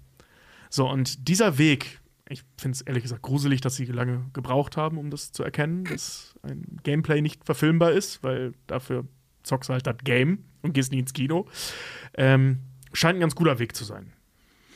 So, 0.70 0.88
und 0.88 1.28
dieser 1.28 1.58
Weg, 1.58 2.00
ich 2.28 2.44
finde 2.56 2.76
es 2.76 2.80
ehrlich 2.82 3.02
gesagt 3.02 3.22
gruselig, 3.22 3.60
dass 3.60 3.76
sie 3.76 3.84
lange 3.86 4.24
gebraucht 4.32 4.76
haben, 4.76 4.98
um 4.98 5.10
das 5.10 5.32
zu 5.32 5.42
erkennen, 5.42 5.84
dass 5.84 6.34
ein 6.42 6.78
Gameplay 6.82 7.20
nicht 7.20 7.44
verfilmbar 7.44 7.92
ist, 7.92 8.22
weil 8.22 8.52
dafür 8.66 9.04
zockst 9.42 9.68
du 9.68 9.74
halt 9.74 9.86
das 9.86 9.96
Game 10.04 10.44
und 10.62 10.72
gehst 10.74 10.92
nie 10.92 10.98
ins 11.00 11.12
Kino. 11.12 11.46
Ähm, 12.14 12.60
scheint 12.92 13.18
ein 13.18 13.20
ganz 13.20 13.34
guter 13.34 13.58
Weg 13.58 13.74
zu 13.76 13.84
sein. 13.84 14.12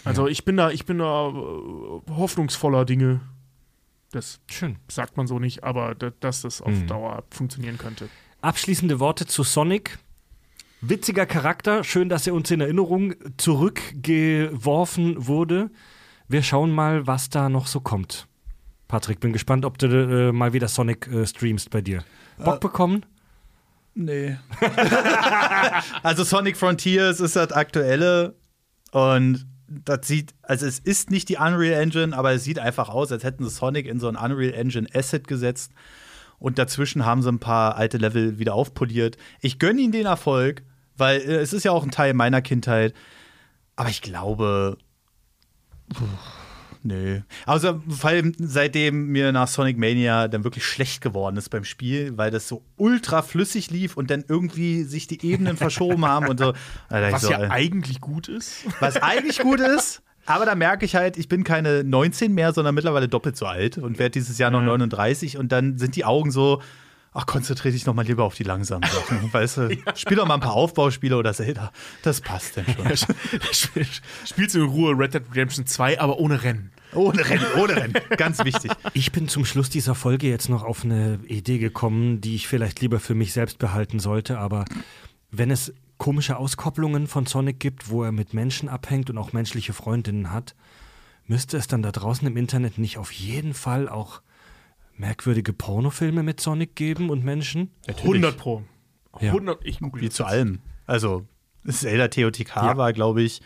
Also 0.05 0.27
ich 0.29 0.45
bin 0.45 0.57
da, 0.57 0.71
ich 0.71 0.85
bin 0.85 0.99
da 0.99 1.29
äh, 1.29 2.11
hoffnungsvoller 2.11 2.85
Dinge. 2.85 3.21
Das 4.13 4.41
Schön. 4.49 4.77
sagt 4.89 5.17
man 5.17 5.27
so 5.27 5.39
nicht, 5.39 5.65
aber 5.65 5.95
da- 5.95 6.13
dass 6.21 6.43
das 6.43 6.61
auf 6.61 6.85
Dauer 6.87 7.25
funktionieren 7.31 7.79
könnte. 7.79 8.09
Abschließende 8.43 9.01
Worte 9.01 9.27
zu 9.27 9.43
Sonic. 9.43 9.99
Witziger 10.83 11.27
Charakter, 11.27 11.83
schön, 11.85 12.09
dass 12.09 12.27
er 12.27 12.35
uns 12.35 12.51
in 12.51 12.61
Erinnerung 12.61 13.15
zurückgeworfen 13.37 15.27
wurde. 15.27 15.71
Wir 16.29 16.43
schauen 16.43 16.73
mal, 16.73 17.07
was 17.07 17.31
da 17.31 17.49
noch 17.49 17.67
so 17.67 17.81
kommt. 17.81 18.27
Patrick, 18.89 19.21
bin 19.21 19.33
gespannt, 19.33 19.65
ob 19.65 19.79
du 19.79 19.87
äh, 19.87 20.33
mal 20.33 20.53
wieder 20.53 20.69
Sonic 20.69 21.07
äh, 21.07 21.27
streamst 21.27 21.71
bei 21.71 21.81
dir. 21.81 22.05
Bock 22.37 22.61
bekommen? 22.61 23.07
Nee. 23.95 24.37
also 26.03 26.25
Sonic 26.25 26.57
Frontiers 26.57 27.21
ist 27.21 27.37
das 27.37 27.53
aktuelle 27.53 28.35
und 28.91 29.47
das 29.69 30.07
sieht, 30.07 30.35
also 30.43 30.67
es 30.67 30.79
ist 30.79 31.11
nicht 31.11 31.29
die 31.29 31.37
Unreal 31.37 31.81
Engine, 31.81 32.17
aber 32.17 32.33
es 32.33 32.45
sieht 32.45 32.59
einfach 32.59 32.89
aus, 32.89 33.11
als 33.13 33.25
hätten 33.25 33.45
sie 33.45 33.51
Sonic 33.51 33.87
in 33.87 34.01
so 34.01 34.09
ein 34.09 34.17
Unreal 34.17 34.55
Engine 34.55 34.87
Asset 34.95 35.27
gesetzt 35.27 35.73
und 36.39 36.59
dazwischen 36.59 37.07
haben 37.07 37.23
sie 37.23 37.31
ein 37.31 37.39
paar 37.39 37.77
alte 37.77 37.99
Level 37.99 38.39
wieder 38.39 38.55
aufpoliert. 38.55 39.17
Ich 39.41 39.59
gönne 39.59 39.81
ihnen 39.81 39.93
den 39.93 40.07
Erfolg, 40.07 40.63
weil 40.97 41.21
äh, 41.21 41.37
es 41.37 41.53
ist 41.53 41.65
ja 41.65 41.73
auch 41.73 41.85
ein 41.85 41.91
Teil 41.91 42.15
meiner 42.15 42.43
Kindheit, 42.43 42.95
aber 43.77 43.89
ich 43.89 44.03
glaube, 44.03 44.77
puh, 45.95 46.05
nee. 46.83 47.23
Also, 47.47 47.81
vor 47.89 48.11
allem 48.11 48.33
seitdem 48.39 49.07
mir 49.09 49.33
nach 49.33 49.49
Sonic 49.49 49.79
Mania 49.79 50.29
dann 50.29 50.45
wirklich 50.45 50.65
schlecht 50.65 51.01
geworden 51.01 51.37
ist 51.37 51.49
beim 51.51 51.65
Spiel, 51.65 52.17
weil 52.17 52.31
das 52.31 52.49
so 52.49 52.63
ultra 52.77 53.23
flüssig 53.23 53.71
lief 53.71 53.97
und 53.97 54.11
dann 54.11 54.25
irgendwie 54.27 54.83
sich 54.85 55.07
die 55.07 55.25
Ebenen 55.25 55.57
verschoben 55.57 56.05
haben 56.05 56.29
und 56.29 56.39
so. 56.39 56.53
Alter, 56.89 57.13
Was 57.13 57.23
so, 57.23 57.31
ja 57.31 57.45
äh, 57.45 57.49
eigentlich 57.49 58.01
gut 58.01 58.29
ist. 58.29 58.65
was 58.81 58.97
eigentlich 59.03 59.39
gut 59.41 59.61
ist. 59.61 60.03
Aber 60.25 60.47
da 60.47 60.55
merke 60.55 60.85
ich 60.85 60.95
halt, 60.95 61.17
ich 61.17 61.29
bin 61.29 61.43
keine 61.43 61.83
19 61.83 62.33
mehr, 62.33 62.53
sondern 62.53 62.75
mittlerweile 62.75 63.09
doppelt 63.09 63.37
so 63.37 63.47
alt 63.47 63.79
und 63.79 63.99
werde 63.99 64.13
dieses 64.13 64.39
Jahr 64.39 64.51
noch 64.51 64.63
39 64.63 65.37
und 65.37 65.51
dann 65.51 65.79
sind 65.79 65.97
die 65.97 66.05
Augen 66.05 66.31
so, 66.31 66.63
ach, 67.13 67.27
konzentriere 67.27 67.73
dich 67.73 67.87
noch 67.87 67.95
mal 67.95 68.05
lieber 68.07 68.25
auf 68.25 68.35
die 68.35 68.43
langsamen 68.43 68.89
Sachen. 68.89 69.31
Weißt 69.33 69.57
du, 69.59 69.77
spiel 69.95 70.17
doch 70.17 70.27
mal 70.27 70.35
ein 70.35 70.41
paar 70.41 70.55
Aufbauspiele 70.55 71.17
oder 71.17 71.33
Zelda. 71.35 71.73
Das 72.03 72.21
passt 72.21 72.57
denn 72.57 72.65
schon. 72.67 72.97
Spiel- 73.53 73.87
Spielst 74.27 74.55
du 74.55 74.61
in 74.61 74.69
Ruhe 74.69 74.99
Red 74.99 75.15
Dead 75.15 75.23
Redemption 75.31 75.67
2, 75.67 76.01
aber 76.01 76.19
ohne 76.19 76.43
Rennen. 76.43 76.73
Ohne 76.95 77.27
Rennen, 77.29 77.47
ohne 77.59 77.77
Rennen. 77.77 77.95
Ganz 78.19 78.45
wichtig. 78.45 78.71
Ich 78.93 79.13
bin 79.13 79.27
zum 79.29 79.45
Schluss 79.45 79.71
dieser 79.71 79.95
Folge 79.95 80.29
jetzt 80.29 80.49
noch 80.51 80.63
auf 80.63 80.85
eine 80.85 81.21
Idee 81.27 81.59
gekommen, 81.59 82.21
die 82.21 82.35
ich 82.35 82.47
vielleicht 82.49 82.81
lieber 82.81 83.01
für 83.01 83.15
mich 83.15 83.33
selbst 83.33 83.59
behalten 83.59 83.99
sollte, 83.99 84.39
aber 84.39 84.65
wenn 85.31 85.51
es 85.51 85.73
komische 85.97 86.37
Auskopplungen 86.37 87.07
von 87.07 87.27
Sonic 87.27 87.61
gibt, 87.61 87.89
wo 87.89 88.03
er 88.05 88.13
mit 88.13 88.35
Menschen 88.35 88.69
abhängt 88.69 89.09
und 89.09 89.17
auch 89.19 89.33
menschliche 89.33 89.73
Freundinnen 89.73 90.33
hat, 90.33 90.55
müsste 91.27 91.57
es 91.57 91.67
dann 91.69 91.81
da 91.83 91.93
draußen 91.93 92.27
im 92.27 92.37
Internet 92.37 92.77
nicht 92.77 92.99
auf 92.99 93.13
jeden 93.13 93.55
Fall 93.55 93.89
auch 93.89 94.21
merkwürdige 95.03 95.53
Pornofilme 95.53 96.23
mit 96.23 96.41
Sonic 96.41 96.77
geben 96.77 97.11
und 97.11 97.25
Menschen? 97.25 97.71
100 97.89 98.37
Pro. 98.37 98.63
Ja. 99.21 99.33
100, 99.33 99.59
ich 99.65 99.81
google 99.81 100.01
Wie 100.01 100.11
zu 100.11 100.25
allem. 100.25 100.61
Also, 100.87 101.27
Zelda 101.69 102.09
TOTK 102.09 102.55
Ja. 102.57 102.77
war, 102.77 102.93
glaube 102.93 103.21
ich, 103.23 103.43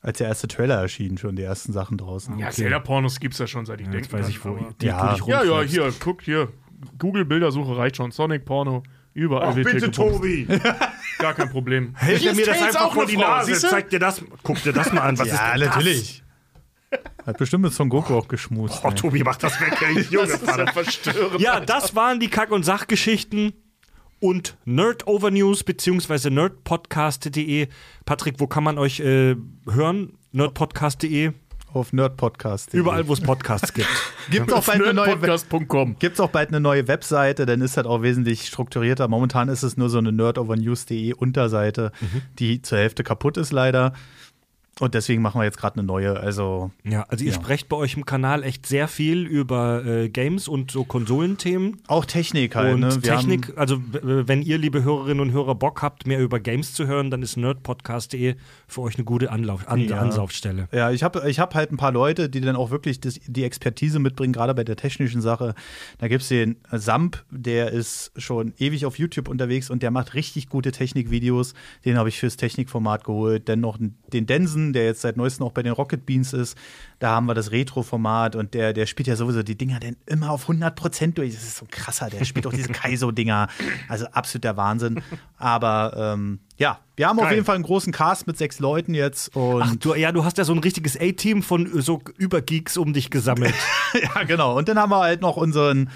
als 0.00 0.18
der 0.18 0.28
erste 0.28 0.46
Trailer 0.48 0.76
erschien, 0.80 1.18
schon 1.18 1.34
die 1.36 1.42
ersten 1.42 1.72
Sachen 1.72 1.98
draußen. 1.98 2.38
Ja, 2.38 2.50
Zelda-Pornos 2.50 3.18
gibt 3.20 3.34
es 3.34 3.40
ja 3.40 3.46
schon 3.46 3.66
seit 3.66 3.80
ich 3.80 3.86
Ja, 3.86 3.92
denke. 3.92 4.12
weiß 4.12 4.28
ich, 4.28 4.44
wo, 4.44 4.56
die, 4.80 4.86
Ja. 4.86 5.16
wo 5.20 5.28
Ja, 5.28 5.42
ja, 5.42 5.62
hier, 5.62 5.92
guck 5.98 6.22
hier. 6.22 6.48
Google-Bildersuche 6.98 7.76
reicht 7.76 7.96
schon. 7.96 8.10
Sonic-Porno. 8.10 8.82
Überall 9.14 9.54
wird 9.56 9.70
hier 9.70 9.80
gepumpt. 9.80 9.96
Tobi. 10.16 10.46
Gar 11.18 11.34
kein 11.34 11.48
Problem. 11.50 11.94
Hält 11.96 12.22
mir 12.22 12.30
ist 12.32 12.46
das 12.46 12.62
einfach 12.62 12.86
auch 12.86 12.94
vor 12.94 13.06
die 13.06 13.14
Frau, 13.14 13.22
Nase? 13.22 13.54
Zeig 13.54 13.88
dir 13.90 13.98
das, 14.00 14.22
guck 14.42 14.60
dir 14.62 14.72
das 14.72 14.92
mal 14.92 15.02
an. 15.02 15.18
Was 15.18 15.28
ist 15.28 15.34
ja, 15.34 15.56
das? 15.56 15.68
natürlich. 15.68 16.24
Hat 17.26 17.38
bestimmt 17.38 17.64
mit 17.64 17.72
Son 17.72 17.88
Goku 17.88 18.14
auch 18.14 18.28
geschmust. 18.28 18.80
Oh, 18.84 18.88
ey. 18.88 18.94
Tobi, 18.94 19.22
mach 19.22 19.36
das 19.36 19.60
weg, 19.60 19.76
ey. 19.80 20.00
Junge, 20.10 20.28
Das 20.28 20.42
ist 20.42 20.46
ja 20.46 20.66
verstörend. 20.72 21.40
Ja, 21.40 21.60
das 21.60 21.94
waren 21.94 22.20
die 22.20 22.28
Kack- 22.28 22.52
und 22.52 22.64
Sachgeschichten 22.64 23.52
und 24.20 24.56
Nerd 24.64 25.06
Over 25.06 25.30
News 25.30 25.64
beziehungsweise 25.64 26.30
nerdpodcast.de. 26.30 27.68
Patrick, 28.04 28.40
wo 28.40 28.46
kann 28.46 28.64
man 28.64 28.78
euch 28.78 29.00
äh, 29.00 29.36
hören? 29.66 30.14
Nerdpodcast.de. 30.32 31.32
Auf 31.74 31.92
Nerdpodcast. 31.92 32.72
Überall, 32.72 33.08
wo 33.08 33.14
es 33.14 33.20
Podcasts 33.20 33.74
gibt. 33.74 33.88
Gibt 34.30 34.52
auch 34.52 34.64
bald 34.64 34.80
eine 34.80 34.94
neue. 34.94 35.18
Gibt's 35.98 36.20
auch 36.20 36.30
bald 36.30 36.50
eine 36.50 36.60
neue 36.60 36.86
Webseite, 36.86 37.46
dann 37.46 37.60
ist 37.62 37.76
das 37.76 37.84
auch 37.84 38.00
wesentlich 38.00 38.46
strukturierter. 38.46 39.08
Momentan 39.08 39.48
ist 39.48 39.64
es 39.64 39.76
nur 39.76 39.88
so 39.88 39.98
eine 39.98 40.12
nerdovernews.de 40.12 41.14
Unterseite, 41.14 41.90
die 42.38 42.62
zur 42.62 42.78
Hälfte 42.78 43.02
kaputt 43.02 43.36
ist 43.36 43.52
leider. 43.52 43.92
Und 44.80 44.94
deswegen 44.94 45.22
machen 45.22 45.40
wir 45.40 45.44
jetzt 45.44 45.58
gerade 45.58 45.78
eine 45.78 45.86
neue. 45.86 46.18
Also 46.18 46.70
Ja, 46.82 47.02
also 47.08 47.24
ihr 47.24 47.30
Ja. 47.30 47.36
sprecht 47.36 47.68
bei 47.68 47.76
euch 47.76 47.96
im 47.96 48.04
Kanal 48.04 48.42
echt 48.42 48.66
sehr 48.66 48.88
viel 48.88 49.24
über 49.26 49.84
äh, 49.84 50.08
Games 50.08 50.48
und 50.48 50.70
so 50.72 50.84
Konsolenthemen. 50.84 51.80
auch 51.86 52.04
Technik 52.04 52.56
halt. 52.56 52.74
und 52.74 52.80
ne? 52.80 53.00
Technik, 53.00 53.52
also 53.56 53.78
wenn 54.02 54.42
ihr, 54.42 54.58
liebe 54.58 54.82
Hörerinnen 54.82 55.20
und 55.20 55.32
Hörer, 55.32 55.54
Bock 55.54 55.80
habt, 55.82 56.06
mehr 56.06 56.18
über 56.20 56.40
Games 56.40 56.72
zu 56.74 56.86
hören, 56.88 57.10
dann 57.10 57.22
ist 57.22 57.36
nerdpodcast.de 57.36 58.34
für 58.66 58.80
euch 58.80 58.96
eine 58.96 59.04
gute 59.04 59.30
Anlauf, 59.30 59.68
An 59.68 59.80
Ja. 59.80 59.98
Ansaufstelle. 60.00 60.68
ja, 60.72 60.90
ich 60.90 61.02
habe 61.02 61.28
ich 61.30 61.38
hab 61.38 61.54
halt 61.54 61.70
ein 61.70 61.76
paar 61.76 61.92
Leute, 61.92 62.28
die 62.28 62.40
dann 62.40 62.56
auch 62.56 62.70
wirklich 62.70 63.00
das, 63.00 63.20
die 63.26 63.44
Expertise 63.44 63.98
mitbringen, 63.98 64.32
gerade 64.32 64.54
bei 64.54 64.64
der 64.64 64.76
technischen 64.76 65.20
Sache. 65.20 65.54
Da 65.98 66.08
gibt's 66.08 66.28
den 66.28 66.56
Samp, 66.72 67.24
der 67.30 67.70
ist 67.70 68.10
schon 68.16 68.54
ewig 68.58 68.86
auf 68.86 68.98
YouTube 68.98 69.28
unterwegs 69.28 69.70
und 69.70 69.82
der 69.82 69.90
macht 69.90 70.14
richtig 70.14 70.48
gute 70.48 70.72
Technikvideos. 70.72 71.54
Den 71.84 71.96
habe 71.96 72.08
ich 72.08 72.18
fürs 72.18 72.36
Technikformat 72.36 73.04
geholt. 73.04 73.48
Dann 73.48 73.60
noch 73.60 73.78
den 73.78 74.26
Densen, 74.26 74.63
der 74.72 74.84
jetzt 74.84 75.02
seit 75.02 75.16
neuestem 75.16 75.46
auch 75.46 75.52
bei 75.52 75.62
den 75.62 75.72
Rocket 75.72 76.06
Beans 76.06 76.32
ist. 76.32 76.56
Da 76.98 77.10
haben 77.10 77.26
wir 77.26 77.34
das 77.34 77.50
Retro-Format 77.50 78.36
und 78.36 78.54
der, 78.54 78.72
der 78.72 78.86
spielt 78.86 79.06
ja 79.08 79.16
sowieso 79.16 79.42
die 79.42 79.56
Dinger 79.56 79.80
dann 79.80 79.96
immer 80.06 80.30
auf 80.30 80.48
100% 80.48 81.14
durch. 81.14 81.34
Das 81.34 81.42
ist 81.42 81.56
so 81.56 81.64
ein 81.66 81.70
krasser, 81.70 82.08
der 82.10 82.24
spielt 82.24 82.46
auch 82.46 82.52
diese 82.52 82.68
Kaizo-Dinger. 82.72 83.48
Also 83.88 84.06
absoluter 84.06 84.56
Wahnsinn. 84.56 85.02
Aber 85.36 86.14
ähm, 86.14 86.38
ja, 86.56 86.78
wir 86.96 87.08
haben 87.08 87.18
auf 87.18 87.24
Geil. 87.24 87.34
jeden 87.34 87.44
Fall 87.44 87.56
einen 87.56 87.64
großen 87.64 87.92
Cast 87.92 88.26
mit 88.26 88.38
sechs 88.38 88.60
Leuten 88.60 88.94
jetzt. 88.94 89.34
Und 89.36 89.62
Ach, 89.62 89.76
du, 89.76 89.94
ja, 89.94 90.12
du 90.12 90.24
hast 90.24 90.38
ja 90.38 90.44
so 90.44 90.52
ein 90.52 90.60
richtiges 90.60 90.98
A-Team 90.98 91.42
von 91.42 91.82
so 91.82 92.00
Übergeeks 92.16 92.76
um 92.76 92.92
dich 92.92 93.10
gesammelt. 93.10 93.54
ja, 93.94 94.22
genau. 94.24 94.56
Und 94.56 94.68
dann 94.68 94.78
haben 94.78 94.90
wir 94.90 95.00
halt 95.00 95.20
noch 95.20 95.36
unseren 95.36 95.90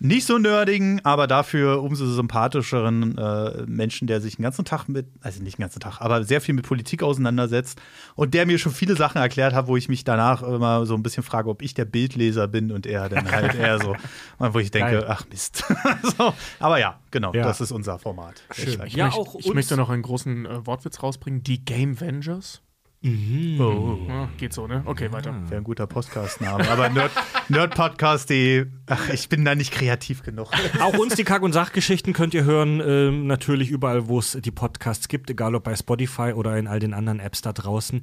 nicht 0.00 0.26
so 0.26 0.38
nerdigen, 0.38 1.00
aber 1.04 1.26
dafür 1.26 1.82
umso 1.82 2.06
sympathischeren 2.06 3.16
äh, 3.16 3.62
Menschen, 3.66 4.06
der 4.06 4.20
sich 4.20 4.36
den 4.36 4.42
ganzen 4.42 4.64
Tag 4.64 4.88
mit, 4.88 5.06
also 5.22 5.42
nicht 5.42 5.56
den 5.58 5.62
ganzen 5.62 5.80
Tag, 5.80 6.00
aber 6.00 6.24
sehr 6.24 6.40
viel 6.40 6.54
mit 6.54 6.66
Politik 6.66 7.02
auseinandersetzt 7.02 7.80
und 8.14 8.34
der 8.34 8.44
mir 8.44 8.58
schon 8.58 8.72
viele 8.72 8.96
Sachen 8.96 9.18
erklärt 9.18 9.54
hat, 9.54 9.66
wo 9.66 9.76
ich 9.76 9.88
mich 9.88 10.04
danach 10.04 10.42
immer 10.42 10.84
so 10.84 10.94
ein 10.94 11.02
bisschen 11.02 11.22
frage, 11.22 11.48
ob 11.48 11.62
ich 11.62 11.74
der 11.74 11.84
Bildleser 11.84 12.48
bin 12.48 12.70
und 12.72 12.86
er 12.86 13.08
dann 13.08 13.30
halt 13.30 13.54
eher 13.58 13.78
so, 13.78 13.94
wo 14.38 14.58
ich 14.58 14.70
denke, 14.70 14.92
Geil. 14.98 15.06
ach 15.08 15.24
Mist. 15.30 15.64
so, 16.18 16.34
aber 16.58 16.78
ja, 16.78 16.98
genau, 17.10 17.32
Ja. 17.32 17.44
das 17.44 17.60
ist 17.60 17.72
unser 17.72 17.98
Format. 17.98 18.42
Schön. 18.52 18.82
Ich, 18.86 18.94
Ja, 18.94 19.06
möchte, 19.06 19.20
auch 19.20 19.34
ich 19.38 19.54
möchte 19.54 19.76
noch 19.76 19.90
einen 19.90 20.02
großen 20.02 20.44
äh, 20.44 20.66
Wortwitz 20.66 21.02
rausbringen. 21.02 21.42
Die 21.44 21.64
Game 21.64 22.00
Vengers. 22.00 22.60
Oh. 23.06 23.98
Ja, 24.08 24.30
geht 24.38 24.54
so, 24.54 24.66
ne? 24.66 24.82
Okay, 24.86 25.12
weiter. 25.12 25.34
Wäre 25.50 25.60
ein 25.60 25.64
guter 25.64 25.86
Podcast-Name. 25.86 26.66
Aber 26.70 26.88
Nerd, 26.88 27.10
Nerdpodcast.de, 27.50 28.64
ach, 28.86 29.10
ich 29.10 29.28
bin 29.28 29.44
da 29.44 29.54
nicht 29.54 29.72
kreativ 29.72 30.22
genug. 30.22 30.50
Auch 30.80 30.96
uns 30.96 31.14
die 31.14 31.24
Kack- 31.24 31.42
und 31.42 31.52
Sachgeschichten 31.52 32.14
könnt 32.14 32.32
ihr 32.32 32.44
hören, 32.44 32.80
ähm, 32.80 33.26
natürlich 33.26 33.68
überall, 33.68 34.08
wo 34.08 34.18
es 34.18 34.38
die 34.40 34.50
Podcasts 34.50 35.08
gibt, 35.08 35.28
egal 35.28 35.54
ob 35.54 35.64
bei 35.64 35.76
Spotify 35.76 36.32
oder 36.32 36.56
in 36.56 36.66
all 36.66 36.78
den 36.78 36.94
anderen 36.94 37.20
Apps 37.20 37.42
da 37.42 37.52
draußen. 37.52 38.00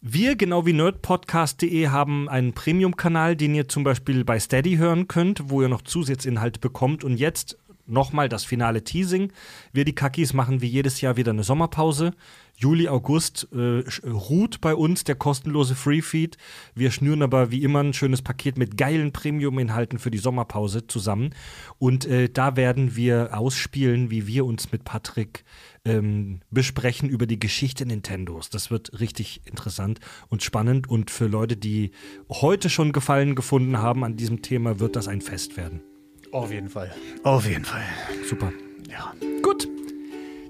Wir, 0.00 0.36
genau 0.36 0.66
wie 0.66 0.72
nerdpodcast.de, 0.72 1.88
haben 1.88 2.28
einen 2.28 2.52
Premium-Kanal, 2.52 3.34
den 3.34 3.56
ihr 3.56 3.68
zum 3.68 3.82
Beispiel 3.82 4.24
bei 4.24 4.38
Steady 4.38 4.76
hören 4.76 5.08
könnt, 5.08 5.50
wo 5.50 5.62
ihr 5.62 5.68
noch 5.68 5.82
Zusatzinhalte 5.82 6.60
bekommt. 6.60 7.02
Und 7.02 7.16
jetzt 7.16 7.58
nochmal 7.86 8.28
das 8.28 8.44
finale 8.44 8.84
Teasing. 8.84 9.32
Wir, 9.72 9.84
die 9.84 9.94
Kackis, 9.94 10.32
machen 10.32 10.60
wie 10.60 10.68
jedes 10.68 11.00
Jahr 11.00 11.16
wieder 11.16 11.32
eine 11.32 11.42
Sommerpause. 11.42 12.12
Juli, 12.56 12.88
August 12.88 13.48
äh, 13.52 13.56
sch- 13.80 14.08
ruht 14.08 14.60
bei 14.60 14.74
uns 14.74 15.04
der 15.04 15.16
kostenlose 15.16 15.74
Freefeed. 15.74 16.36
Wir 16.74 16.90
schnüren 16.92 17.22
aber 17.22 17.50
wie 17.50 17.62
immer 17.62 17.80
ein 17.80 17.92
schönes 17.92 18.22
Paket 18.22 18.56
mit 18.58 18.76
geilen 18.76 19.12
Premium-Inhalten 19.12 19.98
für 19.98 20.10
die 20.10 20.18
Sommerpause 20.18 20.86
zusammen. 20.86 21.34
Und 21.78 22.06
äh, 22.06 22.28
da 22.28 22.56
werden 22.56 22.94
wir 22.96 23.36
ausspielen, 23.36 24.10
wie 24.10 24.26
wir 24.26 24.44
uns 24.46 24.70
mit 24.70 24.84
Patrick 24.84 25.44
ähm, 25.84 26.40
besprechen 26.50 27.08
über 27.08 27.26
die 27.26 27.40
Geschichte 27.40 27.84
Nintendos. 27.86 28.50
Das 28.50 28.70
wird 28.70 29.00
richtig 29.00 29.42
interessant 29.46 29.98
und 30.28 30.42
spannend. 30.42 30.88
Und 30.88 31.10
für 31.10 31.26
Leute, 31.26 31.56
die 31.56 31.90
heute 32.30 32.70
schon 32.70 32.92
Gefallen 32.92 33.34
gefunden 33.34 33.78
haben 33.78 34.04
an 34.04 34.16
diesem 34.16 34.42
Thema, 34.42 34.78
wird 34.78 34.94
das 34.96 35.08
ein 35.08 35.20
Fest 35.20 35.56
werden. 35.56 35.82
Auf 36.30 36.52
jeden 36.52 36.68
Fall. 36.68 36.94
Auf 37.24 37.46
jeden 37.48 37.64
Fall. 37.64 37.82
Super. 38.28 38.52
Ja. 38.88 39.12
Gut. 39.42 39.68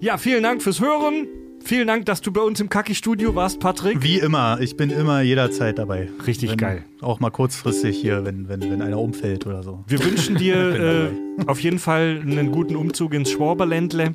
Ja, 0.01 0.19
vielen 0.19 0.43
Dank 0.43 0.63
fürs 0.63 0.81
Hören. 0.81 1.27
Vielen 1.65 1.87
Dank, 1.87 2.05
dass 2.05 2.21
du 2.21 2.31
bei 2.31 2.43
uns 2.43 2.61
im 2.61 2.69
Kacki-Studio 2.69 3.35
warst, 3.35 3.59
Patrick. 3.59 4.03
Wie 4.03 4.19
immer, 4.19 4.61
ich 4.61 4.77
bin 4.77 4.91
immer 4.91 5.23
jederzeit 5.23 5.79
dabei. 5.79 6.11
Richtig 6.27 6.51
wenn, 6.51 6.59
geil. 6.59 6.85
Auch 7.01 7.21
mal 7.21 7.31
kurzfristig 7.31 7.99
hier, 7.99 8.23
wenn, 8.27 8.51
wenn, 8.51 8.61
wenn 8.61 8.83
einer 8.83 9.01
umfällt 9.01 9.47
oder 9.47 9.63
so. 9.63 9.83
Wir 9.87 10.05
wünschen 10.05 10.37
dir 10.37 10.57
äh, 11.39 11.47
auf 11.47 11.61
jeden 11.61 11.79
Fall 11.79 12.21
einen 12.21 12.53
guten 12.53 12.77
Umzug 12.77 13.15
ins 13.15 13.31
Schwaberländle 13.31 14.15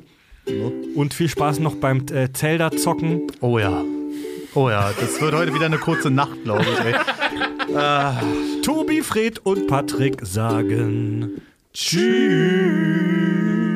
und 0.94 1.12
viel 1.12 1.28
Spaß 1.28 1.58
noch 1.58 1.74
beim 1.74 2.06
äh, 2.12 2.32
Zelda-Zocken. 2.32 3.22
Oh 3.40 3.58
ja. 3.58 3.82
Oh 4.54 4.70
ja, 4.70 4.92
das 5.00 5.20
wird 5.20 5.34
heute 5.34 5.52
wieder 5.52 5.66
eine 5.66 5.78
kurze 5.78 6.10
Nacht, 6.10 6.44
glaube 6.44 6.64
ich. 6.72 6.80
Ey. 6.84 6.94
Tobi, 8.62 9.02
Fred 9.02 9.40
und 9.40 9.66
Patrick 9.66 10.24
sagen 10.24 11.40
Tschüss. 11.72 13.69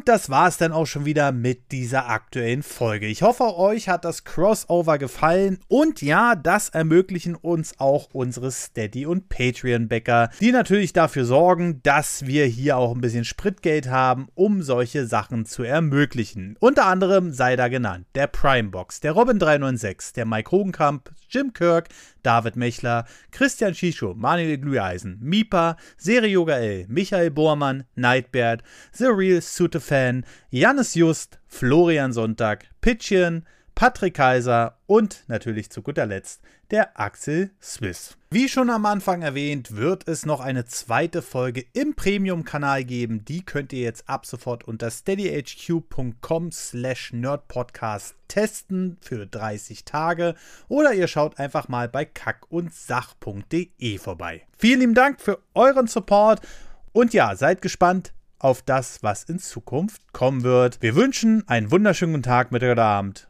Und 0.00 0.08
das 0.08 0.30
war's 0.30 0.56
dann 0.56 0.72
auch 0.72 0.86
schon 0.86 1.04
wieder 1.04 1.30
mit 1.30 1.72
dieser 1.72 2.08
aktuellen 2.08 2.62
Folge. 2.62 3.06
Ich 3.06 3.20
hoffe, 3.20 3.58
euch 3.58 3.90
hat 3.90 4.06
das 4.06 4.24
Crossover 4.24 4.96
gefallen. 4.96 5.58
Und 5.68 6.00
ja, 6.00 6.36
das 6.36 6.70
ermöglichen 6.70 7.34
uns 7.34 7.78
auch 7.78 8.08
unsere 8.14 8.50
Steady- 8.50 9.04
und 9.04 9.28
Patreon-Bäcker, 9.28 10.30
die 10.40 10.52
natürlich 10.52 10.94
dafür 10.94 11.26
sorgen, 11.26 11.82
dass 11.82 12.24
wir 12.24 12.46
hier 12.46 12.78
auch 12.78 12.94
ein 12.94 13.02
bisschen 13.02 13.26
Spritgeld 13.26 13.90
haben, 13.90 14.28
um 14.34 14.62
solche 14.62 15.06
Sachen 15.06 15.44
zu 15.44 15.64
ermöglichen. 15.64 16.56
Unter 16.60 16.86
anderem 16.86 17.30
sei 17.34 17.56
da 17.56 17.68
genannt 17.68 18.06
der 18.14 18.26
Primebox, 18.26 19.00
der 19.00 19.12
Robin396, 19.12 20.14
der 20.14 20.24
Mike 20.24 20.50
Hogenkamp, 20.50 21.10
Jim 21.28 21.52
Kirk, 21.52 21.90
David 22.22 22.54
Mechler, 22.54 23.06
Christian 23.30 23.72
Schischo, 23.72 24.14
Manuel 24.14 24.56
Glüheisen, 24.56 25.18
Mipa, 25.20 25.76
Serie 25.96 26.30
Yoga 26.30 26.54
L, 26.54 26.86
Michael 26.88 27.30
Bormann, 27.30 27.84
Nightbird, 27.96 28.62
The 28.96 29.12
Real 29.12 29.40
Sutefan, 29.40 30.24
Jannis 30.52 30.94
Just, 30.96 31.38
Florian 31.46 32.12
Sonntag, 32.12 32.62
Pitchen, 32.82 33.42
Patrick 33.74 34.14
Kaiser 34.14 34.76
und 34.86 35.24
natürlich 35.28 35.70
zu 35.70 35.82
guter 35.82 36.06
Letzt 36.06 36.40
der 36.70 36.98
Axel 36.98 37.50
Smith. 37.62 38.16
Wie 38.30 38.48
schon 38.48 38.70
am 38.70 38.86
Anfang 38.86 39.22
erwähnt, 39.22 39.76
wird 39.76 40.06
es 40.06 40.24
noch 40.24 40.40
eine 40.40 40.64
zweite 40.64 41.20
Folge 41.22 41.64
im 41.72 41.94
Premium-Kanal 41.94 42.84
geben. 42.84 43.24
Die 43.24 43.44
könnt 43.44 43.72
ihr 43.72 43.80
jetzt 43.80 44.08
ab 44.08 44.24
sofort 44.26 44.64
unter 44.64 44.90
steadyhq.com 44.90 46.52
slash 46.52 47.12
nerdpodcast 47.12 48.14
testen 48.28 48.98
für 49.00 49.26
30 49.26 49.84
Tage 49.84 50.34
oder 50.68 50.92
ihr 50.92 51.08
schaut 51.08 51.38
einfach 51.38 51.68
mal 51.68 51.88
bei 51.88 52.04
kackundsach.de 52.04 53.98
vorbei. 53.98 54.42
Vielen 54.56 54.80
lieben 54.80 54.94
Dank 54.94 55.20
für 55.20 55.40
euren 55.54 55.88
Support 55.88 56.40
und 56.92 57.12
ja, 57.12 57.34
seid 57.34 57.62
gespannt 57.62 58.12
auf 58.40 58.62
das, 58.62 59.02
was 59.02 59.24
in 59.24 59.38
Zukunft 59.38 60.12
kommen 60.12 60.42
wird. 60.42 60.80
Wir 60.80 60.96
wünschen 60.96 61.46
einen 61.48 61.70
wunderschönen 61.70 62.22
Tag, 62.22 62.52
Mittag 62.52 62.72
oder 62.72 62.84
Abend. 62.84 63.29